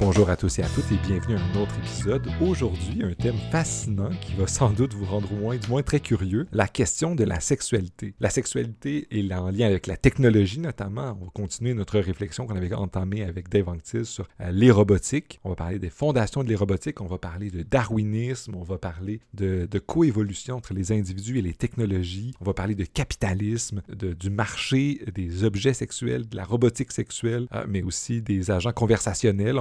Bonjour 0.00 0.30
à 0.30 0.36
tous 0.36 0.60
et 0.60 0.62
à 0.62 0.68
toutes 0.68 0.92
et 0.92 1.08
bienvenue 1.08 1.34
à 1.34 1.40
un 1.40 1.60
autre 1.60 1.76
épisode. 1.78 2.24
Aujourd'hui, 2.40 3.02
un 3.02 3.14
thème 3.14 3.34
fascinant 3.50 4.10
qui 4.20 4.32
va 4.34 4.46
sans 4.46 4.70
doute 4.70 4.94
vous 4.94 5.04
rendre 5.04 5.32
moins, 5.32 5.56
du 5.56 5.68
moins 5.68 5.82
très 5.82 5.98
curieux, 5.98 6.46
la 6.52 6.68
question 6.68 7.16
de 7.16 7.24
la 7.24 7.40
sexualité. 7.40 8.14
La 8.20 8.30
sexualité 8.30 9.08
est 9.10 9.34
en 9.34 9.50
lien 9.50 9.66
avec 9.66 9.88
la 9.88 9.96
technologie 9.96 10.60
notamment. 10.60 11.18
On 11.20 11.24
va 11.24 11.30
continuer 11.34 11.74
notre 11.74 11.98
réflexion 11.98 12.46
qu'on 12.46 12.54
avait 12.54 12.72
entamée 12.74 13.24
avec 13.24 13.48
Dave 13.48 13.68
Anctil 13.68 14.06
sur 14.06 14.28
euh, 14.40 14.52
les 14.52 14.70
robotiques. 14.70 15.40
On 15.42 15.48
va 15.48 15.56
parler 15.56 15.80
des 15.80 15.90
fondations 15.90 16.44
de 16.44 16.48
les 16.48 16.54
robotiques, 16.54 17.00
on 17.00 17.06
va 17.06 17.18
parler 17.18 17.50
de 17.50 17.64
darwinisme, 17.64 18.54
on 18.54 18.62
va 18.62 18.78
parler 18.78 19.20
de, 19.34 19.66
coévolution 19.84 20.54
entre 20.54 20.74
les 20.74 20.92
individus 20.92 21.38
et 21.38 21.42
les 21.42 21.54
technologies, 21.54 22.34
on 22.40 22.44
va 22.44 22.54
parler 22.54 22.76
de 22.76 22.84
capitalisme, 22.84 23.82
de, 23.88 24.12
du 24.12 24.30
marché 24.30 25.00
des 25.12 25.42
objets 25.42 25.74
sexuels, 25.74 26.28
de 26.28 26.36
la 26.36 26.44
robotique 26.44 26.92
sexuelle, 26.92 27.48
euh, 27.52 27.64
mais 27.68 27.82
aussi 27.82 28.22
des 28.22 28.52
agents 28.52 28.72
conversationnels. 28.72 29.58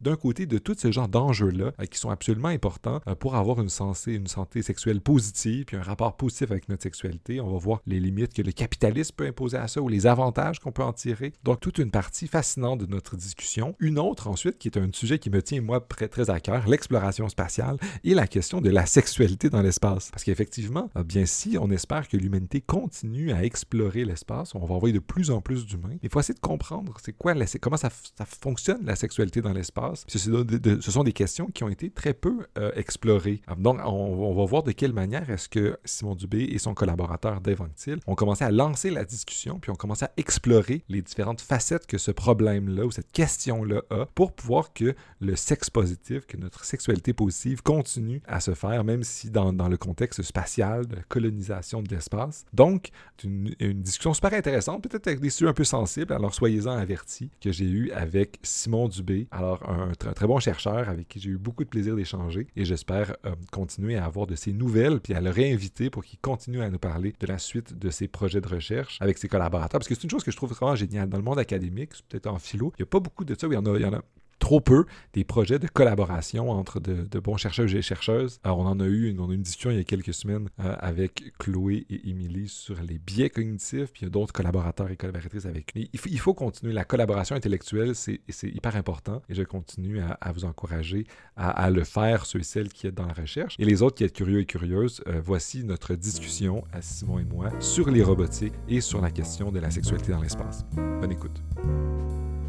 D'un 0.00 0.16
côté 0.16 0.46
de 0.46 0.58
tous 0.58 0.76
ces 0.78 0.92
genres 0.92 1.08
d'enjeux-là 1.08 1.72
euh, 1.80 1.86
qui 1.86 1.98
sont 1.98 2.10
absolument 2.10 2.48
importants 2.48 3.00
euh, 3.06 3.14
pour 3.14 3.34
avoir 3.36 3.60
une, 3.60 3.68
une 4.06 4.26
santé 4.26 4.62
sexuelle 4.62 5.00
positive 5.00 5.64
puis 5.64 5.76
un 5.76 5.82
rapport 5.82 6.16
positif 6.16 6.50
avec 6.50 6.68
notre 6.68 6.82
sexualité. 6.82 7.40
On 7.40 7.50
va 7.50 7.58
voir 7.58 7.80
les 7.86 8.00
limites 8.00 8.34
que 8.34 8.42
le 8.42 8.52
capitalisme 8.52 9.14
peut 9.16 9.26
imposer 9.26 9.56
à 9.56 9.68
ça 9.68 9.80
ou 9.80 9.88
les 9.88 10.06
avantages 10.06 10.58
qu'on 10.58 10.72
peut 10.72 10.82
en 10.82 10.92
tirer. 10.92 11.32
Donc, 11.42 11.60
toute 11.60 11.78
une 11.78 11.90
partie 11.90 12.26
fascinante 12.26 12.80
de 12.80 12.86
notre 12.86 13.16
discussion. 13.16 13.74
Une 13.80 13.98
autre, 13.98 14.28
ensuite, 14.28 14.58
qui 14.58 14.68
est 14.68 14.78
un 14.78 14.88
sujet 14.92 15.18
qui 15.18 15.30
me 15.30 15.42
tient, 15.42 15.60
moi, 15.60 15.80
très, 15.80 16.08
très 16.08 16.30
à 16.30 16.40
cœur, 16.40 16.68
l'exploration 16.68 17.28
spatiale 17.28 17.76
et 18.04 18.14
la 18.14 18.26
question 18.26 18.60
de 18.60 18.70
la 18.70 18.86
sexualité 18.86 19.50
dans 19.50 19.62
l'espace. 19.62 20.10
Parce 20.10 20.24
qu'effectivement, 20.24 20.90
euh, 20.96 21.02
bien 21.02 21.26
si 21.26 21.56
on 21.60 21.70
espère 21.70 22.08
que 22.08 22.16
l'humanité 22.16 22.60
continue 22.60 23.32
à 23.32 23.44
explorer 23.44 24.04
l'espace, 24.04 24.54
on 24.54 24.64
va 24.64 24.74
envoyer 24.74 24.94
de 24.94 25.00
plus 25.00 25.30
en 25.30 25.40
plus 25.40 25.66
d'humains. 25.66 25.96
Il 26.02 26.10
faut 26.10 26.20
essayer 26.20 26.34
de 26.34 26.40
comprendre 26.40 26.94
c'est 27.02 27.12
quoi, 27.12 27.34
comment 27.60 27.76
ça, 27.76 27.90
ça 27.90 28.24
fonctionne 28.24 28.84
la 28.84 28.96
sexualité 28.96 29.40
dans 29.40 29.52
l'espace 29.52 29.63
ce 29.64 30.90
sont 30.90 31.04
des 31.04 31.12
questions 31.12 31.46
qui 31.46 31.64
ont 31.64 31.68
été 31.68 31.90
très 31.90 32.14
peu 32.14 32.46
euh, 32.58 32.72
explorées. 32.74 33.42
Donc, 33.58 33.78
on, 33.84 34.34
va 34.34 34.44
voir 34.44 34.62
de 34.62 34.72
quelle 34.72 34.92
manière 34.92 35.28
est-ce 35.30 35.48
que 35.48 35.78
Simon 35.84 36.14
Dubé 36.14 36.42
et 36.42 36.58
son 36.58 36.74
collaborateur 36.74 37.40
Dave 37.40 37.62
Anctil 37.62 37.98
ont 38.06 38.14
commencé 38.14 38.44
à 38.44 38.50
lancer 38.50 38.90
la 38.90 39.04
discussion, 39.04 39.58
puis 39.58 39.70
ont 39.70 39.76
commencé 39.76 40.04
à 40.04 40.12
explorer 40.16 40.84
les 40.88 41.02
différentes 41.02 41.40
facettes 41.40 41.86
que 41.86 41.98
ce 41.98 42.10
problème-là 42.10 42.84
ou 42.84 42.90
cette 42.90 43.12
question-là 43.12 43.82
a 43.90 44.06
pour 44.14 44.32
pouvoir 44.32 44.72
que 44.72 44.94
le 45.20 45.36
sexe 45.36 45.70
positif, 45.70 46.26
que 46.26 46.36
notre 46.36 46.64
sexualité 46.64 47.12
positive 47.12 47.62
continue 47.62 48.22
à 48.26 48.40
se 48.40 48.54
faire, 48.54 48.84
même 48.84 49.02
si 49.02 49.30
dans, 49.30 49.52
le 49.68 49.76
contexte 49.76 50.22
spatial 50.22 50.86
de 50.86 50.96
la 50.96 51.02
colonisation 51.02 51.82
de 51.82 51.88
l'espace. 51.88 52.44
Donc, 52.52 52.90
une, 53.22 53.54
une 53.60 53.82
discussion 53.82 54.14
super 54.14 54.34
intéressante, 54.34 54.82
peut-être 54.82 55.06
avec 55.06 55.20
des 55.20 55.30
sujets 55.30 55.50
un 55.50 55.54
peu 55.54 55.64
sensibles, 55.64 56.12
alors 56.12 56.34
soyez-en 56.34 56.72
avertis, 56.72 57.30
que 57.40 57.52
j'ai 57.52 57.66
eu 57.66 57.90
avec 57.92 58.38
Simon 58.42 58.88
Dubé. 58.88 59.26
Alors, 59.30 59.53
un, 59.68 59.92
très 59.92 60.26
bon 60.26 60.38
chercheur 60.38 60.88
avec 60.88 61.08
qui 61.08 61.20
j'ai 61.20 61.30
eu 61.30 61.38
beaucoup 61.38 61.64
de 61.64 61.68
plaisir 61.68 61.96
d'échanger 61.96 62.46
et 62.56 62.64
j'espère 62.64 63.16
euh, 63.26 63.34
continuer 63.52 63.96
à 63.96 64.04
avoir 64.04 64.26
de 64.26 64.34
ses 64.34 64.52
nouvelles 64.52 65.00
puis 65.00 65.14
à 65.14 65.20
le 65.20 65.30
réinviter 65.30 65.90
pour 65.90 66.04
qu'il 66.04 66.18
continue 66.18 66.62
à 66.62 66.70
nous 66.70 66.78
parler 66.78 67.14
de 67.18 67.26
la 67.26 67.38
suite 67.38 67.78
de 67.78 67.90
ses 67.90 68.08
projets 68.08 68.40
de 68.40 68.48
recherche 68.48 68.98
avec 69.00 69.18
ses 69.18 69.28
collaborateurs. 69.28 69.78
Parce 69.78 69.88
que 69.88 69.94
c'est 69.94 70.04
une 70.04 70.10
chose 70.10 70.24
que 70.24 70.30
je 70.30 70.36
trouve 70.36 70.52
vraiment 70.52 70.74
géniale. 70.74 71.08
Dans 71.08 71.18
le 71.18 71.24
monde 71.24 71.38
académique, 71.38 71.92
peut-être 72.08 72.26
en 72.26 72.38
philo, 72.38 72.72
il 72.78 72.82
n'y 72.82 72.84
a 72.84 72.86
pas 72.86 73.00
beaucoup 73.00 73.24
de 73.24 73.34
ça. 73.34 73.46
il 73.46 73.52
y 73.52 73.56
en 73.56 73.66
a, 73.66 73.76
il 73.76 73.82
y 73.82 73.86
en 73.86 73.94
a 73.94 74.02
trop 74.38 74.60
peu 74.60 74.84
des 75.12 75.24
projets 75.24 75.58
de 75.58 75.66
collaboration 75.66 76.50
entre 76.50 76.80
de, 76.80 77.18
bons 77.18 77.36
chercheurs 77.36 77.74
et 77.74 77.82
chercheuses. 77.82 78.40
Alors, 78.44 78.58
on 78.58 78.66
en 78.66 78.80
a 78.80 78.84
eu 78.84 79.08
une, 79.08 79.42
discussion 79.42 79.70
il 79.70 79.78
y 79.78 79.80
a 79.80 79.84
quelques 79.84 80.14
semaines 80.14 80.48
euh, 80.60 80.76
avec 80.78 81.32
Chloé 81.38 81.86
et 81.90 82.08
Émilie 82.08 82.48
sur 82.48 82.80
les 82.82 82.98
biais 82.98 83.30
cognitifs, 83.30 83.92
puis 83.92 84.02
il 84.02 84.04
y 84.04 84.06
a 84.06 84.10
d'autres 84.10 84.32
collaborateurs 84.32 84.90
et 84.90 84.96
collaboratrices 84.96 85.46
avec 85.46 85.74
nous. 85.74 85.84
Il 85.92 86.18
faut, 86.20 86.34
continuer. 86.34 86.72
La 86.72 86.84
collaboration 86.84 87.36
intellectuelle, 87.36 87.94
c'est 87.94 88.20
hyper 88.42 88.76
important 88.76 89.22
et 89.28 89.34
je 89.34 89.42
continue 89.42 90.00
à, 90.00 90.32
vous 90.32 90.44
encourager 90.44 91.06
à, 91.36 91.70
le 91.70 91.84
faire, 91.84 92.26
ceux 92.26 92.40
et 92.40 92.44
celles 92.44 92.68
qui 92.68 92.86
êtes 92.86 92.94
dans 92.94 93.06
la 93.06 93.12
recherche. 93.12 93.56
Et 93.58 93.64
les 93.64 93.82
autres 93.82 93.96
qui 93.96 94.04
êtes 94.04 94.12
curieux 94.12 94.40
et 94.40 94.46
curieuses, 94.46 95.02
euh, 95.06 95.20
voici 95.22 95.64
notre 95.64 95.94
discussion 95.94 96.64
à 96.72 96.82
Simon 96.82 97.18
et 97.18 97.24
moi 97.24 97.50
sur 97.60 97.90
les 97.90 98.02
robotiques 98.02 98.54
et 98.68 98.80
sur 98.80 99.00
la 99.00 99.10
question 99.10 99.52
de 99.52 99.60
la 99.60 99.70
sexualité 99.70 100.12
dans 100.12 100.20
l'espace. 100.20 100.64
Bonne 100.74 101.12
écoute. 101.12 101.42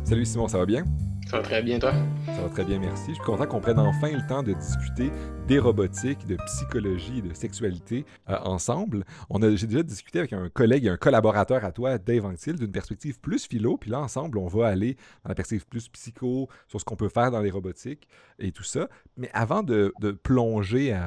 Salut 0.05 0.23
Simon, 0.23 0.47
ça 0.47 0.59
va 0.59 0.67
bien? 0.67 0.85
Ça 1.27 1.37
va 1.37 1.41
très 1.43 1.63
bien, 1.63 1.79
toi? 1.79 1.91
Ça 2.27 2.43
va 2.43 2.49
très 2.49 2.63
bien, 2.63 2.77
merci. 2.77 3.05
Je 3.09 3.13
suis 3.15 3.23
content 3.23 3.47
qu'on 3.47 3.59
prenne 3.59 3.79
enfin 3.79 4.11
le 4.11 4.21
temps 4.27 4.43
de 4.43 4.53
discuter 4.53 5.09
des 5.47 5.57
robotiques, 5.57 6.27
de 6.27 6.37
psychologie, 6.45 7.23
de 7.23 7.33
sexualité 7.33 8.05
euh, 8.29 8.37
ensemble. 8.43 9.03
On 9.31 9.41
a, 9.41 9.55
j'ai 9.55 9.65
déjà 9.65 9.81
discuté 9.81 10.19
avec 10.19 10.33
un 10.33 10.47
collègue 10.49 10.85
et 10.85 10.89
un 10.89 10.97
collaborateur 10.97 11.65
à 11.65 11.71
toi, 11.71 11.97
Dave 11.97 12.23
Anctil, 12.23 12.53
d'une 12.53 12.71
perspective 12.71 13.19
plus 13.19 13.47
philo. 13.47 13.77
Puis 13.77 13.89
là, 13.89 13.99
ensemble, 13.99 14.37
on 14.37 14.45
va 14.45 14.67
aller 14.67 14.93
dans 15.23 15.29
la 15.29 15.35
perspective 15.35 15.67
plus 15.67 15.89
psycho, 15.89 16.49
sur 16.67 16.79
ce 16.79 16.85
qu'on 16.85 16.95
peut 16.95 17.09
faire 17.09 17.31
dans 17.31 17.41
les 17.41 17.49
robotiques 17.49 18.07
et 18.37 18.51
tout 18.51 18.63
ça. 18.63 18.87
Mais 19.17 19.31
avant 19.33 19.63
de, 19.63 19.91
plonger 20.21 20.93
euh, 20.93 20.99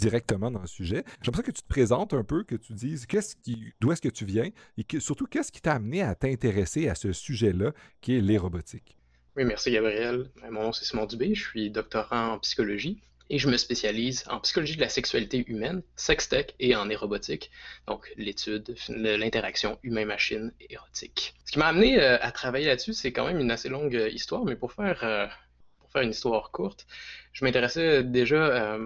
directement 0.00 0.50
dans 0.50 0.60
le 0.62 0.66
sujet, 0.66 1.04
j'aimerais 1.22 1.42
que 1.42 1.50
tu 1.50 1.62
te 1.62 1.68
présentes 1.68 2.14
un 2.14 2.24
peu, 2.24 2.42
que 2.42 2.56
tu 2.56 2.72
dises 2.72 3.06
qu'est-ce 3.06 3.36
d'où 3.80 3.92
est-ce 3.92 4.00
que 4.00 4.08
tu 4.08 4.24
viens 4.24 4.48
et 4.78 5.00
surtout 5.00 5.26
qu'est-ce 5.26 5.52
qui 5.52 5.60
t'a 5.60 5.74
amené 5.74 6.02
à 6.02 6.14
t'intéresser 6.14 6.88
à 6.88 6.94
ce 6.94 7.12
sujet-là 7.12 7.72
qui 8.00 8.16
est 8.16 8.20
les 8.20 8.38
robotiques? 8.38 8.96
Oui, 9.36 9.44
merci 9.44 9.70
Gabriel. 9.70 10.30
Euh, 10.42 10.50
mon 10.50 10.64
nom 10.64 10.72
c'est 10.72 10.84
Simon 10.84 11.06
Dubé, 11.06 11.34
je 11.34 11.42
suis 11.42 11.70
doctorant 11.70 12.32
en 12.32 12.38
psychologie 12.40 13.00
et 13.28 13.38
je 13.38 13.48
me 13.48 13.56
spécialise 13.56 14.24
en 14.28 14.40
psychologie 14.40 14.74
de 14.74 14.80
la 14.80 14.88
sexualité 14.88 15.44
humaine, 15.46 15.82
sextech 15.94 16.54
et 16.58 16.74
en 16.74 16.90
érobotique, 16.90 17.50
donc 17.86 18.10
l'étude 18.16 18.74
de 18.88 19.14
l'interaction 19.14 19.78
humain-machine 19.84 20.52
érotique. 20.68 21.34
Ce 21.44 21.52
qui 21.52 21.58
m'a 21.60 21.68
amené 21.68 22.00
euh, 22.00 22.18
à 22.20 22.32
travailler 22.32 22.66
là-dessus, 22.66 22.92
c'est 22.92 23.12
quand 23.12 23.26
même 23.26 23.38
une 23.38 23.52
assez 23.52 23.68
longue 23.68 23.94
euh, 23.94 24.08
histoire, 24.08 24.44
mais 24.44 24.56
pour 24.56 24.72
faire, 24.72 25.30
pour 25.78 25.90
faire 25.92 26.02
une 26.02 26.10
histoire 26.10 26.50
courte, 26.50 26.86
je 27.32 27.44
m'intéressais 27.44 28.02
déjà 28.02 28.78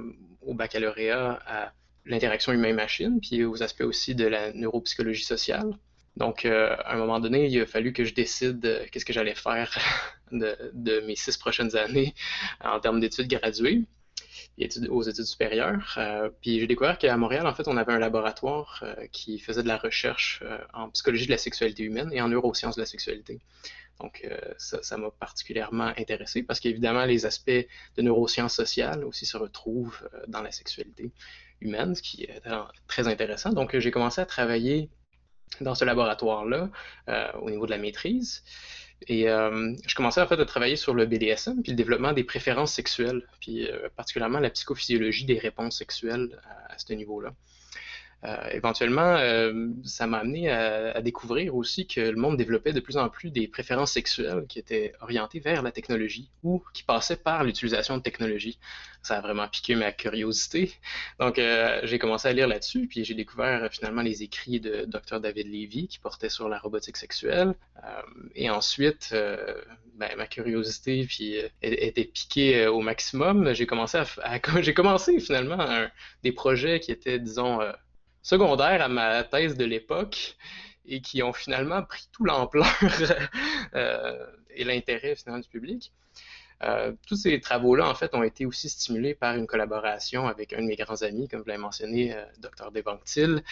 au 0.47 0.55
baccalauréat 0.55 1.41
à 1.47 1.73
l'interaction 2.07 2.53
humain-machine, 2.53 3.21
puis 3.21 3.45
aux 3.45 3.63
aspects 3.63 3.83
aussi 3.83 4.15
de 4.15 4.27
la 4.27 4.53
neuropsychologie 4.53 5.25
sociale. 5.25 5.71
Donc, 6.17 6.45
euh, 6.45 6.77
à 6.85 6.95
un 6.95 6.99
moment 6.99 7.19
donné, 7.19 7.47
il 7.47 7.61
a 7.61 7.67
fallu 7.67 7.93
que 7.93 8.05
je 8.05 8.15
décide 8.15 8.65
euh, 8.65 8.85
qu'est-ce 8.91 9.05
que 9.05 9.13
j'allais 9.13 9.35
faire 9.35 9.77
de, 10.33 11.01
mes 11.07 11.17
six 11.17 11.37
prochaines 11.37 11.77
années 11.77 12.15
en 12.61 12.79
termes 12.79 13.01
d'études 13.01 13.29
graduées 13.29 13.83
et 14.59 14.69
aux 14.89 15.03
études 15.03 15.25
supérieures. 15.25 15.95
Euh, 15.99 16.31
puis 16.41 16.61
j'ai 16.61 16.67
découvert 16.67 16.99
qu'à 16.99 17.17
Montréal, 17.17 17.47
en 17.47 17.55
fait, 17.55 17.69
on 17.69 17.77
avait 17.77 17.93
un 17.93 17.99
laboratoire 17.99 18.85
qui 19.13 19.39
faisait 19.39 19.63
de 19.63 19.69
la 19.69 19.77
recherche 19.77 20.43
en 20.73 20.91
psychologie 20.91 21.27
de 21.27 21.33
la 21.33 21.39
sexualité 21.39 21.83
humaine 21.83 22.11
et 22.13 22.21
en 22.21 22.29
neurosciences 22.29 22.77
de 22.77 22.81
la 22.81 22.87
sexualité. 22.87 23.41
Donc, 24.01 24.29
ça 24.59 24.97
m'a 24.97 25.11
particulièrement 25.11 25.93
intéressé 25.97 26.43
parce 26.43 26.59
qu'évidemment, 26.61 27.05
les 27.05 27.27
aspects 27.27 27.51
de 27.51 28.03
neurosciences 28.03 28.55
sociales 28.55 29.05
aussi 29.05 29.25
se 29.27 29.37
retrouvent 29.37 30.09
dans 30.27 30.43
la 30.43 30.51
sexualité 30.51 31.13
humaine, 31.61 31.95
ce 31.95 32.03
qui 32.03 32.25
est 32.25 32.43
très 32.89 33.07
intéressant. 33.09 33.53
Donc, 33.53 33.79
j'ai 33.79 33.91
commencé 33.91 34.21
à 34.21 34.27
travailler 34.27 34.91
dans 35.61 35.75
ce 35.75 35.85
laboratoire-là 35.85 36.71
euh, 37.09 37.33
au 37.41 37.51
niveau 37.51 37.67
de 37.67 37.71
la 37.71 37.79
maîtrise. 37.79 38.43
Et 39.07 39.29
euh, 39.29 39.75
je 39.87 39.95
commençais 39.95 40.21
en 40.21 40.27
fait 40.27 40.41
à 40.41 40.45
travailler 40.45 40.77
sur 40.77 40.95
le 40.95 41.07
BDSM, 41.07 41.63
puis 41.63 41.73
le 41.73 41.77
développement 41.77 42.13
des 42.13 42.25
préférences 42.25 42.73
sexuelles, 42.73 43.23
puis 43.41 43.69
euh, 43.69 43.89
particulièrement 43.97 44.41
la 44.41 44.51
psychophysiologie 44.51 45.25
des 45.25 45.39
réponses 45.39 45.79
sexuelles 45.79 46.41
à 46.69 46.79
ce 46.79 46.93
niveau-là. 46.93 47.35
Euh, 48.25 48.37
éventuellement, 48.53 49.17
euh, 49.17 49.69
ça 49.85 50.07
m'a 50.07 50.19
amené 50.19 50.51
à, 50.51 51.01
découvrir 51.03 51.55
aussi 51.55 51.87
que 51.87 52.01
le 52.01 52.17
monde 52.17 52.39
développait 52.39 52.73
de 52.73 52.81
plus 52.81 52.97
en 52.97 53.11
plus 53.11 53.31
des 53.31 53.49
préférences 53.49 53.93
sexuelles 53.93 54.47
qui 54.49 54.59
étaient 54.59 54.95
orientées 55.03 55.41
vers 55.41 55.63
la 55.63 55.73
technologie 55.73 56.31
ou 56.43 56.63
qui 56.73 56.85
passaient 56.85 57.17
par 57.17 57.45
l'utilisation 57.45 57.99
de 57.99 58.03
technologie. 58.03 58.59
Ça 59.03 59.19
a 59.19 59.21
vraiment 59.21 59.47
piqué 59.49 59.75
ma 59.75 59.93
curiosité. 59.93 60.73
Donc, 61.21 61.39
euh, 61.39 61.81
j'ai 61.83 61.99
commencé 61.99 62.27
à 62.29 62.33
lire 62.33 62.49
là-dessus, 62.49 62.87
puis 62.87 63.05
j'ai 63.05 63.13
découvert 63.13 63.69
finalement 63.71 64.01
les 64.01 64.23
écrits 64.23 64.61
de 64.61 64.87
Dr. 64.87 65.21
David 65.21 65.49
Levy 65.49 65.89
qui 65.89 65.99
portaient 65.99 66.31
sur 66.31 66.49
la 66.49 66.59
robotique 66.59 66.97
sexuelle. 66.97 67.55
et 68.35 68.49
ensuite, 68.49 69.15
ben, 69.97 70.11
ma 70.17 70.27
curiosité 70.27 71.05
puis 71.07 71.37
était 71.61 72.05
piquée 72.05 72.67
au 72.67 72.81
maximum. 72.81 73.53
J'ai 73.53 73.67
commencé 73.67 73.99
à, 73.99 74.07
j'ai 74.63 74.73
commencé 74.73 75.21
finalement 75.21 75.87
des 76.23 76.33
projets 76.33 76.81
qui 76.81 76.91
étaient, 76.91 77.19
disons, 77.19 77.61
secondaires 78.25 78.83
à 78.83 78.89
ma 78.89 79.23
thèse 79.23 79.57
de 79.57 79.65
l'époque 79.65 80.37
et 80.87 81.01
qui 81.01 81.23
ont 81.23 81.33
finalement 81.33 81.83
pris 81.83 82.09
tout 82.11 82.25
l'ampleur 82.25 82.67
euh, 83.75 84.27
et 84.51 84.65
l'intérêt 84.65 85.15
finalement 85.15 85.41
du 85.41 85.49
public. 85.49 85.93
Euh, 86.63 86.93
tous 87.07 87.17
ces 87.17 87.39
travaux-là, 87.41 87.87
en 87.89 87.95
fait, 87.95 88.15
ont 88.15 88.23
été 88.23 88.47
aussi 88.47 88.71
stimulés 88.71 89.15
par 89.15 89.37
une 89.37 89.47
collaboration 89.47 90.27
avec 90.27 90.55
un 90.55 90.63
de 90.63 90.67
mes 90.67 90.77
grands 90.77 91.03
amis, 91.03 91.29
comme 91.29 91.41
vous 91.41 91.49
l'avez 91.49 91.61
mentionné, 91.61 92.15
euh, 92.15 92.25
Dr. 92.39 92.71
Devanctil, 92.71 93.43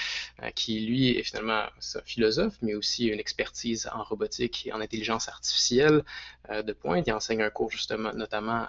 qui, 0.55 0.81
lui, 0.87 1.19
est 1.19 1.23
finalement 1.23 1.65
philosophe, 2.07 2.55
mais 2.63 2.75
aussi 2.75 3.09
une 3.09 3.21
expertise 3.21 3.91
en 3.93 4.03
robotique 4.03 4.67
et 4.67 4.73
en 4.73 4.81
intelligence 4.81 5.29
artificielle 5.29 6.05
de 6.49 6.73
pointe. 6.73 7.07
Il 7.07 7.13
enseigne 7.13 7.43
un 7.43 7.51
cours, 7.51 7.71
justement, 7.71 8.13
notamment 8.15 8.67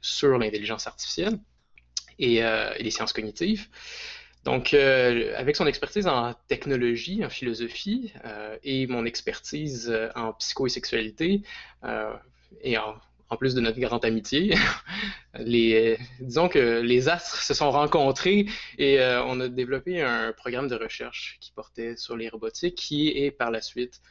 sur 0.00 0.38
l'intelligence 0.38 0.86
artificielle 0.86 1.38
et 2.18 2.40
les 2.78 2.90
sciences 2.90 3.12
cognitives. 3.12 3.68
Donc, 4.44 4.74
euh, 4.74 5.32
avec 5.36 5.54
son 5.54 5.66
expertise 5.66 6.08
en 6.08 6.34
technologie, 6.48 7.24
en 7.24 7.30
philosophie 7.30 8.12
euh, 8.24 8.56
et 8.64 8.86
mon 8.88 9.04
expertise 9.04 9.88
euh, 9.88 10.08
en 10.16 10.32
psycho 10.32 10.66
et 10.66 10.70
sexualité 10.70 11.42
et 12.60 12.76
en, 12.76 12.96
plus 13.38 13.54
de 13.54 13.62
notre 13.62 13.80
grande 13.80 14.04
amitié. 14.04 14.54
les, 15.38 15.96
disons 16.20 16.48
que 16.48 16.80
les 16.80 17.08
astres 17.08 17.40
se 17.40 17.54
sont 17.54 17.70
rencontrés 17.70 18.46
et 18.76 19.00
on 19.00 19.40
a 19.40 19.48
développé 19.48 20.02
un 20.02 20.32
programme 20.32 20.68
de 20.68 20.74
recherche 20.74 21.38
qui 21.40 21.50
portait 21.52 21.96
sur 21.96 22.14
les 22.14 22.28
robotiques, 22.28 22.74
qui 22.74 23.08
est 23.08 23.30
par 23.30 23.50
la 23.50 23.62
suite 23.62 24.02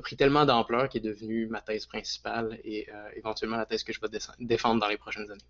pris 0.00 0.16
tellement 0.16 0.44
d'ampleur 0.44 0.88
qu'il 0.88 1.04
est 1.04 1.08
devenu 1.08 1.48
ma 1.48 1.60
thèse 1.60 1.86
principale 1.86 2.60
et 2.62 2.86
éventuellement 3.16 3.56
la 3.56 3.66
thèse 3.66 3.82
que 3.82 3.92
je 3.92 4.00
vais 4.00 4.16
défendre 4.38 4.80
dans 4.80 4.88
les 4.88 4.96
prochaines 4.96 5.28
années. 5.28 5.42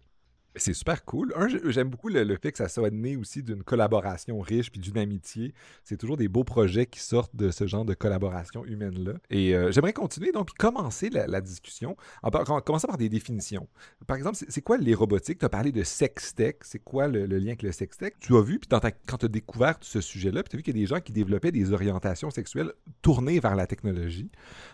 C'est 0.57 0.73
super 0.73 1.05
cool. 1.05 1.33
Un, 1.37 1.47
j'aime 1.71 1.89
beaucoup 1.89 2.09
le, 2.09 2.37
fait 2.37 2.53
que 2.53 2.59
ça 2.59 2.69
soit 2.69 2.91
né 2.91 3.17
aussi 3.17 3.43
d'une 3.43 3.63
collaboration 3.63 4.41
riche 4.41 4.71
puis 4.71 4.81
d'une 4.81 4.99
amitié. 4.99 5.55
C'est 5.85 5.97
toujours 5.97 6.17
des 6.17 6.29
beaux 6.29 6.45
projets 6.45 6.87
qui 6.87 7.01
sortent 7.01 7.35
de 7.37 7.51
ce 7.51 7.67
genre 7.67 7.85
de 7.85 7.95
collaboration 7.95 8.65
humaine-là. 8.65 9.15
Et 9.31 9.55
euh, 9.55 9.71
j'aimerais 9.71 9.93
continuer 9.93 10.33
donc 10.33 10.47
puis 10.47 10.55
commencer 10.59 11.11
la, 11.11 11.41
discussion 11.41 11.97
en, 12.23 12.31
commençant 12.61 12.89
par 12.89 12.99
des 12.99 13.09
définitions. 13.09 13.69
Par 14.07 14.17
exemple, 14.17 14.39
c'est 14.49 14.63
quoi 14.63 14.79
les 14.79 14.95
robotiques? 14.95 15.39
Tu 15.39 15.45
as 15.45 15.49
parlé 15.49 15.71
de 15.71 15.83
sextech. 15.85 16.59
C'est 16.63 16.81
quoi 16.81 17.07
le, 17.09 17.27
lien 17.27 17.49
avec 17.49 17.63
le 17.63 17.73
sextech? 17.73 18.15
Tu 18.19 18.35
as 18.37 18.43
vu, 18.43 18.59
puis 18.59 18.69
quand 18.69 19.19
tu 19.19 19.27
as 19.27 19.29
découvert 19.29 19.77
ce 19.81 20.01
sujet-là, 20.01 20.43
puis 20.43 20.51
tu 20.51 20.57
as 20.57 20.59
vu 20.59 20.63
qu'il 20.63 20.77
y 20.77 20.81
a 20.81 20.83
des 20.83 20.87
gens 20.87 21.01
qui 21.01 21.13
développaient 21.13 21.53
des 21.53 21.73
orientations 21.73 22.31
sexuelles 22.31 22.73
tournées 23.03 23.39
vers 23.39 23.55
la 23.55 23.67
technologie. 23.67 24.31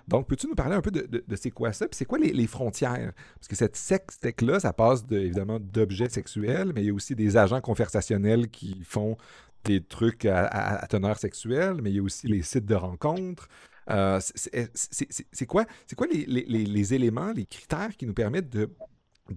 Donc, 0.09 0.29
peux-tu 0.29 0.47
nous 0.47 0.55
parler 0.55 0.77
un 0.77 0.81
peu 0.81 0.91
de, 0.91 1.23
c'est 1.37 1.51
quoi 1.51 1.73
ça? 1.73 1.87
Puis 1.87 1.97
c'est 1.97 2.05
quoi 2.05 2.19
les, 2.19 2.47
frontières? 2.47 3.13
Parce 3.37 3.49
que 3.49 3.57
cette 3.57 3.77
sextech-là, 3.77 4.61
ça 4.61 4.73
passe 4.73 5.07
de, 5.07 5.19
évidemment 5.19 5.61
d'objets 5.73 6.09
sexuels, 6.09 6.73
mais 6.75 6.83
il 6.83 6.87
y 6.87 6.91
a 6.91 6.95
aussi 6.95 7.15
des 7.15 7.37
agents 7.37 7.61
conversationnels 7.61 8.49
qui 8.49 8.83
font 8.85 9.17
des 9.65 9.83
trucs 9.83 10.27
à, 10.27 10.87
teneur 10.89 11.19
sexuelle, 11.19 11.77
mais 11.83 11.91
il 11.91 11.97
y 11.97 11.99
a 11.99 12.03
aussi 12.03 12.27
les 12.27 12.43
sites 12.43 12.67
de 12.67 12.75
rencontres. 12.75 13.49
Euh, 13.91 14.21
c'est 14.21 15.47
quoi, 15.47 15.65
quoi 15.97 16.07
les, 16.07 16.25
les, 16.27 16.95
éléments, 16.95 17.33
les 17.33 17.47
critères 17.47 17.97
qui 17.97 18.07
nous 18.07 18.15
permettent 18.15 18.51
de, 18.51 18.69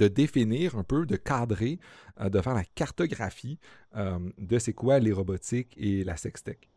définir 0.08 0.78
un 0.78 0.84
peu, 0.84 1.06
de 1.06 1.16
cadrer, 1.16 1.80
euh, 2.22 2.30
de 2.30 2.42
faire 2.42 2.54
la 2.54 2.64
cartographie 2.64 3.58
euh, 3.96 4.20
de 4.38 4.60
c'est 4.60 4.74
quoi 4.74 5.00
les 5.00 5.12
robotiques 5.12 5.74
et 5.78 6.04
la 6.04 6.18
sextech? 6.18 6.70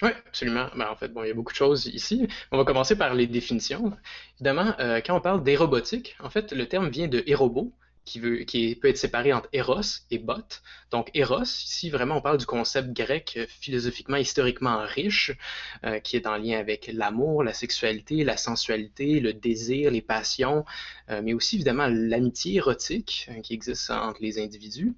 Oui, 0.00 0.10
absolument. 0.28 0.68
Ben, 0.76 0.88
en 0.88 0.94
fait, 0.94 1.08
bon, 1.08 1.24
il 1.24 1.28
y 1.28 1.30
a 1.30 1.34
beaucoup 1.34 1.52
de 1.52 1.56
choses 1.56 1.86
ici. 1.86 2.28
On 2.52 2.56
va 2.56 2.64
commencer 2.64 2.96
par 2.96 3.14
les 3.14 3.26
définitions. 3.26 3.92
Évidemment, 4.36 4.74
quand 4.78 5.16
on 5.16 5.20
parle 5.20 5.42
des 5.42 5.56
robotiques, 5.56 6.16
en 6.20 6.30
fait, 6.30 6.52
le 6.52 6.68
terme 6.68 6.88
vient 6.88 7.08
de 7.08 7.24
hérobo, 7.26 7.72
qui, 8.08 8.74
peut 8.76 8.88
être 8.88 8.96
séparé 8.96 9.32
entre 9.32 9.48
Eros 9.52 9.80
et 10.10 10.18
Bot. 10.18 10.62
Donc 10.90 11.10
Eros, 11.14 11.42
ici 11.42 11.90
vraiment 11.90 12.16
on 12.16 12.20
parle 12.20 12.38
du 12.38 12.46
concept 12.46 12.92
grec 12.92 13.34
euh, 13.36 13.46
philosophiquement, 13.60 14.16
historiquement 14.16 14.82
riche, 14.84 15.32
euh, 15.84 16.00
qui 16.00 16.16
est 16.16 16.26
en 16.26 16.36
lien 16.36 16.58
avec 16.58 16.90
l'amour, 16.92 17.44
la 17.44 17.52
sexualité, 17.52 18.24
la 18.24 18.36
sensualité, 18.36 19.20
le 19.20 19.34
désir, 19.34 19.90
les 19.90 20.00
passions, 20.00 20.64
euh, 21.10 21.20
mais 21.22 21.34
aussi 21.34 21.56
évidemment 21.56 21.88
l'amitié 21.88 22.56
érotique 22.56 23.28
qui 23.42 23.54
existe 23.54 23.90
entre 23.90 24.20
les 24.22 24.38
individus. 24.38 24.94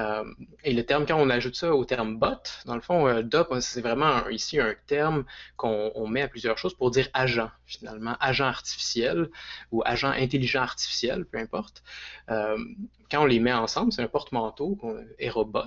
Euh, 0.00 0.24
et 0.64 0.72
le 0.72 0.84
terme, 0.84 1.06
quand 1.06 1.18
on 1.20 1.30
ajoute 1.30 1.56
ça 1.56 1.74
au 1.74 1.84
terme 1.84 2.16
bot, 2.16 2.42
dans 2.64 2.74
le 2.74 2.80
fond, 2.80 3.06
euh, 3.06 3.22
DOP, 3.22 3.54
c'est 3.60 3.80
vraiment 3.80 4.28
ici 4.28 4.58
un 4.58 4.74
terme 4.86 5.24
qu'on 5.56 6.06
met 6.08 6.22
à 6.22 6.28
plusieurs 6.28 6.58
choses 6.58 6.74
pour 6.74 6.90
dire 6.90 7.08
agent, 7.12 7.50
finalement, 7.66 8.16
agent 8.20 8.46
artificiel 8.46 9.28
ou 9.72 9.82
agent 9.84 10.10
intelligent 10.10 10.62
artificiel, 10.62 11.24
peu 11.24 11.38
importe. 11.38 11.82
Euh, 12.30 12.56
quand 13.10 13.22
on 13.22 13.26
les 13.26 13.40
met 13.40 13.52
ensemble, 13.52 13.92
c'est 13.92 14.02
un 14.02 14.08
porte-manteau, 14.08 14.78
Aerobot. 15.18 15.64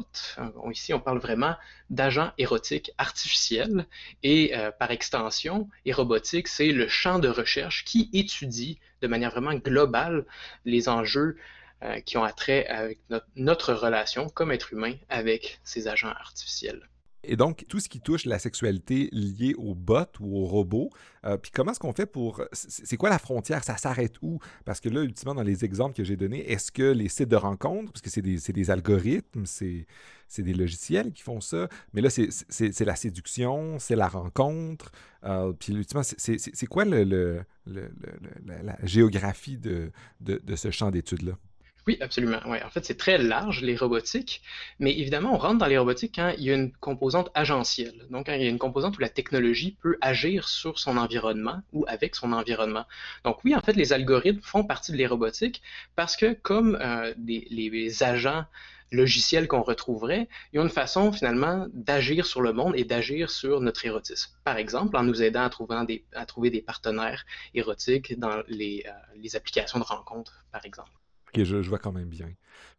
Ici, 0.71 0.93
on 0.93 1.01
parle 1.01 1.19
vraiment 1.19 1.55
d'agent 1.89 2.31
érotique 2.37 2.91
artificiel 2.97 3.85
et 4.23 4.53
par 4.79 4.91
extension, 4.91 5.67
érobotique, 5.83 6.47
c'est 6.47 6.71
le 6.71 6.87
champ 6.87 7.19
de 7.19 7.27
recherche 7.27 7.83
qui 7.83 8.09
étudie 8.13 8.79
de 9.01 9.07
manière 9.07 9.31
vraiment 9.31 9.55
globale 9.55 10.25
les 10.63 10.87
enjeux 10.87 11.35
euh, 11.83 11.99
qui 11.99 12.17
ont 12.17 12.23
attrait 12.23 12.65
avec 12.67 12.99
notre, 13.35 13.73
relation 13.73 14.29
comme 14.29 14.51
être 14.51 14.71
humain 14.71 14.93
avec 15.09 15.59
ces 15.65 15.89
agents 15.89 16.07
artificiels. 16.09 16.87
Et 17.25 17.35
donc, 17.35 17.65
tout 17.67 17.81
ce 17.81 17.89
qui 17.89 17.99
touche 17.99 18.25
la 18.25 18.39
sexualité 18.39 19.09
liée 19.11 19.53
aux 19.57 19.75
bots 19.75 20.05
ou 20.21 20.37
aux 20.39 20.45
robots, 20.45 20.89
euh, 21.25 21.35
puis 21.35 21.51
comment 21.51 21.71
est-ce 21.71 21.81
qu'on 21.81 21.91
fait 21.91 22.05
pour... 22.05 22.41
C'est 22.53 22.95
quoi 22.95 23.09
la 23.09 23.19
frontière? 23.19 23.65
Ça 23.65 23.75
s'arrête 23.75 24.15
où? 24.21 24.39
Parce 24.63 24.79
que 24.79 24.87
là, 24.87 25.01
ultimement, 25.01 25.35
dans 25.35 25.43
les 25.43 25.65
exemples 25.65 25.95
que 25.95 26.05
j'ai 26.05 26.15
donnés, 26.15 26.49
est-ce 26.49 26.71
que 26.71 26.83
les 26.83 27.09
sites 27.09 27.27
de 27.27 27.35
rencontres, 27.35 27.91
parce 27.91 28.01
que 28.01 28.09
c'est 28.09 28.21
des, 28.21 28.71
algorithmes, 28.71 29.45
c'est 29.45 29.85
des 30.37 30.53
logiciels 30.53 31.11
qui 31.11 31.23
font 31.23 31.41
ça, 31.41 31.67
mais 31.93 31.99
là, 31.99 32.09
c'est 32.09 32.85
la 32.85 32.95
séduction, 32.95 33.77
c'est 33.79 33.97
la 33.97 34.07
rencontre, 34.07 34.91
euh, 35.25 35.51
puis 35.53 35.73
ultimement, 35.73 36.03
c'est 36.03 36.67
quoi 36.67 36.85
le, 36.85 37.43
la, 37.65 38.77
géographie 38.83 39.57
de, 39.57 39.91
de, 40.21 40.41
de 40.43 40.55
ce 40.55 40.71
champ 40.71 40.91
d'études-là? 40.91 41.33
Oui, 41.85 41.97
absolument. 41.99 42.39
Ouais. 42.45 42.63
En 42.63 42.69
fait, 42.69 42.85
c'est 42.85 42.97
très 42.97 43.17
large, 43.17 43.61
les 43.61 43.75
robotiques, 43.75 44.41
mais 44.79 44.97
évidemment, 44.97 45.33
on 45.33 45.37
rentre 45.37 45.57
dans 45.57 45.65
les 45.65 45.77
robotiques 45.77 46.15
quand 46.15 46.33
il 46.37 46.43
y 46.45 46.49
a 46.51 46.53
une 46.53 46.71
composante 46.71 47.29
agentielle. 47.33 48.05
Donc, 48.09 48.27
quand 48.27 48.33
il 48.33 48.41
y 48.41 48.45
a 48.45 48.49
une 48.49 48.57
composante 48.57 48.97
où 48.97 49.01
la 49.01 49.09
technologie 49.09 49.77
peut 49.81 49.97
agir 49.99 50.47
sur 50.47 50.79
son 50.79 50.95
environnement 50.95 51.61
ou 51.73 51.83
avec 51.87 52.15
son 52.15 52.31
environnement. 52.31 52.85
Donc, 53.25 53.43
oui, 53.43 53.53
en 53.53 53.59
fait, 53.59 53.73
les 53.73 53.91
algorithmes 53.91 54.41
font 54.41 54.63
partie 54.63 54.93
de 54.93 54.97
les 54.97 55.07
robotiques 55.07 55.61
parce 55.97 56.15
que, 56.15 56.33
comme 56.33 56.77
euh, 56.79 57.13
les, 57.25 58.03
agents 58.03 58.45
logiciels 58.91 59.47
qu'on 59.47 59.61
retrouverait, 59.61 60.29
ils 60.53 60.59
ont 60.59 60.63
une 60.63 60.69
façon 60.69 61.11
finalement 61.11 61.67
d'agir 61.73 62.25
sur 62.25 62.41
le 62.41 62.53
monde 62.53 62.75
et 62.77 62.85
d'agir 62.85 63.29
sur 63.29 63.59
notre 63.59 63.85
érotisme. 63.85 64.31
Par 64.45 64.57
exemple, 64.57 64.95
en 64.95 65.03
nous 65.03 65.21
aidant 65.21 65.43
à 65.43 65.49
trouver 65.49 65.85
des, 65.85 66.05
à 66.13 66.25
trouver 66.25 66.49
des 66.49 66.61
partenaires 66.61 67.25
érotiques 67.53 68.17
dans 68.19 68.41
les, 68.47 68.85
euh, 68.87 68.91
les 69.17 69.35
applications 69.35 69.79
de 69.79 69.83
rencontres, 69.83 70.45
par 70.51 70.65
exemple. 70.65 70.91
Je, 71.35 71.57
vois 71.57 71.79
quand 71.79 71.91
même 71.91 72.09
bien. 72.09 72.29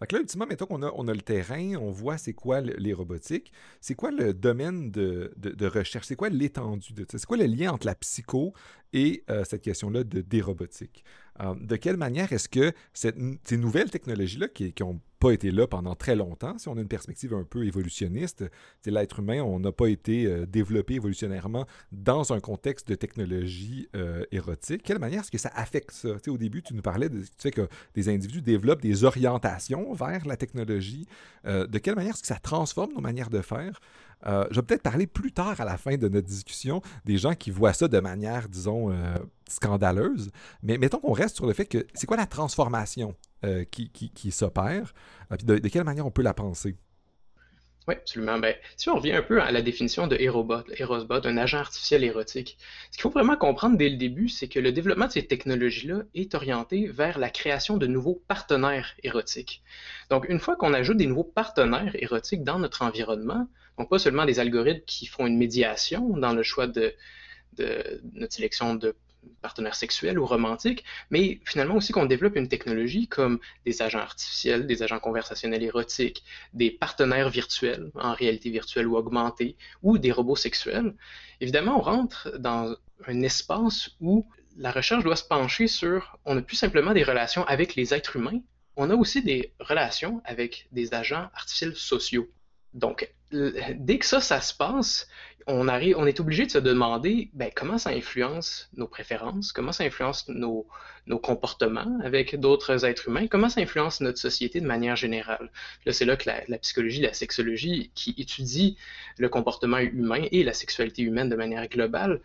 Là, 0.01 0.19
ultimement, 0.19 0.47
mettons 0.47 0.67
qu'on 0.67 0.83
a, 0.83 0.93
on 0.95 1.09
a 1.09 1.15
le 1.15 1.21
terrain, 1.21 1.75
on 1.77 1.91
voit 1.91 2.19
c'est 2.19 2.35
quoi 2.35 2.61
les 2.61 2.93
robotiques. 2.93 3.53
C'est 3.81 3.95
quoi 3.95 4.11
le 4.11 4.35
domaine 4.35 4.91
de, 4.91 5.33
recherche? 5.67 6.07
C'est 6.07 6.17
quoi 6.17 6.29
l'étendue 6.29 6.93
de 6.93 7.07
ça? 7.11 7.19
C'est 7.19 7.27
quoi 7.27 7.37
le 7.37 7.47
lien 7.47 7.73
entre 7.73 7.87
la 7.87 7.95
psycho 7.95 8.53
et 8.93 9.25
euh, 9.31 9.45
cette 9.45 9.63
question-là 9.63 10.05
de 10.05 10.21
des 10.21 10.41
robotiques? 10.41 11.05
Euh, 11.41 11.55
de 11.61 11.77
quelle 11.77 11.97
manière 11.97 12.33
est-ce 12.33 12.49
que 12.49 12.73
ces 12.93 13.57
nouvelles 13.57 13.91
technologies-là 13.91 14.49
qui, 14.49 14.73
qui 14.73 14.83
ont 14.83 15.01
pas 15.25 15.33
été 15.33 15.51
là 15.51 15.67
pendant 15.67 15.95
très 15.95 16.17
longtemps. 16.17 16.59
Si 16.59 16.69
on 16.69 16.77
a 16.77 16.81
une 16.83 16.89
perspective 16.89 17.33
un 17.33 17.45
peu 17.45 17.65
évolutionniste, 17.65 18.45
c'est 18.83 18.91
l'être 18.91 19.21
humain, 19.21 19.41
on 19.41 19.59
n'a 19.59 19.73
pas 19.73 19.87
été 19.87 20.27
euh, 20.27 20.45
développé 20.45 20.97
évolutionnairement 20.97 21.67
dans 21.93 22.35
un 22.35 22.41
contexte 22.41 22.89
de 22.89 22.95
technologie 22.95 23.89
euh, 23.97 24.25
érotique. 24.33 24.83
Quelle 24.83 24.99
manière 24.99 25.21
est-ce 25.21 25.31
que 25.31 25.39
ça 25.39 25.51
affecte 25.55 25.93
ça? 25.93 26.11
au 26.29 26.37
début, 26.37 26.63
tu 26.63 26.75
nous 26.75 26.83
parlais 26.83 27.09
de 27.09 27.21
tu 27.21 27.29
sais, 27.39 27.51
que 27.51 27.69
des 27.95 28.11
individus 28.11 28.43
développent 28.43 28.83
des 28.83 29.05
orientations 29.05 29.95
vers 29.95 30.27
la 30.27 30.37
technologie. 30.37 31.07
Euh, 31.47 31.67
de 31.67 31.79
quelle 31.79 31.95
manière 31.95 32.13
est-ce 32.13 32.21
que 32.21 32.29
ça 32.29 32.39
transforme 32.39 32.93
nos 32.93 33.01
manières 33.01 33.31
de 33.31 33.41
faire? 33.41 33.81
je 34.27 34.55
vais 34.55 34.63
peut-être 34.63 34.83
parler 34.83 35.07
plus 35.07 35.33
tard 35.33 35.61
à 35.61 35.67
la 35.67 35.77
fin 35.77 35.99
de 35.99 36.09
notre 36.09 36.27
discussion 36.27 36.81
des 37.05 37.19
gens 37.19 37.35
qui 37.35 37.51
voient 37.51 37.75
ça 37.75 37.89
de 37.89 38.01
manière, 38.01 38.49
disons, 38.49 38.91
scandaleuse. 39.55 40.31
Mais 40.63 40.79
mettons 40.79 40.99
qu'on 40.99 41.13
reste 41.13 41.37
sur 41.37 41.47
le 41.47 41.53
fait 41.53 41.67
que 41.67 41.87
c'est 41.95 42.07
quoi 42.07 42.17
la 42.17 42.27
transformation 42.27 43.15
euh, 43.45 43.65
qui, 43.65 43.91
qui, 43.91 44.31
s'opère, 44.31 44.95
euh, 45.33 45.37
de, 45.37 45.59
de, 45.59 45.69
quelle 45.69 45.85
manière 45.85 46.07
on 46.07 46.11
peut 46.11 46.23
la 46.23 46.35
penser? 46.35 46.77
Oui, 47.87 47.95
absolument. 47.95 48.39
Ben, 48.39 48.55
si 48.79 48.89
on 48.89 48.97
revient 48.97 49.13
un 49.13 49.23
peu 49.23 49.43
à 49.43 49.53
la 49.53 49.61
définition 49.61 50.07
de 50.07 50.17
Erobot, 50.17 50.65
Erosbot, 50.79 51.27
un 51.27 51.37
agent 51.37 51.59
artificiel 51.59 52.03
érotique, 52.03 52.57
ce 52.91 52.97
qu'il 52.97 53.03
faut 53.03 53.11
vraiment 53.11 53.37
comprendre 53.37 53.77
dès 53.77 53.91
le 53.91 53.97
début, 53.97 54.31
c'est 54.31 54.49
que 54.49 54.59
le 54.59 54.73
développement 54.73 55.07
de 55.07 55.13
ces 55.13 55.27
technologies-là 55.27 56.05
est 56.15 56.35
orienté 56.35 56.87
vers 56.87 57.19
la 57.19 57.29
création 57.29 57.77
de 57.77 57.87
nouveaux 57.87 58.23
partenaires 58.27 58.95
érotiques. 59.03 59.63
Donc, 60.09 60.27
une 60.31 60.41
fois 60.41 60.57
qu'on 60.57 60.73
ajoute 60.73 60.97
des 60.97 61.07
nouveaux 61.07 61.25
partenaires 61.25 61.95
érotiques 61.97 62.43
dans 62.43 62.59
notre 62.59 62.81
environnement, 62.81 63.49
donc 63.77 63.91
pas 63.91 63.99
seulement 63.99 64.25
des 64.25 64.41
algorithmes 64.41 64.85
qui 64.87 65.05
font 65.05 65.27
une 65.27 65.37
médiation 65.37 66.17
dans 66.17 66.33
le 66.33 66.43
choix 66.43 66.67
de, 66.67 66.95
de 67.59 68.01
notre 68.15 68.33
sélection 68.33 68.75
de 68.75 68.95
partenaires 69.43 69.75
sexuels 69.75 70.19
ou 70.19 70.27
romantiques, 70.27 70.85
mais 71.11 71.41
finalement 71.45 71.77
aussi 71.77 71.93
qu'on 71.93 72.07
développe 72.07 72.37
une 72.37 72.49
technologie 72.49 73.09
comme 73.09 73.39
des 73.65 73.83
agents 73.83 74.01
artificiels, 74.01 74.67
des 74.67 74.83
agents 74.83 75.01
conversationnels 75.01 75.63
érotiques, 75.63 76.25
des 76.53 76.71
partenaires 76.71 77.31
virtuels, 77.31 77.91
en 77.95 78.15
réalité 78.15 78.51
virtuelle 78.51 78.87
ou 78.87 78.97
augmentée, 78.97 79.57
ou 79.83 79.99
des 79.99 80.13
robots 80.13 80.37
sexuels. 80.37 80.95
Évidemment, 81.41 81.79
on 81.79 81.83
rentre 81.83 82.33
dans 82.39 82.77
un 83.07 83.23
espace 83.23 83.91
où 84.01 84.27
la 84.57 84.71
recherche 84.71 85.05
doit 85.05 85.17
se 85.17 85.25
pencher 85.25 85.67
sur, 85.67 86.19
on 86.25 86.37
n'a 86.37 86.43
plus 86.43 86.57
simplement 86.57 86.93
des 86.93 87.03
relations 87.03 87.45
avec 87.45 87.75
les 87.75 87.93
êtres 87.93 88.17
humains, 88.17 88.41
on 88.77 88.91
a 88.91 88.95
aussi 88.95 89.23
des 89.23 89.53
relations 89.61 90.21
avec 90.25 90.69
des 90.73 90.95
agents 90.95 91.29
artificiels 91.35 91.77
sociaux. 91.77 92.29
Donc, 92.75 93.09
dès 93.31 93.99
que 93.99 94.07
ça, 94.07 94.21
ça 94.21 94.41
se 94.41 94.53
passe, 94.53 95.09
on, 95.47 95.69
arrive, 95.69 95.97
on 95.99 96.07
est 96.07 96.21
obligé 96.21 96.47
de 96.47 96.51
se 96.51 96.59
demander 96.59 97.31
ben, 97.35 97.51
comment 97.55 97.79
ça 97.79 97.91
influence 97.91 98.69
nos 98.75 98.89
préférences, 98.89 99.53
comment 99.53 99.73
ça 99.73 99.85
influence 99.85 100.29
nos, 100.29 100.67
nos 101.07 101.19
comportements 101.19 101.99
avec 102.03 102.39
d'autres 102.39 102.85
êtres 102.85 103.09
humains, 103.09 103.27
comment 103.27 103.49
ça 103.49 103.61
influence 103.61 104.01
notre 104.01 104.19
société 104.19 104.61
de 104.61 104.67
manière 104.67 104.97
générale. 104.97 105.51
Là, 105.85 105.93
c'est 105.93 106.05
là 106.05 106.17
que 106.17 106.31
la, 106.49 106.59
psychologie, 106.59 107.01
la 107.01 107.13
sexologie, 107.13 107.91
qui 107.95 108.15
étudie 108.19 108.77
le 109.19 109.29
comportement 109.29 109.79
humain 109.79 110.27
et 110.33 110.43
la 110.43 110.53
sexualité 110.53 111.03
humaine 111.03 111.29
de 111.29 111.37
manière 111.37 111.69
globale, 111.69 112.21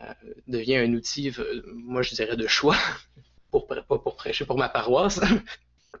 euh, 0.00 0.12
devient 0.48 0.76
un 0.76 0.92
outil, 0.94 1.32
moi 1.74 2.02
je 2.02 2.14
dirais, 2.14 2.36
de 2.36 2.46
choix 2.46 2.76
pour, 3.50 3.66
pour 3.66 4.16
prêcher 4.16 4.46
pour 4.46 4.58
ma 4.58 4.68
paroisse, 4.68 5.20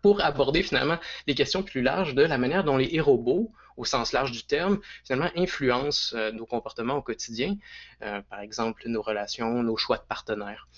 pour 0.00 0.22
aborder 0.22 0.62
finalement 0.62 0.98
des 1.26 1.34
questions 1.34 1.62
plus 1.62 1.82
larges 1.82 2.14
de 2.14 2.22
la 2.22 2.38
manière 2.38 2.64
dont 2.64 2.76
les 2.76 3.00
robots, 3.00 3.52
au 3.76 3.84
sens 3.84 4.12
large 4.12 4.32
du 4.32 4.44
terme, 4.44 4.78
finalement 5.04 5.30
influencent 5.36 6.16
euh, 6.16 6.32
nos 6.32 6.46
comportements 6.46 6.96
au 6.96 7.02
quotidien, 7.02 7.56
euh, 8.02 8.20
par 8.22 8.40
exemple 8.40 8.82
nos 8.86 9.02
relations, 9.02 9.62
nos 9.62 9.76
choix 9.76 9.98
de 9.98 10.04
partenaires. 10.08 10.68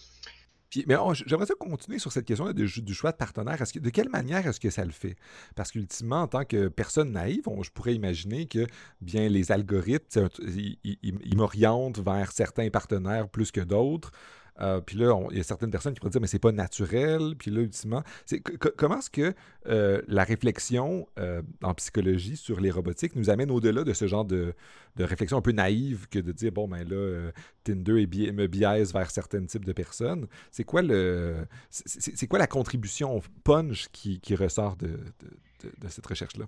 mais 0.86 0.96
j'aimerais 1.26 1.46
continuer 1.58 1.98
sur 1.98 2.12
cette 2.12 2.26
question 2.26 2.52
du, 2.52 2.66
du, 2.66 2.94
choix 2.94 3.12
de 3.12 3.16
partenaire. 3.16 3.58
Que, 3.58 3.78
de 3.78 3.90
quelle 3.90 4.08
manière 4.08 4.46
est-ce 4.46 4.60
que 4.60 4.70
ça 4.70 4.84
le 4.84 4.92
fait? 4.92 5.16
Parce 5.54 5.70
qu'ultimement, 5.70 6.22
en 6.22 6.28
tant 6.28 6.44
que 6.44 6.68
personne 6.68 7.12
naïve, 7.12 7.44
je 7.62 7.70
pourrais 7.70 7.94
imaginer 7.94 8.46
que 8.46 8.66
bien 9.00 9.28
les 9.28 9.52
algorithmes, 9.52 10.28
ils 10.92 11.36
m'orientent 11.36 12.00
vers 12.00 12.32
certains 12.32 12.70
partenaires 12.70 13.28
plus 13.28 13.52
que 13.52 13.60
d'autres. 13.60 14.10
Euh, 14.60 14.80
puis 14.80 14.96
là, 14.96 15.18
il 15.30 15.36
y 15.36 15.40
a 15.40 15.42
certaines 15.42 15.70
personnes 15.70 15.94
qui 15.94 16.00
pourraient 16.00 16.10
dire, 16.10 16.20
mais 16.20 16.26
c'est 16.26 16.38
pas 16.38 16.52
naturel. 16.52 17.34
Puis 17.38 17.50
là, 17.50 17.60
ultimement, 17.60 18.02
comment 18.76 18.98
est-ce 18.98 19.10
que 19.10 19.34
euh, 19.66 20.00
la 20.06 20.24
réflexion 20.24 21.08
euh, 21.18 21.42
en 21.62 21.74
psychologie 21.74 22.36
sur 22.36 22.60
les 22.60 22.70
robotiques 22.70 23.16
nous 23.16 23.30
amène 23.30 23.50
au-delà 23.50 23.84
de 23.84 23.92
ce 23.92 24.06
genre 24.06 24.24
de, 24.24 24.54
réflexion 24.98 25.38
un 25.38 25.42
peu 25.42 25.52
naïve 25.52 26.06
que 26.08 26.20
de 26.20 26.30
dire, 26.32 26.52
bon, 26.52 26.68
ben 26.68 26.88
là, 26.88 27.30
Tinder 27.64 28.06
me 28.32 28.46
biaise 28.46 28.92
vers 28.92 29.10
certains 29.10 29.44
types 29.44 29.64
de 29.64 29.72
personnes. 29.72 30.28
C'est 30.52 30.64
quoi 30.64 30.82
le, 30.82 31.46
c'est 31.70 32.26
quoi 32.28 32.38
la 32.38 32.46
contribution 32.46 33.20
punch 33.42 33.88
qui, 33.92 34.34
ressort 34.34 34.76
de, 34.76 35.00
de 35.62 35.88
cette 35.88 36.06
recherche-là? 36.06 36.46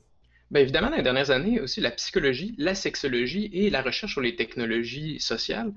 Bien 0.52 0.62
évidemment, 0.62 0.90
dans 0.90 0.96
les 0.96 1.02
dernières 1.02 1.30
années, 1.30 1.60
aussi 1.60 1.80
la 1.80 1.90
psychologie, 1.90 2.54
la 2.56 2.76
sexologie 2.76 3.50
et 3.52 3.68
la 3.68 3.82
recherche 3.82 4.12
sur 4.12 4.20
les 4.20 4.36
technologies 4.36 5.18
sociales 5.18 5.72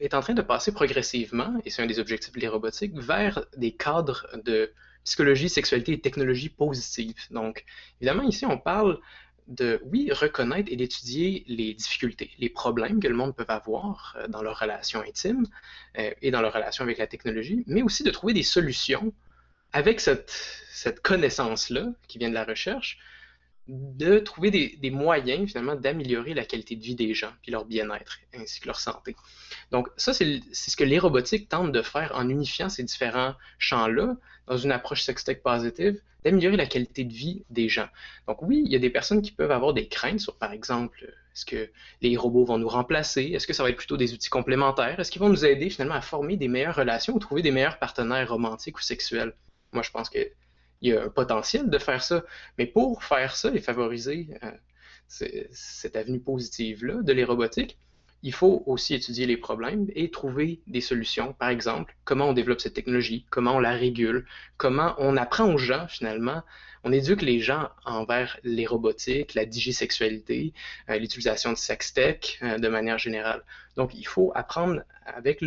est 0.00 0.14
en 0.14 0.20
train 0.20 0.34
de 0.34 0.42
passer 0.42 0.72
progressivement, 0.72 1.60
et 1.64 1.70
c'est 1.70 1.82
un 1.82 1.86
des 1.86 1.98
objectifs 1.98 2.32
de 2.32 2.40
les 2.40 2.48
robotiques, 2.48 2.94
vers 2.94 3.44
des 3.56 3.72
cadres 3.72 4.26
de 4.44 4.72
psychologie, 5.04 5.48
sexualité 5.48 5.92
et 5.92 6.00
technologie 6.00 6.48
positive. 6.48 7.14
Donc, 7.30 7.64
évidemment, 8.00 8.22
ici, 8.22 8.46
on 8.46 8.58
parle 8.58 8.98
de, 9.46 9.80
oui, 9.84 10.10
reconnaître 10.10 10.72
et 10.72 10.76
d'étudier 10.76 11.44
les 11.46 11.74
difficultés, 11.74 12.30
les 12.38 12.48
problèmes 12.48 13.00
que 13.00 13.08
le 13.08 13.14
monde 13.14 13.36
peut 13.36 13.44
avoir 13.48 14.16
euh, 14.18 14.26
dans 14.26 14.42
leurs 14.42 14.58
relations 14.58 15.02
intimes 15.02 15.46
euh, 15.98 16.10
et 16.22 16.30
dans 16.30 16.40
leurs 16.40 16.54
relations 16.54 16.82
avec 16.82 16.98
la 16.98 17.06
technologie, 17.06 17.62
mais 17.66 17.82
aussi 17.82 18.02
de 18.02 18.10
trouver 18.10 18.32
des 18.32 18.42
solutions 18.42 19.12
avec 19.72 20.00
cette 20.00 21.00
connaissance-là 21.02 21.88
qui 22.08 22.18
vient 22.18 22.30
de 22.30 22.34
la 22.34 22.44
recherche 22.44 22.98
de 23.66 24.18
trouver 24.18 24.50
des, 24.50 24.90
moyens 24.90 25.48
finalement 25.48 25.74
d'améliorer 25.74 26.34
la 26.34 26.44
qualité 26.44 26.76
de 26.76 26.82
vie 26.82 26.94
des 26.94 27.14
gens, 27.14 27.32
puis 27.42 27.50
leur 27.50 27.64
bien-être, 27.64 28.18
ainsi 28.34 28.60
que 28.60 28.66
leur 28.66 28.78
santé. 28.78 29.16
Donc 29.70 29.88
ça, 29.96 30.12
c'est 30.12 30.42
ce 30.52 30.76
que 30.76 30.84
les 30.84 30.98
robotiques 30.98 31.48
tentent 31.48 31.72
de 31.72 31.82
faire 31.82 32.12
en 32.14 32.28
unifiant 32.28 32.68
ces 32.68 32.82
différents 32.82 33.34
champs-là 33.58 34.16
dans 34.46 34.56
une 34.58 34.72
approche 34.72 35.02
sextech 35.02 35.42
positive, 35.42 36.00
d'améliorer 36.24 36.56
la 36.56 36.66
qualité 36.66 37.04
de 37.04 37.12
vie 37.12 37.44
des 37.50 37.68
gens. 37.68 37.88
Donc 38.26 38.42
oui, 38.42 38.62
il 38.66 38.72
y 38.72 38.76
a 38.76 38.78
des 38.78 38.90
personnes 38.90 39.22
qui 39.22 39.32
peuvent 39.32 39.50
avoir 39.50 39.72
des 39.72 39.88
craintes 39.88 40.20
sur, 40.20 40.36
par 40.36 40.52
exemple, 40.52 41.14
est-ce 41.34 41.46
que 41.46 41.70
les 42.00 42.16
robots 42.16 42.44
vont 42.44 42.58
nous 42.58 42.68
remplacer? 42.68 43.32
Est-ce 43.34 43.46
que 43.46 43.52
ça 43.52 43.62
va 43.62 43.70
être 43.70 43.76
plutôt 43.76 43.96
des 43.96 44.12
outils 44.12 44.30
complémentaires? 44.30 45.00
Est-ce 45.00 45.10
qu'ils 45.10 45.20
vont 45.20 45.28
nous 45.28 45.44
aider 45.44 45.68
finalement 45.70 45.96
à 45.96 46.00
former 46.00 46.36
des 46.36 46.48
meilleures 46.48 46.76
relations 46.76 47.14
ou 47.14 47.18
trouver 47.18 47.42
des 47.42 47.50
meilleurs 47.50 47.78
partenaires 47.78 48.28
romantiques 48.28 48.78
ou 48.78 48.82
sexuels? 48.82 49.34
Moi, 49.72 49.82
je 49.82 49.90
pense 49.90 50.10
que 50.10 50.18
il 50.80 50.92
y 50.92 50.96
a 50.96 51.04
un 51.04 51.08
potentiel 51.08 51.70
de 51.70 51.78
faire 51.78 52.02
ça. 52.02 52.24
Mais 52.58 52.66
pour 52.66 53.04
faire 53.04 53.36
ça 53.36 53.50
et 53.54 53.60
favoriser 53.60 54.28
euh, 54.42 54.50
cette 55.52 55.96
avenue 55.96 56.20
positive-là 56.20 57.02
de 57.02 57.12
les 57.12 57.24
robotiques, 57.24 57.78
il 58.22 58.32
faut 58.32 58.62
aussi 58.66 58.94
étudier 58.94 59.26
les 59.26 59.36
problèmes 59.36 59.86
et 59.94 60.10
trouver 60.10 60.62
des 60.66 60.80
solutions. 60.80 61.34
Par 61.34 61.50
exemple, 61.50 61.94
comment 62.04 62.30
on 62.30 62.32
développe 62.32 62.60
cette 62.60 62.72
technologie, 62.72 63.26
comment 63.28 63.56
on 63.56 63.60
la 63.60 63.72
régule, 63.72 64.24
comment 64.56 64.94
on 64.96 65.18
apprend 65.18 65.52
aux 65.52 65.58
gens 65.58 65.86
finalement, 65.88 66.42
on 66.84 66.92
éduque 66.92 67.20
les 67.20 67.40
gens 67.40 67.68
envers 67.84 68.38
les 68.42 68.66
robotiques, 68.66 69.34
la 69.34 69.44
digisexualité, 69.44 70.54
euh, 70.88 70.98
l'utilisation 70.98 71.52
de 71.52 71.58
sextech 71.58 72.38
euh, 72.42 72.58
de 72.58 72.68
manière 72.68 72.98
générale. 72.98 73.42
Donc, 73.76 73.94
il 73.94 74.06
faut 74.06 74.32
apprendre 74.34 74.82
avec 75.04 75.42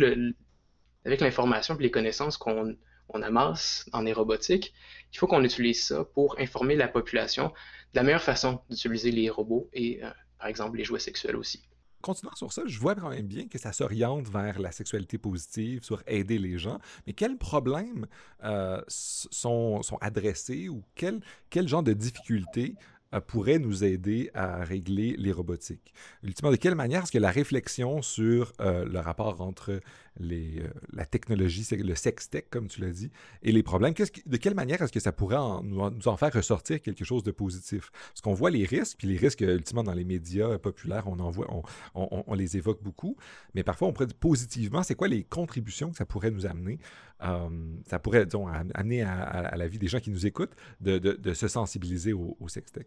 avec 1.04 1.20
l'information 1.20 1.76
et 1.78 1.82
les 1.82 1.90
connaissances 1.90 2.36
qu'on 2.36 2.76
on 3.08 3.22
amasse 3.22 3.86
dans 3.92 4.00
les 4.00 4.12
robotiques, 4.12 4.74
il 5.12 5.18
faut 5.18 5.26
qu'on 5.26 5.44
utilise 5.44 5.84
ça 5.84 6.04
pour 6.04 6.38
informer 6.38 6.76
la 6.76 6.88
population 6.88 7.48
de 7.48 7.52
la 7.94 8.02
meilleure 8.02 8.22
façon 8.22 8.60
d'utiliser 8.68 9.10
les 9.10 9.30
robots 9.30 9.68
et, 9.72 10.04
euh, 10.04 10.10
par 10.38 10.48
exemple, 10.48 10.76
les 10.76 10.84
jouets 10.84 11.00
sexuels 11.00 11.36
aussi. 11.36 11.62
Continuant 12.00 12.34
sur 12.36 12.52
ça, 12.52 12.62
je 12.64 12.78
vois 12.78 12.94
quand 12.94 13.10
même 13.10 13.26
bien 13.26 13.48
que 13.48 13.58
ça 13.58 13.72
s'oriente 13.72 14.28
vers 14.28 14.60
la 14.60 14.70
sexualité 14.70 15.18
positive, 15.18 15.82
sur 15.82 16.02
aider 16.06 16.38
les 16.38 16.56
gens, 16.56 16.78
mais 17.06 17.12
quels 17.12 17.36
problèmes 17.36 18.06
euh, 18.44 18.80
sont, 18.86 19.80
adressés 20.00 20.68
ou 20.68 20.84
quel, 20.94 21.20
quel 21.50 21.66
genre 21.66 21.82
de 21.82 21.92
difficultés 21.92 22.76
euh, 23.14 23.20
pourrait 23.20 23.58
nous 23.58 23.82
aider 23.82 24.30
à 24.32 24.62
régler 24.62 25.16
les 25.18 25.32
robotiques? 25.32 25.92
Ultimement, 26.22 26.52
de 26.52 26.56
quelle 26.56 26.76
manière 26.76 27.02
est-ce 27.02 27.10
que 27.10 27.18
la 27.18 27.32
réflexion 27.32 28.00
sur 28.00 28.52
le 28.60 28.98
rapport 29.00 29.40
entre 29.40 29.80
euh, 30.20 30.68
la 30.92 31.06
technologie, 31.06 31.66
le 31.70 31.94
sextech, 31.94 32.50
comme 32.50 32.68
tu 32.68 32.80
l'as 32.80 32.90
dit, 32.90 33.10
et 33.42 33.52
les 33.52 33.62
problèmes, 33.62 33.94
de 33.94 34.36
quelle 34.36 34.54
manière 34.54 34.82
est-ce 34.82 34.92
que 34.92 35.00
ça 35.00 35.12
pourrait 35.12 35.36
nous, 35.62 35.80
en 35.80 36.16
faire 36.16 36.32
ressortir 36.32 36.80
quelque 36.82 37.04
chose 37.04 37.22
de 37.22 37.30
positif? 37.30 37.90
Parce 38.08 38.20
qu'on 38.20 38.34
voit 38.34 38.50
les 38.50 38.64
risques, 38.64 38.98
puis 38.98 39.08
les 39.08 39.16
risques, 39.16 39.40
ultimement, 39.40 39.84
dans 39.84 39.94
les 39.94 40.04
médias 40.04 40.58
populaires, 40.58 41.04
on 41.06 41.18
en 41.20 41.30
voit, 41.30 41.48
on, 41.94 42.34
les 42.34 42.56
évoque 42.56 42.82
beaucoup, 42.82 43.16
mais 43.54 43.62
parfois, 43.62 43.88
on 43.88 43.92
pourrait 43.92 44.06
dire 44.06 44.16
positivement, 44.16 44.82
c'est 44.82 44.94
quoi 44.94 45.08
les 45.08 45.24
contributions 45.24 45.90
que 45.90 45.96
ça 45.96 46.06
pourrait 46.06 46.30
nous 46.30 46.46
amener? 46.46 46.78
ça 47.20 47.98
pourrait, 47.98 48.28
amener 48.74 49.02
à, 49.02 49.56
la 49.56 49.66
vie 49.66 49.78
des 49.78 49.88
gens 49.88 49.98
qui 49.98 50.10
nous 50.10 50.26
écoutent 50.26 50.54
de, 50.80 50.98
de, 50.98 51.34
se 51.34 51.48
sensibiliser 51.48 52.12
au, 52.12 52.36
au 52.38 52.48
sextech. 52.48 52.86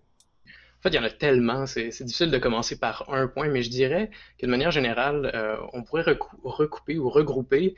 En 0.81 0.89
fait, 0.89 0.95
il 0.95 0.95
y 0.95 0.99
en 0.99 1.03
a 1.03 1.11
tellement, 1.11 1.67
c'est 1.67 1.89
difficile 2.01 2.31
de 2.31 2.39
commencer 2.39 2.79
par 2.79 3.07
un 3.13 3.27
point, 3.27 3.47
mais 3.49 3.61
je 3.61 3.69
dirais 3.69 4.09
que 4.39 4.47
de 4.47 4.51
manière 4.51 4.71
générale, 4.71 5.29
euh, 5.35 5.55
on 5.73 5.83
pourrait 5.83 6.17
recouper 6.43 6.97
ou 6.97 7.07
regrouper 7.07 7.75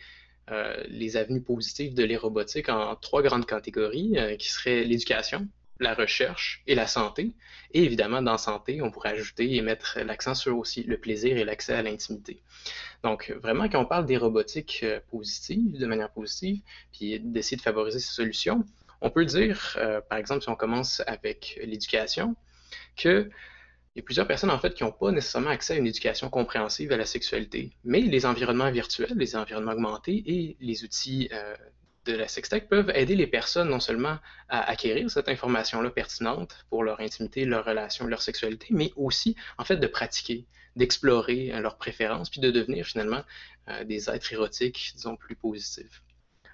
euh, 0.51 0.81
les 0.88 1.17
avenues 1.17 1.41
positives 1.41 1.95
de 1.95 2.03
l'érobotique 2.05 2.69
en 2.69 2.95
trois 2.95 3.22
grandes 3.22 3.45
catégories, 3.45 4.13
euh, 4.17 4.38
qui 4.38 4.50
seraient 4.50 4.86
l'éducation, 4.86 5.50
la 5.81 5.95
recherche 5.95 6.63
et 6.65 6.75
la 6.75 6.88
santé. 6.88 7.33
Et 7.74 7.83
évidemment, 7.83 8.22
dans 8.22 8.38
santé, 8.38 8.81
on 8.81 8.89
pourrait 8.89 9.10
ajouter 9.10 9.53
et 9.53 9.62
mettre 9.62 10.00
l'accent 10.00 10.33
sur 10.33 10.57
aussi 10.57 10.83
le 10.83 10.98
plaisir 10.98 11.36
et 11.36 11.43
l'accès 11.43 11.74
à 11.74 11.81
l'intimité. 11.81 12.41
Donc, 13.03 13.36
vraiment, 13.41 13.67
quand 13.67 13.81
on 13.81 13.86
parle 13.86 14.05
des 14.05 14.15
robotiques 14.15 14.86
positives, 15.12 15.77
de 15.77 15.86
manière 15.88 16.10
positive, 16.10 16.62
puis 16.93 17.19
d'essayer 17.19 17.57
de 17.57 17.62
favoriser 17.62 18.00
ces 18.00 18.13
solutions, 18.13 18.63
on 19.01 19.10
peut 19.10 19.25
dire, 19.25 19.77
par 20.07 20.17
exemple, 20.17 20.41
si 20.41 20.48
on 20.48 20.55
commence 20.55 21.03
avec 21.05 21.60
l'éducation, 21.62 22.38
qu'il 22.95 23.29
y 23.95 24.00
a 24.00 24.03
plusieurs 24.03 24.27
personnes 24.27 24.51
en 24.51 24.59
fait 24.59 24.73
qui 24.73 24.83
n'ont 24.83 24.91
pas 24.91 25.12
nécessairement 25.12 25.50
accès 25.50 25.73
à 25.73 25.77
une 25.77 25.88
éducation 25.88 26.29
compréhensive 26.29 26.91
à 26.91 26.97
la 26.97 27.05
sexualité, 27.05 27.71
mais 27.83 28.01
les 28.01 28.25
environnements 28.25 28.71
virtuels, 28.71 29.13
les 29.15 29.35
environnements 29.35 29.73
augmentés 29.73 30.23
et 30.25 30.57
les 30.59 30.83
outils 30.83 31.29
euh, 31.31 31.55
de 32.05 32.13
la 32.13 32.27
sextech 32.27 32.67
peuvent 32.67 32.91
aider 32.95 33.15
les 33.15 33.27
personnes 33.27 33.69
non 33.69 33.79
seulement 33.79 34.17
à 34.50 34.69
acquérir 34.69 35.09
cette 35.09 35.29
information-là 35.29 35.89
pertinente 35.89 36.65
pour 36.69 36.83
leur 36.83 37.00
intimité, 37.00 37.45
leur 37.45 37.65
relation, 37.65 38.05
leur 38.07 38.21
sexualité, 38.21 38.67
mais 38.71 38.91
aussi 38.95 39.35
en 39.57 39.63
fait 39.63 39.77
de 39.77 39.88
pratiquer, 39.88 40.45
d'explorer 40.75 41.53
euh, 41.53 41.62
leurs 41.62 41.77
préférences, 41.77 42.29
puis 42.29 42.41
de 42.41 42.51
devenir 42.51 42.85
finalement 42.85 43.23
euh, 43.69 43.83
des 43.83 44.09
êtres 44.09 44.33
érotiques, 44.33 44.93
disons, 44.95 45.15
plus 45.15 45.35
positifs. 45.35 46.03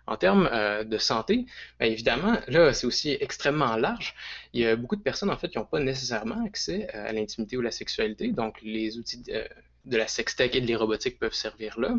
En 0.10 0.18
termes 0.18 0.50
euh, 0.52 0.84
de 0.84 0.98
santé, 0.98 1.46
bien 1.80 1.88
évidemment, 1.88 2.40
là, 2.48 2.74
c'est 2.74 2.88
aussi 2.88 3.16
extrêmement 3.20 3.76
large. 3.76 4.16
Il 4.54 4.62
y 4.62 4.66
a 4.66 4.76
beaucoup 4.76 4.96
de 4.96 5.04
personnes, 5.04 5.30
en 5.30 5.38
fait, 5.38 5.50
qui 5.50 5.60
n'ont 5.60 5.66
pas 5.66 5.80
nécessairement 5.80 6.44
accès 6.44 6.88
euh, 6.96 7.10
à 7.10 7.14
l'intimité 7.14 7.58
ou 7.58 7.62
la 7.62 7.70
sexualité. 7.70 8.32
Donc, 8.32 8.60
les 8.64 8.98
outils 8.98 9.22
de, 9.22 9.98
la 9.98 10.08
sextech 10.08 10.56
et 10.56 10.62
de 10.62 10.66
l'érobotique 10.66 11.20
peuvent 11.20 11.36
servir 11.36 11.80
là. 11.80 11.94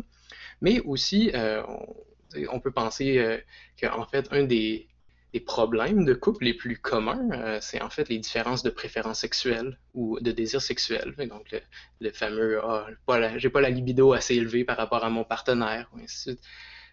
Mais 0.59 0.81
aussi, 0.81 1.31
euh, 1.35 1.63
on, 2.49 2.59
peut 2.59 2.71
penser 2.71 3.41
qu'en 3.81 4.05
fait, 4.05 4.27
un 4.31 4.43
des, 4.43 4.89
problèmes 5.45 6.03
de 6.03 6.13
couple 6.13 6.43
les 6.43 6.53
plus 6.53 6.77
communs, 6.77 7.59
c'est 7.61 7.81
en 7.81 7.89
fait 7.89 8.09
les 8.09 8.19
différences 8.19 8.61
de 8.63 8.69
préférence 8.69 9.19
sexuelle 9.21 9.79
ou 9.93 10.19
de 10.19 10.31
désir 10.31 10.61
sexuel. 10.61 11.15
Donc, 11.29 11.55
le, 12.01 12.11
fameux 12.11 12.59
ah, 12.61 12.87
j'ai 13.37 13.49
pas 13.49 13.61
la 13.61 13.69
libido 13.69 14.11
assez 14.11 14.35
élevée 14.35 14.65
par 14.65 14.75
rapport 14.75 15.05
à 15.05 15.09
mon 15.09 15.23
partenaire, 15.23 15.89
ainsi 15.95 16.31
de 16.31 16.35
suite. 16.35 16.43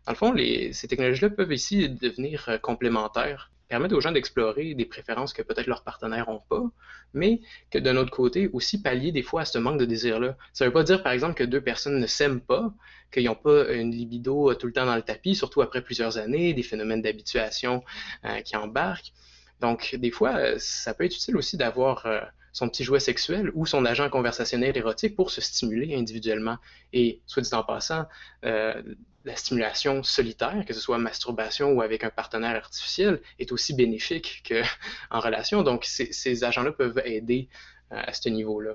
Dans 0.08 0.12
le 0.12 0.16
fond, 0.16 0.72
ces 0.72 0.88
technologies-là 0.88 1.28
peuvent 1.28 1.52
ici 1.52 1.86
devenir 1.86 2.48
euh, 2.48 2.56
complémentaires, 2.56 3.52
permettre 3.68 3.94
aux 3.94 4.00
gens 4.00 4.10
d'explorer 4.10 4.72
des 4.72 4.86
préférences 4.86 5.34
que 5.34 5.42
peut-être 5.42 5.66
leurs 5.66 5.84
partenaires 5.84 6.30
n'ont 6.30 6.40
pas, 6.48 6.64
mais 7.12 7.42
que 7.70 7.78
d'un 7.78 7.94
autre 7.98 8.10
côté, 8.10 8.48
aussi 8.54 8.80
pallier 8.80 9.12
des 9.12 9.20
fois 9.20 9.42
à 9.42 9.44
ce 9.44 9.58
manque 9.58 9.78
de 9.78 9.84
désir-là. 9.84 10.38
Ça 10.54 10.64
ne 10.64 10.70
veut 10.70 10.72
pas 10.72 10.82
dire, 10.82 11.02
par 11.02 11.12
exemple, 11.12 11.34
que 11.34 11.44
deux 11.44 11.60
personnes 11.60 12.00
ne 12.00 12.06
s'aiment 12.06 12.40
pas, 12.40 12.72
qu'ils 13.12 13.26
n'ont 13.26 13.34
pas 13.34 13.70
une 13.70 13.90
libido 13.90 14.50
euh, 14.50 14.54
tout 14.54 14.66
le 14.66 14.72
temps 14.72 14.86
dans 14.86 14.96
le 14.96 15.02
tapis, 15.02 15.34
surtout 15.34 15.60
après 15.60 15.82
plusieurs 15.82 16.16
années, 16.16 16.54
des 16.54 16.62
phénomènes 16.62 17.02
d'habituation 17.02 17.84
euh, 18.24 18.40
qui 18.40 18.56
embarquent. 18.56 19.12
Donc, 19.60 19.94
des 19.94 20.10
fois, 20.10 20.58
ça 20.58 20.94
peut 20.94 21.04
être 21.04 21.16
utile 21.16 21.36
aussi 21.36 21.58
d'avoir 21.58 22.06
son 22.52 22.68
petit 22.68 22.84
jouet 22.84 23.00
sexuel 23.00 23.50
ou 23.54 23.66
son 23.66 23.84
agent 23.84 24.08
conversationnel 24.10 24.76
érotique 24.76 25.14
pour 25.16 25.30
se 25.30 25.40
stimuler 25.40 25.94
individuellement. 25.94 26.58
Et, 26.92 27.20
soit 27.26 27.42
dit 27.42 27.54
en 27.54 27.62
passant, 27.62 28.06
euh, 28.44 28.82
la 29.24 29.36
stimulation 29.36 30.02
solitaire, 30.02 30.64
que 30.66 30.72
ce 30.72 30.80
soit 30.80 30.98
masturbation 30.98 31.72
ou 31.72 31.82
avec 31.82 32.04
un 32.04 32.10
partenaire 32.10 32.56
artificiel, 32.56 33.20
est 33.38 33.52
aussi 33.52 33.74
bénéfique 33.74 34.42
qu'en 34.48 35.20
relation. 35.20 35.62
Donc, 35.62 35.84
ces 35.84 36.44
agents-là 36.44 36.72
peuvent 36.72 37.02
aider 37.04 37.48
euh, 37.92 38.00
à 38.06 38.12
ce 38.12 38.28
niveau-là. 38.28 38.74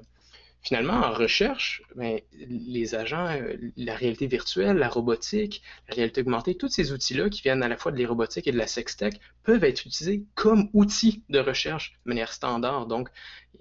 Finalement, 0.64 0.94
en 0.94 1.12
recherche, 1.12 1.84
ben, 1.98 2.22
les 2.32 2.96
agents, 2.96 3.28
euh, 3.28 3.58
la 3.76 3.96
réalité 3.96 4.28
virtuelle, 4.28 4.78
la 4.78 4.88
robotique, 4.88 5.62
la 5.90 5.96
réalité 5.96 6.22
augmentée, 6.22 6.56
tous 6.56 6.70
ces 6.70 6.94
outils-là 6.94 7.30
qui 7.30 7.42
viennent 7.42 7.64
à 7.64 7.68
la 7.68 7.76
fois 7.76 7.92
de 7.92 8.02
la 8.02 8.08
robotique 8.08 8.48
et 8.48 8.54
de 8.54 8.58
la 8.58 8.66
sextech 8.66 9.20
peuvent 9.44 9.66
être 9.66 9.86
utilisés 9.86 10.24
comme 10.36 10.70
outils 10.72 11.22
de 11.28 11.40
recherche 11.40 12.00
de 12.06 12.12
manière 12.12 12.32
standard. 12.32 12.88
Donc, 12.88 13.10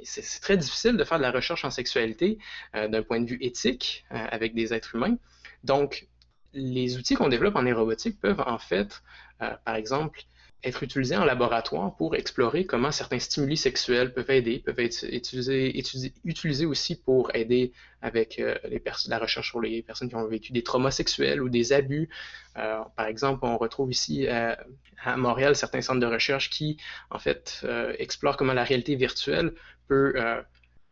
c'est 0.04 0.40
très 0.40 0.56
difficile 0.56 0.96
de 0.96 1.02
faire 1.02 1.18
de 1.18 1.24
la 1.24 1.32
recherche 1.32 1.64
en 1.64 1.70
sexualité 1.70 2.38
euh, 2.76 2.86
d'un 2.86 3.02
point 3.02 3.18
de 3.18 3.28
vue 3.28 3.38
éthique 3.40 4.04
euh, 4.12 4.26
avec 4.30 4.54
des 4.54 4.72
êtres 4.72 4.94
humains. 4.94 5.18
Donc, 5.64 6.06
les 6.52 6.98
outils 6.98 7.16
qu'on 7.16 7.28
développe 7.28 7.56
en 7.56 7.64
robotique 7.74 8.20
peuvent 8.20 8.44
en 8.46 8.58
fait, 8.58 9.02
par 9.64 9.74
exemple, 9.74 10.20
être 10.64 10.82
utilisés 10.82 11.16
en 11.16 11.24
laboratoire 11.24 11.96
pour 11.96 12.14
explorer 12.14 12.64
comment 12.64 12.92
certains 12.92 13.18
stimuli 13.18 13.56
sexuels 13.56 14.12
peuvent 14.12 14.30
aider, 14.30 14.60
peuvent 14.60 14.78
être 14.78 15.04
utilisés, 15.10 15.76
utilisés, 16.24 16.66
aussi 16.66 17.00
pour 17.00 17.34
aider 17.34 17.72
avec 18.00 18.38
euh, 18.38 18.54
la 19.08 19.18
recherche 19.18 19.50
sur 19.50 19.60
les 19.60 19.82
personnes 19.82 20.08
qui 20.08 20.14
ont 20.14 20.26
vécu 20.26 20.52
des 20.52 20.62
traumas 20.62 20.92
sexuels 20.92 21.42
ou 21.42 21.48
des 21.48 21.72
abus. 21.72 22.08
Euh, 22.56 22.80
par 22.96 23.06
exemple, 23.06 23.40
on 23.44 23.58
retrouve 23.58 23.90
ici 23.90 24.28
à, 24.28 24.58
Montréal 25.16 25.56
certains 25.56 25.80
centres 25.80 25.98
de 25.98 26.06
recherche 26.06 26.48
qui, 26.48 26.76
en 27.10 27.18
fait, 27.18 27.60
euh, 27.64 27.92
explorent 27.98 28.36
comment 28.36 28.52
la 28.52 28.62
réalité 28.62 28.94
virtuelle 28.94 29.52
peut 29.88 30.14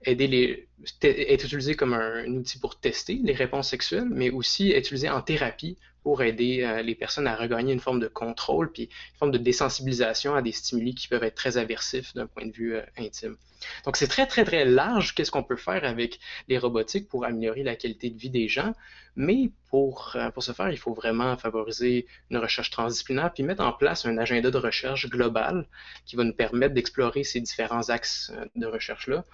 aider 0.04 0.26
les, 0.26 0.68
être 1.02 1.44
utilisé 1.44 1.76
comme 1.76 1.94
un, 1.94 2.24
un, 2.24 2.32
outil 2.34 2.58
pour 2.58 2.80
tester 2.80 3.20
les 3.22 3.34
réponses 3.34 3.68
sexuelles, 3.68 4.08
mais 4.10 4.30
aussi 4.30 4.72
être 4.72 4.86
utilisé 4.86 5.08
en 5.10 5.22
thérapie 5.22 5.78
pour 6.02 6.23
aider 6.23 6.62
euh, 6.62 6.83
les 6.83 6.95
personnes 6.95 7.26
à 7.26 7.37
regagner 7.37 7.73
une 7.73 7.80
forme 7.80 8.00
de 8.00 8.09
contrôle, 8.09 8.73
puis 8.73 8.85
une 8.85 9.19
forme 9.19 9.30
de 9.30 9.38
désensibilisation 9.38 10.35
à 10.35 10.42
des 10.42 10.52
stimuli 10.52 10.95
qui 10.95 11.09
peuvent 11.09 11.25
être 11.25 11.35
très 11.35 11.59
aversifs 11.59 12.14
d'un 12.14 12.26
point 12.26 12.47
de 12.47 12.52
vue 12.52 12.76
euh, 12.76 12.83
intime. 12.99 13.37
Donc 13.85 13.97
c'est 13.97 14.09
très 14.09 14.26
très 14.26 14.45
très 14.45 14.64
large 14.64 15.14
qu'est-ce 15.14 15.31
qu'on 15.31 15.43
peut 15.43 15.57
faire 15.57 15.85
avec 15.85 16.21
les 16.49 16.59
robotiques 16.59 17.09
pour 17.09 17.25
améliorer 17.25 17.62
la 17.62 17.76
qualité 17.76 18.11
de 18.11 18.19
vie 18.19 18.31
des 18.31 18.49
gens, 18.49 18.73
mais 19.17 19.50
pour, 19.71 20.12
euh, 20.17 20.31
pour 20.31 20.43
ce 20.43 20.52
faire, 20.52 20.71
il 20.71 20.79
faut 20.79 20.95
vraiment 20.95 21.37
favoriser 21.37 22.07
une 22.31 22.38
recherche 22.38 22.71
transdisciplinaire 22.71 23.33
puis 23.33 23.43
mettre 23.43 23.62
en 23.62 23.73
place 23.73 24.07
un 24.07 24.19
agenda 24.19 24.50
de 24.50 24.59
recherche 24.59 25.09
global 25.09 25.67
qui 26.07 26.17
va 26.17 26.25
nous 26.25 26.33
permettre 26.33 26.75
d'explorer 26.75 27.25
ces 27.25 27.40
différents 27.40 27.88
axes 27.88 28.33
de 28.57 28.67
recherche-là. 28.67 29.25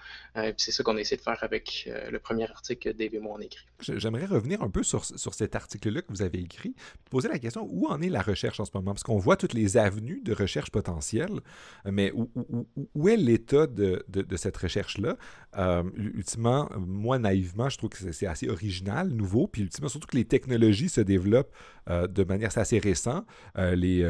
c'est 0.57 0.71
ça 0.71 0.83
qu'on 0.83 0.97
essaie 0.97 1.17
de 1.17 1.21
faire 1.21 1.43
avec 1.43 1.89
le 2.09 2.19
premier 2.19 2.49
article 2.49 2.91
que 2.91 2.95
Dave 2.95 3.15
et 3.15 3.19
moi 3.19 3.35
on 3.37 3.41
écrit. 3.41 3.65
J'aimerais 3.79 4.25
revenir 4.25 4.61
un 4.61 4.69
peu 4.69 4.83
sur, 4.83 5.05
sur 5.05 5.33
cet 5.33 5.55
article-là 5.55 6.01
que 6.01 6.09
vous 6.09 6.21
avez 6.21 6.39
écrit 6.39 6.75
poser 7.09 7.29
la 7.29 7.39
question 7.39 7.67
où 7.71 7.87
en 7.87 8.01
est 8.01 8.09
la 8.09 8.21
recherche 8.21 8.59
en 8.59 8.65
ce 8.65 8.71
moment? 8.73 8.93
Parce 8.93 9.03
qu'on 9.03 9.17
voit 9.17 9.37
toutes 9.37 9.53
les 9.53 9.77
avenues 9.77 10.21
de 10.23 10.33
recherche 10.33 10.69
potentielle, 10.69 11.39
mais 11.85 12.11
où, 12.13 13.09
est 13.09 13.17
l'état 13.17 13.67
de, 13.67 14.05
cette 14.35 14.57
recherche-là? 14.57 15.17
Euh, 15.57 15.83
ultimement, 15.95 16.69
moi, 16.77 17.19
naïvement, 17.19 17.69
je 17.69 17.77
trouve 17.77 17.89
que 17.89 18.11
c'est 18.11 18.27
assez 18.27 18.49
original, 18.49 19.09
nouveau, 19.09 19.47
puis 19.47 19.63
ultimement, 19.63 19.89
surtout 19.89 20.07
que 20.07 20.17
les 20.17 20.25
technologies 20.25 20.89
se 20.89 21.01
développent 21.01 21.53
euh, 21.89 22.07
de 22.07 22.23
manière 22.23 22.55
assez 22.57 22.79
récente. 22.79 23.25
Euh, 23.57 23.75
les, 23.75 24.05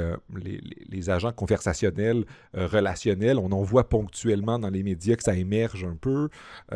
les, 0.89 1.09
agents 1.09 1.31
conversationnels, 1.31 2.25
relationnels, 2.53 3.37
on 3.37 3.51
en 3.51 3.61
voit 3.61 3.87
ponctuellement 3.87 4.59
dans 4.59 4.69
les 4.69 4.83
médias 4.83 5.15
que 5.15 5.23
ça 5.23 5.35
émerge 5.35 5.85
un 5.85 5.95
peu, 5.95 6.29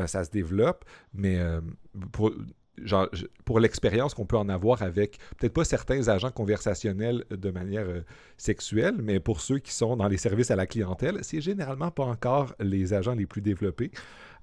ça 0.06 0.24
se 0.24 0.30
développe, 0.30 0.86
mais 1.14 1.38
pour, 2.12 2.32
pour 3.46 3.60
l'expérience 3.60 4.14
qu'on 4.14 4.26
peut 4.26 4.38
en 4.38 4.50
avoir 4.50 4.82
avec, 4.82 5.18
peut-être 5.38 5.54
pas 5.54 5.64
certains 5.64 6.08
agents 6.08 6.32
conversationnels 6.32 7.26
de 7.30 7.52
manière 7.52 7.88
euh, 7.88 8.02
sexuelle, 8.38 8.96
mais 9.02 9.20
pour 9.20 9.42
ceux 9.42 9.60
qui 9.60 9.74
sont 9.74 9.96
dans 9.98 10.08
les 10.08 10.18
services 10.18 10.52
à 10.52 10.56
la 10.56 10.68
clientèle, 10.68 11.20
c'est 11.22 11.42
généralement 11.42 11.92
pas 11.92 12.06
encore 12.06 12.56
les 12.60 12.94
agents 12.94 13.14
les 13.14 13.26
plus 13.26 13.42
développés. 13.42 13.92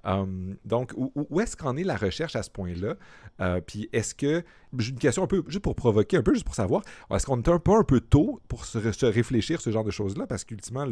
Hum, 0.05 0.55
donc, 0.63 0.93
où, 0.95 1.41
est-ce 1.41 1.57
qu'en 1.57 1.75
est 1.75 1.83
la 1.83 1.97
recherche 1.97 2.35
à 2.35 2.43
ce 2.43 2.49
point-là? 2.49 2.95
Euh, 3.41 3.59
puis 3.59 3.89
est-ce 3.91 4.15
que, 4.15 4.43
j'ai 4.77 4.91
une 4.91 4.99
question 4.99 5.23
un 5.23 5.27
peu, 5.27 5.43
juste 5.47 5.63
pour 5.63 5.75
provoquer 5.75 6.17
un 6.17 6.23
peu, 6.23 6.33
juste 6.33 6.45
pour 6.45 6.55
savoir, 6.55 6.83
est-ce 7.13 7.25
qu'on 7.25 7.41
est 7.41 7.49
un 7.49 7.59
peu 7.59 7.73
un 7.73 7.83
peu 7.83 7.99
tôt 7.99 8.41
pour 8.47 8.65
se, 8.65 9.05
réfléchir 9.05 9.59
ce 9.59 9.71
genre 9.71 9.83
de 9.83 9.91
choses-là? 9.91 10.25
Parce 10.27 10.45
qu'ultimement, 10.45 10.85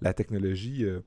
la 0.00 0.14
technologie... 0.14 0.84
Euh, 0.84 1.00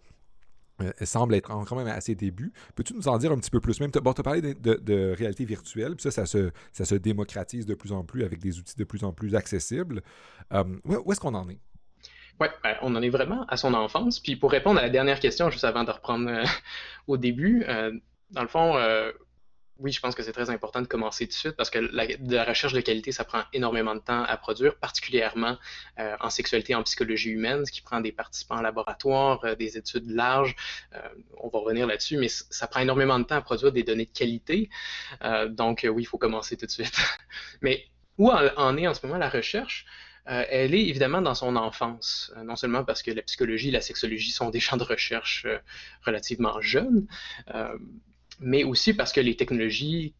euh, 0.81 0.91
semble 1.03 1.35
être 1.35 1.47
quand 1.47 1.75
même 1.75 1.87
à 1.87 2.01
ses 2.01 2.15
débuts. 2.15 2.51
Peux-tu 2.75 2.93
nous 2.93 3.07
en 3.07 3.17
dire 3.17 3.31
un 3.31 3.37
petit 3.37 3.49
peu 3.49 3.61
plus? 3.61 3.79
Même, 3.79 3.91
tu 3.91 3.99
as 3.99 4.01
parlé 4.01 4.41
de, 4.41 5.15
réalité 5.15 5.45
virtuelle, 5.45 5.95
puis 5.95 6.03
ça, 6.03 6.11
ça 6.11 6.25
se, 6.25 6.51
ça 6.73 6.85
se, 6.85 6.95
démocratise 6.95 7.65
de 7.65 7.75
plus 7.75 7.91
en 7.91 8.03
plus 8.03 8.23
avec 8.23 8.39
des 8.39 8.59
outils 8.59 8.75
de 8.75 8.83
plus 8.83 9.03
en 9.03 9.13
plus 9.13 9.35
accessibles. 9.35 10.01
Euh, 10.53 10.63
où, 10.83 11.11
est-ce 11.11 11.19
qu'on 11.19 11.33
en 11.33 11.49
est? 11.49 11.59
Oui, 12.39 12.47
ben, 12.63 12.75
on 12.81 12.93
en 12.95 13.01
est 13.01 13.09
vraiment 13.09 13.45
à 13.47 13.55
son 13.55 13.73
enfance. 13.73 14.19
Puis 14.19 14.35
pour 14.35 14.51
répondre 14.51 14.79
à 14.79 14.83
la 14.83 14.89
dernière 14.89 15.21
question, 15.21 15.49
juste 15.49 15.63
avant 15.63 15.85
de 15.85 15.91
reprendre 15.91 16.29
euh, 16.29 16.43
au 17.07 17.17
début, 17.17 17.65
dans 18.31 18.41
le 18.41 18.47
fond, 18.47 18.75
oui, 19.79 19.91
je 19.91 19.99
pense 19.99 20.15
que 20.15 20.23
c'est 20.23 20.31
très 20.31 20.49
important 20.49 20.81
de 20.81 20.87
commencer 20.87 21.25
tout 21.25 21.31
de 21.31 21.33
suite 21.33 21.55
parce 21.55 21.69
que 21.69 21.79
la, 21.79 22.43
recherche 22.45 22.73
de 22.73 22.79
qualité, 22.79 23.11
ça 23.11 23.25
prend 23.25 23.43
énormément 23.51 23.93
de 23.93 23.99
temps 23.99 24.23
à 24.23 24.37
produire, 24.37 24.75
particulièrement 24.77 25.57
euh, 25.99 26.15
en 26.21 26.29
sexualité, 26.29 26.75
en 26.75 26.83
psychologie 26.83 27.31
humaine, 27.31 27.65
ce 27.65 27.71
qui 27.71 27.81
prend 27.81 27.99
des 27.99 28.13
participants 28.13 28.57
en 28.57 28.61
laboratoire, 28.61 29.43
euh, 29.43 29.55
des 29.55 29.77
études 29.77 30.09
larges. 30.09 30.55
Euh, 30.93 31.01
on 31.37 31.49
va 31.49 31.59
revenir 31.59 31.87
là-dessus, 31.87 32.17
mais 32.17 32.29
ça 32.29 32.67
prend 32.67 32.79
énormément 32.79 33.19
de 33.19 33.25
temps 33.25 33.35
à 33.35 33.41
produire 33.41 33.71
des 33.71 33.83
données 33.83 34.05
de 34.05 34.17
qualité. 34.17 34.69
donc, 35.49 35.85
oui, 35.89 36.03
il 36.03 36.05
faut 36.05 36.17
commencer 36.17 36.55
tout 36.55 36.65
de 36.65 36.71
suite. 36.71 36.95
mais 37.61 37.85
où 38.17 38.31
en, 38.31 38.77
est 38.77 38.87
en 38.87 38.93
ce 38.93 39.05
moment 39.05 39.19
la 39.19 39.29
recherche? 39.29 39.85
elle 40.27 40.73
est 40.73 40.87
évidemment 40.87 41.21
dans 41.21 41.35
son 41.35 41.55
enfance, 41.55 42.33
non 42.43 42.55
seulement 42.55 42.83
parce 42.83 43.03
que 43.03 43.11
la 43.11 43.21
psychologie 43.21 43.67
et 43.67 43.71
la 43.71 43.81
sexologie 43.81 44.31
sont 44.31 44.49
des 44.49 44.59
champs 44.65 44.77
de 44.77 44.83
recherche 44.83 45.45
relativement 46.03 46.59
jeunes, 46.61 47.05
mais 48.39 48.63
aussi 48.63 48.93
parce 48.93 49.11
que 49.11 49.21
les 49.21 49.35
technologies 49.35 50.15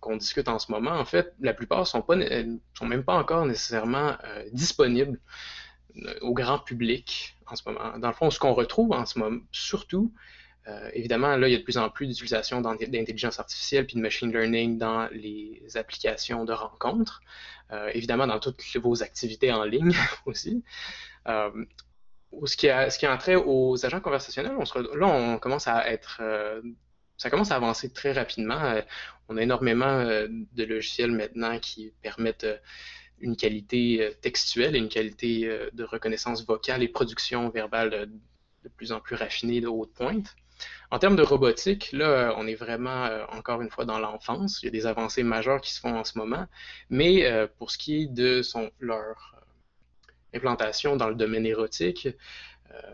qu'on 0.00 0.16
discute 0.16 0.48
en 0.48 0.58
ce 0.58 0.70
moment, 0.70 0.92
en 0.92 1.04
fait, 1.04 1.34
la 1.40 1.54
plupart 1.54 1.86
sont 1.86 2.02
pas 2.02 2.16
sont 2.74 2.86
même 2.86 3.04
pas 3.04 3.14
encore 3.14 3.46
nécessairement 3.46 4.16
euh, 4.24 4.44
disponibles 4.52 5.18
euh, 5.96 6.14
au 6.20 6.34
grand 6.34 6.58
public 6.58 7.36
en 7.46 7.56
ce 7.56 7.62
moment. 7.66 7.98
Dans 7.98 8.08
le 8.08 8.14
fond, 8.14 8.30
ce 8.30 8.38
qu'on 8.38 8.54
retrouve 8.54 8.92
en 8.92 9.06
ce 9.06 9.18
moment, 9.18 9.40
surtout, 9.50 10.12
euh, 10.68 10.90
évidemment, 10.92 11.36
là, 11.36 11.48
il 11.48 11.52
y 11.52 11.54
a 11.54 11.58
de 11.58 11.64
plus 11.64 11.78
en 11.78 11.88
plus 11.88 12.06
d'utilisation 12.06 12.60
d'intelligence 12.60 13.40
artificielle 13.40 13.86
puis 13.86 13.96
de 13.96 14.02
machine 14.02 14.30
learning 14.30 14.78
dans 14.78 15.08
les 15.10 15.62
applications 15.74 16.44
de 16.44 16.52
rencontres, 16.52 17.22
évidemment 17.94 18.26
dans 18.26 18.40
toutes 18.40 18.62
vos 18.76 19.02
activités 19.02 19.52
en 19.52 19.64
ligne 19.64 19.94
aussi. 20.26 20.62
ce, 21.26 22.56
qui 22.56 22.68
a, 22.68 22.90
ce 22.90 22.98
qui 22.98 23.06
trait 23.18 23.36
aux 23.36 23.84
agents 23.86 24.00
conversationnels, 24.00 24.54
on 24.58 24.80
là, 24.94 25.06
on 25.06 25.38
commence 25.38 25.66
à 25.66 25.90
être 25.90 26.20
ça 27.20 27.28
commence 27.28 27.50
à 27.50 27.56
avancer 27.56 27.92
très 27.92 28.12
rapidement. 28.12 28.64
Euh, 28.64 28.80
on 29.28 29.36
a 29.36 29.42
énormément 29.42 29.84
euh, 29.84 30.26
de 30.54 30.64
logiciels 30.64 31.12
maintenant 31.12 31.58
qui 31.58 31.92
permettent 32.00 32.44
euh, 32.44 32.56
une 33.20 33.36
qualité 33.36 34.16
textuelle 34.22 34.74
et 34.74 34.78
une 34.78 34.88
qualité 34.88 35.46
de 35.74 35.84
reconnaissance 35.84 36.46
vocale 36.46 36.82
et 36.82 36.88
production 36.88 37.50
verbale 37.50 38.08
de 38.64 38.68
plus 38.70 38.92
en 38.92 39.00
plus 39.00 39.14
raffinée 39.14 39.60
de 39.60 39.68
haute 39.68 39.92
pointe. 39.92 40.34
En 40.90 40.98
termes 40.98 41.16
de 41.16 41.22
robotique, 41.22 41.92
là, 41.92 42.32
on 42.38 42.46
est 42.46 42.54
vraiment 42.54 43.10
encore 43.28 43.60
une 43.60 43.68
fois 43.68 43.84
dans 43.84 43.98
l'enfance. 43.98 44.62
Il 44.62 44.64
y 44.64 44.68
a 44.68 44.70
des 44.70 44.86
avancées 44.86 45.22
majeures 45.22 45.60
qui 45.60 45.74
se 45.74 45.80
font 45.80 45.98
en 45.98 46.04
ce 46.04 46.16
moment. 46.16 46.46
Mais 46.88 47.30
pour 47.58 47.70
ce 47.70 47.76
qui 47.76 48.04
est 48.04 48.06
de 48.06 48.40
leur 48.80 49.36
implantation 50.32 50.96
dans 50.96 51.10
le 51.10 51.14
domaine 51.14 51.44
érotique, 51.44 52.08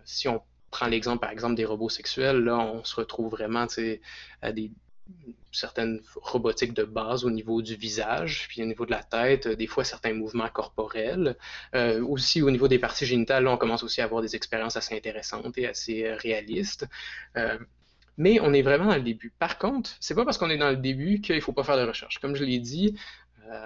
si 0.05 0.27
on 0.27 0.43
prend 0.77 0.89
l'exemple, 0.89 1.21
par 1.21 1.31
exemple, 1.31 1.55
des 1.55 1.65
robots 1.65 1.89
sexuels, 1.89 2.41
là, 2.45 2.59
on 2.59 2.85
se 2.85 2.95
retrouve 2.97 3.31
vraiment 3.31 3.67
à 4.43 4.53
des 4.53 4.71
certaines 5.51 6.03
robotiques 6.17 6.75
de 6.75 6.85
base 6.85 7.25
au 7.25 7.31
niveau 7.31 7.63
du 7.63 7.77
visage, 7.77 8.47
puis 8.49 8.63
au 8.63 8.67
niveau 8.67 8.85
de 8.85 8.91
la 8.91 9.03
tête, 9.03 9.49
des 9.49 9.67
fois 9.67 9.85
certains 9.85 10.13
mouvements 10.13 10.51
corporels. 10.51 11.37
Euh, 11.75 12.05
aussi 12.05 12.43
au 12.43 12.51
niveau 12.51 12.69
des 12.69 12.79
parties 12.79 13.07
génitales, 13.07 13.45
là, 13.45 13.53
on 13.53 13.57
commence 13.57 13.83
aussi 13.85 14.03
à 14.03 14.05
avoir 14.05 14.21
des 14.21 14.37
expériences 14.37 14.77
assez 14.77 14.95
intéressantes 14.95 15.57
et 15.57 15.67
assez 15.67 16.05
euh, 16.05 16.17
réalistes. 16.17 16.87
Euh, 17.39 17.59
mais 18.19 18.39
on 18.41 18.53
est 18.53 18.63
vraiment 18.63 18.87
dans 18.87 18.97
le 18.97 19.09
début. 19.13 19.33
Par 19.39 19.57
contre, 19.59 19.91
c'est 20.01 20.15
pas 20.15 20.27
parce 20.27 20.37
qu'on 20.37 20.51
est 20.51 20.59
dans 20.59 20.71
le 20.71 20.77
début 20.77 21.23
qu'il 21.23 21.41
faut 21.41 21.53
pas 21.53 21.65
faire 21.65 21.79
de 21.79 21.87
recherche. 21.87 22.19
Comme 22.19 22.35
je 22.35 22.45
l'ai 22.45 22.59
dit, 22.59 22.99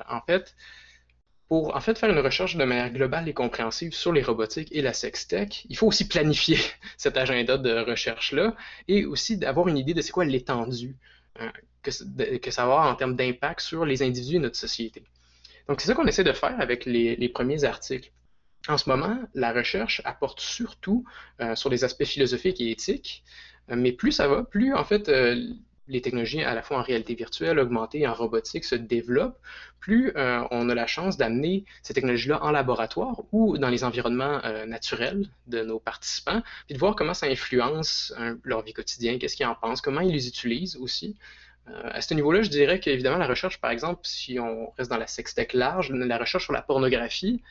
en 0.09 0.21
fait, 0.21 0.55
pour 1.51 1.75
en 1.75 1.81
fait 1.81 1.99
faire 1.99 2.11
une 2.11 2.21
recherche 2.21 2.55
de 2.55 2.63
manière 2.63 2.93
globale 2.93 3.29
et 3.29 3.35
compréhensive 3.35 3.93
sur 3.93 4.13
les 4.13 4.23
robotiques 4.23 4.69
et 4.71 4.83
la 4.83 4.93
sextech, 4.93 5.67
il 5.69 5.77
faut 5.77 5.89
aussi 5.89 6.07
planifier 6.07 6.59
cet 6.97 7.17
agenda 7.17 7.59
de 7.59 7.73
recherche-là 7.81 8.55
et 8.87 9.05
aussi 9.05 9.37
d'avoir 9.37 9.67
une 9.67 9.77
idée 9.77 9.93
de 9.93 10.01
c'est 10.01 10.13
quoi 10.13 10.25
l'étendue 10.25 10.95
hein, 11.41 11.53
que, 11.83 11.91
ça 11.91 12.05
va 12.07 12.63
avoir 12.63 12.87
en 12.87 12.95
termes 12.95 13.17
d'impact 13.17 13.63
sur 13.63 13.85
les 13.85 14.01
individus 14.01 14.37
et 14.37 14.39
notre 14.39 14.57
société. 14.57 15.03
Donc 15.67 15.81
c'est 15.81 15.89
ça 15.89 15.95
qu'on 15.95 16.07
essaie 16.07 16.23
de 16.23 16.33
faire 16.33 16.55
avec 16.61 16.85
les, 16.85 17.29
premiers 17.31 17.65
articles. 17.65 18.13
En 18.69 18.79
ce 18.79 18.89
moment, 18.89 19.19
la 19.35 19.53
recherche 19.53 20.03
apporte 20.05 20.39
surtout 20.39 21.05
euh, 21.41 21.57
sur 21.57 21.69
les 21.69 21.83
aspects 21.83 22.05
philosophiques 22.05 22.61
et 22.61 22.71
éthiques, 22.71 23.25
mais 23.67 23.91
plus 23.91 24.13
ça 24.13 24.29
va, 24.29 24.45
plus 24.45 24.73
en 24.73 24.85
fait 24.85 25.09
les 25.91 26.01
technologies 26.01 26.43
à 26.43 26.55
la 26.55 26.63
fois 26.63 26.79
en 26.79 26.83
réalité 26.83 27.15
virtuelle, 27.15 27.59
augmentée 27.59 28.07
en 28.07 28.15
robotique 28.15 28.65
se 28.65 28.77
développent, 28.77 29.39
plus 29.81 30.13
euh, 30.17 30.43
on 30.51 30.69
a 30.69 30.75
la 30.75 30.87
chance 30.87 31.17
d'amener 31.17 31.65
ces 31.83 31.95
technologies-là 31.95 32.43
en 32.43 32.51
laboratoire 32.51 33.23
ou 33.33 33.59
dans 33.59 33.69
les 33.69 33.85
environnements 33.85 34.41
euh, 34.45 34.67
naturels 34.67 35.29
de 35.49 35.63
nos 35.63 35.81
participants, 35.81 36.43
puis 36.67 36.75
de 36.75 36.79
voir 36.79 36.95
comment 36.95 37.15
ça 37.15 37.27
influence 37.27 38.15
hein, 38.17 38.39
leur 38.45 38.63
vie 38.63 38.73
quotidienne, 38.73 39.19
qu'est-ce 39.19 39.37
qu'ils 39.37 39.47
en 39.47 39.55
pensent, 39.55 39.81
comment 39.81 40.01
ils 40.01 40.13
les 40.13 40.29
utilisent 40.29 40.77
aussi. 40.77 41.17
Euh, 41.69 41.91
à 41.93 42.01
ce 42.01 42.15
niveau-là, 42.15 42.43
je 42.43 42.51
dirais 42.51 42.79
qu'évidemment, 42.79 43.19
la 43.19 43.27
recherche, 43.27 43.61
par 43.61 43.71
exemple, 43.71 44.01
si 44.05 44.39
on 44.39 44.71
reste 44.79 44.91
dans 44.91 44.97
la 44.97 45.07
sextech 45.07 45.53
large, 45.53 45.91
la 45.91 46.19
recherche 46.19 46.45
sur 46.45 46.53
la 46.53 46.63
pornographie 46.63 47.43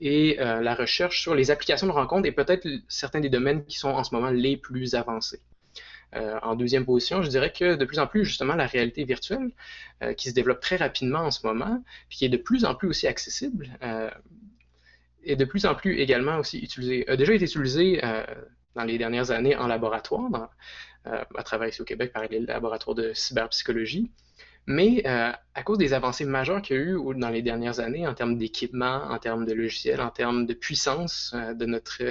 et 0.00 0.36
la 0.38 0.74
recherche 0.76 1.20
sur 1.20 1.34
les 1.34 1.50
applications 1.50 1.88
de 1.88 1.92
rencontres 1.92 2.28
est 2.28 2.32
peut-être 2.32 2.66
certains 2.88 3.20
des 3.20 3.28
domaines 3.28 3.64
qui 3.66 3.76
sont 3.76 3.90
en 3.90 4.04
ce 4.04 4.14
moment 4.14 4.30
les 4.30 4.56
plus 4.56 4.94
avancés. 4.94 5.40
Euh, 6.16 6.38
en 6.42 6.54
deuxième 6.54 6.84
position, 6.86 7.22
je 7.22 7.28
dirais 7.28 7.52
que 7.52 7.74
de 7.74 7.84
plus 7.84 7.98
en 7.98 8.06
plus, 8.06 8.24
justement, 8.24 8.54
la 8.54 8.66
réalité 8.66 9.04
virtuelle, 9.04 9.50
euh, 10.02 10.14
qui 10.14 10.30
se 10.30 10.34
développe 10.34 10.60
très 10.60 10.76
rapidement 10.76 11.20
en 11.20 11.30
ce 11.30 11.46
moment, 11.46 11.82
puis 12.08 12.18
qui 12.18 12.24
est 12.24 12.30
de 12.30 12.36
plus 12.36 12.64
en 12.64 12.74
plus 12.74 12.88
aussi 12.88 13.06
accessible, 13.06 13.68
euh, 13.82 14.10
est 15.24 15.36
de 15.36 15.44
plus 15.44 15.66
en 15.66 15.74
plus 15.74 15.98
également 15.98 16.38
aussi 16.38 16.58
utilisée, 16.58 17.08
a 17.08 17.16
déjà 17.16 17.34
été 17.34 17.44
utilisée 17.44 18.00
dans 18.74 18.84
les 18.84 18.96
dernières 18.96 19.30
années 19.30 19.56
en 19.56 19.66
laboratoire, 19.66 20.50
à 21.04 21.42
travers 21.42 21.68
ici 21.68 21.82
au 21.82 21.84
Québec 21.84 22.12
par 22.12 22.26
les 22.28 22.40
laboratoires 22.40 22.94
de 22.94 23.12
cyberpsychologie. 23.12 24.10
Mais 24.70 25.02
euh, 25.06 25.32
à 25.54 25.62
cause 25.62 25.78
des 25.78 25.94
avancées 25.94 26.26
majeures 26.26 26.60
qu'il 26.60 26.76
y 26.76 26.78
a 26.78 26.82
eu 26.82 26.98
dans 27.16 27.30
les 27.30 27.40
dernières 27.40 27.80
années 27.80 28.06
en 28.06 28.12
termes 28.12 28.36
d'équipement, 28.36 29.02
en 29.08 29.18
termes 29.18 29.46
de 29.46 29.54
logiciels, 29.54 30.02
en 30.02 30.10
termes 30.10 30.44
de 30.44 30.52
puissance 30.52 31.32
euh, 31.34 31.54
de 31.54 31.64
notre 31.64 32.02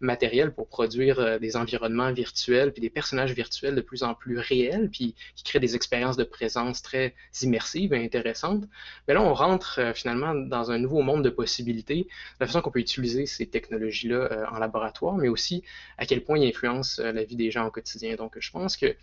matériel 0.00 0.52
pour 0.52 0.66
produire 0.66 1.20
euh, 1.20 1.38
des 1.38 1.56
environnements 1.56 2.12
virtuels, 2.12 2.72
puis 2.72 2.80
des 2.80 2.90
personnages 2.90 3.32
virtuels 3.32 3.76
de 3.76 3.80
plus 3.80 4.02
en 4.02 4.14
plus 4.14 4.38
réels, 4.38 4.90
puis 4.90 5.14
qui 5.36 5.44
créent 5.44 5.60
des 5.60 5.76
expériences 5.76 6.16
de 6.16 6.24
présence 6.24 6.82
très 6.82 7.14
immersives 7.42 7.92
et 7.92 8.04
intéressantes, 8.04 8.64
mais 9.06 9.14
là, 9.14 9.22
on 9.22 9.32
rentre 9.32 9.92
finalement 9.94 10.34
dans 10.34 10.72
un 10.72 10.78
nouveau 10.78 11.02
monde 11.02 11.22
de 11.22 11.30
possibilités, 11.30 12.08
la 12.40 12.48
façon 12.48 12.60
qu'on 12.60 12.72
peut 12.72 12.80
utiliser 12.80 13.26
ces 13.26 13.46
technologies-là 13.46 14.48
en 14.52 14.58
laboratoire, 14.58 15.16
mais 15.16 15.28
aussi 15.28 15.62
à 15.96 16.06
quel 16.06 16.24
point 16.24 16.38
ils 16.38 16.48
influencent 16.48 17.00
la 17.00 17.22
vie 17.22 17.36
des 17.36 17.52
gens 17.52 17.66
au 17.66 17.70
quotidien. 17.70 18.16
Donc, 18.16 18.36
je 18.40 18.50
pense 18.50 18.76
que 18.76 18.96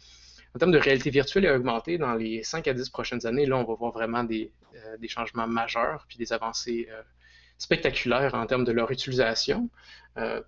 en 0.58 0.60
termes 0.60 0.72
de 0.72 0.80
réalité 0.80 1.12
virtuelle 1.12 1.46
et 1.46 1.52
augmentée, 1.52 2.00
dans 2.00 2.16
les 2.16 2.42
5 2.42 2.68
à 2.68 2.74
10 2.74 2.90
prochaines 2.90 3.28
années, 3.28 3.46
là, 3.46 3.58
on 3.58 3.64
va 3.64 3.76
voir 3.76 3.92
vraiment 3.92 4.24
des, 4.24 4.52
euh, 4.74 5.08
changements 5.08 5.46
majeurs 5.46 6.06
puis 6.08 6.18
des 6.18 6.34
avancées 6.34 6.88
euh, 6.92 7.04
spectaculaires 7.60 8.34
en 8.34 8.44
termes 8.48 8.64
de 8.64 8.72
leur 8.72 8.90
utilisation. 8.90 9.70
Euh, 10.18 10.42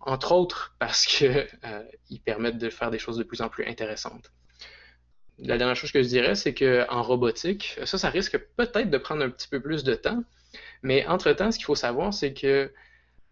entre 0.00 0.32
autres 0.32 0.74
parce 0.78 1.04
qu'ils 1.04 2.20
permettent 2.24 2.56
de 2.56 2.70
faire 2.70 2.90
des 2.90 2.98
choses 2.98 3.18
de 3.18 3.22
plus 3.22 3.42
en 3.42 3.50
plus 3.50 3.66
intéressantes. 3.66 4.32
La 5.38 5.58
dernière 5.58 5.76
chose 5.76 5.92
que 5.92 6.02
je 6.02 6.08
dirais, 6.08 6.34
c'est 6.34 6.54
qu'en 6.54 7.02
robotique, 7.02 7.78
ça, 7.84 7.98
ça 7.98 8.08
risque 8.08 8.38
peut-être 8.56 8.88
de 8.88 8.98
prendre 8.98 9.22
un 9.22 9.28
petit 9.28 9.48
peu 9.48 9.60
plus 9.60 9.84
de 9.84 9.94
temps, 9.94 10.24
mais 10.82 11.06
entre-temps, 11.06 11.52
ce 11.52 11.58
qu'il 11.58 11.66
faut 11.66 11.74
savoir, 11.74 12.12
c'est 12.14 12.32
que 12.34 12.72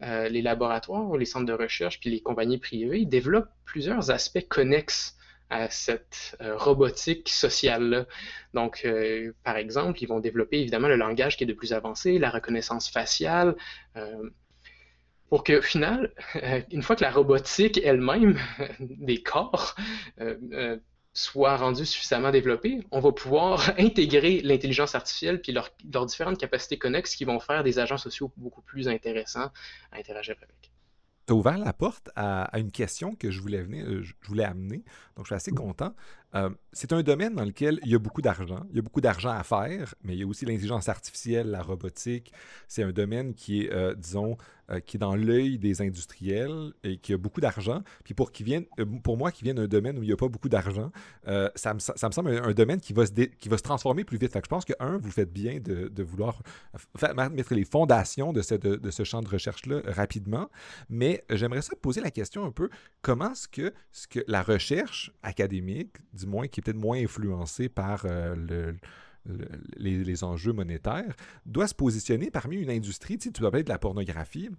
les 0.01 0.41
laboratoires, 0.41 1.17
les 1.17 1.27
centres 1.27 1.47
de 1.47 1.53
recherche, 1.53 2.01
puis 2.01 2.09
les 2.09 2.21
compagnies 2.21 2.59
privées 2.59 3.05
développent 3.05 3.51
plusieurs 3.67 4.11
aspects 4.11 4.47
connexes 4.49 5.16
à 5.51 5.71
cette 5.71 6.37
euh, 6.41 6.57
robotique 6.57 7.29
sociale-là. 7.29 8.07
Donc, 8.55 8.83
euh, 8.85 9.33
par 9.45 9.57
exemple, 9.57 10.03
ils 10.03 10.07
vont 10.07 10.21
développer 10.21 10.61
évidemment 10.61 10.89
le 10.89 10.97
langage 10.97 11.37
qui 11.37 11.45
est 11.45 11.47
de 11.47 11.53
plus 11.53 11.73
avancé, 11.73 12.19
la 12.19 12.31
reconnaissance 12.31 12.91
faciale, 12.91 13.57
euh, 13.97 14.31
pour 15.29 15.43
qu'au 15.43 15.61
final, 15.61 16.13
une 16.71 16.83
fois 16.83 16.95
que 16.95 17.03
la 17.03 17.11
robotique 17.11 17.81
elle-même 17.83 18.39
des 18.81 19.23
corps 19.23 19.75
soit 21.13 21.57
rendue 21.57 21.87
suffisamment 21.87 22.31
développée, 22.31 22.81
on 22.93 23.01
va 23.01 23.11
pouvoir 23.11 23.73
intégrer 23.79 24.41
l'intelligence 24.43 24.95
artificielle 24.95 25.41
puis 25.41 25.53
leurs 25.53 26.07
différentes 26.07 26.39
capacités 26.39 26.79
connexes 26.79 27.17
qui 27.17 27.25
vont 27.25 27.41
faire 27.41 27.65
des 27.65 27.79
agents 27.81 27.97
sociaux 27.97 28.33
beaucoup 28.37 28.63
plus 28.63 28.87
intéressants 28.87 29.51
à 29.91 29.99
interagir 29.99 30.37
avec 30.41 30.71
tu 31.27 31.33
as 31.33 31.37
ouvert 31.37 31.59
la 31.59 31.73
porte 31.73 32.11
à, 32.17 32.49
une 32.59 32.71
question 32.71 33.15
que 33.15 33.31
je 33.31 33.41
voulais, 33.41 33.63
venir, 33.63 33.87
euh, 33.87 34.03
je 34.03 34.15
voulais 34.27 34.45
amener. 34.45 34.85
Donc, 35.17 35.25
je 35.25 35.29
suis 35.29 35.35
assez 35.35 35.53
content. 35.53 35.95
Euh, 36.35 36.51
c'est 36.73 36.93
un 36.93 37.03
domaine 37.03 37.35
dans 37.35 37.45
lequel 37.45 37.81
il 37.85 37.91
y 37.91 37.95
a 37.95 37.99
beaucoup 37.99 38.21
d'argent. 38.21 38.67
Il 38.71 38.77
y 38.77 38.79
a 38.79 38.83
beaucoup 38.83 39.01
d'argent 39.01 39.31
à 39.31 39.43
faire, 39.43 39.95
mais 40.03 40.15
il 40.15 40.21
y 40.21 40.23
a 40.23 40.27
aussi 40.27 40.45
l'intelligence 40.45 40.89
artificielle, 40.89 41.49
la 41.49 41.63
robotique. 41.63 42.33
C'est 42.69 42.83
un 42.83 42.93
domaine 42.93 43.33
qui 43.33 43.63
est, 43.63 43.73
euh, 43.73 43.95
disons, 43.95 44.37
euh, 44.71 44.81
qui 44.81 44.97
est 44.97 45.01
dans 45.01 45.15
l'œil 45.15 45.59
des 45.59 45.81
industriels 45.81 46.73
et 46.83 46.99
qui 46.99 47.15
a 47.15 47.17
beaucoup 47.17 47.41
d'argent. 47.41 47.83
Puis 48.05 48.13
pour, 48.13 48.33
qui 48.33 48.45
pour 49.03 49.17
moi, 49.17 49.31
qui 49.31 49.45
vient 49.45 49.55
d'un 49.55 49.69
domaine 49.69 49.99
où 49.99 50.03
il 50.03 50.09
n'y 50.09 50.13
a 50.13 50.17
pas 50.17 50.29
beaucoup 50.29 50.49
d'argent, 50.49 50.91
ça 51.55 51.73
me, 51.73 51.79
ça, 51.79 52.09
me, 52.09 52.13
semble 52.13 52.31
un, 52.31 52.53
domaine 52.53 52.81
qui 52.81 52.93
va, 52.93 53.07
se 53.07 53.13
qui 53.13 53.49
va 53.49 53.57
se 53.57 53.63
transformer 53.63 54.05
plus 54.05 54.19
vite. 54.19 54.33
Fait 54.33 54.41
que 54.41 54.47
je 54.47 54.51
pense 54.51 54.65
que, 54.65 54.75
un, 54.81 54.99
vous 54.99 55.11
faites 55.11 55.33
bien 55.33 55.61
de, 55.61 56.03
vouloir 56.03 56.43
mettre 57.33 57.55
les 57.55 57.65
fondations 57.65 58.33
de 58.33 58.43
ce, 58.43 58.55
de, 58.55 58.91
ce 58.91 59.05
champ 59.05 59.23
de 59.23 59.29
recherche-là 59.29 59.81
rapidement. 59.87 60.51
Mais 60.91 61.25
j'aimerais 61.31 61.63
ça 61.63 61.75
poser 61.81 62.01
la 62.01 62.11
question 62.11 62.45
un 62.45 62.51
peu 62.51 62.69
comment 63.03 63.33
est-ce 63.33 63.49
que, 63.49 63.73
ce 63.93 64.09
que 64.09 64.21
la 64.27 64.43
recherche 64.43 65.13
académique, 65.23 65.97
moins 66.27 66.49
qui 66.49 66.61
est 66.61 66.63
peut-être 66.63 66.77
moins 66.77 66.99
influencé 66.99 67.69
par 67.69 68.05
euh, 68.05 68.73
les, 69.77 70.25
enjeux 70.25 70.53
monétaires, 70.53 71.15
doit 71.45 71.67
se 71.67 71.75
positionner 71.75 72.31
parmi 72.31 72.57
une 72.57 72.71
industrie, 72.71 73.19
tu, 73.19 73.29
sais, 73.29 73.33
tu 73.33 73.43
parler 73.43 73.63
de 73.63 73.69
la 73.69 73.79
pornographie. 73.79 74.51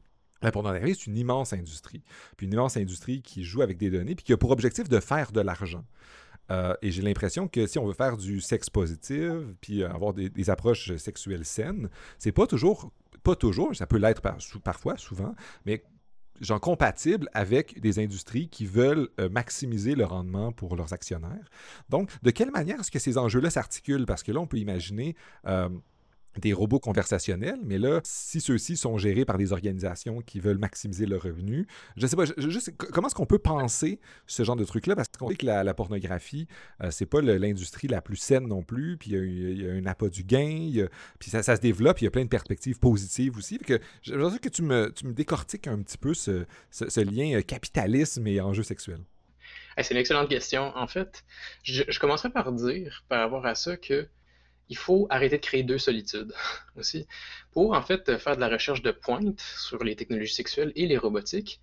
La 0.41 0.51
pornographie, 0.51 0.95
c'est 0.95 1.07
une 1.07 1.17
immense 1.17 1.53
industrie. 1.53 2.03
Puis 2.35 2.45
une 2.47 2.53
immense 2.53 2.77
industrie 2.77 3.21
qui 3.21 3.43
joue 3.43 3.61
avec 3.61 3.77
des 3.77 3.89
données, 3.89 4.15
puis 4.15 4.25
qui 4.25 4.33
a 4.33 4.37
pour 4.37 4.51
objectif 4.51 4.87
de 4.87 4.99
faire 4.99 5.31
de 5.31 5.41
l'argent. 5.41 5.83
Euh, 6.51 6.73
et 6.81 6.91
j'ai 6.91 7.01
l'impression 7.01 7.47
que 7.47 7.65
si 7.67 7.77
on 7.79 7.85
veut 7.85 7.93
faire 7.93 8.17
du 8.17 8.39
sexe 8.39 8.69
positif, 8.69 9.31
puis 9.61 9.83
avoir 9.83 10.13
des, 10.13 10.49
approches 10.49 10.95
sexuelles 10.97 11.45
saines, 11.45 11.89
c'est 12.19 12.31
pas 12.31 12.47
toujours, 12.47 12.91
pas 13.23 13.35
toujours, 13.35 13.75
ça 13.75 13.87
peut 13.87 13.97
l'être 13.97 14.21
parfois, 14.63 14.97
souvent, 14.97 15.35
mais 15.65 15.83
genre 16.41 16.59
compatible 16.59 17.29
avec 17.33 17.79
des 17.79 17.99
industries 17.99 18.49
qui 18.49 18.65
veulent 18.65 19.09
euh, 19.19 19.29
maximiser 19.29 19.95
le 19.95 20.05
rendement 20.05 20.51
pour 20.51 20.75
leurs 20.75 20.93
actionnaires. 20.93 21.49
Donc, 21.89 22.11
de 22.21 22.31
quelle 22.31 22.51
manière 22.51 22.79
est-ce 22.79 22.91
que 22.91 22.99
ces 22.99 23.17
enjeux-là 23.17 23.49
s'articulent? 23.49 24.05
Parce 24.05 24.23
que 24.23 24.31
là, 24.31 24.39
on 24.39 24.47
peut 24.47 24.57
imaginer... 24.57 25.15
Euh, 25.45 25.69
des 26.39 26.53
robots 26.53 26.79
conversationnels, 26.79 27.59
mais 27.63 27.77
là, 27.77 28.01
si 28.03 28.41
ceux-ci 28.41 28.77
sont 28.77 28.97
gérés 28.97 29.25
par 29.25 29.37
des 29.37 29.51
organisations 29.51 30.21
qui 30.21 30.39
veulent 30.39 30.57
maximiser 30.57 31.05
le 31.05 31.17
revenu, 31.17 31.67
je 31.95 32.07
sais 32.07 32.15
pas, 32.15 32.25
comment 32.91 33.07
est-ce 33.07 33.15
qu'on 33.15 33.25
peut 33.25 33.39
penser 33.39 33.99
ce 34.25 34.43
genre 34.43 34.55
de 34.55 34.65
truc-là? 34.65 34.95
Parce 34.95 35.07
qu'on 35.17 35.29
sait 35.29 35.35
que 35.35 35.45
la, 35.45 35.73
pornographie, 35.73 36.47
euh, 36.83 36.91
c'est 36.91 37.05
pas 37.05 37.21
l'industrie 37.21 37.87
la 37.87 38.01
plus 38.01 38.15
saine 38.15 38.47
non 38.47 38.63
plus, 38.63 38.97
puis 38.97 39.11
il 39.11 39.61
y, 39.61 39.67
a 39.67 39.71
un 39.71 39.85
appât 39.85 40.09
du 40.09 40.23
gain, 40.23 40.87
puis 41.19 41.29
ça, 41.29 41.43
se 41.43 41.61
développe, 41.61 42.01
il 42.01 42.05
y 42.05 42.07
a 42.07 42.11
plein 42.11 42.23
de 42.23 42.29
perspectives 42.29 42.79
positives 42.79 43.37
aussi. 43.37 43.57
Que, 43.57 43.79
je 44.01 44.13
veux 44.13 44.37
que 44.37 44.49
tu 44.49 44.61
me, 44.61 44.93
décortiques 45.03 45.67
un 45.67 45.79
petit 45.81 45.97
peu 45.97 46.13
ce, 46.13 46.45
lien 46.99 47.37
euh, 47.37 47.41
capitalisme 47.41 48.25
et 48.27 48.41
enjeux 48.41 48.63
sexuels. 48.63 49.03
c'est 49.77 49.93
une 49.93 49.99
excellente 49.99 50.29
question. 50.29 50.75
En 50.75 50.87
fait, 50.87 51.23
je, 51.63 51.83
je 51.87 51.99
commencerai 51.99 52.29
par 52.29 52.51
dire, 52.51 53.03
par 53.09 53.21
rapport 53.21 53.45
à 53.45 53.55
ça, 53.55 53.77
que 53.77 54.07
il 54.69 54.77
faut 54.77 55.07
arrêter 55.09 55.37
de 55.37 55.41
créer 55.41 55.63
deux 55.63 55.77
solitudes 55.77 56.33
aussi. 56.77 57.07
Pour 57.51 57.73
en 57.73 57.81
fait 57.81 58.17
faire 58.17 58.35
de 58.35 58.41
la 58.41 58.49
recherche 58.49 58.81
de 58.81 58.91
pointe 58.91 59.39
sur 59.39 59.83
les 59.83 59.95
technologies 59.95 60.33
sexuelles 60.33 60.71
et 60.75 60.87
les 60.87 60.97
robotiques, 60.97 61.61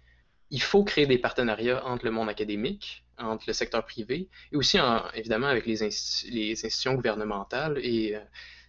il 0.51 0.63
faut 0.63 0.85
créer 0.85 1.07
des 1.07 1.19
partenariats 1.19 1.85
entre 1.87 2.05
le 2.05 2.11
monde 2.11 2.29
académique, 2.29 3.05
entre 3.19 3.45
le 3.47 3.53
secteur 3.53 3.85
privé 3.85 4.29
et 4.53 4.57
aussi 4.57 4.79
évidemment 5.15 5.47
avec 5.47 5.67
les, 5.67 5.83
institutions 5.83 6.95
gouvernementales 6.95 7.79
et 7.83 8.17
euh, 8.17 8.21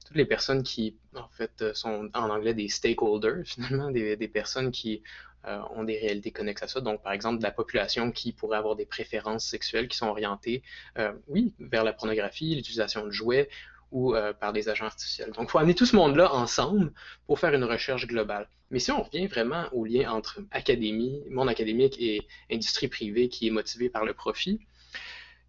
toutes 0.06 0.18
les 0.18 0.26
personnes 0.26 0.64
qui 0.64 0.98
en 1.16 1.28
fait 1.30 1.74
sont 1.74 2.10
en 2.14 2.30
anglais 2.30 2.54
des 2.54 2.70
stakeholders 2.70 3.44
finalement, 3.46 3.92
des, 3.92 4.28
personnes 4.28 4.72
qui 4.72 5.02
euh, 5.48 5.60
ont 5.76 5.84
des 5.84 5.98
réalités 6.00 6.32
connexes 6.32 6.64
à 6.64 6.68
ça. 6.68 6.82
Donc, 6.82 7.04
par 7.04 7.12
exemple, 7.12 7.44
la 7.44 7.52
population 7.52 8.12
qui 8.12 8.34
pourrait 8.34 8.58
avoir 8.58 8.76
des 8.76 8.86
préférences 8.86 9.46
sexuelles 9.46 9.88
qui 9.88 9.98
sont 9.98 10.08
orientées, 10.08 10.64
euh, 10.98 11.14
oui, 11.28 11.54
vers 11.60 11.84
la 11.84 11.94
pornographie, 11.94 12.56
l'utilisation 12.56 13.06
de 13.06 13.12
jouets 13.12 13.50
ou 13.92 14.16
euh, 14.16 14.34
par 14.34 14.54
des 14.54 14.70
agents 14.70 14.86
artificiels. 14.86 15.32
Donc, 15.32 15.48
il 15.48 15.52
faut 15.52 15.60
amener 15.60 15.76
tout 15.76 15.86
ce 15.86 15.96
monde-là 15.96 16.34
ensemble 16.34 16.92
pour 17.28 17.40
faire 17.40 17.54
une 17.54 17.64
recherche 17.64 18.08
globale. 18.08 18.48
Mais 18.72 18.80
si 18.80 18.92
on 18.92 19.04
revient 19.04 19.28
vraiment 19.28 19.66
au 19.72 19.86
lien 19.86 20.12
entre 20.12 20.42
académie, 20.52 21.22
monde 21.30 21.50
académique 21.50 21.96
et 22.00 22.28
industrie 22.52 22.88
privée 22.88 23.30
qui 23.30 23.48
est 23.48 23.52
motivée 23.52 23.90
par 23.90 24.06
le 24.06 24.14
profit, 24.14 24.60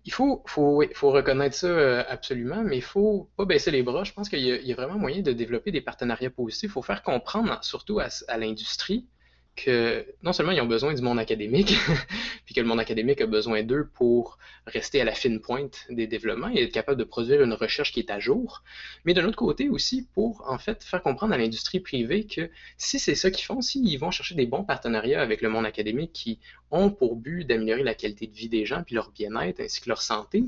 il 0.06 0.12
faut, 0.12 0.42
faut, 0.46 0.84
faut 0.94 1.10
reconnaître 1.10 1.56
ça 1.56 1.66
euh, 1.66 2.04
absolument, 2.08 2.62
mais 2.62 2.76
il 2.76 2.82
faut 2.82 3.28
pas 3.36 3.44
baisser 3.44 3.72
les 3.72 3.82
bras. 3.82 4.04
Je 4.04 4.12
pense 4.12 4.28
qu'il 4.28 4.40
y, 4.40 4.72
a 4.72 4.76
vraiment 4.76 4.98
moyen 4.98 5.20
de 5.20 5.32
développer 5.32 5.72
des 5.72 5.80
partenariats 5.80 6.30
positifs. 6.30 6.70
Il 6.70 6.72
faut 6.72 6.82
faire 6.82 7.02
comprendre, 7.02 7.58
surtout 7.64 7.98
à, 7.98 8.36
l'industrie, 8.38 9.06
que 9.56 10.06
non 10.22 10.32
seulement 10.32 10.52
ils 10.52 10.60
ont 10.60 10.66
besoin 10.66 10.92
du 10.94 11.02
monde 11.02 11.18
académique, 11.18 11.74
puis 12.44 12.54
que 12.54 12.60
le 12.60 12.66
monde 12.66 12.78
académique 12.78 13.20
a 13.20 13.26
besoin 13.26 13.62
d'eux 13.62 13.88
pour 13.94 14.38
rester 14.66 15.00
à 15.00 15.04
la 15.04 15.12
fine 15.12 15.40
pointe 15.40 15.86
des 15.88 16.06
développements 16.06 16.50
et 16.54 16.62
être 16.62 16.72
capable 16.72 16.98
de 16.98 17.04
produire 17.04 17.42
une 17.42 17.54
recherche 17.54 17.92
qui 17.92 18.00
est 18.00 18.10
à 18.10 18.20
jour, 18.20 18.62
mais 19.04 19.14
d'un 19.14 19.24
autre 19.24 19.36
côté 19.36 19.68
aussi 19.68 20.06
pour 20.14 20.44
en 20.48 20.58
fait 20.58 20.84
faire 20.84 21.02
comprendre 21.02 21.32
à 21.32 21.38
l'industrie 21.38 21.80
privée 21.80 22.26
que 22.26 22.50
si 22.76 22.98
c'est 22.98 23.14
ça 23.14 23.30
qu'ils 23.30 23.46
font, 23.46 23.62
s'ils 23.62 23.98
vont 23.98 24.10
chercher 24.10 24.34
des 24.34 24.46
bons 24.46 24.64
partenariats 24.64 25.22
avec 25.22 25.40
le 25.40 25.48
monde 25.48 25.64
académique 25.64 26.12
qui 26.12 26.38
ont 26.70 26.90
pour 26.90 27.16
but 27.16 27.44
d'améliorer 27.44 27.82
la 27.82 27.94
qualité 27.94 28.26
de 28.26 28.34
vie 28.34 28.48
des 28.48 28.66
gens 28.66 28.82
puis 28.84 28.94
leur 28.94 29.10
bien-être 29.10 29.60
ainsi 29.60 29.80
que 29.80 29.88
leur 29.88 30.02
santé, 30.02 30.44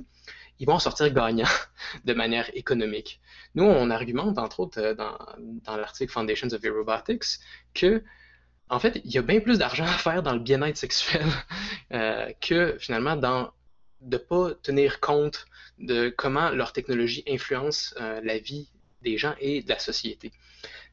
ils 0.58 0.66
vont 0.66 0.74
en 0.74 0.78
sortir 0.78 1.10
gagnants 1.12 1.46
de 2.04 2.12
manière 2.12 2.50
économique. 2.54 3.20
Nous, 3.54 3.64
on 3.64 3.90
argumente, 3.90 4.38
entre 4.38 4.60
autres, 4.60 4.80
euh, 4.80 4.94
dans, 4.94 5.76
l'article 5.76 6.12
Foundations 6.12 6.48
of 6.48 6.60
Robotics, 6.64 7.40
que 7.74 8.02
en 8.70 8.78
fait, 8.78 9.00
il 9.04 9.10
y 9.10 9.18
a 9.18 9.22
bien 9.22 9.40
plus 9.40 9.58
d'argent 9.58 9.84
à 9.86 9.98
faire 9.98 10.22
dans 10.22 10.32
le 10.32 10.40
bien-être 10.40 10.76
sexuel 10.76 11.26
euh, 11.92 12.30
que 12.40 12.76
finalement 12.78 13.16
dans 13.16 13.50
de 14.00 14.16
pas 14.16 14.54
tenir 14.62 15.00
compte 15.00 15.46
de 15.78 16.08
comment 16.08 16.50
leur 16.50 16.72
technologie 16.72 17.24
influence 17.28 17.94
euh, 18.00 18.20
la 18.22 18.38
vie 18.38 18.68
des 19.02 19.18
gens 19.18 19.34
et 19.40 19.62
de 19.62 19.68
la 19.68 19.78
société. 19.78 20.32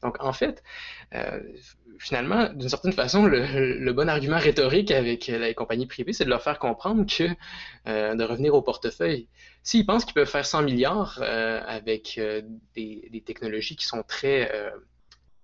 Donc, 0.02 0.16
en 0.22 0.32
fait, 0.32 0.62
euh, 1.14 1.40
finalement, 1.98 2.52
d'une 2.52 2.68
certaine 2.68 2.92
façon, 2.92 3.26
le, 3.26 3.92
bon 3.92 4.08
argument 4.08 4.38
rhétorique 4.38 4.90
avec 4.90 5.28
les 5.28 5.54
compagnies 5.54 5.86
privées, 5.86 6.12
c'est 6.12 6.24
de 6.24 6.30
leur 6.30 6.42
faire 6.42 6.58
comprendre 6.58 7.04
que 7.06 7.28
de 7.86 8.22
revenir 8.22 8.54
au 8.54 8.62
portefeuille. 8.62 9.28
S'ils 9.62 9.86
pensent 9.86 10.04
qu'ils 10.04 10.14
peuvent 10.14 10.28
faire 10.28 10.46
100 10.46 10.62
milliards 10.62 11.20
avec 11.22 12.20
des, 12.74 13.22
technologies 13.24 13.74
qui 13.74 13.86
sont 13.86 14.04
très 14.04 14.72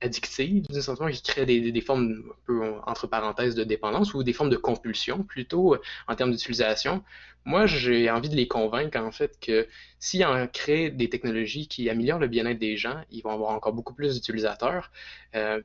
addictive, 0.03 0.62
d'une 0.62 0.81
certaine 0.81 1.09
façon, 1.09 1.11
qui 1.11 1.23
crée 1.23 1.47
des, 1.47 1.81
formes 1.81 2.23
un 2.31 2.35
peu 2.47 2.62
entre 2.87 3.07
parenthèses 3.07 3.55
de 3.55 3.65
dépendance 3.65 4.15
ou 4.15 4.23
des 4.23 4.33
formes 4.33 4.51
de 4.51 4.57
compulsion 4.57 5.23
plutôt 5.23 5.75
euh, 5.75 5.81
en 6.09 6.15
termes 6.15 6.33
d'utilisation. 6.33 7.03
Moi, 7.45 7.67
j'ai 7.67 8.11
envie 8.11 8.29
de 8.29 8.37
les 8.37 8.47
convaincre 8.47 8.99
en 8.99 9.11
fait 9.11 9.38
que 9.41 9.67
si 9.99 10.23
on 10.25 10.47
crée 10.47 10.91
des 10.91 11.09
technologies 11.09 11.67
qui 11.67 11.91
améliorent 11.91 12.21
le 12.21 12.29
bien-être 12.29 12.59
des 12.59 12.77
gens, 12.77 13.03
ils 13.11 13.23
vont 13.23 13.31
avoir 13.31 13.51
encore 13.51 13.73
beaucoup 13.73 13.95
plus 13.95 14.15
d'utilisateurs. 14.15 14.91
Euh, 15.35 15.61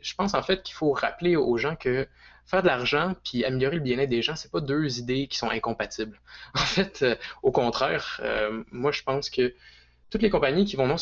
je 0.00 0.14
pense 0.14 0.34
en 0.34 0.42
fait 0.42 0.62
qu'il 0.62 0.74
faut 0.74 0.92
rappeler 0.92 1.36
aux 1.36 1.56
gens 1.56 1.76
que 1.76 2.06
faire 2.44 2.60
de 2.60 2.66
l'argent 2.66 3.14
puis 3.24 3.42
améliorer 3.44 3.76
le 3.76 3.82
bien-être 3.82 4.10
des 4.10 4.20
gens, 4.20 4.36
c'est 4.36 4.50
pas 4.50 4.60
deux 4.60 4.98
idées 4.98 5.28
qui 5.28 5.38
sont 5.38 5.48
incompatibles. 5.48 6.20
En 6.54 6.58
fait, 6.58 7.02
euh, 7.02 7.16
au 7.42 7.52
contraire, 7.52 8.20
moi 8.70 8.92
je 8.92 9.02
pense 9.02 9.30
que 9.30 9.54
toutes 10.14 10.22
les 10.22 10.30
compagnies 10.30 10.64
qui 10.64 10.76
vont 10.76 10.86
non, 10.86 10.94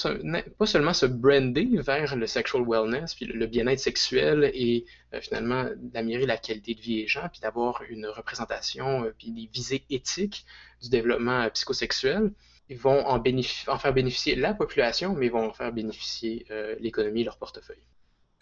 pas 0.57 0.65
seulement 0.65 0.95
se 0.95 1.05
brander 1.05 1.69
vers 1.75 2.17
le 2.17 2.27
sexual 2.27 2.65
wellness, 2.67 3.15
puis 3.15 3.27
le 3.27 3.47
bien-être 3.47 3.79
sexuel 3.79 4.51
et 4.55 4.87
euh, 5.13 5.21
finalement 5.21 5.67
d'améliorer 5.77 6.25
la 6.25 6.39
qualité 6.39 6.75
de 6.75 6.81
vie 6.81 7.03
des 7.03 7.09
gens, 7.09 7.29
puis 7.31 7.43
d'avoir 7.43 7.83
une 7.91 8.07
représentation, 8.07 9.05
euh, 9.05 9.15
puis 9.19 9.31
des 9.31 9.51
visées 9.53 9.85
éthiques 9.91 10.47
du 10.81 10.89
développement 10.89 11.43
euh, 11.43 11.51
psychosexuel, 11.51 12.33
vont 12.71 13.07
en, 13.07 13.23
en, 13.23 13.79
faire 13.79 13.93
bénéficier 13.93 14.35
la 14.35 14.55
population, 14.55 15.15
mais 15.15 15.29
vont 15.29 15.49
en 15.49 15.53
faire 15.53 15.73
bénéficier 15.73 16.47
l'économie 16.81 17.21
et 17.21 17.25
leur 17.25 17.37
portefeuille. 17.37 17.83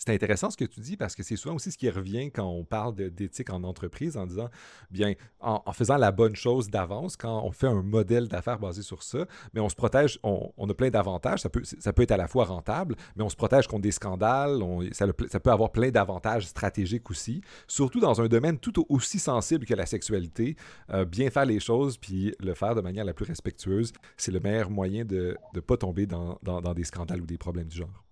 C'est 0.02 0.14
intéressant 0.14 0.50
ce 0.50 0.56
que 0.56 0.64
tu 0.64 0.80
dis 0.80 0.96
parce 0.96 1.14
que 1.14 1.22
c'est 1.22 1.36
souvent 1.36 1.56
aussi 1.56 1.70
ce 1.70 1.76
qui 1.76 1.90
revient 1.90 2.30
quand 2.30 2.48
on 2.48 2.64
parle 2.64 2.94
d'éthique 2.94 3.50
en 3.50 3.62
entreprise 3.64 4.16
en 4.16 4.26
disant, 4.26 4.48
bien, 4.90 5.12
en, 5.40 5.72
faisant 5.74 5.98
la 5.98 6.10
bonne 6.10 6.34
chose 6.34 6.70
d'avance, 6.70 7.18
quand 7.18 7.44
on 7.44 7.52
fait 7.52 7.66
un 7.66 7.82
modèle 7.82 8.26
d'affaires 8.26 8.58
basé 8.58 8.80
sur 8.80 9.02
ça, 9.02 9.26
mais 9.52 9.60
on 9.60 9.68
se 9.68 9.74
protège, 9.74 10.18
on, 10.22 10.70
a 10.70 10.72
plein 10.72 10.88
d'avantages. 10.88 11.40
Ça 11.40 11.50
peut, 11.50 12.02
être 12.02 12.12
à 12.12 12.16
la 12.16 12.28
fois 12.28 12.46
rentable, 12.46 12.96
mais 13.14 13.22
on 13.22 13.28
se 13.28 13.36
protège 13.36 13.66
contre 13.66 13.82
des 13.82 13.92
scandales. 13.92 14.62
ça, 14.92 15.06
peut 15.06 15.50
avoir 15.50 15.70
plein 15.70 15.90
d'avantages 15.90 16.46
stratégiques 16.46 17.10
aussi, 17.10 17.42
surtout 17.68 18.00
dans 18.00 18.22
un 18.22 18.26
domaine 18.26 18.58
tout 18.58 18.82
aussi 18.88 19.18
sensible 19.18 19.66
que 19.66 19.74
la 19.74 19.84
sexualité. 19.84 20.56
Euh, 20.94 21.04
bien 21.04 21.28
faire 21.28 21.44
les 21.44 21.60
choses 21.60 21.98
puis 21.98 22.34
le 22.40 22.54
faire 22.54 22.74
de 22.74 22.80
manière 22.80 23.04
la 23.04 23.12
plus 23.12 23.26
respectueuse, 23.26 23.92
c'est 24.16 24.32
le 24.32 24.40
meilleur 24.40 24.70
moyen 24.70 25.04
de 25.04 25.36
ne 25.54 25.60
pas 25.60 25.76
tomber 25.76 26.06
dans 26.06 26.38
des 26.74 26.84
scandales 26.84 27.20
ou 27.20 27.26
des 27.26 27.36
problèmes 27.36 27.68
du 27.68 27.76
genre. 27.76 28.02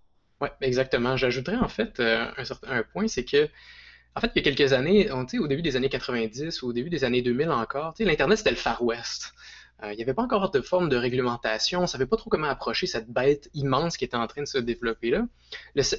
Oui, 0.40 0.48
exactement. 0.60 1.16
J'ajouterais 1.16 1.56
en 1.56 1.68
fait 1.68 2.00
euh, 2.00 2.30
un, 2.36 2.44
certain, 2.44 2.70
un 2.70 2.82
point, 2.82 3.08
c'est 3.08 3.24
que 3.24 3.48
en 4.14 4.20
fait, 4.20 4.32
il 4.34 4.44
y 4.44 4.48
a 4.48 4.52
quelques 4.52 4.72
années, 4.72 5.12
on, 5.12 5.26
au 5.38 5.46
début 5.46 5.62
des 5.62 5.76
années 5.76 5.88
90 5.88 6.62
ou 6.62 6.68
au 6.68 6.72
début 6.72 6.90
des 6.90 7.04
années 7.04 7.22
2000 7.22 7.50
encore, 7.50 7.94
l'Internet, 8.00 8.38
c'était 8.38 8.50
le 8.50 8.56
Far 8.56 8.82
West. 8.82 9.32
Euh, 9.82 9.92
il 9.92 9.96
n'y 9.96 10.02
avait 10.02 10.14
pas 10.14 10.22
encore 10.22 10.50
de 10.50 10.60
forme 10.60 10.88
de 10.88 10.96
réglementation, 10.96 11.78
on 11.78 11.82
ne 11.82 11.86
savait 11.86 12.06
pas 12.06 12.16
trop 12.16 12.28
comment 12.28 12.48
approcher 12.48 12.86
cette 12.88 13.08
bête 13.08 13.48
immense 13.54 13.96
qui 13.96 14.04
était 14.04 14.16
en 14.16 14.26
train 14.26 14.42
de 14.42 14.48
se 14.48 14.58
développer 14.58 15.10
là. 15.10 15.26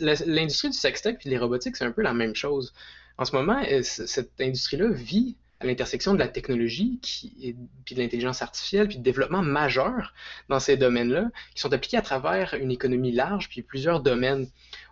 L'industrie 0.02 0.70
du 0.70 0.78
sextech 0.78 1.26
et 1.26 1.30
les 1.30 1.38
robotiques, 1.38 1.78
c'est 1.78 1.86
un 1.86 1.92
peu 1.92 2.02
la 2.02 2.14
même 2.14 2.36
chose. 2.36 2.74
En 3.18 3.24
ce 3.24 3.34
moment, 3.34 3.62
euh, 3.72 3.84
cette 3.84 4.40
industrie-là 4.42 4.90
vit 4.90 5.38
à 5.60 5.66
l'intersection 5.66 6.14
de 6.14 6.20
la 6.20 6.28
technologie 6.28 7.00
puis 7.02 7.54
de 7.92 8.00
l'intelligence 8.00 8.42
artificielle, 8.42 8.88
puis 8.88 8.98
de 8.98 9.04
développement 9.04 9.42
majeur 9.42 10.14
dans 10.48 10.60
ces 10.60 10.78
domaines-là, 10.78 11.30
qui 11.54 11.62
sont 11.62 11.74
appliqués 11.74 11.98
à 11.98 12.02
travers 12.02 12.54
une 12.54 12.72
économie 12.72 13.12
large, 13.12 13.50
puis 13.50 13.62
plusieurs 13.62 14.02
domaines. 14.02 14.48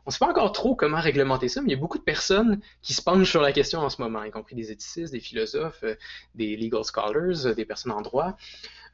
On 0.06 0.10
ne 0.10 0.12
sait 0.12 0.20
pas 0.20 0.30
encore 0.30 0.52
trop 0.52 0.76
comment 0.76 1.00
réglementer 1.00 1.48
ça, 1.50 1.62
mais 1.62 1.70
il 1.70 1.72
y 1.72 1.76
a 1.76 1.80
beaucoup 1.80 1.98
de 1.98 2.04
personnes 2.04 2.60
qui 2.82 2.94
se 2.94 3.02
penchent 3.02 3.30
sur 3.30 3.42
la 3.42 3.54
question 3.54 3.80
en 3.80 3.90
ce 3.90 4.02
moment, 4.02 4.24
y 4.24 4.32
compris 4.32 4.56
des 4.56 4.72
éthicistes, 4.72 5.14
des 5.14 5.20
philosophes, 5.20 5.84
euh, 5.84 5.96
des 6.36 6.56
legal 6.58 6.84
scholars, 6.84 7.46
euh, 7.46 7.54
des 7.54 7.66
personnes 7.66 7.92
en 7.92 8.02
droit, 8.02 8.38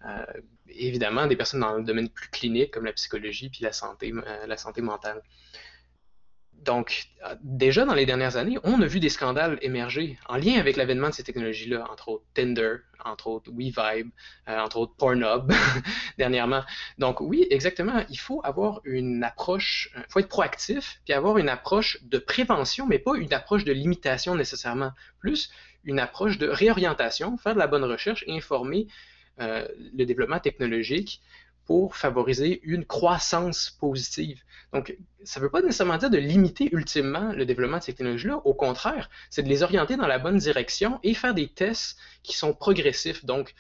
euh, 0.06 0.26
évidemment 0.70 1.28
des 1.28 1.36
personnes 1.36 1.62
dans 1.62 1.78
le 1.78 1.84
domaine 1.84 2.10
plus 2.10 2.30
clinique 2.30 2.72
comme 2.72 2.86
la 2.86 2.94
psychologie 2.94 3.50
puis 3.50 3.64
la 3.64 3.74
santé, 3.74 4.14
la 4.48 4.58
santé 4.58 4.82
mentale. 4.82 5.22
Donc, 6.64 7.08
déjà 7.42 7.86
dans 7.86 7.94
les 7.94 8.06
dernières 8.06 8.38
années, 8.38 8.58
on 8.64 8.82
a 8.82 8.86
vu 8.86 9.00
des 9.00 9.10
scandales 9.10 9.58
émerger 9.62 10.18
en 10.28 10.38
lien 10.38 10.60
avec 10.60 10.78
l'avènement 10.78 11.10
de 11.10 11.14
ces 11.14 11.24
technologies-là, 11.24 11.86
entre 11.92 12.10
autres 12.10 12.24
Tinder, 12.34 12.76
entre 13.04 13.28
autres 13.28 13.52
WeVibe, 13.52 14.10
euh, 14.48 14.60
entre 14.60 14.78
autres 14.78 14.96
Pornhub 14.96 15.52
dernièrement. 16.18 16.64
Donc 16.98 17.20
oui, 17.20 17.46
exactement, 17.50 18.06
il 18.10 18.18
faut 18.18 18.40
avoir 18.44 18.80
une 18.86 19.24
approche, 19.24 19.90
il 19.96 20.06
faut 20.10 20.20
être 20.20 20.30
proactif, 20.30 21.02
puis 21.04 21.14
avoir 21.14 21.38
une 21.38 21.50
approche 21.50 21.98
de 22.04 22.18
prévention, 22.18 22.88
mais 22.88 23.00
pas 23.00 23.16
une 23.16 23.34
approche 23.34 23.66
de 23.66 23.74
limitation 23.74 24.36
nécessairement, 24.36 24.92
plus 25.20 25.52
une 25.84 26.00
approche 26.00 26.38
de 26.38 26.48
réorientation, 26.48 27.38
faire 27.38 27.56
de 27.56 27.60
la 27.60 27.68
bonne 27.68 27.84
recherche 27.84 28.24
et 28.28 28.38
informer 28.38 28.88
euh, 29.42 29.68
le 29.98 30.06
développement 30.06 30.40
technologique 30.40 31.22
pour 31.66 31.96
favoriser 31.96 32.62
une 32.64 32.86
croissance 32.86 33.70
positive. 33.80 34.42
Donc, 34.74 34.98
ça 35.24 35.40
ne 35.40 35.46
veut 35.46 35.52
pas 35.52 35.62
nécessairement 35.62 35.98
dire 35.98 36.10
de 36.10 36.18
limiter 36.18 36.70
ultimement 36.74 37.32
le 37.32 37.46
développement 37.46 37.78
de 37.78 37.84
ces 37.84 37.94
technologies-là. 37.94 38.42
Au 38.44 38.54
contraire, 38.54 39.10
c'est 39.30 39.44
de 39.44 39.50
les 39.50 39.64
orienter 39.64 39.96
dans 39.96 40.08
la 40.08 40.20
bonne 40.20 40.38
direction 40.38 41.00
et 41.04 41.14
faire 41.14 41.34
des 41.34 41.48
tests 41.48 41.98
qui 42.24 42.36
sont 42.36 42.54
progressifs. 42.54 43.24
Donc, 43.24 43.54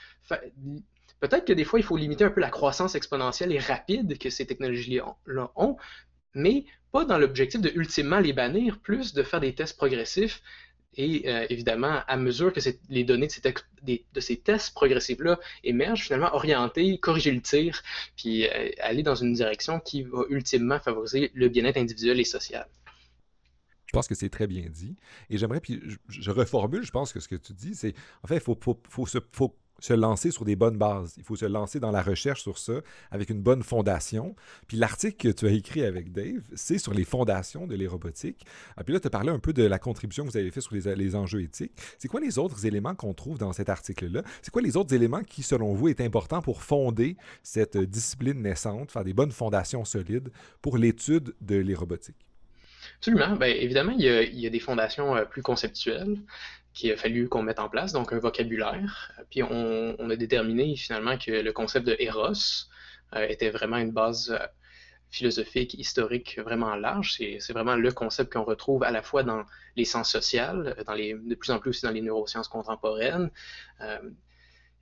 peut-être 1.20 1.46
que 1.46 1.54
des 1.54 1.63
fois, 1.63 1.80
il 1.80 1.84
faut 1.84 1.98
limiter 1.98 2.26
un 2.26 2.32
peu 2.32 2.42
la 2.42 2.50
croissance 2.50 2.96
exponentielle 2.96 3.52
et 3.52 3.60
rapide 3.60 4.18
que 4.18 4.30
ces 4.30 4.46
technologies-là 4.46 5.52
ont, 5.56 5.78
mais 6.34 6.66
pas 6.92 7.06
dans 7.06 7.18
l'objectif 7.18 7.62
de 7.62 7.72
ultimement 7.76 8.20
les 8.20 8.34
bannir, 8.34 8.80
plus 8.80 9.13
de 9.13 9.24
faire 9.24 9.39
des 9.39 9.56
tests 9.56 9.78
progressifs 9.78 10.42
et 10.95 11.23
euh, 11.27 11.45
évidemment, 11.49 12.01
à 12.08 12.17
mesure 12.17 12.53
que 12.53 12.60
les 12.89 13.03
données 13.03 13.27
de 13.27 14.19
ces, 14.19 14.38
tests 14.38 14.73
progressifs-là 14.73 15.39
émergent, 15.63 16.03
finalement, 16.03 16.34
orienter, 16.34 16.97
corriger 16.97 17.32
le 17.32 17.41
tir, 17.41 17.82
puis 18.15 18.47
euh, 18.47 18.69
aller 18.82 19.03
dans 19.03 19.15
une 19.15 19.34
direction 19.34 19.79
qui 19.79 20.03
va 20.03 20.23
ultimement 20.29 20.79
favoriser 20.79 21.32
le 21.34 21.49
bien-être 21.49 21.77
individuel 21.77 22.19
et 22.19 22.25
social. 22.25 22.67
Je 23.86 23.91
pense 23.91 24.08
que 24.08 24.15
c'est 24.15 24.29
très 24.29 24.47
bien 24.47 24.65
dit. 24.69 24.95
Et 25.29 25.38
j'aimerais, 25.38 25.60
puis 25.60 25.79
je, 26.08 26.32
reformule, 26.32 26.84
je 26.84 26.91
pense 26.91 27.13
que 27.13 27.19
ce 27.19 27.27
que 27.27 27.36
tu 27.36 27.53
dis, 27.53 27.75
c'est, 27.75 27.93
en 28.23 28.27
fait, 28.27 28.38
il 28.38 28.41
faut, 28.41 28.58
faut, 28.60 28.82
faut, 28.89 29.06
se, 29.06 29.19
faut 29.32 29.56
se 29.84 29.91
lancer 29.91 30.32
sur 30.32 30.46
des 30.46 30.56
bonnes 30.56 30.78
bases. 30.78 31.15
Il 31.17 31.24
faut 31.24 31.36
se 31.36 31.46
lancer 31.46 31.78
dans 31.78 31.91
la 31.91 32.02
recherche 32.02 32.41
sur 32.41 32.58
ça 32.58 32.76
avec 33.12 33.30
une 33.30 33.41
bonne 33.41 33.63
fondation. 33.63 34.34
Puis 34.65 34.78
l'article 34.78 35.17
que 35.17 35.28
tu 35.28 35.46
as 35.46 35.52
écrit 35.52 35.84
avec 35.84 36.13
Dave, 36.13 36.41
c'est 36.56 36.78
sur 36.78 36.93
les 36.93 37.04
fondations 37.04 37.67
de 37.67 37.76
l'aérobotique. 37.76 38.46
Ah, 38.78 38.86
puis 38.86 38.93
là, 38.93 39.02
tu 39.02 39.08
as 39.08 39.10
parlé 39.10 39.30
un 39.30 39.39
peu 39.39 39.52
de 39.52 39.63
la 39.63 39.80
contribution 39.80 40.24
que 40.24 40.30
vous 40.30 40.38
avez 40.38 40.52
fait 40.52 40.62
sur 40.62 40.74
les, 40.74 41.15
enjeux 41.17 41.41
éthiques. 41.41 41.74
C'est 41.98 42.08
quoi 42.08 42.22
les 42.22 42.39
autres 42.39 42.65
éléments 42.65 42.96
qu'on 42.96 43.13
trouve 43.13 43.38
dans 43.38 43.52
cet 43.52 43.67
article-là? 43.67 44.24
C'est 44.41 44.52
quoi 44.52 44.62
les 44.62 44.78
autres 44.78 44.96
éléments 44.96 45.22
qui, 45.22 45.43
selon 45.43 45.74
vous, 45.74 45.89
est 45.89 46.00
important 46.00 46.41
pour 46.41 46.63
fonder 46.63 47.17
cette 47.41 47.76
discipline 47.76 48.41
naissante, 48.41 48.89
faire 48.89 49.04
des 49.04 49.13
bonnes 49.13 49.32
fondations 49.32 49.84
solides 49.84 50.30
pour 50.62 50.78
l'étude 50.78 51.36
de 51.41 51.58
l'aérobotique? 51.58 52.26
Absolument. 53.00 53.36
Bien, 53.36 53.48
évidemment, 53.48 53.91
il 53.91 54.06
y, 54.06 54.08
a, 54.08 54.24
il 54.24 54.39
y, 54.39 54.48
a, 54.48 54.50
des 54.50 54.60
fondations 54.60 55.13
euh, 55.13 55.26
plus 55.26 55.41
conceptuelles 55.41 56.19
qu'il 56.73 56.91
a 56.91 56.97
fallu 56.97 57.29
qu'on 57.29 57.43
mette 57.43 57.59
en 57.59 57.69
place, 57.69 57.93
donc 57.93 58.13
un 58.13 58.19
vocabulaire. 58.19 59.12
Puis 59.29 59.43
on, 59.43 60.09
a 60.09 60.15
déterminé 60.15 60.75
finalement 60.75 61.17
que 61.17 61.31
le 61.31 61.53
concept 61.53 61.86
de 61.86 61.95
Eros 61.99 62.67
euh, 63.15 63.27
était 63.27 63.51
vraiment 63.51 63.77
une 63.77 63.91
base 63.91 64.31
euh, 64.31 64.45
philosophique, 65.12 65.75
historique 65.75 66.39
vraiment 66.39 66.75
large. 66.75 67.13
C'est 67.15 67.53
vraiment 67.53 67.75
le 67.75 67.91
concept 67.91 68.33
qu'on 68.33 68.43
retrouve 68.43 68.83
à 68.83 68.91
la 68.91 69.03
fois 69.03 69.21
dans 69.23 69.43
les 69.75 69.86
sciences 69.86 70.12
sociales, 70.12 70.75
dans 70.88 70.93
les, 70.93 71.13
de 71.13 71.36
plus 71.36 71.51
en 71.51 71.59
plus 71.59 71.69
aussi 71.69 71.86
dans 71.86 71.91
les 71.91 72.01
neurosciences 72.01 72.47
contemporaines. 72.47 73.29
Euh, 73.81 73.99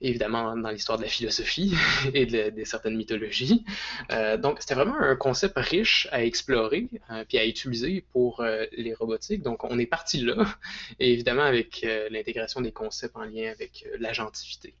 évidemment 0.02 0.56
dans 0.56 0.70
l'histoire 0.70 0.98
de 0.98 1.04
la 1.04 1.08
philosophie 1.08 1.74
et 2.14 2.26
de, 2.26 2.64
certaines 2.64 2.96
mythologies. 2.96 3.64
Euh, 4.10 4.36
donc, 4.36 4.58
c'était 4.60 4.74
vraiment 4.74 4.98
un 4.98 5.16
concept 5.16 5.54
riche 5.56 6.08
à 6.12 6.24
explorer 6.24 6.88
euh, 7.10 7.24
puis 7.26 7.38
à 7.38 7.46
utiliser 7.46 8.04
pour 8.12 8.40
euh, 8.40 8.66
les 8.72 8.94
robotiques. 8.94 9.42
Donc, 9.42 9.64
on 9.64 9.78
est 9.78 9.86
parti 9.86 10.20
là, 10.20 10.44
et 10.98 11.12
évidemment 11.12 11.44
avec 11.44 11.86
l'intégration 12.10 12.60
des 12.60 12.72
concepts 12.72 13.16
en 13.16 13.24
lien 13.24 13.50
avec 13.50 13.86
l'agentivité. 13.98 14.74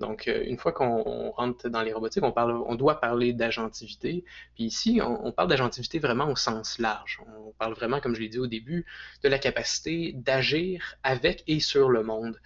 Donc, 0.00 0.28
une 0.28 0.58
fois 0.58 0.70
qu'on 0.70 1.30
rentre 1.32 1.68
dans 1.68 1.82
les 1.82 1.92
robotiques, 1.92 2.22
on, 2.22 2.30
parle, 2.30 2.52
on 2.52 2.76
doit 2.76 3.00
parler 3.00 3.32
d'agentivité. 3.32 4.24
Puis 4.54 4.64
ici, 4.64 5.00
on, 5.02 5.26
on 5.26 5.32
parle 5.32 5.48
d'agentivité 5.48 5.98
vraiment 5.98 6.30
au 6.30 6.36
sens 6.36 6.78
large. 6.78 7.20
On 7.26 7.52
parle 7.58 7.74
vraiment, 7.74 7.98
comme 7.98 8.14
je 8.14 8.20
l'ai 8.20 8.28
dit 8.28 8.38
au 8.38 8.46
début, 8.46 8.86
de 9.24 9.28
la 9.28 9.40
capacité 9.40 10.12
d'agir 10.14 10.96
avec 11.02 11.42
et 11.48 11.58
sur 11.58 11.88
le 11.88 12.04
monde 12.04 12.38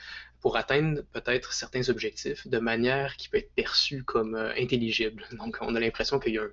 pour 0.42 0.56
atteindre 0.56 1.02
peut-être 1.12 1.52
certains 1.52 1.88
objectifs 1.88 2.48
de 2.48 2.58
manière 2.58 3.16
qui 3.16 3.28
peut 3.28 3.38
être 3.38 3.54
perçue 3.54 4.02
comme 4.02 4.34
euh, 4.34 4.52
intelligible. 4.58 5.24
Donc, 5.38 5.56
on 5.60 5.74
a 5.76 5.80
l'impression 5.80 6.18
qu'il 6.18 6.34
y, 6.34 6.38
a 6.38 6.42
un 6.42 6.48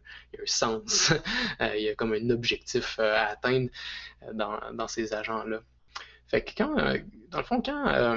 sens, 0.45 1.11
euh, 1.61 1.75
il 1.75 1.83
y 1.83 1.89
a 1.89 1.95
comme 1.95 2.13
un 2.13 2.29
objectif 2.29 2.97
euh, 2.99 3.15
à 3.15 3.25
atteindre 3.25 3.69
dans, 4.33 4.87
ces 4.87 5.13
agents-là. 5.13 5.61
Fait 6.27 6.43
que 6.43 6.51
quand, 6.55 6.75
dans 6.75 7.39
le 7.39 7.43
fond, 7.43 7.59
quand 7.59 8.15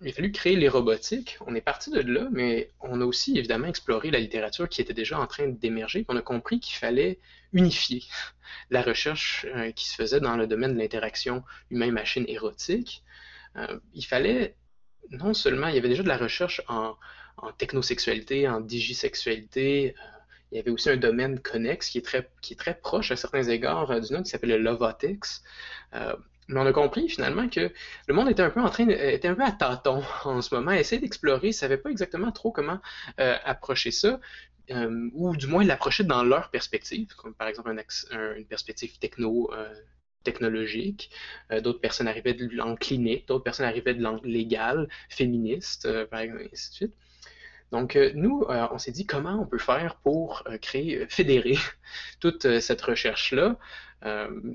il 0.00 0.08
a 0.08 0.12
fallu 0.12 0.32
créer 0.32 0.56
les 0.56 0.68
robotiques, 0.68 1.36
on 1.46 1.54
est 1.54 1.60
parti 1.60 1.90
de 1.90 2.00
là, 2.00 2.28
mais 2.32 2.70
on 2.80 3.02
a 3.02 3.04
aussi 3.04 3.36
évidemment 3.36 3.66
exploré 3.66 4.10
la 4.10 4.20
littérature 4.20 4.70
qui 4.70 4.80
était 4.80 4.94
déjà 4.94 5.20
en 5.20 5.26
train 5.26 5.48
d'émerger. 5.48 6.06
On 6.08 6.16
a 6.16 6.22
compris 6.22 6.60
qu'il 6.60 6.76
fallait 6.76 7.18
unifier 7.52 8.04
la 8.70 8.80
recherche 8.80 9.46
qui 9.76 9.86
se 9.86 9.94
faisait 9.96 10.20
dans 10.20 10.36
le 10.36 10.46
domaine 10.46 10.72
de 10.72 10.78
l'interaction 10.78 11.44
humain-machine 11.70 12.24
érotique. 12.26 13.02
il 13.92 14.06
fallait 14.06 14.56
non 15.10 15.34
seulement 15.34 15.68
il 15.68 15.74
y 15.74 15.78
avait 15.78 15.88
déjà 15.88 16.02
de 16.02 16.08
la 16.08 16.16
recherche 16.16 16.62
en, 16.68 16.96
technosexualité, 17.58 18.48
en 18.48 18.60
digisexualité, 18.60 19.94
euh, 19.98 20.18
il 20.52 20.58
y 20.58 20.60
avait 20.60 20.70
aussi 20.70 20.90
un 20.90 20.96
domaine 20.96 21.40
connexe 21.40 21.88
qui 21.88 21.98
est 21.98 22.02
très, 22.02 22.74
proche 22.74 23.10
à 23.10 23.16
certains 23.16 23.42
égards 23.42 23.90
euh, 23.90 24.00
du 24.00 24.22
qui 24.22 24.30
s'appelle 24.30 24.50
le 24.50 24.58
Lovotics. 24.58 25.24
Euh, 25.94 26.14
mais 26.48 26.60
on 26.60 26.66
a 26.66 26.72
compris 26.72 27.08
finalement 27.08 27.48
que 27.48 27.72
le 28.06 28.14
monde 28.14 28.28
était 28.28 28.42
un 28.42 28.50
peu 28.50 28.60
en 28.60 28.68
train, 28.68 28.86
peu 28.86 29.42
à 29.42 29.52
tâtons 29.52 30.02
en 30.24 30.40
ce 30.42 30.54
moment, 30.54 30.72
essayait 30.72 31.00
d'explorer, 31.00 31.48
ne 31.48 31.52
savait 31.52 31.78
pas 31.78 31.90
exactement 31.90 32.30
trop 32.32 32.52
comment 32.52 32.80
approcher 33.16 33.90
ça. 33.90 34.20
ou 35.14 35.36
du 35.36 35.46
moins 35.46 35.64
l'approcher 35.64 36.04
dans 36.04 36.22
leur 36.24 36.50
perspective, 36.50 37.14
comme 37.16 37.34
par 37.34 37.48
exemple 37.48 37.74
une 38.36 38.46
perspective 38.46 38.98
techno, 38.98 39.50
technologique, 40.22 41.10
euh, 41.50 41.60
d'autres 41.60 41.80
personnes 41.80 42.08
arrivaient 42.08 42.34
de 42.34 42.48
langue 42.54 42.78
clinique, 42.78 43.28
d'autres 43.28 43.44
personnes 43.44 43.66
arrivaient 43.66 43.94
de 43.94 44.02
langue 44.02 44.24
légale, 44.24 44.88
féministe, 45.08 45.86
euh, 45.86 46.06
par 46.06 46.20
exemple, 46.20 46.42
et 46.42 46.50
ainsi 46.52 46.70
de 46.70 46.74
suite. 46.74 46.94
Donc, 47.70 47.96
euh, 47.96 48.12
nous, 48.14 48.44
on 48.48 48.78
s'est 48.78 48.92
dit 48.92 49.06
comment 49.06 49.40
on 49.40 49.46
peut 49.46 49.58
faire 49.58 49.96
pour 49.96 50.44
créer, 50.60 51.06
fédérer 51.08 51.56
toute 52.20 52.60
cette 52.60 52.82
recherche-là. 52.82 53.56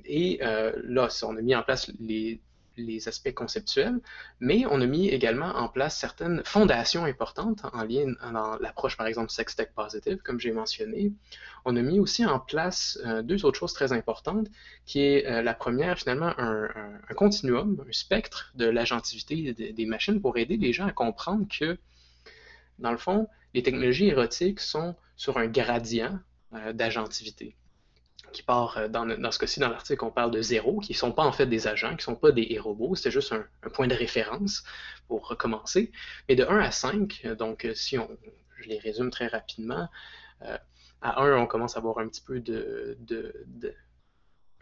et 0.06 0.38
là, 0.40 1.08
on 1.24 1.36
a 1.36 1.42
mis 1.42 1.56
en 1.56 1.64
place 1.64 1.92
les 2.00 2.42
les 2.78 3.08
aspects 3.08 3.34
conceptuels, 3.34 4.00
mais 4.40 4.66
on 4.70 4.82
a 4.82 4.86
mis 4.86 5.10
également 5.10 5.48
en 5.56 5.68
place 5.68 5.98
certaines 5.98 6.42
fondations 6.46 7.06
importantes 7.06 7.62
en 7.74 7.84
lien 7.84 8.14
dans 8.32 8.58
l'approche, 8.58 8.98
par 8.98 9.08
exemple, 9.08 9.32
sex-tech 9.32 9.70
positive, 9.76 10.18
comme 10.24 10.40
j'ai 10.40 10.52
mentionné. 10.52 11.14
On 11.66 11.76
a 11.76 11.82
mis 11.82 12.00
aussi 12.00 12.26
en 12.26 12.40
place 12.40 13.00
euh, 13.06 13.22
deux 13.22 13.46
autres 13.46 13.60
choses 13.60 13.74
très 13.74 13.92
importantes, 13.94 14.48
qui 14.86 15.02
est 15.02 15.26
euh, 15.26 15.42
la 15.42 15.54
première, 15.54 15.98
finalement, 15.98 16.34
un, 16.38 16.70
continuum, 17.16 17.84
un 17.88 17.92
spectre 17.92 18.52
de 18.56 18.66
l'agentivité 18.66 19.54
des, 19.54 19.86
machines 19.86 20.22
pour 20.22 20.38
aider 20.38 20.58
les 20.58 20.74
gens 20.74 20.86
à 20.86 20.92
comprendre 20.92 21.46
que, 21.48 21.78
dans 22.80 22.92
le 22.92 22.98
fond, 22.98 23.28
les 23.54 23.64
technologies 23.64 24.08
érotiques 24.08 24.60
sont 24.60 24.96
sur 25.16 25.38
un 25.38 25.48
gradient 25.48 26.20
euh, 26.54 26.74
d'agentivité 26.74 27.56
qui 28.32 28.44
part, 28.44 28.78
euh, 28.78 28.88
dans, 28.88 29.32
ce 29.32 29.40
cas-ci, 29.40 29.60
dans 29.60 29.70
l'article, 29.70 30.04
on 30.04 30.12
parle 30.12 30.32
de 30.32 30.42
zéro, 30.42 30.80
qui 30.80 30.94
ne 30.94 30.98
sont 30.98 31.12
pas 31.12 31.24
en 31.24 31.32
fait 31.32 31.46
des 31.46 31.68
agents, 31.68 31.90
qui 31.90 31.98
ne 31.98 32.02
sont 32.02 32.16
pas 32.16 32.32
des 32.32 32.58
robots, 32.60 32.96
c'est 32.96 33.12
juste 33.12 33.34
un, 33.34 33.46
point 33.70 33.88
de 33.88 33.96
référence 33.96 34.64
pour 35.08 35.28
recommencer. 35.28 35.92
Mais 36.30 36.36
de 36.36 36.44
1 36.44 36.60
à 36.60 36.72
5, 36.72 37.22
euh, 37.26 37.36
donc 37.36 37.66
euh, 37.66 37.74
si 37.74 37.98
on, 37.98 38.10
je 38.58 38.70
les 38.70 38.80
résume 38.80 39.12
très 39.12 39.28
rapidement, 39.28 39.88
à 41.02 41.22
1, 41.22 41.38
on 41.38 41.48
commence 41.48 41.76
à 41.76 41.80
avoir 41.80 42.00
un 42.00 42.08
petit 42.08 42.22
peu 42.22 42.40
de, 42.40 42.98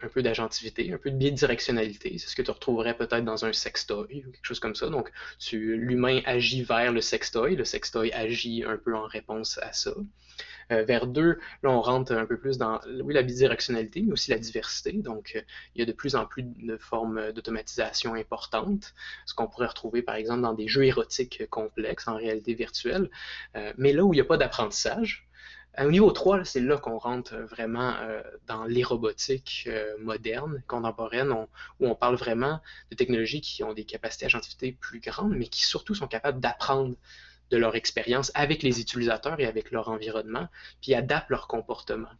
un 0.00 0.08
peu 0.08 0.22
d'agentivité, 0.22 0.92
un 0.92 0.98
peu 0.98 1.10
de 1.10 1.16
bidirectionnalité. 1.16 2.18
C'est 2.18 2.28
ce 2.28 2.36
que 2.36 2.42
tu 2.42 2.50
retrouverais 2.50 2.96
peut-être 2.96 3.24
dans 3.24 3.44
un 3.44 3.52
sextoy 3.52 4.24
ou 4.26 4.30
quelque 4.30 4.44
chose 4.44 4.60
comme 4.60 4.74
ça. 4.74 4.88
Donc, 4.88 5.10
l'humain 5.52 6.20
agit 6.24 6.62
vers 6.62 6.92
le 6.92 7.00
sextoy, 7.00 7.56
le 7.56 7.64
sextoy 7.64 8.12
agit 8.12 8.64
un 8.64 8.76
peu 8.76 8.94
en 8.94 9.06
réponse 9.06 9.58
à 9.58 9.72
ça. 9.72 9.92
Euh, 10.72 10.84
vers 10.84 11.06
deux, 11.06 11.38
là, 11.62 11.70
on 11.70 11.80
rentre 11.80 12.12
un 12.12 12.26
peu 12.26 12.38
plus 12.38 12.58
dans, 12.58 12.80
oui, 13.04 13.14
la 13.14 13.22
bidirectionnalité, 13.22 14.02
mais 14.02 14.12
aussi 14.12 14.30
la 14.30 14.38
diversité. 14.38 14.92
Donc, 14.92 15.32
euh, 15.36 15.42
il 15.74 15.78
y 15.80 15.82
a 15.82 15.86
de 15.86 15.92
plus 15.92 16.16
en 16.16 16.26
plus 16.26 16.42
de 16.42 16.76
formes 16.76 17.32
d'automatisation 17.32 18.14
importantes, 18.14 18.94
ce 19.26 19.34
qu'on 19.34 19.46
pourrait 19.46 19.68
retrouver, 19.68 20.02
par 20.02 20.16
exemple, 20.16 20.42
dans 20.42 20.54
des 20.54 20.66
jeux 20.68 20.84
érotiques 20.84 21.48
complexes 21.50 22.08
en 22.08 22.16
réalité 22.16 22.54
virtuelle. 22.54 23.10
Euh, 23.56 23.72
mais 23.78 23.92
là 23.92 24.04
où 24.04 24.12
il 24.12 24.16
n'y 24.16 24.20
a 24.20 24.24
pas 24.24 24.36
d'apprentissage, 24.36 25.28
au 25.78 25.90
niveau 25.90 26.10
3, 26.10 26.44
c'est 26.44 26.60
là 26.60 26.78
qu'on 26.78 26.96
rentre 26.96 27.36
vraiment 27.36 27.94
dans 28.46 28.64
les 28.64 28.82
robotiques 28.82 29.68
modernes, 30.00 30.62
contemporaines, 30.66 31.30
où 31.32 31.86
on 31.86 31.94
parle 31.94 32.16
vraiment 32.16 32.62
de 32.90 32.96
technologies 32.96 33.42
qui 33.42 33.62
ont 33.62 33.74
des 33.74 33.84
capacités 33.84 34.24
agentivité 34.24 34.72
plus 34.72 35.00
grandes, 35.00 35.36
mais 35.36 35.48
qui 35.48 35.66
surtout 35.66 35.94
sont 35.94 36.08
capables 36.08 36.40
d'apprendre 36.40 36.94
de 37.50 37.56
leur 37.56 37.76
expérience 37.76 38.30
avec 38.34 38.62
les 38.62 38.80
utilisateurs 38.80 39.38
et 39.40 39.46
avec 39.46 39.70
leur 39.70 39.88
environnement, 39.88 40.48
puis 40.80 40.94
adaptent 40.94 41.30
leur 41.30 41.48
comportement. 41.48 42.10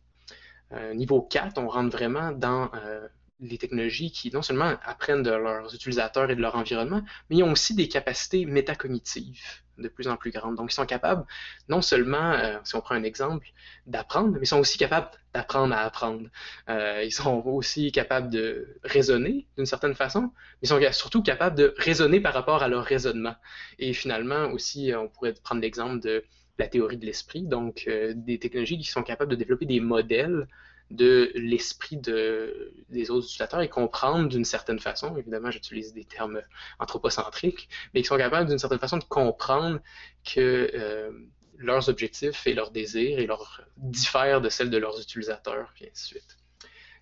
Euh, 0.73 0.95
niveau 0.95 1.23
4, 1.23 1.59
on 1.59 1.69
rentre 1.69 1.97
vraiment 1.97 2.33
dans 2.33 2.71
euh, 2.75 3.07
les 3.41 3.59
technologies 3.59 4.11
qui 4.11 4.31
non 4.33 4.43
seulement 4.43 4.77
apprennent 4.85 5.23
de 5.23 5.31
leurs 5.31 5.75
utilisateurs 5.75 6.31
et 6.31 6.37
de 6.37 6.41
leur 6.41 6.57
environnement, 6.57 7.03
mais 7.29 7.37
ils 7.37 7.43
ont 7.43 7.53
aussi 7.53 7.75
des 7.75 7.89
capacités 7.89 8.47
métacognitives 8.47 9.41
de 9.79 9.89
plus 9.89 10.09
en 10.09 10.17
plus 10.17 10.31
grandes. 10.31 10.57
Donc, 10.57 10.73
ils 10.73 10.75
sont 10.75 10.87
capables, 10.87 11.27
non 11.69 11.83
seulement, 11.83 12.33
euh, 12.33 12.59
si 12.65 12.75
on 12.77 12.81
prend 12.81 12.95
un 12.95 13.03
exemple, 13.03 13.47
d'apprendre, 13.87 14.31
mais 14.31 14.41
ils 14.43 14.47
sont 14.47 14.59
aussi 14.59 14.79
capables 14.79 15.11
d'apprendre 15.35 15.75
à 15.75 15.81
apprendre. 15.81 16.29
Euh, 16.71 17.03
ils 17.05 17.13
sont 17.13 17.43
aussi 17.45 17.93
capables 17.93 18.31
de 18.31 18.79
raisonner 18.85 19.47
d'une 19.57 19.67
certaine 19.67 19.95
façon, 19.95 20.23
mais 20.63 20.63
ils 20.63 20.69
sont 20.69 20.81
surtout 20.93 21.23
capables 21.23 21.57
de 21.57 21.75
raisonner 21.77 22.21
par 22.21 22.33
rapport 22.33 22.63
à 22.63 22.69
leur 22.69 22.85
raisonnement. 22.85 23.35
Et 23.79 23.93
finalement, 23.93 24.47
aussi, 24.53 24.93
on 24.97 25.09
pourrait 25.09 25.35
prendre 25.35 25.61
l'exemple 25.61 26.01
de 26.01 26.25
la 26.59 26.69
théorie 26.69 26.97
de 26.97 27.05
l'esprit, 27.05 27.43
donc 27.43 27.85
euh, 27.87 28.15
des 28.17 28.39
technologies 28.39 28.79
qui 28.79 28.91
sont 28.91 29.03
capables 29.03 29.31
de 29.31 29.37
développer 29.37 29.67
des 29.67 29.81
modèles 29.81 30.49
de 30.91 31.33
l'esprit 31.35 31.97
de, 31.97 32.73
des 32.91 33.11
autres 33.11 33.27
utilisateurs 33.27 33.61
et 33.61 33.69
comprendre 33.69 34.29
d'une 34.29 34.45
certaine 34.45 34.79
façon, 34.79 35.17
évidemment 35.17 35.51
j'utilise 35.51 35.93
des 35.93 36.05
termes 36.05 36.41
anthropocentriques, 36.79 37.69
mais 37.93 38.03
qui 38.03 38.09
sont 38.09 38.17
capables 38.17 38.49
d'une 38.49 38.59
certaine 38.59 38.79
façon 38.79 38.99
de 38.99 39.05
comprendre 39.05 39.81
que 40.25 40.71
euh, 40.75 41.11
leurs 41.59 41.89
objectifs 41.89 42.47
et 42.47 42.55
leurs 42.55 42.71
désirs 42.71 43.19
et 43.19 43.27
leurs 43.27 43.63
diffèrent 43.77 44.41
de 44.41 44.49
celles 44.49 44.71
de 44.71 44.79
leurs 44.79 45.01
utilisateurs, 45.01 45.73
et 45.81 45.91
ainsi 45.91 46.15
de 46.15 46.19
suite. 46.19 46.37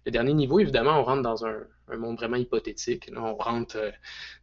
Le 0.07 0.13
dernier 0.13 0.35
niveau, 0.35 0.61
évidemment, 0.61 1.01
on 1.01 1.05
rentre 1.05 1.23
dans 1.23 1.47
un, 1.47 1.65
monde 1.97 2.17
vraiment 2.17 2.37
hypothétique. 2.37 3.11
on 3.15 3.35
rentre 3.37 3.77
euh, 3.77 3.91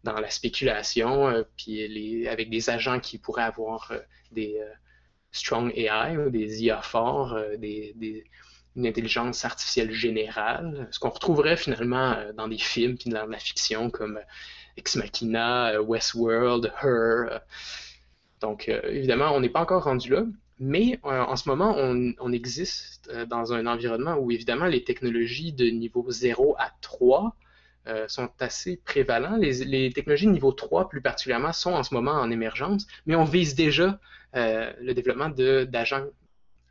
dans 0.03 0.19
la 0.19 0.29
spéculation, 0.29 1.27
euh, 1.27 1.43
puis 1.57 2.27
avec 2.27 2.49
des 2.49 2.69
agents 2.69 2.99
qui 2.99 3.17
pourraient 3.17 3.43
avoir 3.43 3.91
des 4.31 4.61
strong 5.31 5.71
AI, 5.75 6.29
des 6.29 6.63
IA 6.63 6.81
forts, 6.81 7.39
des 7.57 8.23
une 8.75 8.87
intelligence 8.87 9.43
artificielle 9.45 9.91
générale, 9.91 10.87
ce 10.91 10.99
qu'on 10.99 11.09
retrouverait 11.09 11.57
finalement 11.57 12.13
euh, 12.13 12.31
dans 12.33 12.47
des 12.47 12.57
films 12.57 12.97
puis 12.97 13.09
dans 13.09 13.25
la 13.25 13.39
fiction 13.39 13.89
comme 13.89 14.17
euh, 14.17 14.77
Ex 14.77 14.95
Machina, 14.95 15.71
euh, 15.71 15.81
Westworld, 15.81 16.71
Her. 16.81 17.41
Donc, 18.39 18.69
évidemment, 18.69 19.31
on 19.35 19.39
n'est 19.39 19.49
pas 19.49 19.61
encore 19.61 19.83
rendu 19.83 20.09
là, 20.09 20.23
mais 20.57 20.99
en 21.03 21.35
ce 21.35 21.47
moment, 21.47 21.75
on, 21.77 22.31
existe 22.31 23.11
dans 23.27 23.53
un 23.53 23.67
environnement 23.67 24.15
où, 24.15 24.31
évidemment, 24.31 24.65
les 24.65 24.83
technologies 24.83 25.53
de 25.53 25.65
niveau 25.65 26.03
0 26.09 26.55
à 26.57 26.71
3 26.81 27.35
sont 28.07 28.31
assez 28.39 28.77
prévalentes. 28.83 29.39
Les, 29.39 29.63
les, 29.63 29.93
technologies 29.93 30.25
de 30.25 30.31
niveau 30.31 30.51
3, 30.53 30.89
plus 30.89 31.01
particulièrement, 31.01 31.53
sont 31.53 31.73
en 31.73 31.83
ce 31.83 31.93
moment 31.93 32.13
en 32.13 32.31
émergence, 32.31 32.87
mais 33.05 33.13
on 33.13 33.25
vise 33.25 33.53
déjà 33.53 33.99
le 34.33 34.93
développement 34.93 35.29
d'agents 35.29 36.07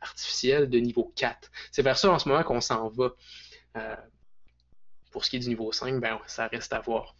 artificielle 0.01 0.69
de 0.69 0.79
niveau 0.79 1.11
4. 1.15 1.51
C'est 1.71 1.81
vers 1.81 1.97
ça 1.97 2.11
en 2.11 2.19
ce 2.19 2.27
moment 2.27 2.43
qu'on 2.43 2.61
s'en 2.61 2.89
va. 2.89 3.13
Euh, 3.77 3.95
pour 5.11 5.25
ce 5.25 5.29
qui 5.29 5.35
est 5.37 5.39
du 5.39 5.49
niveau 5.49 5.71
5, 5.71 5.99
ben, 5.99 6.19
ça 6.27 6.47
reste 6.47 6.73
à 6.73 6.79
voir. 6.79 7.15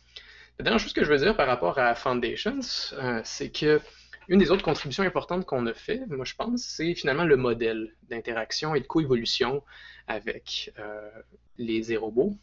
La 0.60 0.64
dernière 0.64 0.80
chose 0.80 0.94
que 0.94 1.04
je 1.04 1.10
veux 1.10 1.18
dire 1.18 1.36
par 1.36 1.48
rapport 1.48 1.78
à 1.78 1.96
Foundations, 1.96 2.60
euh, 2.94 3.22
c'est 3.24 3.50
que 3.50 3.82
une 4.28 4.40
des 4.40 4.52
autres 4.52 4.64
contributions 4.64 5.04
importantes 5.04 5.46
qu'on 5.46 5.66
a 5.66 5.74
fait, 5.74 6.02
moi 6.08 6.26
je 6.26 6.36
pense, 6.36 6.62
c'est 6.62 6.94
finalement 6.94 7.26
le 7.26 7.36
modèle 7.36 7.94
d'interaction 8.04 8.76
et 8.76 8.80
de 8.80 8.86
coévolution 8.86 9.64
avec 10.08 10.72
euh, 10.80 11.10
les 11.58 11.98
robots. 11.98 12.38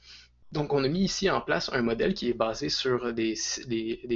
Donc, 0.50 0.72
on 0.72 0.82
a 0.82 0.88
mis 0.88 1.00
ici 1.00 1.28
en 1.28 1.42
place 1.42 1.70
un 1.72 1.82
modèle 1.82 2.14
qui 2.14 2.30
est 2.30 2.34
basé 2.34 2.70
sur 2.70 3.12
des, 3.12 3.34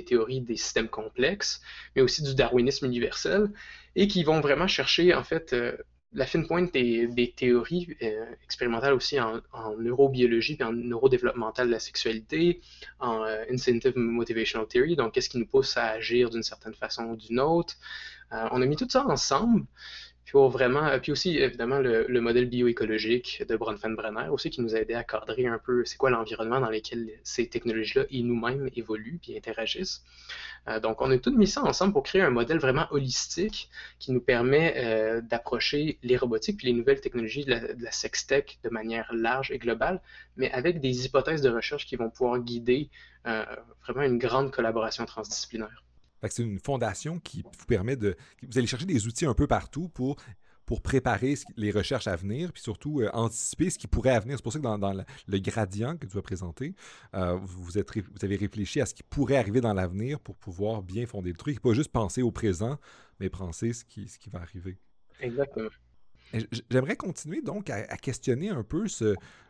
théories 0.07 0.41
des 0.41 0.57
systèmes 0.57 0.89
complexes, 0.89 1.61
mais 1.95 2.01
aussi 2.01 2.23
du 2.23 2.35
darwinisme 2.35 2.87
universel, 2.87 3.51
et 3.97 4.09
qui 4.09 4.25
vont 4.25 4.41
vraiment 4.41 4.67
chercher, 4.67 5.15
en 5.15 5.25
fait, 5.25 5.55
la 6.15 6.27
fine 6.27 6.47
pointe 6.47 6.73
des, 6.73 7.35
théories 7.37 7.97
euh, 8.03 8.27
expérimentales 8.45 8.93
aussi 8.93 9.19
en, 9.21 9.41
neurobiologie 9.79 10.57
et 10.61 10.65
en 10.65 10.73
neurodéveloppemental 10.73 11.69
de 11.69 11.73
la 11.73 11.79
sexualité, 11.79 12.61
en 13.01 13.25
euh, 13.25 13.45
incentive 13.51 13.97
motivational 13.97 14.67
theory, 14.69 14.97
donc 14.97 15.13
qu'est-ce 15.13 15.31
qui 15.31 15.39
nous 15.39 15.47
pousse 15.47 15.77
à 15.77 15.87
agir 15.87 16.31
d'une 16.31 16.43
certaine 16.43 16.75
façon 16.75 17.05
ou 17.05 17.17
d'une 17.17 17.41
autre. 17.41 17.75
on 18.31 18.61
a 18.63 18.67
mis 18.67 18.77
tout 18.77 18.89
ça 18.89 19.07
ensemble 19.07 19.67
puis 20.25 20.39
vraiment, 20.49 20.87
euh, 20.87 20.99
puis 20.99 21.13
aussi 21.13 21.37
évidemment 21.39 21.79
le, 21.79 22.21
modèle 22.21 22.49
bioécologique 22.49 23.43
de 23.49 23.57
Bronfenbrenner 23.57 24.29
aussi 24.31 24.51
qui 24.51 24.61
nous 24.61 24.75
a 24.75 24.79
aidé 24.79 24.95
à 24.95 25.03
cadrer 25.03 25.47
un 25.47 25.59
peu 25.59 25.85
c'est 25.85 25.97
quoi 25.97 26.11
l'environnement 26.11 26.61
dans 26.61 26.71
lequel 26.71 27.11
ces 27.25 27.49
technologies-là 27.49 28.05
et 28.11 28.23
nous-mêmes 28.23 28.71
évoluent 28.77 29.19
puis 29.21 29.37
interagissent. 29.37 30.05
Euh, 30.69 30.79
donc 30.79 31.01
on 31.01 31.11
a 31.11 31.19
tout 31.19 31.37
mis 31.37 31.49
ça 31.49 31.63
ensemble 31.65 31.93
pour 31.93 32.05
créer 32.05 32.23
un 32.23 32.31
modèle 32.31 32.59
vraiment 32.59 32.87
holistique 32.93 33.69
qui 33.99 34.13
nous 34.13 34.21
permet 34.21 34.75
euh, 34.77 35.21
d'approcher 35.21 35.99
les 36.03 36.17
robotiques 36.17 36.59
puis 36.59 36.69
les 36.69 36.73
nouvelles 36.73 37.01
technologies 37.01 37.45
de 37.45 37.51
la, 37.51 37.75
de 37.75 37.83
la 37.83 37.93
sextech 37.93 38.61
de 38.63 38.69
manière 38.71 39.13
large 39.13 39.51
et 39.51 39.59
globale, 39.59 40.01
mais 40.37 40.53
avec 40.53 40.81
des 40.81 41.05
hypothèses 41.05 41.43
de 41.43 41.51
recherche 41.51 41.87
qui 41.87 41.97
vont 41.97 42.11
pouvoir 42.11 42.39
guider 42.39 42.91
vraiment 43.25 44.03
une 44.03 44.19
grande 44.19 44.51
collaboration 44.51 45.07
transdisciplinaire 45.07 45.82
c'est 46.31 46.43
une 46.43 46.59
fondation 46.59 47.19
qui 47.19 47.43
vous 47.43 47.67
permet 47.67 47.97
de. 47.97 48.17
Vous 48.43 48.59
allez 48.59 48.67
chercher 48.67 48.87
des 48.87 49.07
outils 49.07 49.27
un 49.27 49.35
peu 49.35 49.47
partout 49.47 49.89
pour 49.89 50.17
pour 50.67 50.81
préparer 50.81 51.35
les 51.57 51.71
recherches 51.71 52.07
à 52.07 52.17
venir, 52.17 52.53
puis 52.53 52.63
surtout 52.63 53.01
euh, 53.01 53.11
anticiper 53.13 53.69
ce 53.69 53.79
qui 53.79 53.89
pourrait 53.89 54.19
venir. 54.21 54.37
C'est 54.37 54.43
pour 54.43 54.53
ça 54.53 54.59
que 54.59 54.65
dans, 54.65 54.93
le, 54.93 55.39
gradient 55.39 55.97
que 55.97 56.07
tu 56.07 56.17
as 56.17 56.23
présenté, 56.23 56.75
euh, 57.15 57.37
vous, 57.43 57.79
êtes, 57.79 57.91
vous 57.95 58.25
avez 58.25 58.37
réfléchi 58.37 58.81
à 58.81 58.87
ce 58.87 58.95
qui 58.95 59.03
pourrait 59.03 59.37
arriver 59.37 59.61
dans 59.61 59.75
l'avenir 59.75 60.21
pour 60.21 60.37
pouvoir 60.37 60.83
bien 60.83 61.05
fonder 61.05 61.31
le 61.31 61.37
truc, 61.37 61.61
pas 61.61 61.75
juste 61.75 61.91
penser 61.91 62.23
au 62.23 62.31
présent, 62.31 62.79
mais 63.21 63.29
penser 63.29 63.73
ce 63.73 63.85
qui, 63.85 64.09
ce 64.09 64.19
qui 64.19 64.31
va 64.31 64.41
arriver. 64.41 64.79
Exactement. 65.21 65.69
J'aimerais 66.71 66.97
continuer 66.97 67.43
donc 67.43 67.71
à, 67.71 67.97
questionner 67.97 68.51
un 68.51 68.63
peu 68.63 68.87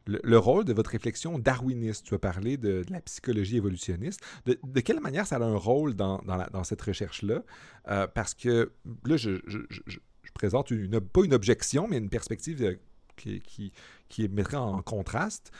le, 0.06 0.38
rôle 0.38 0.64
de 0.64 0.72
votre 0.72 0.90
réflexion 0.90 1.38
darwiniste. 1.38 2.06
Tu 2.06 2.14
as 2.14 2.18
parlé 2.18 2.56
de, 2.56 2.84
la 2.90 3.00
psychologie 3.00 3.56
évolutionniste. 3.56 4.20
De, 4.46 4.80
quelle 4.80 5.00
manière 5.00 5.26
ça 5.26 5.36
a 5.36 5.40
un 5.42 5.56
rôle 5.56 5.94
dans, 5.94 6.20
cette 6.64 6.82
recherche-là? 6.82 7.42
Euh, 7.88 8.06
parce 8.06 8.34
que 8.34 8.72
là, 9.04 9.16
je, 9.16 9.40
je 9.46 9.98
présente 10.32 10.70
une, 10.70 11.00
pas 11.00 11.24
une 11.24 11.34
objection, 11.34 11.86
mais 11.88 11.98
une 11.98 12.08
perspective 12.08 12.78
qui, 13.16 13.40
qui, 13.40 13.72
qui 14.08 14.28
en 14.54 14.82
contraste. 14.82 15.50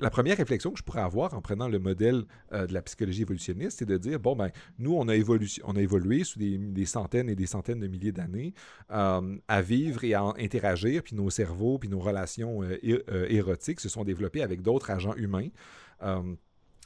la 0.00 0.10
première 0.10 0.36
réflexion 0.36 0.72
que 0.72 0.78
je 0.78 0.82
pourrais 0.82 1.02
avoir 1.02 1.34
en 1.34 1.40
prenant 1.40 1.68
le 1.68 1.78
modèle 1.78 2.24
euh, 2.52 2.66
de 2.66 2.74
la 2.74 2.82
psychologie 2.82 3.22
évolutionniste, 3.22 3.78
c'est 3.78 3.86
de 3.86 3.96
dire, 3.96 4.18
bon, 4.18 4.36
ben, 4.36 4.50
nous, 4.78 4.94
on 4.94 5.08
a, 5.08 5.14
évolué, 5.14 5.48
on 5.64 5.76
a 5.76 5.80
évolué 5.80 6.24
sous 6.24 6.38
des, 6.38 6.86
centaines 6.86 7.28
et 7.28 7.36
des 7.36 7.46
centaines 7.46 7.80
de 7.80 7.86
milliers 7.86 8.12
d'années 8.12 8.54
euh, 8.90 9.36
à 9.48 9.62
vivre 9.62 10.04
et 10.04 10.14
à 10.14 10.22
interagir, 10.38 11.02
puis 11.02 11.14
nos 11.14 11.30
cerveaux, 11.30 11.78
puis 11.78 11.88
nos 11.88 12.00
relations 12.00 12.62
euh, 12.62 13.26
érotiques 13.28 13.80
se 13.80 13.88
sont 13.88 14.04
développés 14.04 14.42
avec 14.42 14.62
d'autres 14.62 14.90
agents 14.90 15.14
humains 15.14 15.48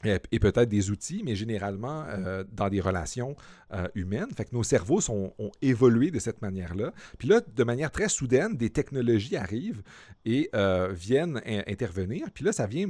et 0.05 0.38
peut-être 0.38 0.68
des 0.68 0.90
outils, 0.90 1.22
mais 1.24 1.34
généralement 1.34 2.05
euh, 2.09 2.44
dans 2.52 2.68
des 2.68 2.80
relations 2.80 3.36
euh, 3.72 3.86
humaines. 3.94 4.28
Fait 4.36 4.44
que 4.44 4.55
nos 4.55 4.62
cerveaux 4.62 5.00
sont, 5.00 5.34
ont 5.38 5.52
évolué 5.62 6.11
de 6.11 6.18
cette 6.18 6.42
manière-là. 6.42 6.92
Puis 7.18 7.28
là, 7.28 7.40
de 7.40 7.64
manière 7.64 7.90
très 7.90 8.09
soudaine, 8.09 8.57
des 8.57 8.70
technologies 8.70 9.36
arrivent 9.36 9.82
et 10.24 10.50
euh, 10.55 10.92
viennent 10.92 11.40
intervenir. 11.66 12.28
Puis 12.32 12.44
là, 12.44 12.52
ça 12.52 12.66
vient 12.66 12.88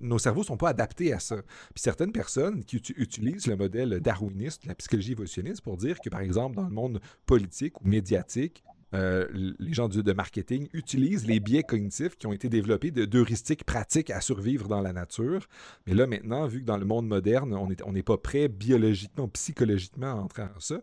nos 0.00 0.18
cerveaux 0.18 0.40
ne 0.40 0.46
sont 0.46 0.56
pas 0.56 0.70
adaptés 0.70 1.12
à 1.12 1.20
ça. 1.20 1.36
Puis 1.74 1.82
certaines 1.82 2.12
personnes 2.12 2.64
qui 2.64 2.76
utilisent 2.96 3.46
le 3.46 3.54
modèle 3.54 4.00
darwiniste, 4.00 4.64
la 4.64 4.74
psychologie 4.74 5.12
évolutionniste, 5.12 5.60
pour 5.60 5.76
dire 5.76 6.00
que, 6.00 6.08
par 6.08 6.20
exemple, 6.20 6.56
dans 6.56 6.64
le 6.64 6.70
monde 6.70 7.00
politique 7.26 7.78
ou 7.82 7.86
médiatique, 7.86 8.64
euh, 8.94 9.26
les 9.58 9.74
gens 9.74 9.88
de 9.88 10.12
marketing 10.12 10.68
utilisent 10.72 11.26
les 11.26 11.40
biais 11.40 11.62
cognitifs 11.62 12.16
qui 12.16 12.26
ont 12.26 12.32
été 12.32 12.48
développés 12.48 12.90
d'heuristiques 12.90 13.64
pratiques 13.64 14.10
à 14.10 14.20
survivre 14.20 14.68
dans 14.68 14.80
la 14.80 14.92
nature. 14.92 15.46
Mais 15.86 15.94
là, 15.94 16.06
maintenant, 16.06 16.46
vu 16.46 16.60
que 16.60 16.66
dans 16.66 16.78
le 16.78 16.86
monde 16.86 17.06
moderne, 17.06 17.54
on 17.54 17.68
n'est 17.68 17.82
on 17.82 17.92
pas 18.02 18.16
prêt 18.16 18.48
biologiquement, 18.48 19.28
psychologiquement 19.28 20.12
à 20.12 20.14
entrer 20.14 20.42
dans 20.42 20.60
ça, 20.60 20.80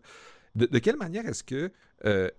de, 0.56 0.80
quelle 0.80 0.98
manière 0.98 1.26
est-ce 1.26 1.44
que 1.44 1.72
euh, 2.06 2.30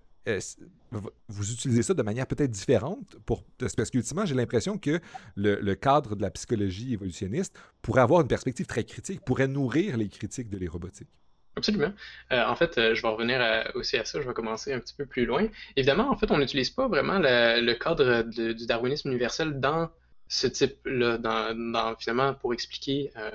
vous 1.27 1.51
utilisez 1.51 1.83
ça 1.83 1.93
de 1.93 2.01
manière 2.01 2.27
peut-être 2.27 2.51
différente 2.51 3.17
pour, 3.25 3.43
parce 3.57 3.89
qu'ultimement, 3.89 4.25
j'ai 4.25 4.35
l'impression 4.35 4.77
que 4.77 4.99
le, 5.35 5.59
le, 5.61 5.75
cadre 5.75 6.15
de 6.15 6.21
la 6.21 6.31
psychologie 6.31 6.93
évolutionniste 6.93 7.57
pourrait 7.81 8.01
avoir 8.01 8.21
une 8.21 8.27
perspective 8.27 8.65
très 8.65 8.83
critique, 8.83 9.21
pourrait 9.21 9.47
nourrir 9.47 9.95
les 9.97 10.09
critiques 10.09 10.49
de 10.49 10.57
les 10.57 10.67
robotiques? 10.67 11.09
Absolument. 11.57 11.91
Euh, 12.31 12.45
en 12.45 12.55
fait, 12.55 12.77
euh, 12.77 12.95
je 12.95 13.01
vais 13.01 13.07
revenir 13.07 13.71
aussi 13.73 13.97
à 13.97 14.05
ça, 14.05 14.21
je 14.21 14.27
vais 14.27 14.33
commencer 14.33 14.73
un 14.73 14.79
petit 14.79 14.93
peu 14.95 15.05
plus 15.05 15.25
loin. 15.25 15.47
Évidemment, 15.75 16.09
en 16.09 16.15
fait, 16.15 16.31
on 16.31 16.37
n'utilise 16.37 16.69
pas 16.69 16.87
vraiment 16.87 17.19
le 17.19 17.73
cadre 17.73 18.21
du 18.21 18.65
darwinisme 18.65 19.09
universel 19.09 19.59
dans 19.59 19.89
ce 20.27 20.47
type-là, 20.47 21.17
dans, 21.17 21.95
finalement, 21.99 22.33
pour 22.33 22.53
expliquer 22.53 23.11
euh, 23.17 23.31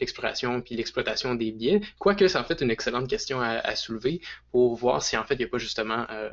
l'exploration 0.00 0.60
puis 0.60 0.76
l'exploitation 0.76 1.34
des 1.34 1.52
biais. 1.52 1.80
Quoique, 1.98 2.26
c'est 2.28 2.38
en 2.38 2.44
fait 2.44 2.60
une 2.60 2.70
excellente 2.70 3.08
question 3.08 3.40
à, 3.40 3.50
à, 3.50 3.74
soulever 3.76 4.20
pour 4.50 4.74
voir 4.76 5.02
si 5.02 5.16
en 5.16 5.24
fait 5.24 5.34
il 5.34 5.38
n'y 5.38 5.44
a 5.44 5.48
pas 5.48 5.58
justement 5.58 6.06
euh, 6.10 6.30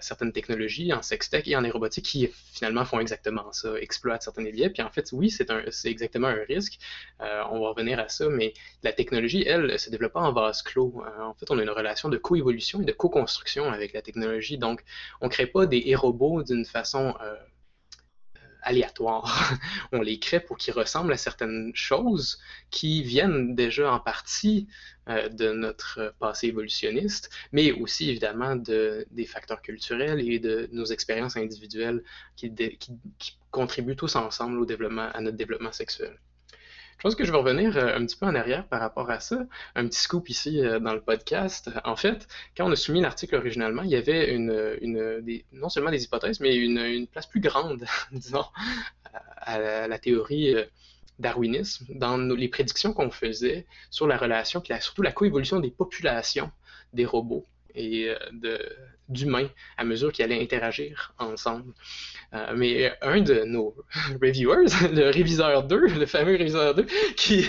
certaines 0.00 0.32
technologies 0.32 0.92
en 0.92 1.02
sextech 1.02 1.48
et 1.48 1.56
en 1.56 1.64
aérobotique 1.64 2.04
qui 2.04 2.30
finalement 2.52 2.84
font 2.84 3.00
exactement 3.00 3.52
ça, 3.52 3.74
exploitent 3.80 4.22
certains 4.22 4.44
biais. 4.44 4.70
Puis 4.70 4.82
en 4.82 4.90
fait, 4.90 5.10
oui, 5.12 5.30
c'est 5.30 5.50
exactement 5.86 6.28
un 6.28 6.44
risque. 6.48 6.78
Euh, 7.20 7.42
on 7.50 7.60
va 7.60 7.70
revenir 7.70 7.98
à 7.98 8.08
ça, 8.08 8.28
mais 8.28 8.52
la 8.82 8.92
technologie, 8.92 9.42
elle, 9.46 9.78
se 9.78 9.90
développe 9.90 10.12
pas 10.12 10.20
en 10.20 10.32
vase 10.32 10.62
clos. 10.62 11.02
Euh, 11.04 11.22
en 11.22 11.34
fait, 11.34 11.50
on 11.50 11.58
a 11.58 11.62
une 11.62 11.70
relation 11.70 12.08
de 12.08 12.16
coévolution 12.16 12.82
et 12.82 12.84
de 12.84 12.92
co-construction 12.92 13.70
avec 13.70 13.92
la 13.92 14.02
technologie. 14.02 14.58
Donc, 14.58 14.82
on 15.20 15.26
ne 15.26 15.30
crée 15.30 15.46
pas 15.46 15.66
des 15.66 15.94
robots 15.94 16.42
d'une 16.42 16.64
façon 16.64 17.14
aléatoires. 18.62 19.54
on 19.92 20.00
les 20.00 20.18
crée 20.18 20.40
pour 20.40 20.56
qu'ils 20.56 20.74
ressemblent 20.74 21.12
à 21.12 21.16
certaines 21.16 21.72
choses 21.74 22.38
qui 22.70 23.02
viennent 23.02 23.54
déjà 23.54 23.92
en 23.92 24.00
partie 24.00 24.68
euh, 24.99 24.99
de 25.30 25.52
notre 25.52 26.14
passé 26.18 26.48
évolutionniste, 26.48 27.30
mais 27.52 27.72
aussi 27.72 28.10
évidemment 28.10 28.56
de, 28.56 29.06
des 29.10 29.26
facteurs 29.26 29.62
culturels 29.62 30.20
et 30.20 30.38
de 30.38 30.68
nos 30.72 30.84
expériences 30.86 31.36
individuelles 31.36 32.02
qui, 32.36 32.52
contribuent 33.50 33.96
tous 33.96 34.14
ensemble 34.14 34.60
au 34.60 34.64
développement, 34.64 35.08
à 35.12 35.20
notre 35.20 35.36
développement 35.36 35.72
sexuel. 35.72 36.16
Je 37.00 37.02
pense 37.02 37.14
que 37.14 37.24
je 37.24 37.32
vais 37.32 37.38
revenir 37.38 37.78
euh, 37.78 37.96
un 37.96 38.04
petit 38.04 38.14
peu 38.14 38.26
en 38.26 38.34
arrière 38.34 38.66
par 38.68 38.78
rapport 38.78 39.10
à 39.10 39.20
ça. 39.20 39.46
Un 39.74 39.88
petit 39.88 40.00
scoop 40.00 40.28
ici 40.28 40.60
euh, 40.60 40.78
dans 40.80 40.92
le 40.92 41.00
podcast. 41.00 41.70
En 41.84 41.96
fait, 41.96 42.28
quand 42.54 42.68
on 42.68 42.72
a 42.72 42.76
soumis 42.76 43.00
l'article 43.00 43.36
originalement, 43.36 43.82
il 43.82 43.88
y 43.88 43.96
avait 43.96 44.34
une, 44.34 45.40
non 45.52 45.70
seulement 45.70 45.90
des 45.90 46.04
hypothèses, 46.04 46.40
mais 46.40 46.54
une, 46.54 46.76
une 46.76 47.06
place 47.06 47.26
plus 47.26 47.40
grande, 47.40 47.86
disons, 48.12 48.44
à, 49.38 49.88
la, 49.88 49.98
théorie 49.98 50.54
euh, 50.54 50.64
darwinisme 51.20 51.86
dans 51.90 52.16
les 52.16 52.48
prédictions 52.48 52.92
qu'on 52.92 53.10
faisait 53.10 53.66
sur 53.90 54.06
la 54.06 54.16
relation, 54.16 54.60
puis 54.60 54.74
surtout 54.80 55.02
la 55.02 55.12
coévolution 55.12 55.60
des 55.60 55.70
populations 55.70 56.50
des 56.92 57.04
robots 57.04 57.46
et 57.74 58.12
d'humains 59.10 59.48
à 59.76 59.84
mesure 59.84 60.12
qu'ils 60.12 60.24
allaient 60.24 60.40
interagir 60.40 61.12
ensemble. 61.18 61.72
Euh, 62.32 62.54
mais 62.56 62.92
un 63.02 63.20
de 63.20 63.42
nos 63.44 63.74
reviewers, 64.22 64.70
le 64.92 65.10
réviseur 65.10 65.64
2, 65.64 65.98
le 65.98 66.06
fameux 66.06 66.36
réviseur 66.36 66.74
2, 66.74 66.86
qui, 67.16 67.44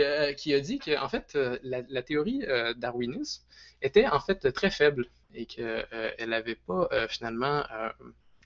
euh, 0.00 0.32
a 0.32 0.60
dit 0.60 0.78
que 0.78 0.98
en 0.98 1.08
fait, 1.08 1.32
euh, 1.36 1.58
la, 1.62 2.02
théorie 2.02 2.44
darwiniste 2.76 3.46
était 3.80 4.06
en 4.06 4.20
fait 4.20 4.52
très 4.52 4.70
faible 4.70 5.06
et 5.34 5.46
qu'elle 5.46 6.28
n'avait 6.28 6.56
pas 6.56 6.88
finalement, 7.08 7.62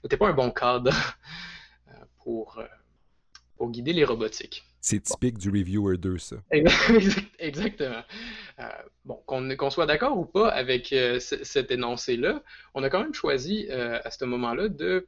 n'était 0.03 0.17
pas 0.17 0.27
un 0.27 0.33
bon 0.33 0.51
cadre 0.51 0.93
pour, 2.23 2.61
pour 3.63 3.71
guider 3.71 3.93
les 3.93 4.03
robotiques. 4.03 4.65
C'est 4.81 5.01
typique 5.01 5.37
du 5.37 5.47
reviewer 5.47 5.95
2, 5.95 6.17
ça. 6.17 6.35
Exactement. 7.39 8.03
bon, 9.05 9.23
qu'on 9.25 9.69
soit 9.69 9.85
d'accord 9.85 10.17
ou 10.17 10.25
pas 10.25 10.49
avec 10.49 10.93
cet 11.19 11.71
énoncé-là, 11.71 12.43
on 12.73 12.83
a 12.83 12.89
quand 12.89 13.01
même 13.01 13.13
choisi 13.13 13.69
à 13.71 14.11
ce 14.11 14.25
moment-là 14.25 14.67
de 14.67 15.07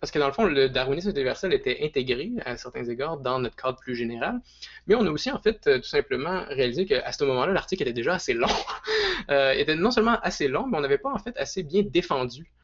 parce 0.00 0.10
que 0.10 0.18
dans 0.18 0.26
le 0.26 0.32
fond, 0.32 0.44
le 0.44 0.68
darwinisme 0.68 1.10
universel 1.10 1.54
était 1.54 1.78
intégré 1.82 2.32
à 2.44 2.56
certains 2.56 2.84
égards 2.84 3.16
dans 3.16 3.38
notre 3.38 3.56
cadre 3.56 3.78
plus 3.78 3.94
général. 3.94 4.40
Mais 4.88 4.96
on 4.96 5.06
a 5.06 5.10
aussi 5.10 5.30
en 5.30 5.38
fait 5.38 5.66
euh, 5.66 5.78
tout 5.78 5.88
simplement 5.88 6.44
réalisé 6.48 6.84
qu'à 6.84 7.10
ce 7.10 7.24
moment-là, 7.24 7.52
l'article 7.52 7.84
était 7.84 7.92
déjà 7.92 8.14
assez 8.14 8.34
long. 8.34 8.48
euh, 9.30 9.52
était 9.52 9.76
non 9.76 9.92
seulement 9.92 10.18
assez 10.20 10.48
long, 10.48 10.66
mais 10.66 10.76
on 10.76 10.80
n'avait 10.80 10.98
pas 10.98 11.10
en 11.10 11.18
fait 11.18 11.34
assez 11.38 11.62
bien 11.62 11.82
défendu 11.82 12.42
euh, 12.42 12.63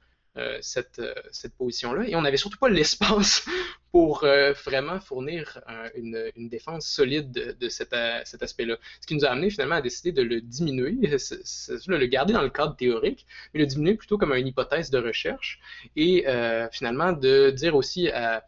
cette, 0.60 0.98
euh, 0.98 1.14
cette 1.32 1.54
position-là. 1.54 2.04
Et 2.08 2.16
on 2.16 2.22
n'avait 2.22 2.36
surtout 2.36 2.58
pas 2.58 2.68
l'espace 2.78 3.46
pour 3.92 4.24
euh, 4.24 4.52
vraiment 4.64 5.00
fournir 5.00 5.60
une, 5.96 6.30
une, 6.36 6.48
défense 6.48 6.86
solide 6.86 7.32
de, 7.32 7.56
de 7.58 7.68
cet, 7.68 7.94
cet 8.24 8.42
aspect-là. 8.42 8.76
Ce 9.00 9.06
qui 9.06 9.14
nous 9.14 9.24
a 9.24 9.28
amené 9.28 9.50
finalement 9.50 9.76
à 9.76 9.82
décider 9.82 10.12
de 10.12 10.22
le 10.22 10.40
diminuer, 10.40 10.96
le 11.86 12.06
garder 12.06 12.32
dans 12.32 12.42
le 12.42 12.50
cadre 12.50 12.76
théorique, 12.76 13.26
mais 13.52 13.60
le 13.60 13.66
diminuer 13.66 13.94
plutôt 13.94 14.16
comme 14.16 14.32
une 14.32 14.46
hypothèse 14.46 14.90
de 14.90 14.98
recherche 14.98 15.60
et 15.96 16.24
finalement 16.70 17.12
de 17.12 17.50
dire 17.50 17.74
aussi 17.74 18.08
à 18.10 18.44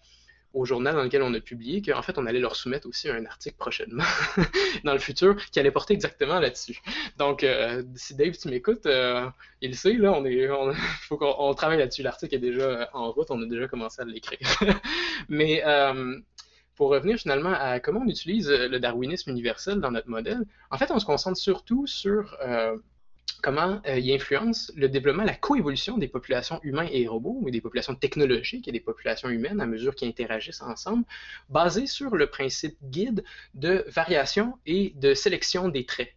au 0.55 0.64
journal 0.64 0.94
dans 0.94 1.03
lequel 1.03 1.22
on 1.22 1.32
a 1.34 1.40
publié 1.40 1.82
qu'en 1.82 2.03
fait, 2.03 2.18
on 2.18 2.26
allait 2.26 2.40
leur 2.40 2.57
soumettre 2.57 2.86
aussi 2.88 3.09
un 3.09 3.24
article 3.24 3.57
prochainement 3.57 4.05
dans 4.84 4.92
le 4.92 4.98
futur 4.98 5.36
qui 5.50 5.59
allait 5.59 5.70
porter 5.70 5.94
exactement 5.94 6.40
là-dessus. 6.40 6.80
Donc, 7.18 7.42
euh, 7.42 7.82
si 7.94 8.14
Dave, 8.14 8.36
tu 8.36 8.48
m'écoutes, 8.48 8.86
euh, 8.86 9.26
il 9.61 9.76
sait, 9.76 9.94
là, 9.94 10.12
on 10.12 10.24
est, 10.24 10.50
on, 10.50 10.72
faut 11.03 11.16
qu'on 11.16 11.55
travaille 11.55 11.78
là-dessus. 11.78 12.03
L'article 12.03 12.34
est 12.34 12.38
déjà 12.38 12.90
en 12.92 13.11
route, 13.12 13.30
on 13.30 13.42
a 13.42 13.46
déjà 13.46 13.68
commencé 13.68 14.03
à 14.03 14.05
l'écrire. 14.05 14.38
Mais 15.28 15.62
euh, 15.64 16.18
pour 16.74 16.90
revenir 16.90 17.18
finalement 17.18 17.53
à 17.53 17.80
comment 17.80 18.00
on 18.00 18.09
utilise 18.09 18.50
le 18.50 18.78
darwinisme 18.78 19.30
universel 19.30 19.80
dans 19.80 19.90
notre 19.90 20.09
modèle, 20.09 20.44
en 20.70 20.78
fait, 20.78 20.90
on 20.90 20.98
se 20.98 21.07
concentre 21.07 21.38
surtout 21.38 21.86
sur 21.86 22.36
comment 23.43 23.80
euh, 23.87 23.99
il 23.99 24.12
influence 24.12 24.72
le 24.76 24.89
développement, 24.89 25.24
la 25.24 25.35
coévolution 25.35 25.99
des 25.99 26.09
populations 26.09 26.61
humaines 26.62 26.89
et 26.93 27.07
robots, 27.07 27.39
ou 27.41 27.51
des 27.51 27.61
populations 27.61 27.95
technologiques 27.95 28.68
et 28.68 28.72
des 28.72 28.80
populations 28.80 29.28
humaines 29.28 29.61
à 29.61 29.66
mesure 29.66 29.95
qu'ils 29.95 30.09
interagissent 30.09 30.62
ensemble, 30.62 31.05
basé 31.49 31.87
sur 31.87 32.16
le 32.16 32.26
principe 32.26 32.76
guide 32.83 33.24
de 33.55 33.85
variation 33.89 34.59
et 34.66 34.93
de 34.97 35.14
sélection 35.14 35.68
des 35.68 35.87
traits. 35.87 36.14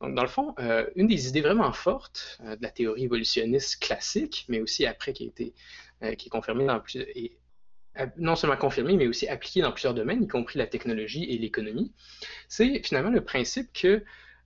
Donc, 0.00 0.14
dans 0.14 0.22
le 0.22 0.28
fond, 0.28 0.54
euh, 0.58 0.86
une 0.96 1.06
des 1.06 1.28
idées 1.28 1.42
vraiment 1.42 1.72
fortes 1.72 2.40
euh, 2.44 2.56
de 2.56 2.62
la 2.62 2.70
théorie 2.70 3.04
évolutionniste 3.04 3.80
classique, 3.80 4.44
mais 4.48 4.60
aussi 4.60 4.86
après 4.86 5.12
qui 5.12 5.24
a 5.24 5.26
été 5.26 5.54
qui 6.18 6.26
est 6.26 6.30
confirmée 6.30 6.66
dans 6.66 6.80
plus, 6.80 6.96
et 6.96 7.38
non 8.16 8.36
seulement 8.36 8.56
confirmée, 8.56 8.96
mais 8.96 9.06
aussi 9.06 9.28
appliquée 9.28 9.60
dans 9.60 9.72
plusieurs 9.72 9.94
domaines, 9.94 10.22
y 10.22 10.28
compris 10.28 10.58
la 10.58 10.66
technologie 10.66 11.24
et 11.24 11.38
l'économie, 11.38 11.92
c'est 12.48 12.82
finalement 12.84 13.10
le 13.10 13.22
principe 13.22 13.72
que 13.72 14.02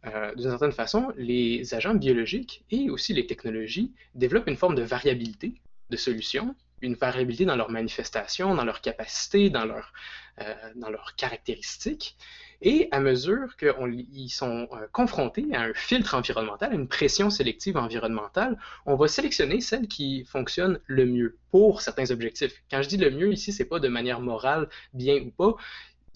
euh, 0.07 0.34
d'une 0.34 0.50
certaine 0.50 0.72
façon, 0.72 1.12
les 1.16 1.74
agents 1.74 1.94
biologiques 1.94 2.64
et 2.70 2.90
aussi 2.90 3.12
les 3.12 3.26
technologies 3.26 3.92
développent 4.14 4.48
une 4.48 4.57
forme 4.57 4.74
de 4.74 4.82
variabilité 4.82 5.54
de 5.90 5.96
solutions, 5.96 6.54
une 6.82 6.94
variabilité 6.94 7.44
dans 7.44 7.57
leurs 7.57 7.70
manifestations, 7.70 8.54
dans 8.54 8.64
leurs 8.64 8.80
capacités, 8.80 9.50
dans, 9.50 9.64
leur, 9.64 9.92
euh, 10.40 10.54
dans 10.76 10.90
leurs 10.90 11.14
caractéristiques. 11.16 12.16
Et 12.62 12.88
à 12.90 13.00
mesure 13.00 13.57
qu'ils 13.57 14.30
sont 14.30 14.68
euh, 14.72 14.86
confrontés 14.92 15.46
à 15.52 15.62
un 15.62 15.74
filtre 15.74 16.14
environnemental, 16.14 16.72
à 16.72 16.74
une 16.74 16.88
pression 16.88 17.28
sélective 17.28 17.76
environnementale, 17.76 18.59
on 18.86 18.94
va 18.96 19.09
sélectionner 19.09 19.61
celles 19.61 19.88
qui 19.88 20.24
fonctionnent 20.24 20.80
le 20.86 21.04
mieux 21.04 21.36
pour 21.50 21.82
certains 21.82 22.11
objectifs. 22.11 22.62
Quand 22.70 22.82
je 22.82 22.88
dis 22.88 22.96
le 22.96 23.11
mieux 23.11 23.32
ici, 23.32 23.52
c'est 23.52 23.66
pas 23.66 23.78
de 23.78 23.88
manière 23.88 24.20
morale, 24.20 24.68
bien 24.94 25.16
ou 25.16 25.30
pas, 25.30 25.57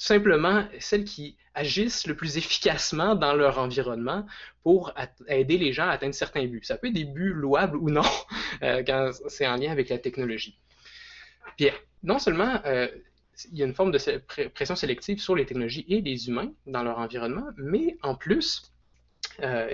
simplement 0.01 0.65
celles 0.79 1.05
qui 1.05 1.37
agissent 1.55 2.07
le 2.07 2.17
plus 2.17 2.39
efficacement 2.39 3.15
dans 3.15 3.35
leur 3.35 3.59
environnement 3.59 4.27
pour 4.63 4.95
aider 5.29 5.59
les 5.59 5.75
gens 5.75 5.89
à 5.89 5.91
atteindre 5.91 6.15
certains 6.15 6.47
buts. 6.47 6.63
Ça 6.65 6.79
peut 6.79 6.87
être 6.87 6.95
des 6.95 7.05
buts 7.05 7.35
louables 7.35 7.77
ou 7.77 7.91
non 7.91 8.03
euh, 8.63 8.83
quand 8.83 9.11
c'est 9.29 9.47
en 9.47 9.57
lien 9.57 9.71
avec 9.71 9.91
la 9.91 9.99
technologie. 9.99 10.59
Puis, 11.59 11.69
non 12.03 12.19
seulement 12.19 12.63
euh, 12.65 12.89
il 13.53 13.59
y 13.59 13.63
a 13.63 13.67
une 13.67 13.75
forme 13.75 13.93
de 13.93 13.99
pression 14.49 14.75
sélective 14.75 15.21
sur 15.21 15.37
les 15.37 15.45
technologies 15.45 15.85
et 15.87 16.01
les 16.01 16.29
humains 16.29 16.51
dans 16.67 16.83
leur 16.83 16.99
environnement, 16.99 17.49
mais 17.59 17.99
en 18.03 18.15
plus, 18.15 18.73
euh, 19.43 19.71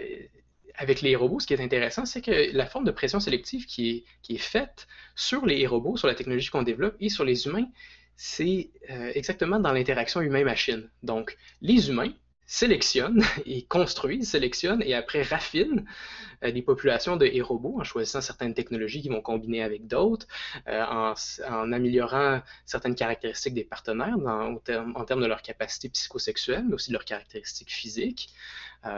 avec 0.74 1.02
les 1.02 1.14
robots, 1.14 1.38
ce 1.38 1.46
qui 1.46 1.54
est 1.54 1.60
intéressant, 1.60 2.04
c'est 2.04 2.20
que 2.20 2.52
la 2.52 2.66
forme 2.66 2.84
de 2.84 2.90
pression 2.90 3.20
sélective 3.20 3.66
qui 3.66 4.04
est 4.28 4.38
faite 4.38 4.88
sur 5.14 5.46
les 5.46 5.66
robots, 5.68 5.96
sur 5.96 6.08
la 6.08 6.16
technologie 6.16 6.50
qu'on 6.50 6.64
développe 6.64 6.96
et 6.98 7.10
sur 7.10 7.24
les 7.24 7.46
humains, 7.46 7.66
c'est 8.16 8.70
euh, 8.90 9.12
exactement 9.14 9.60
dans 9.60 9.72
l'interaction 9.72 10.20
humain-machine. 10.20 10.88
Donc, 11.02 11.36
les 11.60 11.90
humains 11.90 12.12
sélectionnent 12.46 13.22
et 13.46 13.64
construisent, 13.64 14.30
sélectionnent 14.30 14.82
et 14.82 14.94
après 14.94 15.22
raffinent 15.22 15.84
euh, 16.42 16.50
des 16.50 16.62
populations 16.62 17.16
de 17.16 17.42
robots 17.42 17.78
en 17.78 17.84
choisissant 17.84 18.20
certaines 18.22 18.54
technologies 18.54 19.02
qui 19.02 19.08
vont 19.08 19.20
combiner 19.20 19.62
avec 19.62 19.86
d'autres, 19.86 20.26
euh, 20.68 20.82
en, 20.82 21.72
améliorant 21.72 22.40
certaines 22.64 22.94
caractéristiques 22.94 23.54
des 23.54 23.64
partenaires 23.64 24.16
en 24.16 25.04
termes 25.04 25.20
de 25.20 25.26
leur 25.26 25.42
capacité 25.42 25.88
psychosexuelle, 25.90 26.64
mais 26.68 26.74
aussi 26.74 26.90
de 26.90 26.94
leurs 26.94 27.04
caractéristiques 27.04 27.72
physiques. 27.72 28.30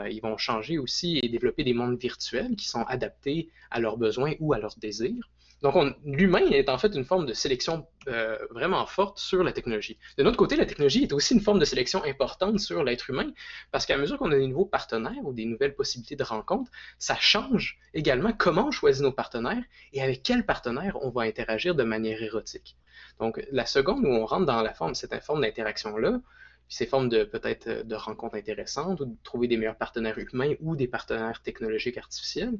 ils 0.09 0.21
vont 0.21 0.37
changer 0.37 0.77
aussi 0.77 1.19
et 1.21 1.29
développer 1.29 1.63
des 1.63 1.73
mondes 1.73 1.99
virtuels 1.99 2.55
qui 2.55 2.67
sont 2.67 2.83
adaptés 2.83 3.49
à 3.71 3.79
leurs 3.79 3.97
besoins 3.97 4.33
ou 4.39 4.53
à 4.53 4.59
leurs 4.59 4.77
désirs. 4.77 5.29
Donc, 5.61 5.95
l'humain 6.05 6.45
est 6.51 6.69
en 6.69 6.77
fait 6.77 6.95
une 6.95 7.03
forme 7.03 7.25
de 7.25 7.33
sélection 7.33 7.85
euh, 8.07 8.37
vraiment 8.51 8.85
forte 8.85 9.19
sur 9.19 9.43
la 9.43 9.51
technologie. 9.51 9.97
De 10.17 10.23
notre 10.23 10.37
côté, 10.37 10.55
la 10.55 10.65
technologie 10.65 11.03
est 11.03 11.11
aussi 11.11 11.33
une 11.33 11.41
forme 11.41 11.59
de 11.59 11.65
sélection 11.65 12.03
importante 12.05 12.59
sur 12.59 12.83
l'être 12.83 13.09
humain, 13.09 13.31
parce 13.71 13.85
qu'à 13.85 13.97
mesure 13.97 14.17
qu'on 14.17 14.31
a 14.31 14.37
des 14.37 14.47
nouveaux 14.47 14.65
partenaires 14.65 15.23
ou 15.23 15.33
des 15.33 15.45
nouvelles 15.45 15.75
possibilités 15.75 16.15
de 16.15 16.23
rencontre, 16.23 16.71
ça 16.97 17.15
change 17.15 17.77
également 17.93 18.31
comment 18.31 18.67
on 18.67 18.71
choisit 18.71 19.03
nos 19.03 19.11
partenaires 19.11 19.63
et 19.91 20.01
avec 20.01 20.23
quels 20.23 20.45
partenaires 20.45 20.97
on 21.01 21.09
va 21.09 21.23
interagir 21.23 21.75
de 21.75 21.83
manière 21.83 22.23
érotique. 22.23 22.77
Donc, 23.19 23.45
la 23.51 23.65
seconde 23.65 24.05
où 24.05 24.09
on 24.09 24.25
rentre 24.25 24.45
dans 24.45 24.61
la 24.61 24.73
forme, 24.73 24.95
cette 24.95 25.21
forme 25.23 25.41
d'interaction-là, 25.41 26.21
ces 26.69 26.85
formes 26.85 27.09
de 27.09 27.23
peut-être 27.23 27.85
de 27.85 27.95
rencontres 27.95 28.35
intéressantes 28.35 29.01
ou 29.01 29.05
de 29.05 29.15
trouver 29.23 29.47
des 29.47 29.57
meilleurs 29.57 29.75
partenaires 29.75 30.17
humains 30.17 30.53
ou 30.61 30.75
des 30.75 30.87
partenaires 30.87 31.41
technologiques 31.41 31.97
artificiels, 31.97 32.57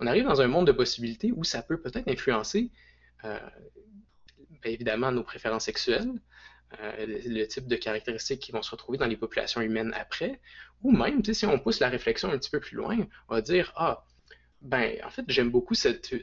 on 0.00 0.06
arrive 0.06 0.24
dans 0.24 0.40
un 0.40 0.46
monde 0.46 0.66
de 0.66 0.72
possibilités 0.72 1.32
où 1.32 1.44
ça 1.44 1.62
peut 1.62 1.80
peut-être 1.80 2.08
influencer 2.08 2.70
euh, 3.24 3.38
ben, 4.62 4.72
évidemment 4.72 5.12
nos 5.12 5.22
préférences 5.22 5.64
sexuelles, 5.64 6.12
euh, 6.80 7.06
le, 7.06 7.44
type 7.46 7.66
de 7.66 7.76
caractéristiques 7.76 8.40
qui 8.40 8.52
vont 8.52 8.62
se 8.62 8.70
retrouver 8.70 8.98
dans 8.98 9.06
les 9.06 9.16
populations 9.16 9.60
humaines 9.60 9.94
après, 9.98 10.40
ou 10.82 10.92
même, 10.92 11.24
si 11.24 11.46
on 11.46 11.58
pousse 11.58 11.80
la 11.80 11.88
réflexion 11.88 12.30
un 12.30 12.38
petit 12.38 12.50
peu 12.50 12.60
plus 12.60 12.76
loin, 12.76 12.98
on 13.28 13.34
va 13.34 13.40
dire, 13.40 13.72
ah, 13.76 14.04
ben, 14.60 14.98
en 15.04 15.10
fait, 15.10 15.24
j'aime 15.28 15.50
beaucoup 15.50 15.74
cette, 15.74 16.14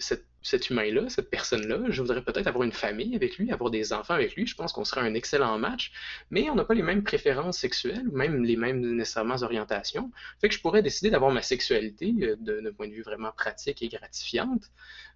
cet 0.46 0.70
humain-là, 0.70 1.10
cette 1.10 1.32
personne-là. 1.32 1.80
Je 1.90 2.02
voudrais 2.04 2.24
peut-être 2.24 2.46
avoir 2.46 2.64
une 2.64 2.72
famille 2.72 3.16
avec 3.16 3.38
lui, 3.38 3.52
avoir 3.52 3.72
des 3.72 3.94
enfants 3.94 4.14
avec 4.14 4.36
lui. 4.36 4.46
Je 4.46 4.56
pense 4.56 4.74
qu'on 4.74 4.86
serait 4.86 5.02
un 5.02 5.16
excellent 5.16 5.58
match, 5.58 5.92
mais 6.30 6.52
on 6.52 6.56
n'a 6.56 6.64
pas 6.64 6.76
les 6.76 6.84
mêmes 6.84 7.04
préférences 7.04 7.58
sexuelles, 7.58 8.08
ou 8.08 8.16
même 8.16 8.44
les 8.44 8.56
mêmes 8.56 8.80
nécessairement 8.80 9.42
orientations. 9.42 10.12
Fait 10.40 10.48
que 10.48 10.54
je 10.54 10.62
pourrais 10.62 10.84
décider 10.84 11.10
d'avoir 11.10 11.32
ma 11.32 11.42
sexualité 11.42 12.14
euh, 12.22 12.36
d'un 12.36 12.72
point 12.74 12.88
de 12.88 12.94
vue 12.94 13.02
vraiment 13.02 13.32
pratique 13.32 13.82
et 13.82 13.88
gratifiante, 13.88 14.70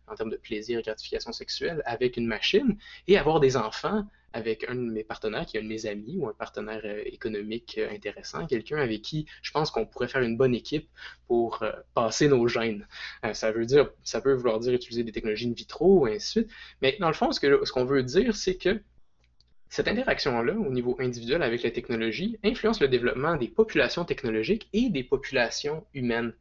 en 0.08 0.16
termes 0.16 0.32
de 0.32 0.38
plaisir 0.38 0.80
et 0.80 0.82
gratification 0.82 1.32
sexuelle, 1.32 1.84
avec 1.86 2.18
une 2.18 2.26
machine, 2.26 2.76
et 3.08 3.16
avoir 3.20 3.40
des 3.40 3.56
enfants 3.56 4.08
avec 4.34 4.66
un 4.70 4.76
de 4.76 4.92
mes 4.92 5.04
partenaires 5.04 5.46
qui 5.46 5.58
est 5.58 5.60
un 5.60 5.64
de 5.64 5.68
mes 5.68 5.86
amis 5.86 6.18
ou 6.18 6.28
un 6.28 6.34
partenaire 6.34 6.82
euh, 6.84 7.02
économique 7.06 7.78
euh, 7.78 7.90
intéressant, 7.92 8.46
quelqu'un 8.46 8.78
avec 8.78 9.02
qui 9.02 9.26
je 9.42 9.52
pense 9.52 9.72
qu'on 9.72 9.86
pourrait 9.86 10.08
faire 10.08 10.22
une 10.22 10.38
bonne 10.38 10.54
équipe 10.54 10.88
pour 11.28 11.64
euh, 11.64 11.72
passer 11.94 12.28
nos 12.28 12.48
gènes. 12.48 12.88
ça 13.34 13.52
veut 13.52 13.66
dire, 13.66 13.90
ça 14.04 14.22
peut 14.22 14.34
vouloir 14.34 14.60
dire 14.60 14.74
utiliser 14.74 15.04
des 15.04 15.12
technologies 15.12 15.48
in 15.48 15.54
vitro 15.54 16.02
ou 16.02 16.06
ainsi 16.06 16.40
de 16.40 16.44
suite. 16.44 16.56
Mais 16.82 16.98
dans 17.00 17.08
le 17.08 17.14
fond, 17.14 17.32
ce 17.32 17.72
qu'on 17.72 17.86
veut 17.86 18.04
dire, 18.04 18.36
c'est 18.36 18.56
que 18.56 18.82
cette 19.70 19.88
interaction-là, 19.88 20.54
au 20.54 20.72
niveau 20.72 20.96
individuel 21.00 21.44
avec 21.44 21.62
la 21.64 21.72
technologie, 21.72 22.40
influence 22.44 22.80
le 22.80 22.88
développement 22.88 23.36
des 23.36 23.48
populations 23.48 24.04
technologiques 24.04 24.68
et 24.74 24.90
des 24.90 25.04
populations 25.04 25.86
humaines. 25.94 26.34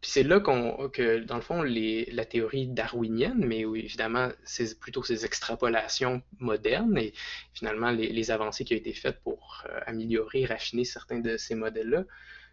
Puis 0.00 0.12
c'est 0.12 0.22
là 0.22 0.38
qu'on, 0.38 0.88
que, 0.90 1.18
dans 1.18 1.34
le 1.34 1.42
fond, 1.42 1.62
les, 1.62 2.04
la 2.12 2.24
théorie 2.24 2.68
darwinienne, 2.68 3.44
mais 3.44 3.60
évidemment, 3.60 4.28
c'est 4.44 4.78
plutôt 4.78 5.02
ces 5.02 5.24
extrapolations 5.24 6.22
modernes 6.38 6.96
et 6.98 7.12
finalement 7.52 7.90
les, 7.90 8.30
avancées 8.30 8.64
qui 8.64 8.74
ont 8.74 8.76
été 8.76 8.92
faites 8.92 9.20
pour 9.22 9.64
euh, 9.68 9.80
améliorer, 9.86 10.44
raffiner 10.44 10.84
certains 10.84 11.18
de 11.18 11.36
ces 11.36 11.56
modèles-là, 11.56 12.04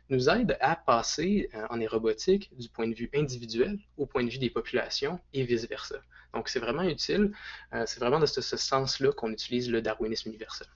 nous 0.10 0.30
aident 0.30 0.58
à 0.60 0.76
passer 0.76 1.50
euh, 1.54 1.68
en 1.70 1.80
robotique 1.88 2.50
du 2.58 2.68
point 2.70 2.88
de 2.88 2.96
vue 2.96 3.10
individuel 3.14 3.78
au 3.98 4.08
point 4.08 4.24
de 4.24 4.30
vue 4.30 4.40
des 4.40 4.50
populations 4.50 5.20
et 5.34 5.44
vice-versa. 5.44 6.02
Donc 6.34 6.50
c'est 6.50 6.60
vraiment 6.60 6.84
utile, 6.84 7.32
euh, 7.74 7.84
c'est 7.86 8.00
vraiment 8.00 8.20
de 8.20 8.26
ce, 8.26 8.42
ce 8.42 8.58
sens-là 8.58 9.12
qu'on 9.12 9.32
utilise 9.32 9.70
le 9.70 9.84
darwinisme 9.84 10.30
universel. 10.30 10.68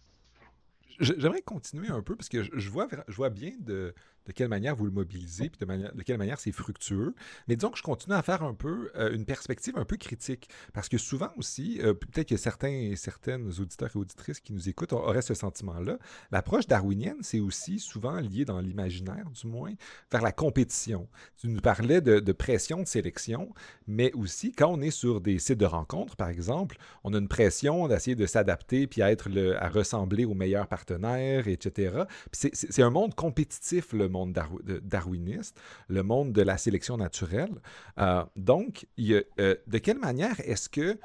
J'aimerais 0.99 1.41
continuer 1.41 1.87
un 1.87 2.01
peu 2.01 2.15
parce 2.15 2.27
que 2.27 2.43
je 2.43 2.69
vois, 2.69 2.87
je 3.07 3.15
vois 3.15 3.29
bien 3.29 3.53
de, 3.59 3.93
de 4.29 4.33
quelle 4.33 4.47
manière 4.47 4.75
vous 4.75 4.85
le 4.85 4.91
mobilisez, 4.91 5.49
puis 5.49 5.65
de, 5.65 6.03
quelle 6.03 6.19
manière 6.19 6.39
c'est 6.39 6.51
fructueux. 6.51 7.15
Mais 7.47 7.55
disons 7.55 7.71
que 7.71 7.79
je 7.79 7.83
continue 7.83 8.15
à 8.15 8.21
faire 8.21 8.43
un 8.43 8.53
peu 8.53 8.91
euh, 8.95 9.11
une 9.11 9.25
perspective 9.25 9.75
un 9.75 9.85
peu 9.85 9.97
critique, 9.97 10.49
parce 10.71 10.87
que 10.87 10.99
souvent 10.99 11.31
aussi, 11.35 11.79
euh, 11.81 11.95
peut-être 11.95 12.29
que 12.29 12.37
certains 12.37 12.69
et 12.69 12.95
certaines 12.95 13.47
auditeurs 13.59 13.89
et 13.95 13.97
auditrices 13.97 14.39
qui 14.39 14.53
nous 14.53 14.69
écoutent 14.69 14.93
auraient 14.93 15.23
ce 15.23 15.33
sentiment-là. 15.33 15.97
L'approche 16.31 16.67
darwinienne, 16.67 17.17
c'est 17.21 17.39
aussi 17.39 17.79
souvent 17.79 18.19
lié 18.19 18.45
dans 18.45 18.59
l'imaginaire, 18.59 19.25
du 19.31 19.47
moins, 19.47 19.73
vers 20.11 20.21
la 20.21 20.31
compétition. 20.31 21.07
Tu 21.37 21.47
nous 21.47 21.59
parlais 21.59 22.01
de, 22.01 22.19
de, 22.19 22.31
pression 22.31 22.83
de 22.83 22.87
sélection, 22.87 23.51
mais 23.87 24.13
aussi 24.13 24.51
quand 24.51 24.67
on 24.71 24.79
est 24.79 24.91
sur 24.91 25.21
des 25.21 25.39
sites 25.39 25.57
de 25.57 25.65
rencontres, 25.65 26.15
par 26.15 26.29
exemple, 26.29 26.77
on 27.03 27.15
a 27.15 27.17
une 27.17 27.27
pression 27.27 27.87
d'essayer 27.87 28.15
de 28.15 28.27
s'adapter 28.27 28.85
puis 28.85 29.01
à 29.01 29.11
être 29.11 29.27
le, 29.27 29.61
à 29.61 29.69
ressembler 29.69 30.25
aux 30.25 30.35
meilleurs 30.35 30.67
partenaires, 30.67 31.47
etc. 31.47 32.03
C'est 32.31 32.83
un 32.83 32.91
monde 32.91 33.15
compétitif, 33.15 33.91
le 33.93 34.07
monde 34.07 34.18
monde 34.19 34.39
darwiniste, 34.83 35.59
le 35.87 36.03
monde 36.03 36.31
de 36.33 36.41
la 36.41 36.57
sélection 36.57 36.97
naturelle. 36.97 37.61
Euh, 37.99 38.23
donc, 38.35 38.87
euh, 38.99 39.23
de 39.37 39.77
quelle 39.77 39.99
manière 39.99 40.39
est-ce 40.41 40.69
que 40.69 40.97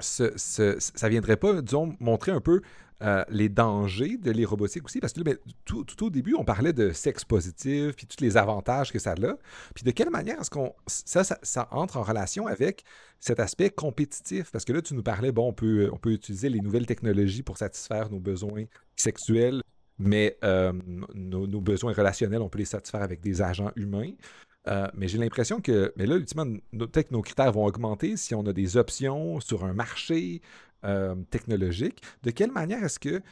ce, 0.00 0.32
ce, 0.36 0.76
ça 0.78 1.08
viendrait 1.08 1.36
pas, 1.38 1.62
disons, 1.62 1.96
montrer 2.00 2.32
un 2.32 2.40
peu 2.40 2.60
euh, 3.02 3.24
les 3.28 3.50
dangers 3.50 4.16
de 4.16 4.30
les 4.30 4.46
robotiques 4.46 4.86
aussi, 4.86 5.00
parce 5.00 5.12
que 5.12 5.20
ben, 5.20 5.36
tout, 5.66 6.04
au 6.04 6.08
début, 6.08 6.34
on 6.34 6.44
parlait 6.44 6.72
de 6.72 6.92
sexe 6.92 7.26
positif, 7.26 7.94
puis 7.94 8.06
tous 8.06 8.22
les 8.22 8.38
avantages 8.38 8.90
que 8.90 8.98
ça 8.98 9.12
a. 9.12 9.34
Puis 9.74 9.84
de 9.84 9.90
quelle 9.90 10.08
manière 10.08 10.40
est-ce 10.40 10.48
qu'on 10.48 10.74
ça, 10.86 11.22
ça, 11.22 11.68
entre 11.72 11.98
en 11.98 12.02
relation 12.02 12.46
avec 12.46 12.84
cet 13.20 13.38
aspect 13.38 13.68
compétitif? 13.68 14.50
Parce 14.50 14.64
que 14.64 14.72
là, 14.72 14.80
tu 14.80 14.94
nous 14.94 15.02
parlais, 15.02 15.30
bon, 15.30 15.48
on 15.48 15.52
peut, 15.52 15.90
on 15.92 15.98
peut 15.98 16.12
utiliser 16.12 16.48
les 16.48 16.60
nouvelles 16.60 16.86
technologies 16.86 17.42
pour 17.42 17.58
satisfaire 17.58 18.08
nos 18.08 18.18
besoins 18.18 18.64
sexuels, 18.96 19.60
mais 19.98 20.36
euh, 20.44 20.72
nos, 21.14 21.60
besoins 21.60 21.92
relationnels, 21.92 22.42
on 22.42 22.48
peut 22.48 22.58
les 22.58 22.64
satisfaire 22.64 23.02
avec 23.02 23.20
des 23.20 23.42
agents 23.42 23.72
humains. 23.76 24.12
Euh, 24.68 24.88
mais 24.94 25.06
j'ai 25.08 25.18
l'impression 25.18 25.60
que, 25.60 25.92
mais 25.96 26.06
là, 26.06 26.16
ultimement, 26.16 26.58
peut-être 26.72 27.08
que 27.08 27.14
nos 27.14 27.22
critères 27.22 27.52
vont 27.52 27.64
augmenter 27.64 28.16
si 28.16 28.34
on 28.34 28.44
a 28.46 28.52
des 28.52 28.76
options 28.76 29.40
sur 29.40 29.64
un 29.64 29.72
marché, 29.72 30.42
euh, 30.84 31.14
technologique, 31.30 32.02
de 32.22 32.30
quelle 32.30 32.52
manière 32.52 32.84
est-ce 32.84 32.98
que 32.98 33.22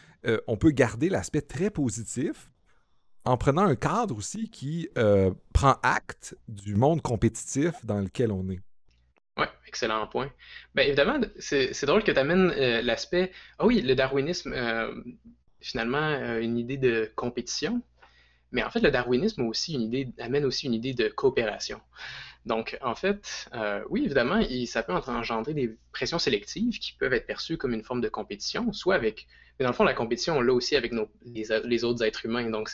on 0.47 0.57
peut 0.57 0.71
garder 0.71 1.11
l'aspect 1.11 1.43
très 1.43 1.69
positif 1.69 2.51
en 3.27 3.37
prenant 3.37 3.63
un 3.63 3.77
cadre 3.77 4.17
aussi 4.17 4.49
qui 4.49 4.89
prend 5.53 5.77
acte 5.83 6.37
du 6.49 6.77
monde 6.77 7.03
compétitif 7.03 7.73
dans 7.85 8.01
lequel 8.01 8.33
on 8.33 8.49
est? 8.49 8.61
Oui, 9.37 9.47
excellent 9.67 10.07
point. 10.07 10.31
Bien 10.75 10.85
évidemment, 10.85 11.21
c'est 11.39 11.85
drôle 11.85 12.05
que 12.05 12.13
tu 12.13 12.19
amènes 12.19 12.49
l'aspect. 12.81 13.33
Ah 13.59 13.67
oui, 13.67 13.83
le 13.83 13.95
darwinisme, 13.95 14.55
finalement, 15.65 16.39
une 16.39 16.59
idée 16.59 16.77
de 16.77 17.11
compétition. 17.17 17.83
Mais 18.53 18.63
en 18.63 18.71
fait, 18.71 18.81
le 18.81 18.91
darwinisme 18.91 19.51
amène 20.21 20.45
aussi 20.45 20.67
une 20.67 20.75
idée 20.75 20.95
de 20.95 21.09
coopération. 21.09 21.81
Donc, 22.47 22.79
en 22.83 22.95
fait, 22.95 23.49
euh, 23.55 23.83
oui, 23.89 24.05
évidemment, 24.05 24.41
ça 24.67 24.83
peut 24.83 24.93
engendrer 24.93 25.55
des 25.55 25.77
pressions 25.93 26.19
sélectives 26.19 26.79
qui 26.79 26.93
peuvent 26.93 27.15
être 27.15 27.27
perçues 27.27 27.57
comme 27.57 27.73
une 27.73 27.83
forme 27.83 28.03
de 28.03 28.09
compétition, 28.09 28.73
soit 28.73 28.95
avec, 28.95 29.27
mais 29.59 29.65
dans 29.65 29.71
le 29.71 29.75
fond, 29.75 29.85
la 29.85 29.95
compétition, 29.95 30.37
on 30.37 30.41
l'a 30.43 30.53
aussi 30.53 30.77
avec 30.77 30.93
les, 31.25 31.85
autres 31.85 32.05
êtres 32.05 32.27
humains. 32.27 32.51
Donc, 32.51 32.71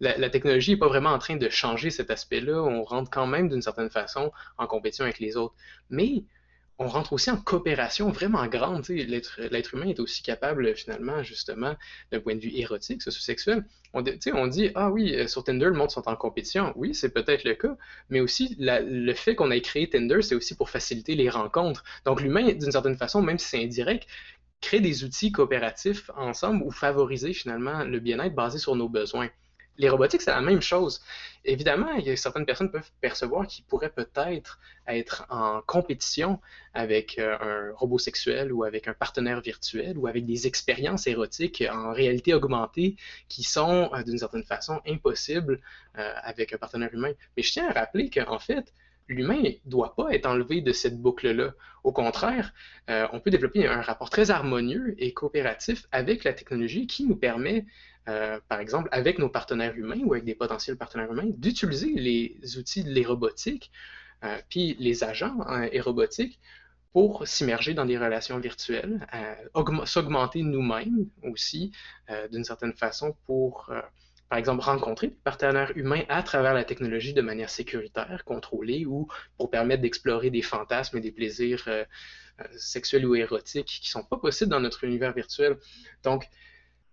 la, 0.00 0.16
la, 0.16 0.30
technologie 0.30 0.72
n'est 0.72 0.78
pas 0.78 0.88
vraiment 0.88 1.10
en 1.10 1.18
train 1.18 1.36
de 1.36 1.48
changer 1.50 1.90
cet 1.90 2.10
aspect-là. 2.10 2.62
On 2.62 2.82
rentre 2.82 3.10
quand 3.10 3.26
même 3.26 3.48
d'une 3.48 3.62
certaine 3.62 3.90
façon 3.90 4.32
en 4.56 4.66
compétition 4.66 5.04
avec 5.04 5.18
les 5.18 5.36
autres. 5.36 5.54
Mais 5.90 6.24
on 6.80 6.88
rentre 6.88 7.12
aussi 7.12 7.30
en 7.30 7.36
coopération 7.36 8.10
vraiment 8.10 8.46
grande. 8.46 8.88
L'être 8.88 9.74
humain 9.74 9.88
est 9.88 10.00
aussi 10.00 10.22
capable, 10.22 10.74
finalement, 10.74 11.22
justement, 11.22 11.76
d'un 12.10 12.20
point 12.20 12.34
de 12.34 12.40
vue 12.40 12.56
érotique, 12.56 13.02
socio-sexuel. 13.02 13.66
On, 13.92 14.02
on 14.32 14.46
dit, 14.46 14.70
ah 14.74 14.90
oui, 14.90 15.14
euh, 15.14 15.26
sur 15.26 15.44
Tinder, 15.44 15.66
le 15.66 15.74
monde 15.74 15.90
sont 15.90 16.08
en 16.08 16.16
compétition. 16.16 16.72
Oui, 16.76 16.94
c'est 16.94 17.10
peut-être 17.10 17.44
le 17.44 17.54
cas, 17.54 17.76
mais 18.08 18.20
aussi 18.20 18.56
le 18.58 19.12
fait 19.12 19.34
qu'on 19.34 19.50
ait 19.50 19.60
créé 19.60 19.90
Tinder, 19.90 20.22
c'est 20.22 20.34
aussi 20.34 20.54
pour 20.54 20.70
faciliter 20.70 21.14
les 21.16 21.28
rencontres. 21.28 21.84
Donc 22.06 22.22
l'humain, 22.22 22.50
d'une 22.50 22.72
certaine 22.72 22.96
façon, 22.96 23.20
même 23.20 23.38
si 23.38 23.46
c'est 23.46 23.62
indirect, 23.62 24.08
crée 24.62 24.80
des 24.80 25.04
outils 25.04 25.32
coopératifs 25.32 26.10
ensemble 26.16 26.62
ou 26.64 26.70
favoriser 26.70 27.34
finalement 27.34 27.84
le 27.84 28.00
bien-être 28.00 28.34
basé 28.34 28.58
sur 28.58 28.74
nos 28.74 28.88
besoins 28.88 29.28
les 29.78 29.88
robotiques, 29.88 30.20
c'est 30.20 30.30
la 30.30 30.40
même 30.40 30.60
chose. 30.60 31.00
Évidemment, 31.44 31.88
certaines 32.16 32.44
personnes 32.44 32.70
peuvent 32.70 32.90
percevoir 33.00 33.46
qu'ils 33.46 33.64
pourraient 33.64 33.92
peut-être 33.92 34.60
être 34.86 35.26
en 35.30 35.62
compétition 35.62 36.38
avec 36.74 37.18
euh, 37.18 37.36
un 37.40 37.72
robot 37.74 37.98
sexuel 37.98 38.52
ou 38.52 38.64
avec 38.64 38.88
un 38.88 38.92
partenaire 38.92 39.40
virtuel 39.40 39.96
ou 39.96 40.06
avec 40.06 40.26
des 40.26 40.46
expériences 40.46 41.06
érotiques 41.06 41.64
en 41.72 41.92
réalité 41.92 42.34
augmentée 42.34 42.96
qui 43.28 43.42
sont 43.42 43.90
euh, 43.94 44.02
d'une 44.02 44.18
certaine 44.18 44.44
façon 44.44 44.80
impossibles 44.86 45.60
euh, 45.98 46.12
avec 46.22 46.52
un 46.52 46.58
partenaire 46.58 46.92
humain. 46.92 47.12
Mais 47.36 47.42
je 47.42 47.52
tiens 47.52 47.68
à 47.68 47.72
rappeler 47.72 48.10
qu'en 48.10 48.38
fait, 48.38 48.74
l'humain 49.08 49.40
ne 49.42 49.50
doit 49.64 49.94
pas 49.96 50.10
être 50.12 50.26
enlevé 50.26 50.60
de 50.60 50.72
cette 50.72 51.00
boucle-là. 51.00 51.54
Au 51.82 51.92
contraire, 51.92 52.52
on 52.86 53.20
peut 53.20 53.30
développer 53.30 53.66
un 53.66 53.80
rapport 53.80 54.10
très 54.10 54.30
harmonieux 54.30 54.94
et 54.98 55.14
coopératif 55.14 55.86
avec 55.90 56.24
la 56.24 56.34
technologie 56.34 56.86
qui 56.86 57.06
nous 57.06 57.16
permet 57.16 57.64
euh, 58.08 58.40
par 58.48 58.60
exemple, 58.60 58.88
avec 58.92 59.18
nos 59.18 59.28
partenaires 59.28 59.74
humains 59.76 60.00
ou 60.04 60.12
avec 60.14 60.24
des 60.24 60.34
potentiels 60.34 60.76
partenaires 60.76 61.12
humains, 61.12 61.30
d'utiliser 61.36 61.92
les 61.94 62.38
outils 62.56 62.82
de 62.82 62.90
les 62.90 63.06
euh, 64.22 64.36
puis 64.48 64.76
les 64.78 65.04
agents 65.04 65.36
hein, 65.46 65.68
pour 66.92 67.26
s'immerger 67.28 67.74
dans 67.74 67.84
des 67.84 67.98
relations 67.98 68.38
virtuelles, 68.38 69.06
euh, 69.14 69.84
s'augmenter 69.86 70.42
nous-mêmes 70.42 71.06
aussi 71.22 71.72
d'une 72.32 72.42
certaine 72.42 72.72
façon 72.72 73.14
pour, 73.26 73.72
par 74.28 74.38
exemple, 74.38 74.62
rencontrer 74.62 75.08
des 75.08 75.18
partenaires 75.22 75.70
humains 75.76 76.02
à 76.08 76.24
travers 76.24 76.52
la 76.52 76.64
technologie 76.64 77.14
de 77.14 77.22
manière 77.22 77.48
sécuritaire, 77.48 78.24
contrôlée 78.24 78.86
ou 78.86 79.06
pour 79.36 79.50
permettre 79.50 79.82
d'explorer 79.82 80.30
des 80.30 80.42
fantasmes 80.42 80.98
et 80.98 81.00
des 81.00 81.12
plaisirs 81.12 81.68
sexuels 82.56 83.06
ou 83.06 83.14
érotiques 83.14 83.66
qui 83.66 83.88
ne 83.88 84.00
sont 84.00 84.04
pas 84.04 84.16
possibles 84.16 84.50
dans 84.50 84.60
notre 84.60 84.82
univers 84.82 85.12
virtuel. 85.12 85.58
Donc, 86.02 86.28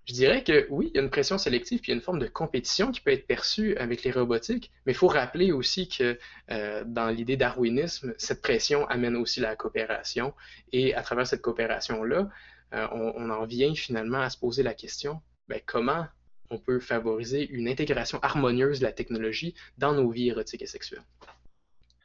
je 0.07 0.13
dirais 0.13 0.43
que 0.43 0.65
oui, 0.69 0.89
il 0.93 0.95
y 0.95 0.99
a 0.99 1.03
une 1.03 1.09
pression 1.09 1.37
sélective, 1.37 1.81
puis 1.81 1.91
il 1.91 1.93
y 1.93 1.95
a 1.95 1.97
une 1.97 2.03
forme 2.03 2.19
de 2.19 2.27
compétition 2.27 2.91
qui 2.91 3.01
peut 3.01 3.11
être 3.11 3.27
perçue 3.27 3.75
avec 3.75 4.03
les 4.03 4.11
robotiques, 4.11 4.71
mais 4.85 4.93
il 4.93 4.95
faut 4.95 5.07
rappeler 5.07 5.51
aussi 5.51 5.89
que 5.89 6.17
euh, 6.49 6.83
dans 6.85 7.09
l'idée 7.09 7.35
darwinisme, 7.35 8.13
cette 8.17 8.41
pression 8.41 8.87
amène 8.87 9.17
aussi 9.17 9.41
la 9.41 9.57
coopération, 9.57 10.33
et 10.71 10.95
à 10.95 11.01
travers 11.01 11.27
cette 11.27 11.41
coopération-là, 11.41 12.29
euh, 12.73 12.87
on, 12.91 13.29
en 13.29 13.45
vient 13.45 13.75
finalement 13.75 14.21
à 14.21 14.29
se 14.29 14.37
poser 14.37 14.63
la 14.63 14.73
question, 14.73 15.21
ben, 15.49 15.59
comment 15.65 16.05
on 16.49 16.57
peut 16.57 16.79
favoriser 16.79 17.45
une 17.49 17.67
intégration 17.67 18.19
harmonieuse 18.21 18.79
de 18.79 18.85
la 18.85 18.93
technologie 18.93 19.55
dans 19.77 19.93
nos 19.93 20.09
vies 20.09 20.29
érotiques 20.29 20.61
et 20.61 20.67
sexuelles? 20.67 21.03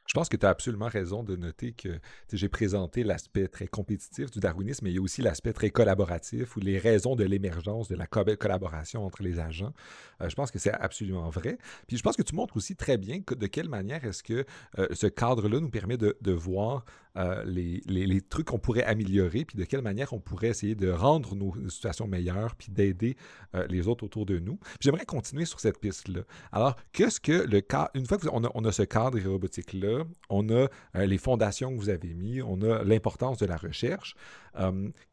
Je 0.07 0.15
pense 0.15 0.29
que 0.29 0.37
tu 0.37 0.45
as 0.45 0.49
absolument 0.49 0.89
raison 0.89 1.23
de 1.23 1.37
noter 1.37 1.73
que 1.73 2.01
j'ai 2.33 2.49
présenté 2.49 3.05
l'aspect 3.05 3.49
très 3.49 3.67
compétitif 3.67 4.31
du 4.31 4.41
darwinisme, 4.41 4.85
mais 4.85 4.91
il 4.91 4.97
y 4.97 4.99
a 4.99 5.03
aussi 5.03 5.23
l'aspect 5.23 5.53
très 5.53 5.71
collaboratif 5.71 6.57
ou 6.57 6.61
les 6.61 6.79
raisons 6.79 7.17
de 7.17 7.25
l'émergence 7.25 7.89
de 7.89 7.97
la 7.97 8.07
collaboration 8.07 9.05
entre 9.07 9.23
les 9.23 9.39
agents. 9.39 9.73
Euh, 10.21 10.29
je 10.29 10.35
pense 10.35 10.51
que 10.51 10.59
c'est 10.59 10.73
absolument 10.73 11.31
vrai. 11.31 11.59
Puis 11.87 11.97
je 11.97 12.03
pense 12.03 12.17
que 12.17 12.23
tu 12.23 12.35
montres 12.35 12.57
aussi 12.57 12.77
très 12.77 12.99
bien 12.99 13.21
de 13.27 13.47
quelle 13.47 13.69
manière 13.69 14.05
est-ce 14.05 14.23
que 14.23 14.45
euh, 14.79 14.89
ce 14.93 15.07
cadre-là 15.07 15.61
nous 15.61 15.71
permet 15.71 15.97
de, 15.97 16.17
de 16.21 16.33
voir 16.33 16.85
euh, 17.17 17.45
les, 17.45 18.21
trucs 18.23 18.47
qu'on 18.47 18.59
pourrait 18.59 18.85
améliorer, 18.85 19.45
puis 19.45 19.59
de 19.59 19.65
quelle 19.65 19.83
manière 19.83 20.13
on 20.13 20.21
pourrait 20.21 20.49
essayer 20.49 20.75
de 20.75 20.91
rendre 20.91 21.35
nos 21.35 21.55
situations 21.69 22.07
meilleures, 22.07 22.55
puis 22.57 22.71
d'aider 22.71 23.17
euh, 23.55 23.67
les 23.69 23.89
autres 23.89 24.05
autour 24.05 24.27
de 24.27 24.39
nous. 24.39 24.59
J'aimerais 24.81 25.05
continuer 25.05 25.45
sur 25.45 25.61
cette 25.61 25.79
piste-là. 25.79 26.23
Alors, 26.53 26.77
qu'est-ce 26.93 27.21
que 27.21 27.33
le 27.33 27.61
cas, 27.61 27.91
une 27.95 28.07
fois 28.07 28.19
qu'on 28.19 28.45
a, 28.45 28.51
on 28.55 28.65
a 28.65 28.73
ce 28.73 28.83
cadre 28.83 29.21
robotique-là, 29.21 30.05
on 30.31 30.49
a 30.49 30.53
euh, 30.97 31.07
les 31.07 31.19
fondations 31.19 31.75
que 31.75 31.79
vous 31.79 31.91
avez 31.91 32.15
mis, 32.15 32.41
on 32.41 32.63
a 32.63 32.83
l'importance 32.85 33.39
de 33.39 33.47
la 33.47 33.57
recherche, 33.57 34.15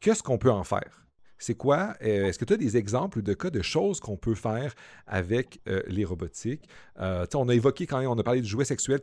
qu'est-ce 0.00 0.22
qu'on 0.22 0.38
peut 0.38 0.50
en 0.50 0.64
faire? 0.64 1.00
C'est 1.40 1.54
quoi? 1.54 1.94
Euh, 2.02 2.26
est-ce 2.26 2.38
que 2.38 2.44
tu 2.44 2.52
as 2.52 2.58
des 2.58 2.76
exemples 2.76 3.22
de 3.22 3.32
cas 3.32 3.48
de 3.48 3.62
choses 3.62 3.98
qu'on 3.98 4.16
peut 4.16 4.34
faire 4.34 4.74
avec 5.06 5.60
euh, 5.66 5.82
les 5.88 6.04
robotiques? 6.04 6.68
Euh, 7.00 7.24
on 7.34 7.48
a 7.48 7.54
évoqué 7.54 7.86
quand 7.86 7.98
même, 7.98 8.10
on 8.10 8.18
a 8.18 8.22
parlé 8.22 8.42
du 8.42 8.48
jouet 8.48 8.66
sexuel. 8.66 9.00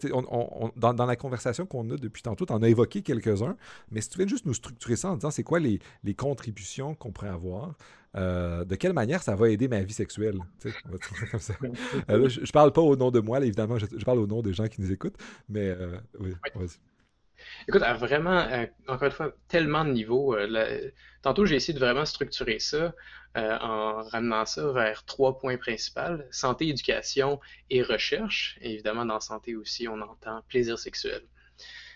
dans, 0.76 1.06
la 1.06 1.16
conversation 1.16 1.66
qu'on 1.66 1.90
a 1.90 1.98
depuis 1.98 2.22
tantôt, 2.22 2.46
on 2.50 2.62
a 2.62 2.70
évoqué 2.70 3.02
quelques-uns. 3.02 3.58
Mais 3.92 4.02
si 4.02 4.10
tu 4.10 4.20
veux 4.20 4.28
juste 4.28 4.46
nous 4.46 4.54
structurer 4.54 4.96
ça 4.96 5.10
en 5.10 5.16
disant 5.16 5.32
c'est 5.32 5.44
quoi 5.44 5.60
les, 5.60 5.80
contributions 6.16 6.94
qu'on 6.94 7.12
pourrait 7.12 7.30
avoir, 7.30 7.76
de 8.16 8.76
quelle 8.76 8.94
manière 8.94 9.24
ça 9.24 9.36
va 9.36 9.50
aider 9.50 9.68
ma 9.68 9.82
vie 9.82 9.94
sexuelle? 9.94 10.40
comme 11.32 11.40
ça. 11.40 11.56
je, 12.08 12.42
ne 12.42 12.52
parle 12.52 12.72
pas 12.72 12.82
au 12.82 12.96
nom 12.96 13.10
de 13.10 13.20
moi, 13.20 13.44
évidemment, 13.44 13.80
je, 13.80 13.86
parle 14.06 14.20
au 14.20 14.28
nom 14.28 14.44
des 14.44 14.54
gens 14.54 14.68
qui 14.68 14.82
nous 14.82 14.92
écoutent. 14.92 15.18
Mais 15.50 15.76
oui, 16.20 16.34
vas-y. 16.54 16.78
Écoute, 17.68 17.82
à 17.82 17.94
vraiment, 17.94 18.40
euh, 18.40 18.66
encore 18.88 19.08
une 19.08 19.12
fois, 19.12 19.34
tellement 19.48 19.86
de 19.86 19.92
niveaux. 19.92 20.36
Euh, 20.36 20.92
tantôt, 21.22 21.46
j'ai 21.46 21.56
essayé 21.56 21.74
de 21.74 21.80
vraiment 21.80 22.06
structurer 22.06 22.60
ça 22.60 22.94
euh, 23.36 23.58
en 23.60 24.04
ramenant 24.04 24.46
ça 24.46 24.72
vers 24.72 25.04
trois 25.06 25.38
points 25.38 25.58
principaux 25.58 26.22
santé, 26.32 26.68
éducation 26.70 27.40
et 27.70 27.82
recherche. 27.84 28.58
Évidemment, 28.62 29.06
dans 29.06 29.20
santé 29.20 29.56
aussi, 29.56 29.88
on 29.88 30.02
entend 30.02 30.42
plaisir 30.48 30.80
sexuel. 30.80 31.22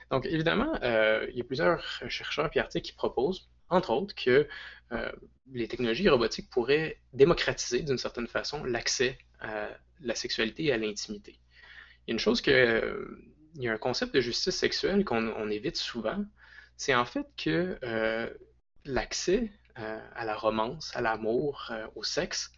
Donc, 0.09 0.25
évidemment, 0.25 0.73
il 0.83 1.35
y 1.35 1.41
a 1.41 1.43
plusieurs 1.45 1.81
chercheurs 2.09 2.49
et 2.53 2.59
articles 2.59 2.85
qui 2.85 2.93
proposent, 2.93 3.49
entre 3.69 3.91
autres, 3.91 4.13
que 4.13 4.45
les 5.53 5.69
technologies 5.69 6.09
robotiques 6.09 6.49
pourraient 6.49 6.99
démocratiser 7.13 7.81
d'une 7.81 7.97
certaine 7.97 8.27
façon 8.27 8.65
l'accès 8.65 9.17
à 9.39 9.69
la 10.01 10.15
sexualité 10.15 10.65
et 10.65 10.73
à 10.73 10.77
l'intimité. 10.77 11.39
Il 12.05 12.09
y 12.09 12.11
a 12.11 12.13
une 12.13 12.19
chose 12.19 12.41
que 12.41 13.30
il 13.55 13.63
y 13.63 13.67
a 13.67 13.73
un 13.73 13.77
concept 13.77 14.13
de 14.13 14.21
justice 14.21 14.55
sexuelle 14.55 15.05
qu'on 15.05 15.49
évite 15.49 15.77
souvent, 15.77 16.23
c'est 16.77 16.95
en 16.95 17.05
fait 17.05 17.27
que 17.37 17.77
euh, 17.83 18.29
l'accès 18.85 19.51
euh, 19.77 19.99
à 20.15 20.25
la 20.25 20.35
romance, 20.35 20.95
à 20.95 21.01
l'amour, 21.01 21.67
euh, 21.71 21.85
au 21.95 22.03
sexe, 22.03 22.51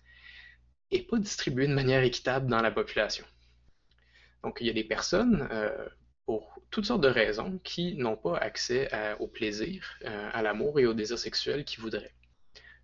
n'est 0.92 1.02
pas 1.02 1.18
distribué 1.18 1.68
de 1.68 1.74
manière 1.74 2.04
équitable 2.04 2.48
dans 2.48 2.62
la 2.62 2.72
population. 2.72 3.26
Donc, 4.44 4.58
il 4.62 4.68
y 4.68 4.70
a 4.70 4.74
des 4.74 4.84
personnes, 4.84 5.50
pour 6.26 6.60
toutes 6.70 6.86
sortes 6.86 7.02
de 7.02 7.08
raisons, 7.08 7.60
qui 7.64 7.96
n'ont 7.96 8.18
pas 8.18 8.38
accès 8.38 8.90
au 9.20 9.28
plaisir, 9.28 9.98
à 10.04 10.42
l'amour 10.42 10.80
et 10.80 10.86
au 10.86 10.94
désir 10.94 11.18
sexuel 11.18 11.64
qu'ils 11.64 11.80
voudraient. 11.80 12.14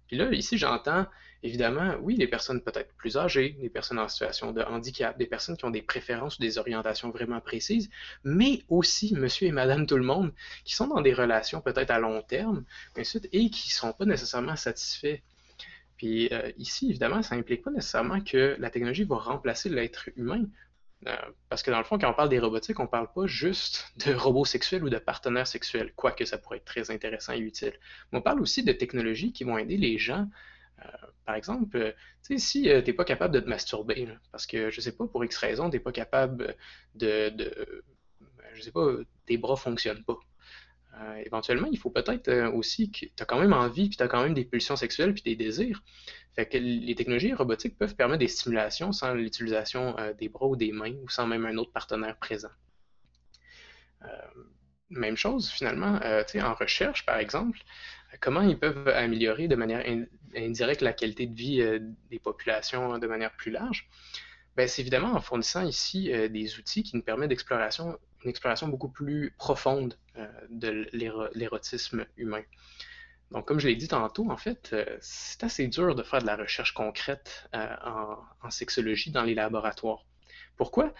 Puis 0.07 0.17
là, 0.17 0.31
ici, 0.31 0.57
j'entends 0.57 1.05
Évidemment, 1.41 1.95
oui, 2.01 2.17
les 2.17 2.27
personnes 2.27 2.61
peut-être 2.61 2.93
plus 2.95 3.15
âgées, 3.15 3.55
des 3.61 3.69
personnes 3.69 3.99
en 3.99 4.09
situation 4.09 4.51
de 4.51 4.61
handicap, 4.61 5.17
des 5.17 5.25
personnes 5.25 5.55
qui 5.55 5.63
ont 5.63 5.69
des 5.69 5.81
préférences 5.81 6.37
ou 6.37 6.41
des 6.41 6.57
orientations 6.57 7.11
vraiment 7.11 7.39
précises, 7.39 7.89
mais 8.25 8.63
aussi 8.67 9.15
monsieur 9.15 9.47
et 9.47 9.51
madame 9.53 9.87
tout 9.87 9.95
le 9.95 10.03
monde 10.03 10.33
qui 10.65 10.75
sont 10.75 10.87
dans 10.87 10.99
des 11.01 11.13
relations 11.13 11.61
peut-être 11.61 11.91
à 11.91 11.99
long 11.99 12.21
terme, 12.21 12.65
ensuite, 12.97 13.29
et 13.31 13.49
qui 13.49 13.69
ne 13.69 13.73
sont 13.73 13.93
pas 13.93 14.05
nécessairement 14.05 14.57
satisfaits. 14.57 15.19
Puis 15.95 16.27
euh, 16.33 16.51
ici, 16.57 16.89
évidemment, 16.89 17.21
ça 17.21 17.37
n'implique 17.37 17.63
pas 17.63 17.71
nécessairement 17.71 18.19
que 18.19 18.57
la 18.59 18.69
technologie 18.69 19.05
va 19.05 19.17
remplacer 19.17 19.69
l'être 19.69 20.09
humain. 20.17 20.43
Euh, 21.07 21.15
parce 21.47 21.63
que 21.63 21.71
dans 21.71 21.77
le 21.77 21.85
fond, 21.85 21.97
quand 21.97 22.09
on 22.09 22.13
parle 22.13 22.27
des 22.29 22.39
robotiques, 22.39 22.79
on 22.81 22.83
ne 22.83 22.89
parle 22.89 23.11
pas 23.13 23.27
juste 23.27 23.93
de 24.05 24.13
robots 24.13 24.43
sexuels 24.43 24.83
ou 24.83 24.89
de 24.89 24.97
partenaires 24.97 25.47
sexuels, 25.47 25.93
quoique 25.95 26.25
ça 26.25 26.37
pourrait 26.37 26.57
être 26.57 26.65
très 26.65 26.91
intéressant 26.91 27.31
et 27.31 27.39
utile. 27.39 27.73
Mais 28.11 28.19
on 28.19 28.21
parle 28.21 28.41
aussi 28.41 28.63
de 28.63 28.73
technologies 28.73 29.31
qui 29.31 29.45
vont 29.45 29.57
aider 29.57 29.77
les 29.77 29.97
gens 29.97 30.27
par 31.25 31.35
exemple, 31.35 31.77
euh, 31.77 31.91
si 32.37 32.69
euh, 32.69 32.81
tu 32.81 32.87
n'es 32.89 32.93
pas 32.93 33.05
capable 33.05 33.33
de 33.33 33.39
te 33.39 33.47
masturber, 33.47 34.07
parce 34.31 34.47
que, 34.47 34.69
je 34.71 34.81
sais 34.81 34.91
pas, 34.95 35.07
pour 35.07 35.23
X 35.23 35.37
raison, 35.37 35.69
tu 35.69 35.77
n'es 35.77 35.79
pas 35.79 35.91
capable 35.91 36.55
de, 36.95 37.29
de, 37.29 37.83
je 38.53 38.61
sais 38.61 38.71
pas, 38.71 38.87
tes 39.25 39.37
bras 39.37 39.53
ne 39.53 39.59
fonctionnent 39.59 40.03
pas. 40.03 40.17
éventuellement, 41.25 41.67
il 41.71 41.77
faut 41.77 41.91
peut-être 41.91 42.51
aussi 42.55 42.91
que 42.91 43.05
tu 43.05 43.21
as 43.21 43.25
quand 43.25 43.39
même 43.39 43.53
envie, 43.53 43.89
puis 43.89 43.97
tu 43.97 44.03
as 44.03 44.07
quand 44.07 44.23
même 44.23 44.33
des 44.33 44.45
pulsions 44.45 44.75
sexuelles, 44.75 45.13
puis 45.13 45.23
des 45.23 45.35
désirs. 45.35 45.83
Fait 46.35 46.47
que 46.47 46.57
les 46.57 46.95
technologies 46.95 47.33
robotiques 47.33 47.77
peuvent 47.77 47.95
permettre 47.95 48.19
des 48.19 48.27
stimulations 48.27 48.91
sans 48.91 49.13
l'utilisation 49.13 49.95
des 50.17 50.29
bras 50.29 50.47
ou 50.47 50.55
des 50.55 50.71
mains, 50.71 50.95
ou 51.03 51.09
sans 51.09 51.27
même 51.27 51.45
un 51.45 51.57
autre 51.57 51.71
partenaire 51.71 52.17
présent. 52.17 52.49
même 54.89 55.15
chose, 55.15 55.49
finalement, 55.49 55.99
en 56.41 56.53
recherche, 56.55 57.05
par 57.05 57.19
exemple, 57.19 57.59
comment 58.19 58.41
ils 58.41 58.57
peuvent 58.57 58.87
améliorer 58.87 59.47
de 59.47 59.55
manière 59.55 59.83
indirecte 60.35 60.81
la 60.81 60.93
qualité 60.93 61.27
de 61.27 61.35
vie 61.35 61.61
euh, 61.61 61.79
des 62.09 62.19
populations 62.19 62.97
de 62.97 63.07
manière 63.07 63.31
plus 63.35 63.51
large? 63.51 63.87
Ben, 64.55 64.67
c'est 64.67 64.81
évidemment 64.81 65.13
en 65.13 65.21
fournissant 65.21 65.65
ici 65.65 66.11
euh, 66.11 66.27
des 66.27 66.57
outils 66.57 66.83
qui 66.83 66.95
nous 66.95 67.03
permettent 67.03 67.29
d'exploration, 67.29 67.97
une 68.23 68.29
exploration 68.29 68.67
beaucoup 68.67 68.89
plus 68.89 69.33
profonde 69.37 69.95
euh, 70.17 70.27
de 70.49 70.87
l'érotisme 71.33 72.05
humain. 72.17 72.43
Donc, 73.31 73.47
comme 73.47 73.59
je 73.59 73.67
l'ai 73.67 73.75
dit 73.75 73.87
tantôt, 73.87 74.29
en 74.31 74.37
fait, 74.37 74.75
c'est 75.01 75.43
assez 75.43 75.67
dur 75.67 75.93
de 75.93 76.01
faire 76.01 76.19
de 76.19 76.25
la 76.25 76.35
recherche 76.35 76.73
concrète 76.73 77.47
en, 77.53 78.17
en, 78.41 78.49
sexologie 78.49 79.11
dans 79.11 79.21
les 79.21 79.35
laboratoires. 79.35 80.03
Pourquoi? 80.57 80.95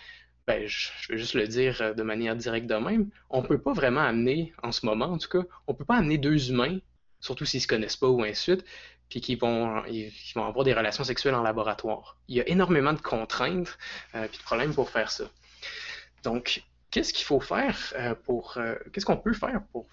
Ben, 0.45 0.67
je, 0.67 0.89
je, 1.01 1.11
vais 1.11 1.17
juste 1.17 1.33
le 1.33 1.47
dire 1.47 1.95
de 1.95 2.03
manière 2.03 2.35
directe 2.35 2.67
de 2.67 2.75
même. 2.75 3.09
On 3.31 3.41
ne 3.41 3.47
peut 3.47 3.59
pas 3.59 3.73
vraiment 3.73 4.01
amener, 4.01 4.53
en 4.61 4.71
ce 4.71 4.85
moment 4.85 5.05
en 5.05 5.17
tout 5.17 5.27
cas, 5.27 5.43
on 5.65 5.73
ne 5.73 5.77
peut 5.77 5.85
pas 5.85 5.95
amener 5.95 6.19
deux 6.19 6.51
humains 6.51 6.77
surtout 7.19 7.45
s'ils 7.45 7.59
ne 7.59 7.63
se 7.63 7.67
connaissent 7.67 7.97
pas 7.97 8.07
ou 8.07 8.23
ainsi 8.23 8.57
puis 9.09 9.21
qu'ils 9.21 9.39
vont, 9.39 9.83
ils, 9.85 10.13
vont 10.35 10.45
avoir 10.45 10.63
des 10.63 10.73
relations 10.73 11.03
sexuelles 11.03 11.35
en 11.35 11.41
laboratoire. 11.41 12.17
Il 12.27 12.37
y 12.37 12.41
a 12.41 12.47
énormément 12.47 12.93
de 12.93 13.01
contraintes 13.01 13.77
euh, 14.15 14.27
puis 14.27 14.37
de 14.37 14.43
problèmes 14.43 14.73
pour 14.73 14.89
faire 14.89 15.09
ça. 15.09 15.25
Donc, 16.23 16.63
qu'est-ce 16.91 17.11
qu'il 17.11 17.25
faut 17.25 17.39
faire 17.39 17.93
euh, 17.95 18.13
pour. 18.13 18.57
Euh, 18.57 18.75
qu'est-ce 18.93 19.05
qu'on 19.05 19.17
peut 19.17 19.33
faire 19.33 19.61
pour, 19.71 19.87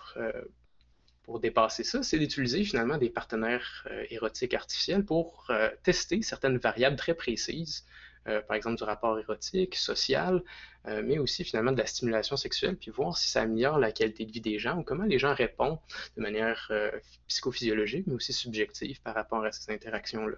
pour 1.23 1.41
dépasser 1.41 1.83
ça? 1.83 2.03
C'est 2.03 2.19
d'utiliser 2.19 2.63
finalement 2.63 2.99
des 2.99 3.09
partenaires 3.09 3.89
érotiques 4.11 4.55
artificiels 4.55 5.05
pour 5.05 5.51
tester 5.83 6.21
certaines 6.23 6.59
variables 6.59 6.97
très 6.97 7.15
précises 7.15 7.87
euh, 8.29 8.41
par 8.43 8.57
exemple 8.57 8.77
du 8.77 8.85
rapport 8.85 9.19
érotique, 9.19 9.77
social, 9.77 10.43
euh, 10.87 11.03
mais 11.05 11.19
aussi 11.19 11.45
finalement 11.45 11.73
de 11.73 11.79
la 11.79 11.87
stimulation 11.87 12.37
sexuelle, 12.37 12.77
puis 12.77 12.91
voir 12.91 13.17
si 13.17 13.29
ça 13.29 13.43
améliore 13.43 13.79
la 13.79 13.93
qualité 13.93 14.25
de 14.25 14.33
vie 14.33 14.41
des 14.41 14.59
gens 14.59 14.79
ou 14.79 14.83
comment 14.83 15.05
les 15.05 15.19
gens 15.19 15.35
répondent 15.35 15.79
de 16.17 16.23
manière 16.23 16.69
euh, 16.71 16.91
psychophysiologique, 17.29 18.07
mais 18.07 18.15
aussi 18.15 18.33
subjective 18.33 19.01
par 19.03 19.15
rapport 19.15 19.45
à 19.45 19.53
ces 19.53 19.73
interactions-là. 19.73 20.37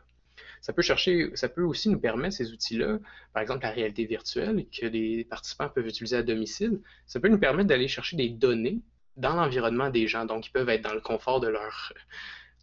Ça 0.61 0.73
peut 0.73 0.83
chercher, 0.83 1.31
ça 1.35 1.49
peut 1.49 1.63
aussi 1.63 1.89
nous 1.89 2.01
permettre 2.01 2.37
ces 2.37 2.53
outils-là, 2.53 2.99
par 3.33 3.43
exemple 3.43 3.63
la 3.63 3.71
réalité 3.71 4.05
virtuelle 4.05 4.67
que 4.71 4.87
les 4.87 5.25
participants 5.25 5.69
peuvent 5.69 5.87
utiliser 5.87 6.17
à 6.17 6.23
domicile, 6.23 6.81
ça 7.07 7.21
peut 7.21 7.29
nous 7.29 7.39
permettre 7.39 7.69
d'aller 7.69 7.89
chercher 7.89 8.17
des 8.17 8.29
données 8.29 8.81
dans 9.17 9.35
l'environnement 9.35 9.91
des 9.91 10.07
gens. 10.07 10.25
Donc, 10.25 10.47
ils 10.47 10.53
peuvent 10.53 10.69
être 10.69 10.83
dans 10.83 10.95
le 10.95 11.01
confort 11.01 11.41
de 11.41 11.49
leur, 11.49 11.93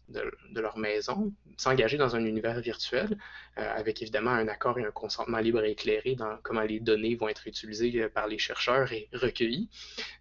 de, 0.08 0.60
leur 0.60 0.78
maison, 0.78 1.32
s'engager 1.56 1.96
dans 1.96 2.16
un 2.16 2.24
univers 2.24 2.60
virtuel, 2.60 3.18
euh, 3.58 3.74
avec 3.76 4.02
évidemment 4.02 4.30
un 4.30 4.48
accord 4.48 4.78
et 4.78 4.84
un 4.84 4.90
consentement 4.90 5.38
libre 5.38 5.62
et 5.64 5.72
éclairé 5.72 6.14
dans 6.14 6.36
comment 6.42 6.62
les 6.62 6.80
données 6.80 7.14
vont 7.14 7.28
être 7.28 7.46
utilisées 7.46 8.02
euh, 8.02 8.08
par 8.08 8.26
les 8.28 8.38
chercheurs 8.38 8.92
et 8.92 9.08
recueillies. 9.12 9.68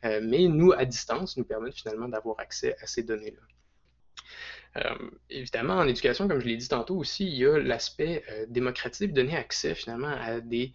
Euh, 0.03 0.21
mais 0.23 0.47
nous, 0.47 0.71
à 0.71 0.85
distance, 0.85 1.37
nous 1.37 1.45
permettent 1.45 1.75
finalement 1.75 2.07
d'avoir 2.07 2.39
accès 2.39 2.75
à 2.81 2.87
ces 2.87 3.03
données-là. 3.03 4.97
évidemment, 5.29 5.75
en 5.75 5.87
éducation, 5.87 6.27
comme 6.27 6.39
je 6.39 6.47
l'ai 6.47 6.57
dit 6.57 6.67
tantôt 6.67 6.97
aussi, 6.97 7.25
il 7.25 7.35
y 7.35 7.45
a 7.45 7.57
l'aspect 7.57 8.23
démocratique, 8.49 9.13
donner 9.13 9.37
accès 9.37 9.73
finalement 9.73 10.13
à 10.19 10.41
des 10.41 10.73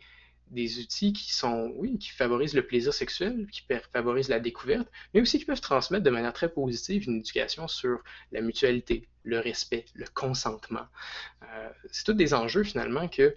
des 0.50 0.80
outils 0.80 1.12
qui 1.12 1.32
sont, 1.32 1.72
oui, 1.76 1.98
qui 1.98 2.10
favorisent 2.10 2.54
le 2.54 2.66
plaisir 2.66 2.92
sexuel, 2.92 3.46
qui 3.50 3.62
favorisent 3.92 4.28
la 4.28 4.40
découverte, 4.40 4.88
mais 5.14 5.20
aussi 5.20 5.38
qui 5.38 5.44
peuvent 5.44 5.60
transmettre 5.60 6.04
de 6.04 6.10
manière 6.10 6.32
très 6.32 6.52
positive 6.52 7.04
une 7.08 7.18
éducation 7.18 7.68
sur 7.68 8.00
la 8.32 8.40
mutualité, 8.40 9.08
le 9.22 9.38
respect, 9.38 9.84
le 9.94 10.06
consentement. 10.12 10.86
Euh, 11.42 11.68
c'est 11.90 12.04
tous 12.04 12.14
des 12.14 12.34
enjeux 12.34 12.64
finalement 12.64 13.08
que, 13.08 13.36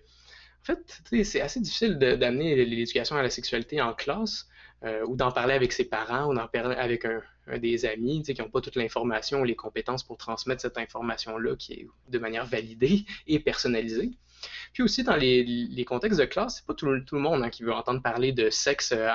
en 0.61 0.66
fait, 0.66 1.01
c'est 1.24 1.41
assez 1.41 1.59
difficile 1.59 1.97
d'amener 1.97 2.66
l'éducation 2.66 3.16
à 3.16 3.22
la 3.22 3.30
sexualité 3.30 3.82
en 3.82 3.93
classe 3.93 4.47
euh, 4.84 5.05
ou 5.05 5.16
d'en 5.16 5.32
parler 5.32 5.53
avec 5.53 5.74
ses 5.74 5.86
parents 5.86 6.32
ou 6.32 6.34
d'en 6.34 6.47
parler 6.47 6.76
avec 6.76 7.05
des 7.57 7.86
amis 7.86 8.24
qui 8.24 8.34
n'ont 8.41 8.49
pas 8.49 8.61
toute 8.61 8.78
l'information 8.78 9.41
ou 9.41 9.43
les 9.43 9.55
compétences 9.55 10.03
pour 10.03 10.18
transmettre 10.18 10.61
cette 10.61 10.78
information-là 10.78 11.55
qui 11.57 11.74
est 11.74 11.88
de 12.09 12.18
manière 12.18 12.45
validée 12.45 13.05
et 13.28 13.39
personnalisée. 13.39 14.11
Puis 14.74 14.84
aussi, 14.84 15.04
dans 15.04 15.16
les, 15.16 15.86
contextes 15.86 16.20
de 16.20 16.26
classe, 16.26 16.58
c'est 16.58 16.66
pas 16.66 16.74
tout, 16.74 16.88
le 16.88 17.20
monde 17.20 17.44
hein, 17.44 17.50
qui 17.50 17.64
veut 17.64 17.74
entendre 17.74 18.02
parler 18.02 18.32
de 18.32 18.50
sexe, 18.50 18.91
euh, 18.91 19.10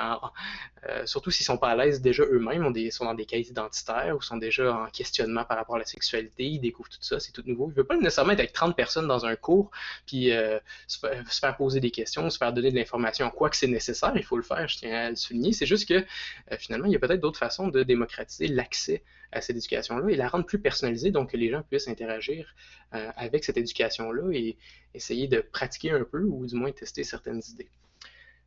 euh, 0.87 1.05
surtout 1.05 1.31
s'ils 1.31 1.45
sont 1.45 1.57
pas 1.57 1.69
à 1.69 1.75
l'aise 1.75 2.01
déjà 2.01 2.23
eux-mêmes, 2.23 2.73
sont 2.91 3.05
dans 3.05 3.13
des 3.13 3.25
quêtes 3.25 3.49
identitaires 3.49 4.15
ou 4.15 4.21
sont 4.21 4.37
déjà 4.37 4.73
en 4.73 4.85
questionnement 4.87 5.43
par 5.43 5.57
rapport 5.57 5.75
à 5.75 5.79
la 5.79 5.85
sexualité, 5.85 6.45
ils 6.45 6.59
découvrent 6.59 6.89
tout 6.89 6.97
ça, 7.01 7.19
c'est 7.19 7.31
tout 7.31 7.43
nouveau. 7.45 7.69
Ils 7.69 7.75
veulent 7.75 7.87
pas 7.87 7.97
nécessairement 7.97 8.33
être 8.33 8.39
avec 8.39 8.53
30 8.53 8.75
personnes 8.75 9.07
dans 9.07 9.25
un 9.25 9.35
cours, 9.35 9.71
puis 10.05 10.31
euh, 10.31 10.59
se, 10.87 10.99
faire 10.99 11.57
poser 11.57 11.79
des 11.79 11.91
questions, 11.91 12.29
se 12.29 12.37
faire 12.37 12.53
donner 12.53 12.71
de 12.71 12.75
l'information, 12.75 13.29
quoi 13.29 13.49
que 13.49 13.57
c'est 13.57 13.67
nécessaire, 13.67 14.13
il 14.15 14.23
faut 14.23 14.37
le 14.37 14.43
faire, 14.43 14.67
je 14.67 14.77
tiens 14.77 14.95
à 14.95 15.09
le 15.09 15.15
souligner. 15.15 15.51
C'est 15.51 15.65
juste 15.65 15.87
que 15.87 16.05
finalement, 16.57 16.85
il 16.85 16.93
y 16.93 16.95
a 16.95 16.99
peut-être 16.99 17.21
d'autres 17.21 17.39
façons 17.39 17.67
de 17.67 17.83
démocratiser 17.83 18.47
l'accès 18.47 19.03
à 19.31 19.41
cette 19.41 19.57
éducation-là 19.57 20.09
et 20.09 20.15
la 20.15 20.27
rendre 20.27 20.45
plus 20.45 20.59
personnalisée, 20.59 21.11
donc 21.11 21.31
que 21.31 21.37
les 21.37 21.49
gens 21.49 21.61
puissent 21.61 21.87
interagir 21.87 22.55
avec 22.91 23.43
cette 23.43 23.57
éducation-là 23.57 24.31
et 24.33 24.57
essayer 24.93 25.18
de 25.27 25.41
pratiquer 25.41 25.91
un 25.91 26.03
peu 26.03 26.23
ou 26.23 26.45
du 26.45 26.55
moins 26.55 26.71
tester 26.71 27.03
certaines 27.03 27.41
idées. 27.49 27.69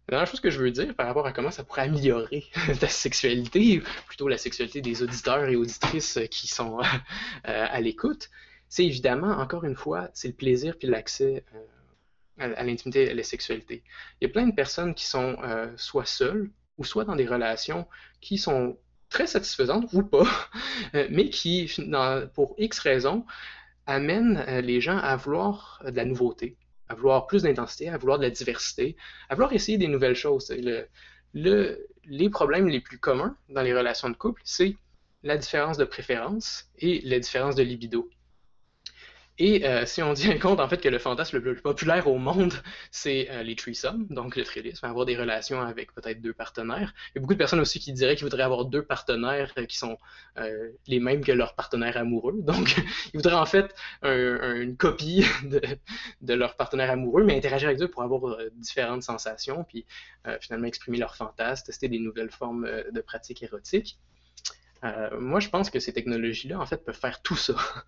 La 0.09 0.17
dernière 0.17 0.27
chose 0.27 0.41
que 0.41 0.51
je 0.51 0.59
veux 0.59 0.73
dire 0.73 0.95
par 0.97 1.07
rapport 1.07 1.27
à 1.27 1.33
comment 1.33 1.53
ça 1.53 1.63
pourrait 1.63 1.83
améliorer 1.83 2.45
ta 2.81 2.89
sexualité, 2.89 3.81
plutôt 4.09 4.27
la 4.27 4.37
sexualité 4.37 4.81
des 4.81 5.03
auditeurs 5.03 5.49
et 5.49 5.55
auditrices 5.55 6.19
qui 6.31 6.49
sont 6.49 6.81
euh, 6.81 6.85
à 7.45 7.81
l'écoute, 7.81 8.29
c'est 8.69 8.85
évidemment, 8.85 9.39
encore 9.39 9.65
une 9.65 9.77
fois, 9.77 10.11
c'est 10.13 10.29
le 10.29 10.35
plaisir 10.35 10.77
puis 10.77 10.89
l'accès 10.89 11.45
euh, 11.55 12.55
à, 12.57 12.65
l'intimité 12.65 13.05
et 13.05 13.11
à 13.11 13.15
la 13.15 13.23
sexualité. 13.23 13.85
Il 14.21 14.27
y 14.27 14.31
a 14.31 14.33
plein 14.33 14.47
de 14.47 14.55
personnes 14.55 14.95
qui 14.95 15.07
sont 15.07 15.37
euh, 15.45 15.71
soit 15.77 16.07
seules 16.07 16.51
ou 16.79 16.85
soit 16.85 17.05
dans 17.05 17.17
des 17.17 17.27
relations 17.27 17.87
qui 18.21 18.39
sont 18.39 18.77
très 19.09 19.29
satisfaisantes 19.29 19.89
ou 19.93 20.03
pas, 20.03 20.27
mais 21.11 21.29
qui, 21.29 21.71
pour 22.35 22.57
X 22.59 22.79
raisons, 22.81 23.25
amènent 23.87 24.43
les 24.63 24.81
gens 24.81 24.97
à 24.97 25.15
vouloir 25.17 25.83
de 25.87 25.95
la 25.95 26.07
nouveauté, 26.07 26.57
à 26.93 26.95
vouloir 26.95 27.27
plus 27.27 27.43
d'intensité, 27.43 27.89
à 27.89 27.97
vouloir 27.97 28.19
de 28.19 28.25
la 28.25 28.31
diversité, 28.31 28.97
à 29.31 29.35
vouloir 29.35 29.53
essayer 29.55 29.79
des 29.79 29.89
nouvelles 29.89 30.15
choses. 30.15 30.53
les 31.35 32.31
problèmes 32.31 32.69
les 32.69 32.81
plus 32.81 32.99
communs 32.99 33.35
dans 33.49 33.63
les 33.63 33.75
relations 33.75 34.11
de 34.11 34.17
couple, 34.17 34.43
c'est 34.45 34.77
la 35.23 35.39
différence 35.39 35.79
de 35.79 35.85
préférence 35.85 36.69
et 36.79 37.01
la 37.05 37.19
différence 37.19 37.55
de 37.55 37.63
libido. 37.63 38.11
Et 39.39 39.67
euh, 39.67 39.87
si 39.87 40.03
on 40.03 40.13
tient 40.13 40.39
compte 40.39 40.61
en 40.61 40.69
fait 40.69 40.81
que 40.81 40.89
le 40.89 40.99
fantasme 40.99 41.39
le 41.39 41.43
plus 41.43 41.63
populaire 41.63 42.07
au 42.07 42.19
monde, 42.19 42.53
c'est 42.91 43.31
euh, 43.31 43.43
les 43.43 43.57
threesomes, 43.57 44.07
donc 44.11 44.37
le 44.37 44.45
trillisme, 44.45 44.85
avoir 44.85 45.07
des 45.07 45.17
relations 45.17 45.63
avec 45.63 45.95
peut-être 45.95 46.21
deux 46.21 46.35
partenaires. 46.35 46.93
Il 47.11 47.13
y 47.17 47.19
a 47.19 47.21
beaucoup 47.23 47.33
de 47.33 47.39
personnes 47.39 47.61
aussi 47.61 47.81
qui 47.81 47.95
diraient 47.95 48.15
qu'ils 48.15 48.27
voudraient 48.27 48.43
avoir 48.43 48.67
deux 48.67 48.85
partenaires 48.85 49.53
euh, 49.57 49.65
qui 49.65 49.79
sont 49.79 49.97
les 50.87 51.01
mêmes 51.01 51.25
que 51.25 51.33
leur 51.33 51.55
partenaire 51.55 51.97
amoureux. 51.97 52.35
Donc, 52.43 52.77
ils 53.13 53.17
voudraient 53.17 53.35
en 53.35 53.47
fait 53.47 53.75
une 54.03 54.77
copie 54.77 55.25
de, 55.45 55.61
de, 56.21 56.35
leur 56.35 56.57
partenaire 56.57 56.91
amoureux, 56.91 57.25
mais 57.25 57.37
interagir 57.37 57.69
avec 57.69 57.81
eux 57.81 57.89
pour 57.89 58.03
avoir 58.03 58.39
différentes 58.57 59.03
sensations, 59.03 59.65
puis 59.65 59.87
finalement 60.41 60.67
exprimer 60.67 60.99
leurs 60.99 61.17
fantasmes, 61.17 61.67
tester 61.67 61.89
des 61.89 61.99
nouvelles 61.99 62.31
formes 62.31 62.69
de 62.91 63.01
pratiques 63.01 63.43
érotiques. 63.43 63.99
Euh, 64.85 65.21
moi, 65.21 65.41
je 65.41 65.49
pense 65.49 65.71
que 65.71 65.79
ces 65.79 65.93
technologies-là, 65.93 66.59
en 66.59 66.67
fait, 66.67 66.85
peuvent 66.85 66.99
faire 66.99 67.23
tout 67.23 67.37
ça. 67.37 67.55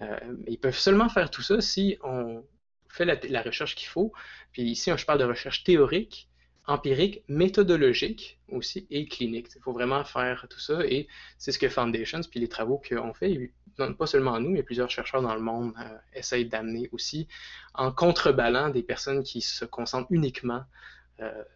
Euh, 0.00 0.18
ils 0.48 0.58
peuvent 0.58 0.76
seulement 0.76 1.08
faire 1.08 1.30
tout 1.30 1.42
ça 1.42 1.60
si 1.60 1.98
on 2.02 2.44
fait 2.88 3.04
la, 3.04 3.42
recherche 3.42 3.74
qu'il 3.76 3.88
faut. 3.88 4.12
Puis 4.52 4.62
ici, 4.62 4.90
je 4.96 5.04
parle 5.04 5.18
de 5.20 5.24
recherche 5.24 5.62
théorique, 5.62 6.28
empirique, 6.66 7.22
méthodologique 7.28 8.40
aussi 8.48 8.86
et 8.90 9.06
clinique. 9.06 9.48
Il 9.54 9.62
faut 9.62 9.72
vraiment 9.72 10.04
faire 10.04 10.46
tout 10.50 10.58
ça 10.58 10.84
et 10.84 11.06
c'est 11.38 11.52
ce 11.52 11.58
que 11.58 11.68
Foundations 11.68 12.20
puis 12.28 12.40
les 12.40 12.48
travaux 12.48 12.82
qu'on 12.88 13.14
fait, 13.14 13.52
pas 13.76 14.06
seulement 14.06 14.40
nous, 14.40 14.50
mais 14.50 14.62
plusieurs 14.62 14.90
chercheurs 14.90 15.22
dans 15.22 15.34
le 15.34 15.42
monde 15.42 15.74
euh, 15.78 15.96
essayent 16.14 16.46
d'amener 16.46 16.88
aussi 16.92 17.28
en 17.74 17.92
contreballant 17.92 18.70
des 18.70 18.82
personnes 18.82 19.22
qui 19.22 19.40
se 19.42 19.64
concentrent 19.64 20.10
uniquement 20.10 20.64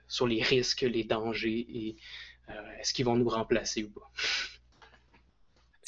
sur 0.07 0.28
les 0.28 0.41
risques, 0.41 0.82
les 0.82 1.03
dangers 1.03 1.66
et 1.68 1.97
est-ce 2.78 2.95
qu'ils 2.95 3.05
vont 3.05 3.16
nous 3.16 3.28
remplacer 3.28 3.82
ou 3.82 3.91
pas. 3.91 4.11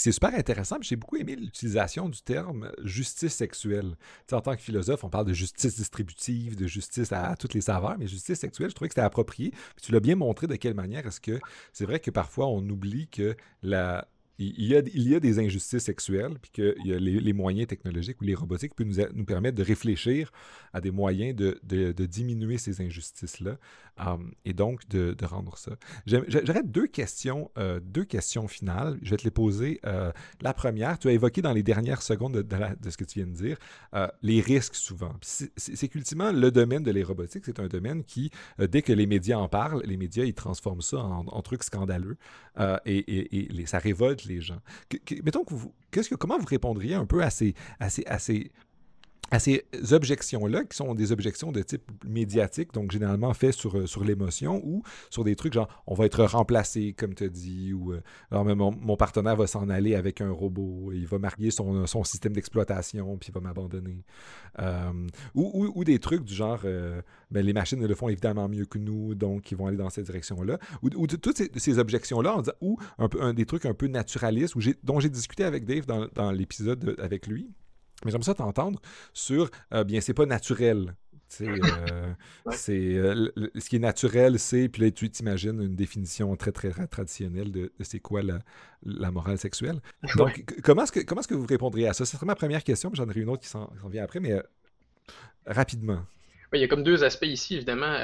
C'est 0.03 0.12
super 0.12 0.34
intéressant. 0.34 0.78
J'ai 0.80 0.96
beaucoup 0.96 1.16
aimé 1.16 1.36
l'utilisation 1.36 2.09
du 2.09 2.22
terme 2.22 2.72
justice 2.82 3.34
sexuelle. 3.34 3.96
en 4.32 4.40
tant 4.40 4.57
que 4.57 4.62
philosophe, 4.62 5.05
on 5.05 5.11
parle 5.11 5.26
de 5.26 5.34
justice 5.34 5.76
distributive, 5.76 6.57
de 6.57 6.66
justice 6.66 7.12
à, 7.12 7.36
toutes 7.36 7.53
les 7.53 7.61
saveurs, 7.61 7.98
mais 7.98 8.07
justice 8.07 8.38
sexuelle, 8.38 8.70
je 8.70 8.74
trouvais 8.74 8.88
que 8.88 8.94
c'était 8.94 9.05
approprié. 9.05 9.53
tu 9.82 9.92
l'as 9.92 10.01
bien 10.01 10.16
montré 10.16 10.46
de 10.46 10.57
quelle 10.57 10.72
manière 10.72 11.07
est-ce 11.07 11.20
que 11.20 11.38
c'est 11.74 11.84
vrai 11.84 12.01
que 12.01 12.11
parfois 12.11 12.46
on 12.46 12.66
oublie 12.70 13.09
que 13.09 13.36
la, 13.62 14.09
il 14.41 14.64
y, 14.64 14.74
a, 14.74 14.80
il 14.95 15.07
y 15.07 15.14
a 15.14 15.20
des 15.20 15.38
injustices 15.38 15.84
sexuelles, 15.84 16.38
puis 16.41 16.51
que 16.51 16.74
y 16.82 16.95
a 16.95 16.99
les, 16.99 17.32
moyens 17.34 17.68
technologiques 17.68 18.20
ou 18.22 18.24
les 18.24 18.34
robotiques 18.34 18.74
peuvent 18.74 18.86
nous, 18.86 19.05
nous 19.14 19.24
permettre 19.26 19.57
de 19.57 19.62
réfléchir 19.62 20.32
à 20.72 20.80
des 20.80 20.91
moyens 20.91 21.36
de, 21.36 21.61
de, 21.62 22.07
diminuer 22.07 22.57
ces 22.57 22.80
injustices-là 22.80 23.59
um, 23.99 24.32
et 24.47 24.55
donc 24.55 24.88
de, 24.88 25.14
rendre 25.24 25.59
ça. 25.59 25.72
J'aurais 26.07 26.62
deux 26.62 26.86
questions, 26.86 27.51
euh, 27.59 27.80
deux 27.80 28.05
questions 28.05 28.49
finales. 28.49 28.99
Je 29.03 29.11
vais 29.11 29.18
te 29.18 29.24
les 29.24 29.30
poser. 29.30 29.78
Euh, 29.84 30.11
la 30.41 30.55
première, 30.55 30.99
tu 30.99 31.09
as 31.09 31.12
évoqué 31.12 31.43
dans 31.43 31.53
les 31.53 31.62
dernières 31.62 32.01
secondes 32.01 32.36
de, 32.36 32.91
ce 32.91 32.97
que 32.97 33.05
tu 33.05 33.18
viens 33.18 33.28
de 33.28 33.36
dire, 33.36 33.59
euh, 33.95 34.09
les 34.22 34.41
risques 34.41 34.74
souvent. 34.74 35.14
C'est 35.22 35.88
qu'ultimement, 35.88 36.32
le 36.32 36.51
domaine 36.51 36.82
de 36.82 36.91
l'aérobotique, 36.91 37.45
c'est 37.45 37.61
un 37.61 37.68
domaine 37.68 38.05
qui, 38.05 38.30
dès 38.59 38.80
que 38.80 38.93
les 38.95 39.07
médias 39.07 39.36
en 39.36 39.49
parlent, 39.49 39.82
les 39.84 39.99
médias, 39.99 40.24
ils 40.24 40.34
transforment 40.34 40.80
ça 40.80 40.99
en, 40.99 41.26
en 41.26 41.43
trucs 41.43 41.62
scandaleux 41.62 42.16
et, 42.86 42.99
et, 42.99 43.61
et 43.61 43.66
ça 43.66 43.78
révolte 43.78 44.24
gens. 44.39 44.61
mettons 45.24 45.45
que 45.45 45.55
vous, 45.55 45.72
qu'est-ce 45.91 46.09
que, 46.09 46.14
comment 46.14 46.39
vous 46.39 46.47
répondriez 46.47 46.95
un 46.95 47.07
peu 47.07 47.22
à 47.22 47.31
ces, 47.31 47.55
à 47.81 47.91
ces, 47.91 48.05
à 48.07 48.18
ces 48.18 48.53
à 49.30 49.38
ces 49.38 49.64
objections-là, 49.92 50.64
qui 50.64 50.76
sont 50.76 50.94
des 50.94 51.12
objections 51.12 51.52
de 51.52 51.62
type 51.62 51.90
médiatique, 52.04 52.72
donc 52.72 52.90
généralement 52.90 53.32
faites 53.32 53.54
sur, 53.54 53.78
euh, 53.78 53.86
sur 53.86 54.04
l'émotion 54.04 54.60
ou 54.64 54.82
sur 55.08 55.24
des 55.24 55.36
trucs 55.36 55.52
genre 55.52 55.68
on 55.86 55.94
va 55.94 56.06
être 56.06 56.24
remplacé, 56.24 56.94
comme 56.94 57.14
tu 57.14 57.24
as 57.24 57.28
dit, 57.28 57.72
ou 57.72 57.92
euh, 57.92 58.00
mon, 58.32 58.72
mon, 58.72 58.96
partenaire 58.96 59.36
va 59.36 59.46
s'en 59.46 59.68
aller 59.68 59.94
avec 59.94 60.20
un 60.20 60.30
robot, 60.30 60.90
il 60.92 61.06
va 61.06 61.18
marier 61.18 61.50
son, 61.50 61.86
son 61.86 62.02
système 62.02 62.32
d'exploitation, 62.32 63.16
puis 63.18 63.30
il 63.30 63.34
va 63.34 63.40
m'abandonner. 63.40 64.04
Euh, 64.58 64.92
ou, 65.34 65.70
ou, 65.74 65.84
des 65.84 65.98
trucs 65.98 66.24
du 66.24 66.34
genre 66.34 66.62
ben, 67.30 67.46
les 67.46 67.52
machines 67.52 67.84
le 67.84 67.94
font 67.94 68.08
évidemment 68.08 68.48
mieux 68.48 68.66
que 68.66 68.78
nous, 68.78 69.14
donc 69.14 69.50
ils 69.50 69.56
vont 69.56 69.66
aller 69.66 69.76
dans 69.76 69.90
cette 69.90 70.06
direction-là. 70.06 70.58
Ou, 70.82 70.90
ou 70.96 71.06
toutes 71.06 71.40
ces, 71.56 71.78
objections-là, 71.78 72.42
ou 72.60 72.78
un, 72.98 73.32
des 73.32 73.46
trucs 73.46 73.64
un 73.64 73.74
peu 73.74 73.86
naturalistes, 73.86 74.54
dont 74.82 75.00
j'ai 75.00 75.08
discuté 75.08 75.44
avec 75.44 75.64
Dave 75.64 75.86
dans, 75.86 76.08
dans 76.14 76.32
l'épisode 76.32 76.96
avec 76.98 77.26
lui. 77.26 77.50
Mais 78.05 78.11
j'aime 78.11 78.22
ça 78.22 78.34
t'entendre 78.34 78.80
sur, 79.12 79.51
euh, 79.72 79.84
bien, 79.84 80.01
c'est 80.01 80.14
pas 80.14 80.26
naturel. 80.26 80.94
Euh, 81.42 82.12
c'est 82.51 82.94
euh, 82.94 83.30
ce 83.57 83.68
qui 83.68 83.76
est 83.76 83.80
naturel, 83.80 84.38
c'est 84.40 84.68
puis 84.68 84.82
là 84.82 84.90
tu 84.90 85.09
t'imagines 85.09 85.62
une 85.62 85.76
définition 85.76 86.34
très 86.34 86.51
très 86.51 86.72
traditionnelle 86.88 87.53
de, 87.53 87.72
c'est 87.82 88.01
quoi 88.01 88.22
la, 88.22 88.40
la, 88.84 89.12
morale 89.12 89.38
sexuelle. 89.38 89.80
Donc 90.16 90.44
comment 90.64 90.82
est-ce 90.82 90.90
que 90.90 91.01
comment 91.01 91.20
est-ce 91.20 91.28
que 91.28 91.34
vous 91.34 91.46
répondriez 91.46 91.86
à 91.86 91.92
ça? 91.92 92.05
Ce 92.05 92.16
serait 92.16 92.26
ma 92.26 92.34
première 92.34 92.64
question, 92.64 92.90
j'en 92.94 93.09
aurai 93.09 93.20
une 93.20 93.28
autre 93.28 93.42
qui 93.42 93.48
s'en 93.48 93.70
vient 93.88 94.03
après, 94.03 94.18
mais 94.18 94.42
rapidement. 95.46 96.05
Oui, 96.53 96.59
il 96.59 96.62
y 96.62 96.64
a 96.64 96.68
comme 96.68 96.82
deux 96.82 97.05
aspects 97.05 97.26
ici, 97.26 97.55
évidemment. 97.55 97.94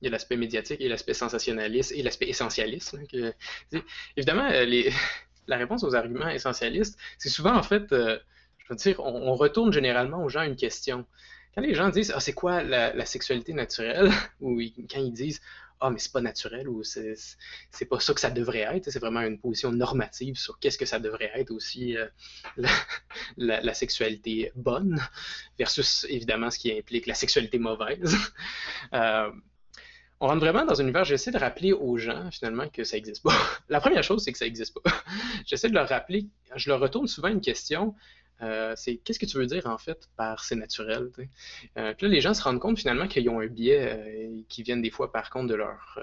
il 0.00 0.04
y 0.04 0.08
a 0.08 0.10
l'aspect 0.10 0.36
médiatique 0.36 0.80
et 0.80 0.88
l'aspect 0.88 1.14
sensationnaliste 1.14 1.92
et 1.92 2.02
l'aspect 2.02 2.28
essentialiste. 2.28 2.98
Hein, 3.14 3.80
évidemment, 4.16 4.48
les, 4.48 4.90
la 5.46 5.56
réponse 5.56 5.84
aux 5.84 5.94
arguments 5.94 6.28
essentialistes, 6.28 6.98
c'est 7.16 7.28
souvent 7.28 7.54
en 7.54 7.62
fait 7.62 7.94
je 8.64 8.72
veux 8.72 8.76
dire, 8.76 9.00
on, 9.00 9.34
retourne 9.34 9.72
généralement 9.72 10.22
aux 10.24 10.28
gens 10.28 10.42
une 10.42 10.56
question. 10.56 11.06
Quand 11.54 11.62
les 11.62 11.74
gens 11.74 11.88
disent 11.88 12.12
Ah, 12.14 12.20
c'est 12.20 12.32
quoi 12.32 12.62
la, 12.62 13.04
sexualité 13.06 13.52
naturelle? 13.52 14.10
Ou 14.40 14.60
quand 14.90 15.00
ils 15.00 15.12
disent 15.12 15.40
Ah, 15.80 15.90
mais 15.90 15.98
c'est 15.98 16.12
pas 16.12 16.20
naturel 16.20 16.68
ou 16.68 16.84
c'est 16.84 17.16
pas 17.90 18.00
ça 18.00 18.14
que 18.14 18.20
ça 18.20 18.30
devrait 18.30 18.60
être, 18.60 18.90
c'est 18.90 19.00
vraiment 19.00 19.20
une 19.20 19.38
position 19.38 19.72
normative 19.72 20.36
sur 20.36 20.58
qu'est-ce 20.58 20.78
que 20.78 20.86
ça 20.86 21.00
devrait 21.00 21.32
être 21.34 21.50
aussi 21.50 21.96
euh, 21.96 22.06
la, 23.36 23.74
sexualité 23.74 24.52
bonne 24.54 25.00
versus 25.58 26.06
évidemment 26.08 26.50
ce 26.50 26.58
qui 26.58 26.72
implique 26.72 27.06
la 27.06 27.14
sexualité 27.14 27.58
mauvaise. 27.58 28.16
Euh, 28.94 29.30
on 30.22 30.28
rentre 30.28 30.38
vraiment 30.38 30.64
dans 30.64 30.80
un 30.80 30.84
univers, 30.84 31.04
j'essaie 31.04 31.32
de 31.32 31.38
rappeler 31.38 31.72
aux 31.72 31.98
gens 31.98 32.30
finalement 32.30 32.68
que 32.68 32.84
ça 32.84 32.96
n'existe 32.96 33.24
pas. 33.24 33.34
La 33.68 33.80
première 33.80 34.04
chose, 34.04 34.22
c'est 34.22 34.30
que 34.30 34.38
ça 34.38 34.44
n'existe 34.44 34.72
pas. 34.80 34.92
J'essaie 35.46 35.68
de 35.68 35.74
leur 35.74 35.88
rappeler, 35.88 36.28
je 36.54 36.70
leur 36.70 36.78
retourne 36.78 37.08
souvent 37.08 37.26
une 37.26 37.40
question, 37.40 37.96
euh, 38.42 38.72
c'est 38.76 38.96
qu'est-ce 38.96 39.18
que 39.18 39.26
tu 39.26 39.36
veux 39.38 39.46
dire 39.46 39.66
en 39.66 39.78
fait 39.78 40.08
par 40.16 40.44
c'est 40.44 40.56
naturel. 40.56 41.10
Euh, 41.78 41.94
puis 41.94 42.06
là, 42.06 42.12
les 42.12 42.20
gens 42.20 42.34
se 42.34 42.42
rendent 42.42 42.60
compte 42.60 42.78
finalement 42.78 43.06
qu'ils 43.06 43.28
ont 43.28 43.40
un 43.40 43.46
biais 43.46 43.96
euh, 43.98 44.40
qui 44.48 44.62
viennent 44.62 44.82
des 44.82 44.90
fois 44.90 45.12
par 45.12 45.30
contre 45.30 45.48
de 45.48 45.54
leur, 45.54 46.00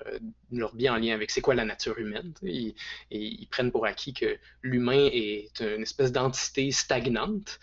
leur 0.51 0.73
biais 0.73 0.89
en 0.89 0.97
lien 0.97 1.13
avec 1.13 1.31
c'est 1.31 1.41
quoi 1.41 1.55
la 1.55 1.65
nature 1.65 1.97
humaine. 1.97 2.33
Et, 2.43 2.75
ils 3.11 3.47
prennent 3.47 3.71
pour 3.71 3.85
acquis 3.85 4.13
que 4.13 4.37
l'humain 4.61 5.09
est 5.11 5.61
une 5.61 5.81
espèce 5.81 6.11
d'entité 6.11 6.71
stagnante 6.71 7.59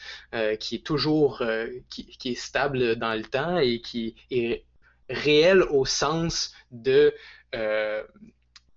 qui 0.60 0.76
est 0.76 0.84
toujours 0.84 1.42
qui, 1.88 2.06
qui, 2.06 2.32
est 2.32 2.34
stable 2.34 2.96
dans 2.96 3.14
le 3.14 3.22
temps 3.22 3.58
et 3.58 3.80
qui 3.80 4.14
est 4.30 4.64
réel 5.08 5.62
au 5.62 5.84
sens 5.84 6.52
de 6.70 7.14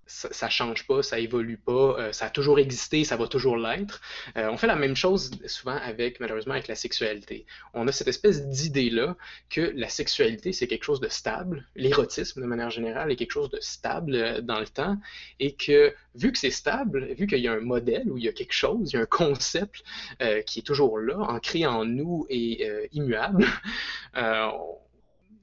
ça, 0.09 0.47
ne 0.47 0.51
change 0.51 0.87
pas, 0.87 1.03
ça 1.03 1.19
évolue 1.19 1.57
pas, 1.57 1.95
euh, 1.99 2.11
ça 2.11 2.25
a 2.25 2.29
toujours 2.29 2.59
existé, 2.59 3.03
ça 3.03 3.15
va 3.15 3.27
toujours 3.27 3.57
l'être. 3.57 4.01
Euh, 4.37 4.49
on 4.49 4.57
fait 4.57 4.67
la 4.67 4.75
même 4.75 4.95
chose 4.95 5.31
souvent 5.45 5.77
avec, 5.77 6.19
malheureusement, 6.19 6.53
avec 6.53 6.67
la 6.67 6.75
sexualité. 6.75 7.45
On 7.73 7.87
a 7.87 7.91
cette 7.91 8.07
espèce 8.07 8.47
d'idée-là 8.47 9.15
que 9.49 9.71
la 9.75 9.87
sexualité, 9.87 10.51
c'est 10.51 10.67
quelque 10.67 10.83
chose 10.83 10.99
de 10.99 11.09
stable, 11.09 11.67
l'érotisme, 11.75 12.41
de 12.41 12.47
manière 12.47 12.71
générale, 12.71 13.11
est 13.11 13.15
quelque 13.15 13.31
chose 13.31 13.51
de 13.51 13.59
stable 13.61 14.15
euh, 14.15 14.41
dans 14.41 14.59
le 14.59 14.67
temps, 14.67 14.97
et 15.39 15.53
que, 15.53 15.93
vu 16.15 16.31
que 16.31 16.39
c'est 16.39 16.49
stable, 16.49 17.13
vu 17.13 17.27
qu'il 17.27 17.39
y 17.39 17.47
a 17.47 17.53
un 17.53 17.59
modèle, 17.59 18.11
ou 18.11 18.17
il 18.17 18.23
y 18.23 18.29
a 18.29 18.33
quelque 18.33 18.53
chose, 18.53 18.91
il 18.91 18.95
y 18.95 18.99
a 18.99 19.01
un 19.01 19.05
concept 19.05 19.83
qui 20.45 20.59
est 20.59 20.63
toujours 20.63 20.97
là, 20.99 21.17
ancré 21.19 21.65
en 21.65 21.85
nous 21.85 22.25
et 22.29 22.67
immuable, 22.91 23.45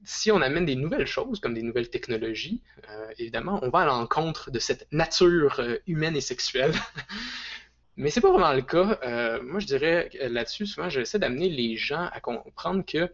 si 0.07 0.31
on 0.31 0.41
amène 0.41 0.65
des 0.65 0.77
nouvelles 0.77 1.05
choses, 1.05 1.41
comme 1.41 1.53
des 1.53 1.61
nouvelles 1.61 1.89
technologies, 1.89 2.61
euh, 2.89 3.11
évidemment, 3.19 3.59
on 3.61 3.69
va 3.69 3.79
à 3.79 3.85
l'encontre 3.85 4.51
de 4.51 4.57
cette 4.57 4.87
nature 4.93 5.59
euh, 5.59 5.79
humaine 5.85 6.15
et 6.15 6.21
sexuelle. 6.21 6.71
Mais 7.97 8.09
c'est 8.09 8.21
pas 8.21 8.31
vraiment 8.31 8.53
le 8.53 8.61
cas. 8.61 8.99
Euh, 9.03 9.43
moi, 9.43 9.59
je 9.59 9.65
dirais 9.65 10.09
là-dessus, 10.29 10.65
souvent, 10.65 10.87
j'essaie 10.89 11.19
d'amener 11.19 11.49
les 11.49 11.75
gens 11.75 12.07
à 12.13 12.21
comprendre 12.21 12.85
que 12.85 13.11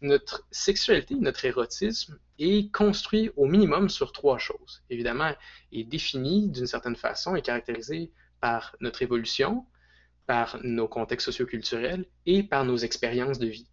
notre 0.00 0.46
sexualité, 0.52 1.16
notre 1.16 1.44
érotisme 1.44 2.20
est 2.38 2.72
construit 2.72 3.32
au 3.36 3.46
minimum 3.46 3.88
sur 3.88 4.12
trois 4.12 4.38
choses. 4.38 4.84
Évidemment, 4.90 5.32
est 5.72 5.82
défini 5.82 6.48
d'une 6.50 6.68
certaine 6.68 6.94
façon 6.94 7.34
et 7.34 7.42
caractérisé 7.42 8.12
par 8.40 8.76
notre 8.80 9.02
évolution, 9.02 9.66
par 10.26 10.60
nos 10.62 10.86
contextes 10.86 11.24
socioculturels 11.24 12.04
et 12.26 12.44
par 12.44 12.64
nos 12.64 12.76
expériences 12.76 13.40
de 13.40 13.48
vie. 13.48 13.66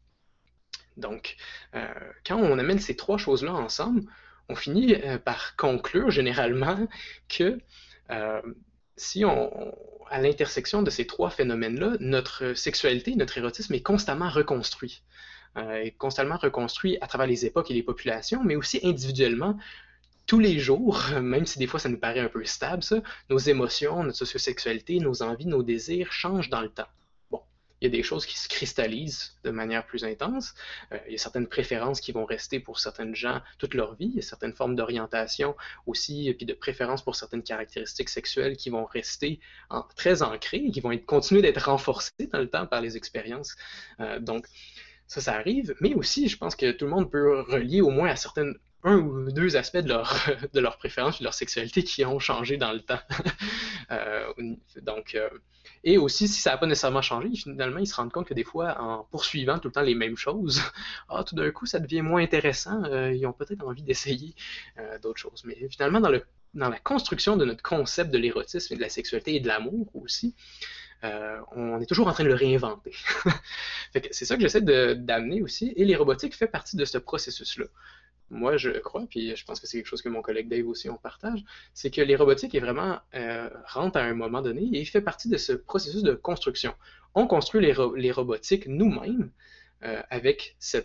Donc, 0.97 1.35
euh, 1.75 1.87
quand 2.25 2.37
on 2.37 2.57
amène 2.57 2.79
ces 2.79 2.95
trois 2.95 3.17
choses-là 3.17 3.53
ensemble, 3.53 4.03
on 4.49 4.55
finit 4.55 4.95
euh, 4.95 5.17
par 5.17 5.55
conclure 5.55 6.11
généralement 6.11 6.87
que 7.27 7.59
euh, 8.11 8.41
si 8.95 9.25
on, 9.25 9.75
à 10.09 10.21
l'intersection 10.21 10.83
de 10.83 10.89
ces 10.89 11.05
trois 11.07 11.29
phénomènes-là, 11.29 11.97
notre 11.99 12.53
sexualité, 12.53 13.15
notre 13.15 13.37
érotisme 13.37 13.73
est 13.73 13.81
constamment 13.81 14.29
reconstruit. 14.29 15.03
constamment 15.97 16.37
reconstruit 16.37 16.97
à 17.01 17.07
travers 17.07 17.27
les 17.27 17.45
époques 17.45 17.71
et 17.71 17.73
les 17.73 17.83
populations, 17.83 18.43
mais 18.43 18.55
aussi 18.55 18.79
individuellement 18.83 19.57
tous 20.27 20.39
les 20.39 20.59
jours, 20.59 21.01
même 21.21 21.45
si 21.45 21.59
des 21.59 21.67
fois 21.67 21.79
ça 21.79 21.89
nous 21.89 21.99
paraît 21.99 22.19
un 22.19 22.29
peu 22.29 22.45
stable, 22.45 22.83
ça, 22.83 22.97
nos 23.29 23.37
émotions, 23.37 24.03
notre 24.03 24.17
sociosexualité, 24.17 24.99
nos 24.99 25.23
envies, 25.23 25.47
nos 25.47 25.63
désirs 25.63 26.11
changent 26.11 26.49
dans 26.49 26.61
le 26.61 26.69
temps 26.69 26.87
il 27.81 27.85
y 27.85 27.87
a 27.87 27.89
des 27.89 28.03
choses 28.03 28.25
qui 28.25 28.37
se 28.37 28.47
cristallisent 28.47 29.37
de 29.43 29.51
manière 29.51 29.85
plus 29.85 30.05
intense. 30.05 30.53
Euh, 30.91 30.97
il 31.07 31.13
y 31.13 31.15
a 31.15 31.17
certaines 31.17 31.47
préférences 31.47 31.99
qui 31.99 32.11
vont 32.11 32.25
rester 32.25 32.59
pour 32.59 32.79
certaines 32.79 33.15
gens 33.15 33.41
toute 33.57 33.73
leur 33.73 33.95
vie. 33.95 34.07
Il 34.07 34.15
y 34.15 34.19
a 34.19 34.21
certaines 34.21 34.53
formes 34.53 34.75
d'orientation 34.75 35.55
aussi, 35.85 36.29
et 36.29 36.33
puis 36.33 36.45
de 36.45 36.53
préférences 36.53 37.03
pour 37.03 37.15
certaines 37.15 37.43
caractéristiques 37.43 38.09
sexuelles 38.09 38.55
qui 38.55 38.69
vont 38.69 38.85
rester 38.85 39.39
très 39.95 40.21
ancrées 40.21 40.63
et 40.65 40.71
qui 40.71 40.79
vont 40.79 40.91
être, 40.91 41.05
continuer 41.05 41.41
d'être 41.41 41.65
renforcées 41.65 42.27
dans 42.31 42.39
le 42.39 42.49
temps 42.49 42.65
par 42.65 42.81
les 42.81 42.97
expériences. 42.97 43.55
Euh, 43.99 44.19
donc, 44.19 44.45
ça, 45.07 45.21
ça 45.21 45.33
arrive. 45.33 45.75
Mais 45.81 45.93
aussi, 45.93 46.29
je 46.29 46.37
pense 46.37 46.55
que 46.55 46.71
tout 46.71 46.85
le 46.85 46.91
monde 46.91 47.11
peut 47.11 47.41
relier 47.41 47.81
au 47.81 47.89
moins 47.89 48.09
à 48.09 48.15
certaines 48.15 48.55
un 48.83 48.97
ou 48.97 49.31
deux 49.31 49.57
aspects 49.57 49.77
de 49.77 49.89
leur, 49.89 50.29
de 50.53 50.59
leur 50.59 50.77
préférence, 50.77 51.19
de 51.19 51.23
leur 51.23 51.33
sexualité 51.33 51.83
qui 51.83 52.05
ont 52.05 52.19
changé 52.19 52.57
dans 52.57 52.71
le 52.71 52.81
temps. 52.81 53.01
Euh, 53.91 54.33
donc, 54.81 55.15
et 55.85 55.97
aussi, 55.99 56.27
si 56.27 56.41
ça 56.41 56.51
n'a 56.51 56.57
pas 56.57 56.65
nécessairement 56.65 57.03
changé, 57.03 57.29
finalement, 57.35 57.77
ils 57.77 57.87
se 57.87 57.95
rendent 57.95 58.11
compte 58.11 58.27
que 58.27 58.33
des 58.33 58.43
fois, 58.43 58.81
en 58.81 59.03
poursuivant 59.03 59.59
tout 59.59 59.67
le 59.67 59.71
temps 59.71 59.81
les 59.81 59.95
mêmes 59.95 60.17
choses, 60.17 60.61
ah, 61.09 61.23
tout 61.23 61.35
d'un 61.35 61.51
coup, 61.51 61.67
ça 61.67 61.79
devient 61.79 62.01
moins 62.01 62.23
intéressant. 62.23 62.83
Euh, 62.85 63.13
ils 63.13 63.25
ont 63.27 63.33
peut-être 63.33 63.63
envie 63.63 63.83
d'essayer 63.83 64.33
d'autres 65.01 65.19
choses. 65.19 65.43
Mais 65.45 65.55
finalement, 65.69 66.01
dans, 66.01 66.09
la 66.69 66.79
construction 66.79 67.37
de 67.37 67.45
notre 67.45 67.61
concept 67.61 68.11
de 68.11 68.17
l'érotisme 68.17 68.73
et 68.73 68.77
de 68.77 68.81
la 68.81 68.89
sexualité 68.89 69.35
et 69.35 69.39
de 69.39 69.47
l'amour 69.47 69.87
aussi, 69.95 70.35
on 71.55 71.79
est 71.79 71.85
toujours 71.85 72.07
en 72.07 72.13
train 72.13 72.23
de 72.23 72.29
le 72.29 72.35
réinventer. 72.35 72.95
c'est 74.09 74.25
ça 74.25 74.35
que 74.35 74.41
j'essaie 74.41 74.61
d'amener 74.61 75.43
aussi, 75.43 75.71
et 75.75 75.85
les 75.85 75.95
robotiques 75.95 76.35
fait 76.35 76.47
partie 76.47 76.77
de 76.77 76.85
ce 76.85 76.97
processus-là 76.97 77.67
moi, 78.29 78.57
je 78.57 78.71
crois, 78.71 79.05
puis 79.09 79.35
je 79.35 79.45
pense 79.45 79.59
que 79.59 79.67
c'est 79.67 79.77
quelque 79.77 79.87
chose 79.87 80.01
que 80.01 80.09
mon 80.09 80.21
collègue 80.21 80.47
Dave 80.47 80.67
aussi 80.67 80.89
on 80.89 80.97
partage, 80.97 81.43
c'est 81.73 81.91
que 81.91 82.01
les 82.01 82.15
robotiques 82.15 82.55
est 82.55 82.59
vraiment 82.59 82.99
euh, 83.13 83.49
rentrent 83.67 83.97
à 83.97 84.03
un 84.03 84.13
moment 84.13 84.41
donné 84.41 84.63
et 84.63 84.79
il 84.79 84.85
fait 84.85 85.01
partie 85.01 85.29
de 85.29 85.37
ce 85.37 85.53
processus 85.53 86.03
de 86.03 86.13
construction. 86.13 86.73
On 87.13 87.27
construit 87.27 87.65
les 87.65 88.11
robotiques 88.11 88.67
nous-mêmes 88.67 89.31
euh, 89.85 90.01
avec 90.09 90.55
ce 90.59 90.77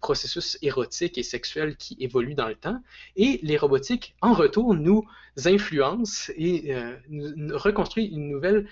processus 0.00 0.58
érotique 0.62 1.18
et 1.18 1.22
sexuel 1.22 1.76
qui 1.76 1.96
évolue 2.00 2.34
dans 2.34 2.48
le 2.48 2.54
temps, 2.54 2.80
et 3.16 3.40
les 3.42 3.56
robotiques, 3.56 4.14
en 4.20 4.32
retour, 4.32 4.74
nous 4.74 5.04
influencent 5.44 6.32
et 6.36 6.74
euh, 6.74 6.96
nous, 7.08 7.56
reconstruisent 7.56 8.12
une 8.12 8.28
nouvelle 8.28 8.68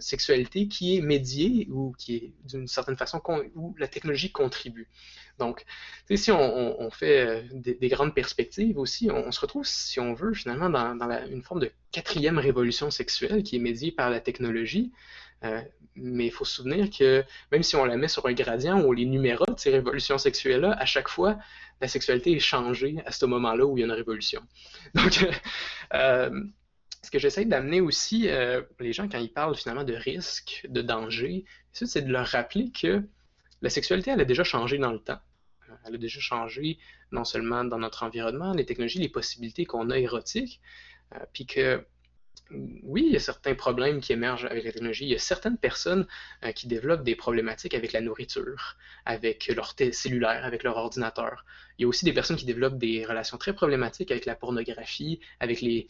sexualité 0.00 0.66
qui 0.66 0.96
est 0.96 1.00
médiée 1.00 1.68
ou 1.70 1.94
qui 1.96 2.16
est 2.16 2.32
d'une 2.48 2.66
certaine 2.66 2.96
façon 2.96 3.22
où 3.54 3.76
la 3.78 3.86
technologie 3.86 4.32
contribue. 4.32 4.88
Donc, 5.38 5.64
si 6.14 6.30
on, 6.30 6.90
fait 6.90 7.26
euh, 7.26 7.42
des, 7.52 7.88
grandes 7.88 8.14
perspectives 8.14 8.78
aussi, 8.78 9.10
on, 9.10 9.32
se 9.32 9.40
retrouve, 9.40 9.66
si 9.66 9.98
on 9.98 10.14
veut, 10.14 10.34
finalement, 10.34 10.70
dans, 10.70 11.10
une 11.30 11.42
forme 11.42 11.60
de 11.60 11.70
quatrième 11.90 12.38
révolution 12.38 12.90
sexuelle 12.90 13.42
qui 13.42 13.56
est 13.56 13.58
médiée 13.58 13.92
par 13.92 14.10
la 14.10 14.20
technologie. 14.20 14.92
Euh, 15.44 15.62
mais 15.94 16.26
il 16.26 16.30
faut 16.30 16.44
se 16.44 16.56
souvenir 16.56 16.88
que 16.90 17.24
même 17.50 17.62
si 17.62 17.76
on 17.76 17.84
la 17.84 17.96
met 17.96 18.08
sur 18.08 18.26
un 18.26 18.32
gradient 18.32 18.82
ou 18.82 18.92
les 18.92 19.04
numérote, 19.04 19.58
ces 19.58 19.70
révolutions 19.70 20.16
sexuelles-là, 20.16 20.72
à 20.72 20.86
chaque 20.86 21.08
fois, 21.08 21.38
la 21.80 21.88
sexualité 21.88 22.32
est 22.32 22.40
changée 22.40 22.96
à 23.04 23.12
ce 23.12 23.26
moment-là 23.26 23.66
où 23.66 23.76
il 23.76 23.80
y 23.80 23.82
a 23.82 23.86
une 23.86 23.92
révolution. 23.92 24.42
Donc, 24.94 25.26
euh, 25.92 26.44
ce 27.02 27.10
que 27.10 27.18
j'essaie 27.18 27.44
d'amener 27.44 27.80
aussi, 27.80 28.28
les 28.78 28.92
gens, 28.92 29.08
quand 29.08 29.18
ils 29.18 29.32
parlent 29.32 29.56
finalement 29.56 29.84
de 29.84 29.94
risque, 29.94 30.64
de 30.68 30.80
danger, 30.80 31.44
c'est 31.72 32.02
de 32.02 32.12
leur 32.12 32.26
rappeler 32.28 32.70
que 32.70 33.02
la 33.62 33.70
sexualité, 33.70 34.10
elle 34.10 34.20
a 34.20 34.24
déjà 34.24 34.44
changé 34.44 34.76
dans 34.76 34.92
le 34.92 34.98
temps. 34.98 35.20
Euh, 35.68 35.74
elle 35.86 35.94
a 35.94 35.98
déjà 35.98 36.20
changé 36.20 36.78
non 37.12 37.24
seulement 37.24 37.64
dans 37.64 37.78
notre 37.78 38.02
environnement, 38.02 38.52
les 38.52 38.66
technologies, 38.66 38.98
les 38.98 39.08
possibilités 39.08 39.64
qu'on 39.64 39.88
a 39.90 39.98
érotiques, 39.98 40.60
euh, 41.14 41.18
puis 41.32 41.46
que 41.46 41.84
oui, 42.82 43.04
il 43.06 43.12
y 43.12 43.16
a 43.16 43.20
certains 43.20 43.54
problèmes 43.54 44.00
qui 44.00 44.12
émergent 44.12 44.44
avec 44.46 44.64
la 44.64 44.72
technologie. 44.72 45.04
Il 45.04 45.10
y 45.10 45.14
a 45.14 45.18
certaines 45.18 45.56
personnes 45.56 46.06
euh, 46.44 46.52
qui 46.52 46.66
développent 46.66 47.04
des 47.04 47.16
problématiques 47.16 47.74
avec 47.74 47.92
la 47.92 48.00
nourriture, 48.00 48.76
avec 49.04 49.46
leur 49.54 49.74
cellulaire, 49.92 50.44
avec 50.44 50.62
leur 50.62 50.76
ordinateur. 50.76 51.44
Il 51.78 51.82
y 51.82 51.84
a 51.84 51.88
aussi 51.88 52.04
des 52.04 52.12
personnes 52.12 52.36
qui 52.36 52.44
développent 52.44 52.78
des 52.78 53.04
relations 53.04 53.38
très 53.38 53.54
problématiques 53.54 54.10
avec 54.10 54.26
la 54.26 54.34
pornographie, 54.34 55.20
avec 55.40 55.60
les, 55.60 55.86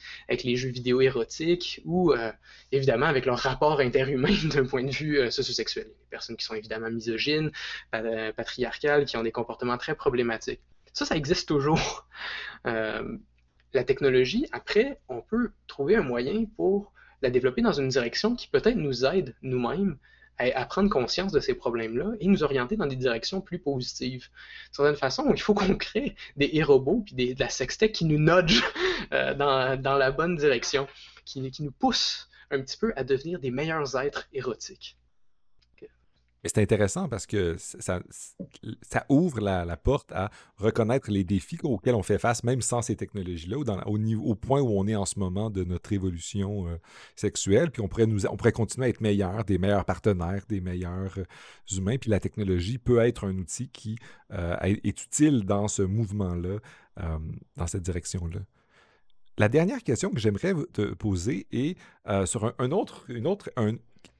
jeux 0.56 0.70
vidéo 0.70 1.00
érotiques 1.00 1.80
ou 1.84 2.12
euh, 2.12 2.32
évidemment 2.70 3.06
avec 3.06 3.26
leur 3.26 3.38
rapport 3.38 3.80
interhumain 3.80 4.34
d'un 4.54 4.66
point 4.66 4.84
de 4.84 4.92
vue 4.92 5.18
euh, 5.18 5.30
sociosexuel. 5.30 5.86
Des 5.86 6.10
personnes 6.10 6.36
qui 6.36 6.44
sont 6.44 6.54
évidemment 6.54 6.90
misogynes, 6.90 7.50
patriarcales, 7.90 9.04
qui 9.04 9.16
ont 9.16 9.22
des 9.22 9.32
comportements 9.32 9.78
très 9.78 9.94
problématiques. 9.94 10.60
Ça, 10.92 11.06
ça 11.06 11.16
existe 11.16 11.48
toujours 11.48 12.06
la 13.74 13.84
technologie, 13.84 14.46
après, 14.52 15.00
on 15.08 15.20
peut 15.20 15.50
trouver 15.66 15.96
un 15.96 16.02
moyen 16.02 16.44
pour 16.56 16.92
la 17.22 17.30
développer 17.30 17.62
dans 17.62 17.72
une 17.72 17.88
direction 17.88 18.34
qui 18.34 18.48
peut-être 18.48 18.76
nous 18.76 19.04
aide 19.04 19.34
nous-mêmes 19.42 19.96
à, 20.38 20.64
prendre 20.64 20.90
conscience 20.90 21.30
de 21.30 21.40
ces 21.40 21.54
problèmes-là 21.54 22.12
et 22.18 22.26
nous 22.26 22.42
orienter 22.42 22.76
dans 22.76 22.86
des 22.86 22.96
directions 22.96 23.40
plus 23.40 23.58
positives. 23.58 24.28
De 24.70 24.76
certaine 24.76 24.96
façon, 24.96 25.32
il 25.32 25.40
faut 25.40 25.54
qu'on 25.54 25.76
crée 25.76 26.16
des 26.36 26.62
robots 26.62 27.04
puis 27.04 27.34
de 27.34 27.38
la 27.38 27.48
sextech 27.48 27.92
qui 27.92 28.04
nous 28.04 28.18
nudge 28.18 28.62
euh, 29.12 29.34
dans, 29.34 29.96
la 29.96 30.10
bonne 30.10 30.36
direction, 30.36 30.88
qui, 31.24 31.48
qui 31.50 31.62
nous 31.62 31.70
pousse 31.70 32.28
un 32.50 32.60
petit 32.60 32.76
peu 32.76 32.92
à 32.96 33.04
devenir 33.04 33.38
des 33.38 33.50
meilleurs 33.50 33.96
êtres 33.96 34.28
érotiques. 34.32 34.96
C'est 36.44 36.58
intéressant 36.58 37.08
parce 37.08 37.26
que 37.26 37.56
ça, 37.56 38.00
ouvre 39.08 39.40
la, 39.40 39.76
porte 39.76 40.10
à 40.10 40.28
reconnaître 40.56 41.08
les 41.08 41.22
défis 41.22 41.58
auxquels 41.62 41.94
on 41.94 42.02
fait 42.02 42.18
face, 42.18 42.42
même 42.42 42.60
sans 42.62 42.82
ces 42.82 42.96
technologies-là, 42.96 43.58
ou 43.58 43.64
au, 43.86 43.98
niveau, 43.98 44.24
au 44.24 44.34
point 44.34 44.60
où 44.60 44.76
on 44.76 44.88
est 44.88 44.96
en 44.96 45.04
ce 45.04 45.20
moment 45.20 45.50
de 45.50 45.62
notre 45.62 45.92
évolution 45.92 46.66
euh, 46.66 46.78
sexuelle. 47.14 47.70
Puis 47.70 47.80
on 47.80 47.86
pourrait, 47.86 48.06
nous, 48.06 48.26
on 48.26 48.36
pourrait 48.36 48.50
continuer 48.50 48.86
à 48.86 48.88
être 48.88 49.00
meilleurs, 49.00 49.44
des 49.44 49.58
meilleurs 49.58 49.84
partenaires, 49.84 50.42
des 50.48 50.60
meilleurs 50.60 51.16
euh, 51.16 51.24
humains. 51.76 51.96
Puis 51.96 52.10
la 52.10 52.18
technologie 52.18 52.78
peut 52.78 52.98
être 52.98 53.24
un 53.24 53.38
outil 53.38 53.68
qui 53.68 53.96
euh, 54.32 54.56
est 54.62 55.04
utile 55.04 55.44
dans 55.44 55.68
ce 55.68 55.82
mouvement-là, 55.82 56.58
dans 57.56 57.66
cette 57.66 57.82
direction-là. 57.82 58.40
La 59.38 59.48
dernière 59.48 59.82
question 59.82 60.10
que 60.10 60.20
j'aimerais 60.20 60.54
te 60.72 60.92
poser 60.92 61.46
est 61.52 61.78
sur 62.26 62.52
un, 62.58 62.70
autre, 62.70 63.06
une 63.08 63.26
autre, 63.26 63.50
un, 63.56 63.76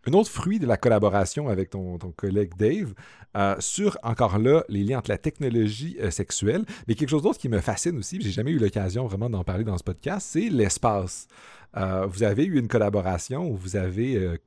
un 0.07 0.13
autre 0.13 0.31
fruit 0.31 0.59
de 0.59 0.67
la 0.67 0.77
collaboration 0.77 1.49
avec 1.49 1.71
ton, 1.71 1.99
collègue 2.17 2.53
Dave 2.59 2.95
euh, 3.37 3.57
sur, 3.61 3.99
encore 4.03 4.39
là, 4.39 4.65
les 4.69 4.85
liens 4.85 4.99
entre 4.99 5.11
la 5.11 5.19
technologie 5.19 5.97
euh, 6.01 6.11
sexuelle, 6.11 6.65
mais 6.87 6.95
quelque 6.95 7.11
chose 7.11 7.23
d'autre 7.23 7.39
qui 7.39 7.49
me 7.49 7.61
fascine 7.61 7.99
aussi, 7.99 8.21
j'ai 8.21 8.31
jamais 8.31 8.51
eu 8.51 8.59
l'occasion 8.59 9.07
vraiment 9.07 9.31
d'en 9.31 9.45
parler 9.45 9.65
dans 9.65 9.79
ce 9.79 9.85
podcast, 9.85 10.27
c'est 10.31 10.49
l'espace. 10.49 11.29
Euh, 11.77 12.07
vous 12.07 12.23
avez 12.23 12.45
eu 12.45 12.59
une 12.59 12.69
collaboration 12.69 13.49
où 13.49 13.57
vous 13.57 13.77
avez 13.77 14.39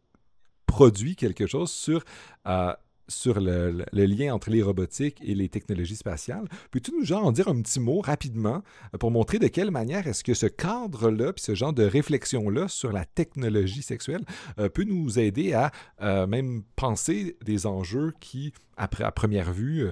produit 0.67 1.15
quelque 1.15 1.47
chose 1.47 1.71
sur 1.71 2.03
sur 3.07 3.39
le, 3.39 3.85
lien 3.91 4.33
entre 4.33 4.49
les 4.49 4.61
robotiques 4.61 5.21
et 5.23 5.35
les 5.35 5.49
technologies 5.49 5.95
spatiales. 5.95 6.45
Peux-tu 6.71 6.91
nous 6.91 7.13
en 7.13 7.31
dire 7.31 7.47
un 7.47 7.61
petit 7.61 7.79
mot 7.79 8.01
rapidement 8.01 8.63
euh, 8.93 8.97
pour 8.97 9.11
montrer 9.11 9.39
de 9.39 9.47
quelle 9.47 9.71
manière 9.71 10.07
est-ce 10.07 10.23
que 10.23 10.33
ce 10.33 10.47
cadre-là, 10.47 11.33
puis 11.33 11.43
ce 11.43 11.55
genre 11.55 11.73
de 11.73 11.83
réflexion-là 11.83 12.67
sur 12.67 12.91
la 12.91 13.05
technologie 13.05 13.81
sexuelle 13.81 14.23
euh, 14.59 14.69
peut 14.69 14.83
nous 14.83 15.19
aider 15.19 15.53
à 15.53 15.71
euh, 16.01 16.27
même 16.27 16.63
penser 16.75 17.37
des 17.43 17.65
enjeux 17.65 18.13
qui, 18.19 18.53
après, 18.77 19.03
à 19.03 19.11
première 19.11 19.51
vue, 19.51 19.87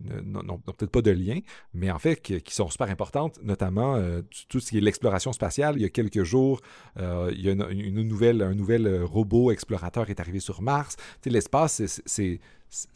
n'ont 0.00 0.58
peut-être 0.58 0.92
pas 0.92 1.02
de 1.02 1.10
lien, 1.10 1.40
mais 1.74 1.90
en 1.90 1.98
fait 1.98 2.20
qui, 2.20 2.54
sont 2.54 2.68
super 2.68 2.88
importantes, 2.88 3.40
notamment 3.42 4.00
tout 4.48 4.60
ce 4.60 4.70
qui 4.70 4.78
est 4.78 4.80
l'exploration 4.80 5.32
spatiale. 5.32 5.74
Il 5.76 5.82
y 5.82 5.84
a 5.84 5.88
quelques 5.88 6.22
jours, 6.22 6.60
il 6.96 7.40
y 7.40 7.48
a 7.48 7.52
une, 7.52 8.02
nouvelle, 8.02 8.42
un 8.42 8.54
nouvel 8.54 9.02
robot 9.02 9.50
explorateur 9.50 10.08
est 10.08 10.20
arrivé 10.20 10.38
sur 10.38 10.62
Mars. 10.62 10.96
L'espace, 11.24 11.82
c'est 12.06 12.40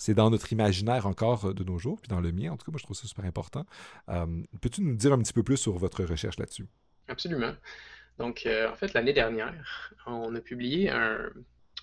dans 0.09 0.31
notre 0.31 0.53
imaginaire 0.53 1.07
encore 1.07 1.55
de 1.55 1.65
nos 1.65 1.79
jours, 1.79 2.01
puis 2.01 2.09
dans 2.09 2.21
le 2.21 2.33
mien, 2.33 2.53
en 2.53 2.57
tout 2.57 2.67
cas, 2.67 2.73
moi 2.73 2.79
je 2.79 2.85
trouve 2.85 2.97
ça 2.97 3.07
super 3.07 3.25
important. 3.25 3.65
Euh, 4.09 4.27
peux-tu 4.61 4.83
nous 4.83 4.97
dire 4.97 5.13
un 5.13 5.19
petit 5.19 5.33
peu 5.33 5.43
plus 5.43 5.57
sur 5.57 5.77
votre 5.79 6.05
recherche 6.05 6.39
là-dessus? 6.39 6.67
Absolument. 7.09 7.55
Donc, 8.19 8.47
en 8.47 8.75
fait, 8.75 8.93
l'année 8.93 9.13
dernière, 9.13 9.93
on 10.07 10.35
a 10.35 10.41
publié 10.41 10.91
un, 10.91 11.31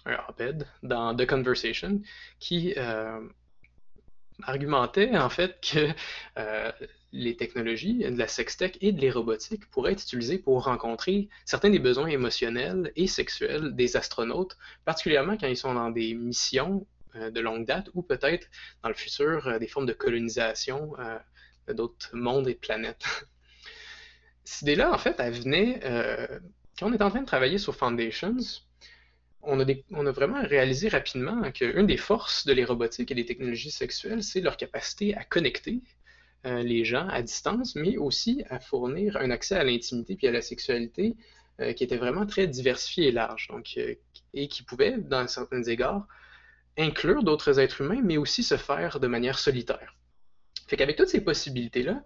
un 0.05 0.17
op-ed 0.29 0.67
dans 0.83 1.15
The 1.15 1.25
Conversation 1.25 2.01
qui 2.39 2.75
argumentait 4.43 5.17
en 5.17 5.29
fait 5.29 5.59
que 5.61 5.89
euh, 6.37 6.71
les 7.11 7.35
technologies 7.35 7.99
de 7.99 8.17
la 8.17 8.27
sextech 8.27 8.77
et 8.81 8.91
de 8.91 9.01
l'aérobotique 9.01 9.69
pourraient 9.69 9.93
être 9.93 10.03
utilisées 10.03 10.37
pour 10.37 10.63
rencontrer 10.63 11.29
certains 11.45 11.69
des 11.69 11.79
besoins 11.79 12.07
émotionnels 12.07 12.91
et 12.95 13.07
sexuels 13.07 13.75
des 13.75 13.97
astronautes, 13.97 14.57
particulièrement 14.85 15.37
quand 15.37 15.47
ils 15.47 15.57
sont 15.57 15.73
dans 15.73 15.89
des 15.89 16.13
missions 16.13 16.85
euh, 16.85 16.98
de 17.15 17.39
longue 17.39 17.65
date 17.65 17.89
ou 17.93 18.01
peut-être 18.01 18.47
dans 18.83 18.89
le 18.89 18.95
futur 18.95 19.47
euh, 19.47 19.59
des 19.59 19.67
formes 19.67 19.85
de 19.85 19.93
colonisation 19.93 20.93
d'autres 21.67 22.09
mondes 22.13 22.47
et 22.47 22.55
planètes. 22.55 23.05
Cette 24.43 24.63
idée-là, 24.63 24.91
en 24.91 24.97
fait, 24.97 25.15
elle 25.19 25.33
venait 25.33 25.79
quand 26.79 26.89
on 26.89 26.93
était 26.93 27.03
en 27.03 27.09
train 27.09 27.21
de 27.21 27.25
travailler 27.25 27.57
sur 27.57 27.75
Foundations, 27.75 28.37
on 29.41 29.59
a, 29.59 30.11
vraiment 30.11 30.41
réalisé 30.41 30.89
rapidement 30.89 31.51
qu'une 31.51 31.87
des 31.87 31.97
forces 31.97 32.45
de 32.45 32.53
les 32.53 32.65
robotiques 32.65 33.11
et 33.11 33.15
des 33.15 33.25
technologies 33.25 33.71
sexuelles, 33.71 34.23
c'est 34.23 34.41
leur 34.41 34.57
capacité 34.57 35.15
à 35.15 35.23
connecter 35.23 35.81
euh, 36.45 36.63
les 36.63 36.85
gens 36.85 37.07
à 37.09 37.21
distance, 37.21 37.75
mais 37.75 37.97
aussi 37.97 38.43
à 38.49 38.59
fournir 38.59 39.17
un 39.17 39.29
accès 39.29 39.55
à 39.55 39.63
l'intimité 39.63 40.15
puis 40.15 40.27
à 40.27 40.31
la 40.31 40.41
sexualité 40.41 41.15
euh, 41.59 41.73
qui 41.73 41.83
était 41.83 41.97
vraiment 41.97 42.25
très 42.25 42.47
diversifié 42.47 43.09
et 43.09 43.11
large, 43.11 43.47
donc, 43.49 43.73
euh, 43.77 43.95
et 44.33 44.47
qui 44.47 44.63
pouvait, 44.63 44.97
dans 44.97 45.27
certains 45.27 45.63
égards, 45.63 46.07
inclure 46.79 47.23
d'autres 47.23 47.59
êtres 47.59 47.81
humains, 47.81 48.01
mais 48.03 48.17
aussi 48.17 48.43
se 48.43 48.57
faire 48.57 48.99
de 48.99 49.07
manière 49.07 49.37
solitaire. 49.37 49.95
Fait 50.67 50.77
qu'avec 50.77 50.95
toutes 50.95 51.09
ces 51.09 51.21
possibilités-là, 51.21 52.03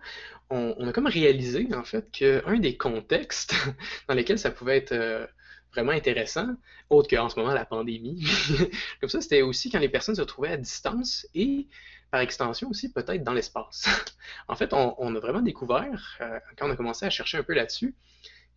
on, 0.49 0.75
on, 0.77 0.87
a 0.87 0.93
comme 0.93 1.07
réalisé, 1.07 1.67
en 1.73 1.83
fait, 1.83 2.09
qu'un 2.11 2.59
des 2.59 2.77
contextes 2.77 3.55
dans 4.07 4.15
lesquels 4.15 4.39
ça 4.39 4.51
pouvait 4.51 4.77
être 4.77 5.27
vraiment 5.73 5.91
intéressant, 5.91 6.47
autre 6.89 7.09
qu'en 7.09 7.29
ce 7.29 7.39
moment 7.39 7.53
la 7.53 7.65
pandémie. 7.65 8.25
Comme 9.01 9.09
ça, 9.09 9.21
c'était 9.21 9.41
aussi 9.41 9.69
quand 9.71 9.79
les 9.79 9.89
personnes 9.89 10.15
se 10.15 10.21
trouvaient 10.21 10.51
à 10.51 10.57
distance 10.57 11.27
et 11.33 11.67
par 12.11 12.21
extension 12.21 12.69
aussi 12.69 12.91
peut-être 12.91 13.23
dans 13.23 13.33
l'espace. 13.33 13.87
en 14.47 14.55
fait, 14.55 14.73
on, 14.73 15.15
a 15.15 15.19
vraiment 15.19 15.41
découvert, 15.41 16.17
euh, 16.21 16.39
quand 16.57 16.67
on 16.67 16.71
a 16.71 16.75
commencé 16.75 17.05
à 17.05 17.09
chercher 17.09 17.39
un 17.39 17.43
peu 17.43 17.53
là-dessus, 17.53 17.95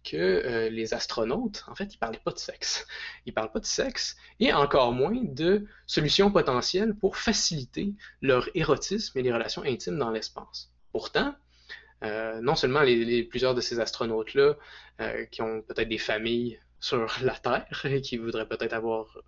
que 0.06 0.16
euh, 0.16 0.68
les 0.70 0.94
astronautes, 0.94 1.64
en 1.68 1.74
fait, 1.74 1.84
ils 1.84 1.96
ne 1.96 2.00
parlaient 2.00 2.20
pas 2.24 2.32
de 2.32 2.38
sexe. 2.38 2.86
Ils 3.26 3.30
ne 3.30 3.34
parlent 3.34 3.52
pas 3.52 3.60
de 3.60 3.66
sexe 3.66 4.16
et 4.40 4.52
encore 4.52 4.92
moins 4.92 5.20
de 5.22 5.66
solutions 5.86 6.30
potentielles 6.30 6.94
pour 6.94 7.16
faciliter 7.16 7.94
leur 8.22 8.48
érotisme 8.54 9.18
et 9.18 9.22
les 9.22 9.32
relations 9.32 9.62
intimes 9.62 9.98
dans 9.98 10.10
l'espace. 10.10 10.70
Pourtant, 10.92 11.34
euh, 12.04 12.40
non 12.40 12.54
seulement 12.54 12.82
les, 12.82 13.24
plusieurs 13.24 13.54
de 13.54 13.60
ces 13.60 13.80
astronautes-là, 13.80 14.54
qui 15.30 15.42
ont 15.42 15.60
peut-être 15.60 15.90
des 15.90 15.98
familles 15.98 16.58
sur 16.80 17.06
la 17.22 17.34
Terre 17.34 17.84
et 17.84 18.00
qui 18.00 18.16
voudraient 18.16 18.48
peut-être 18.48 18.72
avoir 18.72 19.18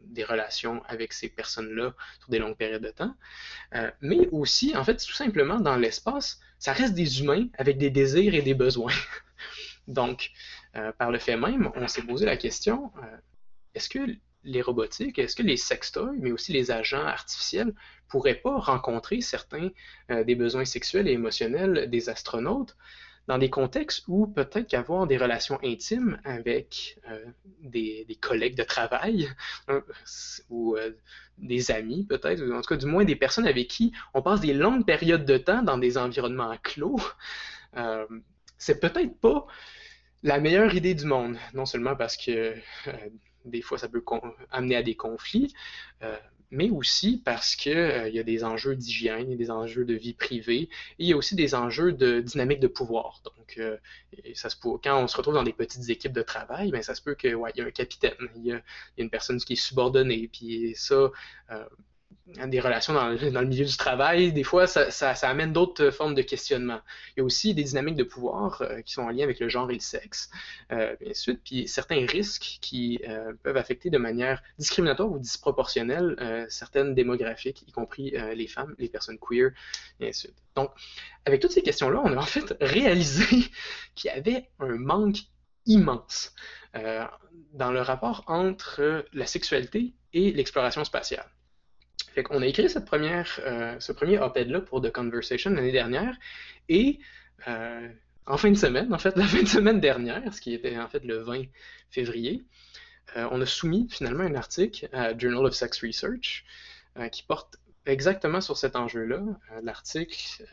des 0.00 0.24
relations 0.24 0.82
avec 0.86 1.12
ces 1.12 1.28
personnes-là 1.28 1.94
sur 2.20 2.30
des 2.30 2.38
longues 2.38 2.56
périodes 2.56 2.82
de 2.82 2.90
temps. 2.90 3.14
Euh, 3.74 3.90
mais 4.00 4.28
aussi, 4.32 4.76
en 4.76 4.84
fait, 4.84 4.96
tout 4.96 5.12
simplement, 5.12 5.60
dans 5.60 5.76
l'espace, 5.76 6.40
ça 6.58 6.72
reste 6.72 6.94
des 6.94 7.20
humains 7.20 7.46
avec 7.58 7.78
des 7.78 7.90
désirs 7.90 8.34
et 8.34 8.42
des 8.42 8.54
besoins. 8.54 8.92
Donc, 9.88 10.30
euh, 10.76 10.92
par 10.92 11.10
le 11.10 11.18
fait 11.18 11.36
même, 11.36 11.70
on 11.74 11.86
s'est 11.88 12.02
posé 12.02 12.26
la 12.26 12.36
question, 12.36 12.92
euh, 12.98 13.16
est-ce 13.74 13.88
que 13.88 14.00
les 14.44 14.62
robotiques, 14.62 15.18
est-ce 15.18 15.36
que 15.36 15.42
les 15.42 15.56
sextoys, 15.56 16.12
mais 16.18 16.30
aussi 16.30 16.52
les 16.52 16.70
agents 16.70 17.04
artificiels, 17.04 17.74
pourraient 18.08 18.34
pas 18.34 18.58
rencontrer 18.58 19.22
certains 19.22 19.70
des 20.10 20.34
besoins 20.34 20.66
sexuels 20.66 21.08
et 21.08 21.12
émotionnels 21.12 21.88
des 21.88 22.10
astronautes 22.10 22.76
dans 23.26 23.38
des 23.38 23.50
contextes 23.50 24.04
où 24.06 24.26
peut-être 24.26 24.68
qu'avoir 24.68 25.06
des 25.06 25.16
relations 25.16 25.58
intimes 25.62 26.20
avec 26.24 26.98
euh, 27.08 27.24
des, 27.60 28.06
collègues 28.20 28.56
de 28.56 28.62
travail 28.62 29.28
hein, 29.68 29.82
ou 30.50 30.76
euh, 30.76 30.92
des 31.38 31.70
amis 31.70 32.04
peut-être, 32.06 32.42
ou 32.42 32.52
en 32.52 32.60
tout 32.60 32.68
cas 32.68 32.76
du 32.76 32.86
moins 32.86 33.04
des 33.04 33.16
personnes 33.16 33.46
avec 33.46 33.68
qui 33.68 33.92
on 34.12 34.22
passe 34.22 34.40
des 34.40 34.52
longues 34.52 34.84
périodes 34.84 35.24
de 35.24 35.38
temps 35.38 35.62
dans 35.62 35.78
des 35.78 35.96
environnements 35.96 36.56
clos, 36.62 37.00
euh, 37.76 38.06
c'est 38.58 38.80
peut-être 38.80 39.18
pas 39.20 39.46
la 40.24 40.40
meilleure 40.40 40.74
idée 40.74 40.94
du 40.94 41.04
monde, 41.04 41.36
non 41.52 41.66
seulement 41.66 41.94
parce 41.94 42.16
que 42.16 42.56
des 43.44 43.62
fois 43.62 43.78
ça 43.78 43.88
peut 43.88 44.02
amener 44.50 44.74
à 44.74 44.82
des 44.82 44.96
conflits, 44.96 45.54
mais 46.54 46.70
aussi 46.70 47.20
parce 47.24 47.56
qu'il 47.56 47.76
euh, 47.76 48.08
y 48.08 48.18
a 48.18 48.22
des 48.22 48.44
enjeux 48.44 48.76
d'hygiène, 48.76 49.26
il 49.26 49.30
y 49.30 49.34
a 49.34 49.36
des 49.36 49.50
enjeux 49.50 49.84
de 49.84 49.94
vie 49.94 50.14
privée, 50.14 50.62
et 50.62 50.68
il 50.98 51.06
y 51.06 51.12
a 51.12 51.16
aussi 51.16 51.34
des 51.34 51.54
enjeux 51.54 51.92
de 51.92 52.20
dynamique 52.20 52.60
de 52.60 52.68
pouvoir. 52.68 53.20
Donc, 53.24 53.56
euh, 53.58 53.76
ça 54.34 54.50
se 54.50 54.56
quand 54.62 55.02
on 55.02 55.08
se 55.08 55.16
retrouve 55.16 55.34
dans 55.34 55.42
des 55.42 55.52
petites 55.52 55.88
équipes 55.90 56.12
de 56.12 56.22
travail, 56.22 56.70
ben, 56.70 56.82
ça 56.82 56.94
se 56.94 57.02
peut 57.02 57.14
qu'il 57.14 57.34
ouais, 57.34 57.50
y 57.56 57.60
a 57.60 57.64
un 57.64 57.70
capitaine, 57.70 58.12
il 58.36 58.46
y 58.46 58.52
a, 58.52 58.62
une 58.98 59.10
personne 59.10 59.38
qui 59.38 59.54
est 59.54 59.56
subordonnée, 59.56 60.28
puis 60.32 60.74
ça, 60.76 61.10
euh, 61.50 61.64
des 62.46 62.60
relations 62.60 62.92
dans, 62.94 63.08
le 63.08 63.44
milieu 63.46 63.64
du 63.64 63.76
travail, 63.76 64.32
des 64.32 64.42
fois, 64.42 64.66
ça, 64.66 65.12
amène 65.22 65.52
d'autres 65.52 65.90
formes 65.90 66.14
de 66.14 66.22
questionnement. 66.22 66.80
Il 67.16 67.20
y 67.20 67.22
a 67.22 67.24
aussi 67.24 67.54
des 67.54 67.64
dynamiques 67.64 67.96
de 67.96 68.04
pouvoir 68.04 68.62
euh, 68.62 68.80
qui 68.82 68.92
sont 68.92 69.02
en 69.02 69.10
lien 69.10 69.24
avec 69.24 69.40
le 69.40 69.48
genre 69.48 69.70
et 69.70 69.74
le 69.74 69.80
sexe, 69.80 70.30
euh, 70.72 70.96
bien 71.00 71.14
sûr, 71.14 71.36
puis 71.44 71.68
certains 71.68 72.06
risques 72.06 72.58
qui 72.60 73.00
euh, 73.08 73.32
peuvent 73.42 73.56
affecter 73.56 73.90
de 73.90 73.98
manière 73.98 74.42
discriminatoire 74.58 75.10
ou 75.10 75.18
disproportionnelle 75.18 76.46
certaines 76.48 76.94
démographiques, 76.94 77.64
y 77.66 77.72
compris 77.72 78.14
les 78.34 78.46
femmes, 78.46 78.74
les 78.78 78.88
personnes 78.88 79.18
queer, 79.18 79.50
ainsi 80.00 80.28
de 80.28 80.32
Donc, 80.54 80.70
avec 81.24 81.40
toutes 81.40 81.52
ces 81.52 81.62
questions-là, 81.62 82.00
on 82.04 82.12
a 82.12 82.16
en 82.16 82.22
fait 82.22 82.56
réalisé 82.60 83.26
qu'il 83.94 84.10
y 84.10 84.14
avait 84.14 84.48
un 84.60 84.76
manque 84.76 85.18
immense 85.66 86.34
dans 87.52 87.72
le 87.72 87.80
rapport 87.80 88.24
entre 88.26 89.04
la 89.12 89.26
sexualité 89.26 89.94
et 90.12 90.32
l'exploration 90.32 90.84
spatiale. 90.84 91.28
Fait 92.14 92.22
qu'on 92.22 92.42
a 92.42 92.46
écrit 92.46 92.66
euh, 92.66 93.80
ce 93.80 93.92
premier 93.92 94.18
op-ed-là 94.20 94.60
pour 94.60 94.80
The 94.80 94.92
Conversation 94.92 95.50
l'année 95.50 95.72
dernière, 95.72 96.16
et 96.68 97.00
euh, 97.48 97.88
en 98.26 98.36
fin 98.36 98.52
de 98.52 98.56
semaine, 98.56 98.94
en 98.94 98.98
fait, 98.98 99.16
la 99.16 99.26
fin 99.26 99.42
de 99.42 99.48
semaine 99.48 99.80
dernière, 99.80 100.32
ce 100.32 100.40
qui 100.40 100.54
était 100.54 100.78
en 100.78 100.88
fait 100.88 101.04
le 101.04 101.18
20 101.18 101.42
février, 101.90 102.44
euh, 103.16 103.28
on 103.32 103.40
a 103.40 103.46
soumis 103.46 103.88
finalement 103.90 104.22
un 104.22 104.36
article 104.36 104.88
à 104.92 105.16
Journal 105.18 105.44
of 105.44 105.54
Sex 105.54 105.82
Research 105.82 106.44
qui 107.10 107.24
porte 107.24 107.56
exactement 107.86 108.40
sur 108.40 108.56
cet 108.56 108.76
enjeu-là. 108.76 109.20
L'article 109.64 110.46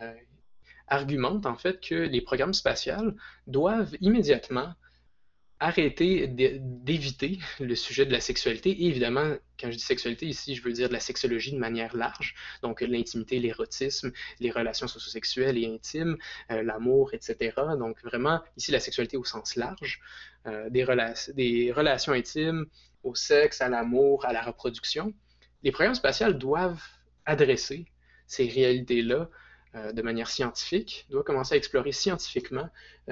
argumente 0.88 1.46
en 1.46 1.56
fait 1.56 1.80
que 1.80 1.94
les 1.94 2.22
programmes 2.22 2.56
spatials 2.56 3.16
doivent 3.46 3.96
immédiatement 4.02 4.74
arrêter 5.62 6.28
d'éviter 6.28 7.38
le 7.60 7.76
sujet 7.76 8.08
de 8.08 8.12
la 8.12 8.20
sexualité. 8.20 8.72
Et 8.72 8.88
évidemment, 8.88 9.36
quand 9.60 9.70
je 9.70 9.78
dis 9.78 9.84
sexualité, 9.84 10.26
ici, 10.26 10.56
je 10.56 10.64
veux 10.64 10.74
dire 10.74 10.88
de 10.88 10.94
la 10.94 11.00
sexologie 11.00 11.52
de 11.52 11.60
manière 11.60 11.96
large, 11.96 12.34
donc 12.64 12.82
l'intimité, 12.82 13.40
l'érotisme, 13.40 14.12
les 14.40 14.50
relations 14.50 14.88
sociosexuelles 14.88 15.60
et 15.60 15.68
intimes, 15.68 16.18
euh, 16.50 16.64
l'amour, 16.64 17.14
etc. 17.14 17.54
Donc 17.78 18.04
vraiment, 18.04 18.42
ici, 18.58 18.72
la 18.72 18.80
sexualité 18.80 19.18
au 19.18 19.24
sens 19.24 19.56
large, 19.56 20.02
euh, 20.48 20.68
des, 20.72 20.84
des 21.36 21.72
relations 21.72 22.14
intimes 22.14 22.66
au 23.04 23.14
sexe, 23.14 23.62
à 23.62 23.70
l'amour, 23.70 24.26
à 24.26 24.34
la 24.34 24.42
reproduction. 24.42 25.14
Les 25.62 25.72
programmes 25.72 25.94
spatials 25.94 26.40
doivent 26.40 26.84
adresser 27.28 27.86
ces 28.26 28.48
réalités-là 28.48 29.30
euh, 29.76 29.92
de 29.92 30.02
manière 30.02 30.28
scientifique, 30.28 31.06
doivent 31.12 31.24
commencer 31.24 31.54
à 31.54 31.58
explorer 31.58 31.92
scientifiquement 31.92 32.68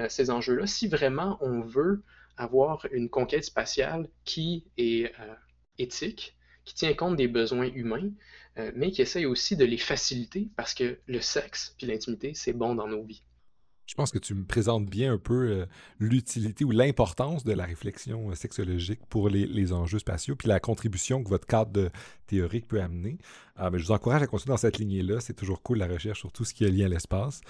ces 0.08 0.30
enjeux-là 0.30 0.66
si 0.66 0.88
vraiment 0.88 1.38
on 1.40 1.60
veut 1.60 2.02
avoir 2.40 2.86
une 2.90 3.10
conquête 3.10 3.44
spatiale 3.44 4.08
qui 4.24 4.64
est 4.78 5.12
euh, 5.20 5.34
éthique, 5.78 6.36
qui 6.64 6.74
tient 6.74 6.94
compte 6.94 7.16
des 7.16 7.28
besoins 7.28 7.66
humains, 7.66 8.10
euh, 8.58 8.72
mais 8.74 8.90
qui 8.90 9.02
essaye 9.02 9.26
aussi 9.26 9.56
de 9.56 9.64
les 9.66 9.76
faciliter 9.76 10.48
parce 10.56 10.72
que 10.72 10.98
le 11.06 11.20
sexe 11.20 11.74
puis 11.76 11.86
l'intimité, 11.86 12.32
c'est 12.34 12.54
bon 12.54 12.74
dans 12.74 12.88
nos 12.88 13.04
vies. 13.04 13.22
Je 13.90 13.96
pense 13.96 14.12
que 14.12 14.20
tu 14.20 14.34
me 14.34 14.44
présentes 14.44 14.86
bien 14.86 15.14
un 15.14 15.18
peu 15.18 15.50
euh, 15.50 15.66
l'utilité 15.98 16.64
ou 16.64 16.70
l'importance 16.70 17.42
de 17.42 17.52
la 17.52 17.64
réflexion 17.64 18.32
sexologique 18.36 19.00
pour 19.08 19.28
les, 19.28 19.72
enjeux 19.72 19.98
spatiaux, 19.98 20.36
puis 20.36 20.46
la 20.46 20.60
contribution 20.60 21.24
que 21.24 21.28
votre 21.28 21.48
cadre 21.48 21.90
théorique 22.28 22.68
peut 22.68 22.80
amener. 22.80 23.18
mais 23.58 23.80
je 23.80 23.86
vous 23.86 23.90
encourage 23.90 24.22
à 24.22 24.28
continuer 24.28 24.52
dans 24.52 24.58
cette 24.58 24.78
lignée-là. 24.78 25.18
C'est 25.18 25.34
toujours 25.34 25.60
cool 25.60 25.78
la 25.78 25.88
recherche 25.88 26.20
sur 26.20 26.30
tout 26.30 26.44
ce 26.44 26.54
qui 26.54 26.64
est 26.64 26.70
lié 26.70 26.84
à 26.84 26.88
l'espace. 26.88 27.40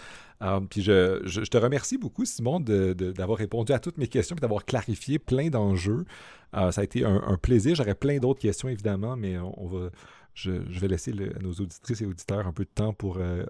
Euh, 0.43 0.61
puis 0.61 0.81
je, 0.81 1.45
te 1.45 1.59
remercie 1.59 1.99
beaucoup, 1.99 2.25
Simon, 2.25 2.59
d'avoir 2.61 3.39
répondu 3.39 3.73
à 3.73 3.79
toutes 3.79 3.99
mes 3.99 4.09
questions 4.09 4.37
et 4.37 4.41
d'avoir 4.41 4.65
clarifié 4.65 5.19
plein 5.19 5.49
d'enjeux. 5.49 6.07
Euh, 6.57 6.71
ça 6.73 6.81
a 6.81 6.85
été 6.85 7.05
un, 7.05 7.37
plaisir. 7.37 7.75
J'aurais 7.75 7.95
plein 7.95 8.19
d'autres 8.19 8.41
questions, 8.41 8.69
évidemment, 8.71 9.17
mais 9.17 9.39
on, 9.39 9.67
va, 9.67 9.91
je, 10.33 10.53
vais 10.53 10.89
laisser 10.89 11.13
à 11.13 11.39
nos 11.41 11.53
auditrices 11.53 12.01
et 12.01 12.07
auditeurs 12.07 12.47
un 12.47 12.53
peu 12.53 12.65
de 12.65 12.71
temps 12.75 12.95
pour 12.95 13.19
euh, 13.19 13.45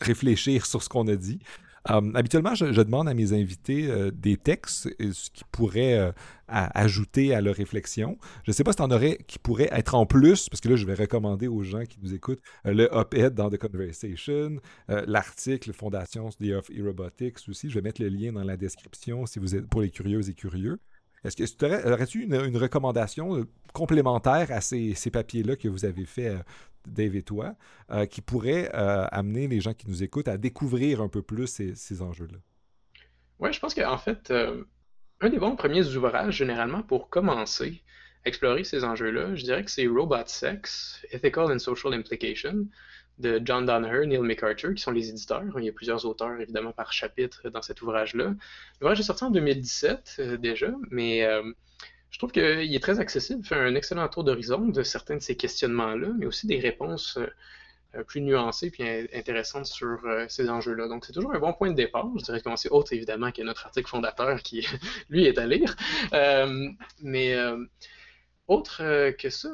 réfléchir 0.00 0.66
sur 0.66 0.82
ce 0.82 0.88
qu'on 0.88 1.08
a 1.08 1.16
dit. 1.16 1.40
Euh, 1.90 2.12
habituellement, 2.14 2.54
je, 2.54 2.64
demande 2.64 3.08
à 3.08 3.14
mes 3.14 3.34
invités 3.34 3.90
euh, 3.90 4.10
des 4.10 4.38
textes 4.38 4.88
euh, 5.00 5.12
qui 5.32 5.44
pourraient 5.52 6.12
ajouter 6.48 7.34
à 7.34 7.40
leur 7.40 7.54
réflexion. 7.54 8.18
Je 8.44 8.50
ne 8.50 8.54
sais 8.54 8.64
pas 8.64 8.72
si 8.72 8.76
tu 8.76 8.82
en 8.82 8.90
aurais 8.90 9.18
qui 9.26 9.38
pourraient 9.38 9.68
être 9.72 9.94
en 9.94 10.06
plus, 10.06 10.48
parce 10.48 10.60
que 10.60 10.68
là, 10.68 10.76
je 10.76 10.86
vais 10.86 10.94
recommander 10.94 11.48
aux 11.48 11.62
gens 11.62 11.84
qui 11.84 11.98
nous 12.02 12.14
écoutent 12.14 12.42
le 12.64 12.86
op-ed 12.92 13.34
dans 13.34 13.50
The 13.50 13.58
Conversation, 13.58 14.60
l'article 14.88 15.72
Fondation 15.72 16.28
Day 16.40 16.54
of 16.54 16.70
E-Robotics 16.70 17.48
aussi. 17.48 17.70
Je 17.70 17.74
vais 17.74 17.82
mettre 17.82 18.02
le 18.02 18.08
lien 18.08 18.32
dans 18.32 18.44
la 18.44 18.56
description 18.56 19.26
si 19.26 19.38
vous 19.38 19.54
êtes 19.54 19.66
pour 19.66 19.80
les 19.80 19.90
curieuses 19.90 20.28
et 20.28 20.34
curieux. 20.34 20.78
Est-ce 21.24 21.36
que 21.36 21.44
tu 21.44 21.88
aurais-tu 21.90 22.22
une, 22.24 22.56
recommandation 22.58 23.46
complémentaire 23.72 24.48
à 24.50 24.60
ces, 24.60 24.94
ces 24.94 25.10
papiers-là 25.10 25.56
que 25.56 25.68
vous 25.68 25.86
avez 25.86 26.04
fait 26.04 26.36
Dave 26.86 27.16
et 27.16 27.22
toi, 27.22 27.54
euh, 27.90 28.06
qui 28.06 28.20
pourrait 28.20 28.70
euh, 28.74 29.06
amener 29.10 29.48
les 29.48 29.60
gens 29.60 29.74
qui 29.74 29.88
nous 29.88 30.02
écoutent 30.02 30.28
à 30.28 30.36
découvrir 30.36 31.00
un 31.00 31.08
peu 31.08 31.22
plus 31.22 31.46
ces, 31.46 32.02
enjeux-là? 32.02 32.38
Oui, 33.38 33.52
je 33.52 33.60
pense 33.60 33.74
qu'en 33.74 33.98
fait, 33.98 34.30
euh, 34.30 34.64
un 35.20 35.28
des 35.28 35.38
bons 35.38 35.56
premiers 35.56 35.86
ouvrages, 35.96 36.36
généralement, 36.36 36.82
pour 36.82 37.08
commencer 37.08 37.82
à 38.24 38.28
explorer 38.28 38.64
ces 38.64 38.84
enjeux-là, 38.84 39.34
je 39.34 39.44
dirais 39.44 39.64
que 39.64 39.70
c'est 39.70 39.86
Robot 39.86 40.26
Sex, 40.26 41.04
Ethical 41.10 41.52
and 41.52 41.58
Social 41.58 41.92
Implication 41.94 42.66
de 43.18 43.40
John 43.44 43.64
Donner, 43.64 44.06
Neil 44.06 44.20
McArthur, 44.20 44.74
qui 44.74 44.82
sont 44.82 44.90
les 44.90 45.08
éditeurs. 45.08 45.44
Il 45.58 45.64
y 45.64 45.68
a 45.68 45.72
plusieurs 45.72 46.04
auteurs, 46.04 46.40
évidemment, 46.40 46.72
par 46.72 46.92
chapitre 46.92 47.48
dans 47.48 47.62
cet 47.62 47.80
ouvrage-là. 47.82 48.34
L'ouvrage 48.80 48.98
est 48.98 49.04
sorti 49.04 49.22
en 49.22 49.30
2017 49.30 50.20
déjà, 50.40 50.72
mais 50.90 51.24
je 52.14 52.18
trouve 52.20 52.30
qu'il 52.30 52.72
est 52.72 52.80
très 52.80 53.00
accessible, 53.00 53.44
fait 53.44 53.56
un 53.56 53.74
excellent 53.74 54.06
tour 54.06 54.22
d'horizon 54.22 54.68
de 54.68 54.84
certains 54.84 55.16
de 55.16 55.20
ces 55.20 55.36
questionnements-là, 55.36 56.10
mais 56.16 56.26
aussi 56.26 56.46
des 56.46 56.60
réponses 56.60 57.18
euh, 57.96 58.04
plus 58.04 58.20
nuancées 58.20 58.70
et 58.78 59.18
intéressantes 59.18 59.66
sur 59.66 59.98
euh, 60.06 60.24
ces 60.28 60.48
enjeux-là. 60.48 60.86
Donc, 60.86 61.06
c'est 61.06 61.12
toujours 61.12 61.34
un 61.34 61.40
bon 61.40 61.52
point 61.52 61.72
de 61.72 61.74
départ. 61.74 62.08
Je 62.16 62.22
dirais 62.22 62.40
que 62.40 62.48
c'est 62.54 62.70
autre, 62.70 62.92
évidemment, 62.92 63.32
que 63.32 63.42
notre 63.42 63.66
article 63.66 63.88
fondateur 63.88 64.40
qui, 64.44 64.64
lui, 65.10 65.24
est 65.24 65.38
à 65.38 65.46
lire. 65.48 65.74
Euh, 66.12 66.68
mais 67.02 67.34
autre 68.46 69.10
que 69.18 69.28
ça, 69.28 69.50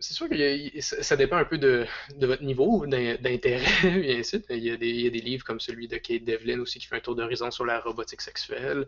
c'est 0.00 0.12
sûr 0.12 0.28
que 0.28 0.80
ça 0.80 1.16
dépend 1.16 1.38
un 1.38 1.46
peu 1.46 1.56
de, 1.56 1.86
votre 2.20 2.42
niveau 2.42 2.86
d'intérêt, 2.86 3.64
bien 3.98 4.22
sûr. 4.22 4.40
Il 4.50 4.58
y, 4.58 4.70
a 4.70 4.76
des, 4.76 5.10
livres 5.10 5.44
comme 5.44 5.58
celui 5.58 5.88
de 5.88 5.96
Kate 5.96 6.24
Devlin 6.24 6.60
aussi 6.60 6.80
qui 6.80 6.86
fait 6.86 6.96
un 6.96 7.00
tour 7.00 7.16
d'horizon 7.16 7.50
sur 7.50 7.64
la 7.64 7.80
robotique 7.80 8.20
sexuelle. 8.20 8.86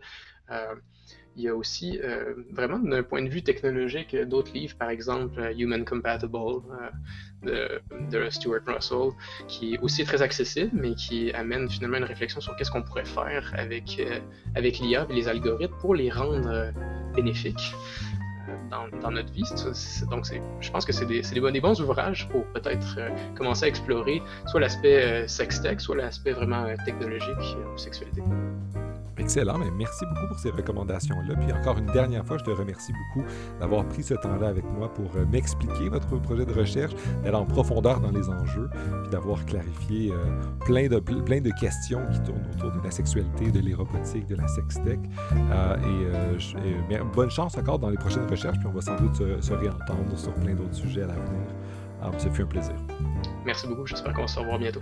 Il 1.35 1.43
y 1.43 1.47
a 1.47 1.55
aussi 1.55 1.99
vraiment 2.51 2.79
d'un 2.79 3.03
point 3.03 3.21
de 3.21 3.29
vue 3.29 3.41
technologique 3.41 4.15
d'autres 4.15 4.53
livres, 4.53 4.75
par 4.77 4.89
exemple 4.89 5.39
Human 5.57 5.85
Compatible 5.85 6.61
de, 7.43 8.29
Stuart 8.29 8.61
Russell, 8.67 9.11
qui 9.47 9.75
est 9.75 9.79
aussi 9.79 10.03
très 10.03 10.21
accessible, 10.21 10.71
mais 10.73 10.93
qui 10.93 11.31
amène 11.31 11.69
finalement 11.69 11.97
une 11.97 12.03
réflexion 12.03 12.41
sur 12.41 12.55
qu'est-ce 12.55 12.71
qu'on 12.71 12.83
pourrait 12.83 13.05
faire 13.05 13.53
avec, 13.57 14.01
avec 14.55 14.79
l'IA 14.79 15.07
et 15.09 15.13
les 15.13 15.27
algorithmes 15.27 15.75
pour 15.79 15.95
les 15.95 16.09
rendre 16.09 16.73
bénéfiques 17.15 17.73
dans, 19.01 19.11
notre 19.11 19.31
vie. 19.31 19.43
Donc, 20.09 20.25
je 20.59 20.71
pense 20.71 20.85
que 20.85 20.91
c'est 20.93 21.05
des, 21.05 21.21
des, 21.21 21.61
bons, 21.61 21.79
ouvrages 21.81 22.27
pour 22.29 22.45
peut-être 22.47 22.95
euh, 22.97 23.09
commencer 23.35 23.65
à 23.65 23.67
explorer 23.67 24.21
soit 24.47 24.59
l'aspect 24.59 25.03
euh, 25.03 25.27
sex-tech, 25.27 25.79
soit 25.79 25.95
l'aspect 25.95 26.31
vraiment 26.31 26.63
euh, 26.63 26.75
technologique 26.85 27.57
ou 27.73 27.77
sexualité. 27.77 28.21
Excellent, 29.21 29.59
mais 29.59 29.69
merci 29.69 30.03
beaucoup 30.07 30.27
pour 30.29 30.39
ces 30.39 30.49
recommandations-là. 30.49 31.35
Puis 31.35 31.53
encore 31.53 31.77
une 31.77 31.85
dernière 31.85 32.25
fois, 32.25 32.39
je 32.39 32.43
te 32.43 32.49
remercie 32.49 32.91
beaucoup 32.91 33.23
d'avoir 33.59 33.85
pris 33.85 34.01
ce 34.01 34.15
temps-là 34.15 34.47
avec 34.47 34.65
moi 34.65 34.91
pour 34.91 35.15
euh, 35.15 35.25
m'expliquer 35.31 35.89
votre 35.89 36.19
projet 36.21 36.43
de 36.43 36.51
recherche, 36.51 36.93
d'aller 37.23 37.35
en 37.35 37.45
profondeur 37.45 37.99
dans 37.99 38.09
les 38.09 38.27
enjeux, 38.29 38.67
puis 39.03 39.11
d'avoir 39.11 39.45
clarifié 39.45 40.11
euh, 40.11 40.15
plein, 40.65 40.87
de, 40.87 40.97
plein 40.99 41.39
de 41.39 41.51
questions 41.51 42.01
qui 42.11 42.19
tournent 42.21 42.47
autour 42.55 42.71
de 42.71 42.83
la 42.83 42.89
sexualité, 42.89 43.51
de 43.51 43.59
l'érobotique, 43.59 44.25
de 44.25 44.35
la 44.35 44.47
sextech. 44.47 44.99
Euh, 45.51 45.77
et, 46.89 46.97
bonne 47.13 47.29
chance 47.29 47.57
encore 47.57 47.77
dans 47.77 47.89
les 47.89 47.97
prochaines 47.97 48.27
recherches, 48.27 48.57
puis 48.57 48.67
on 48.67 48.71
va 48.71 48.81
sans 48.81 48.95
doute 48.95 49.15
se, 49.15 49.53
réentendre 49.53 50.17
sur 50.17 50.33
plein 50.35 50.55
d'autres 50.55 50.73
sujets 50.73 51.03
à 51.03 51.07
l'avenir. 51.07 51.41
Ça 52.17 52.29
fait 52.31 52.43
un 52.43 52.45
plaisir. 52.47 52.75
Merci 53.45 53.67
beaucoup, 53.67 53.85
j'espère 53.85 54.13
qu'on 54.13 54.27
se 54.27 54.39
revoir 54.39 54.57
bientôt. 54.57 54.81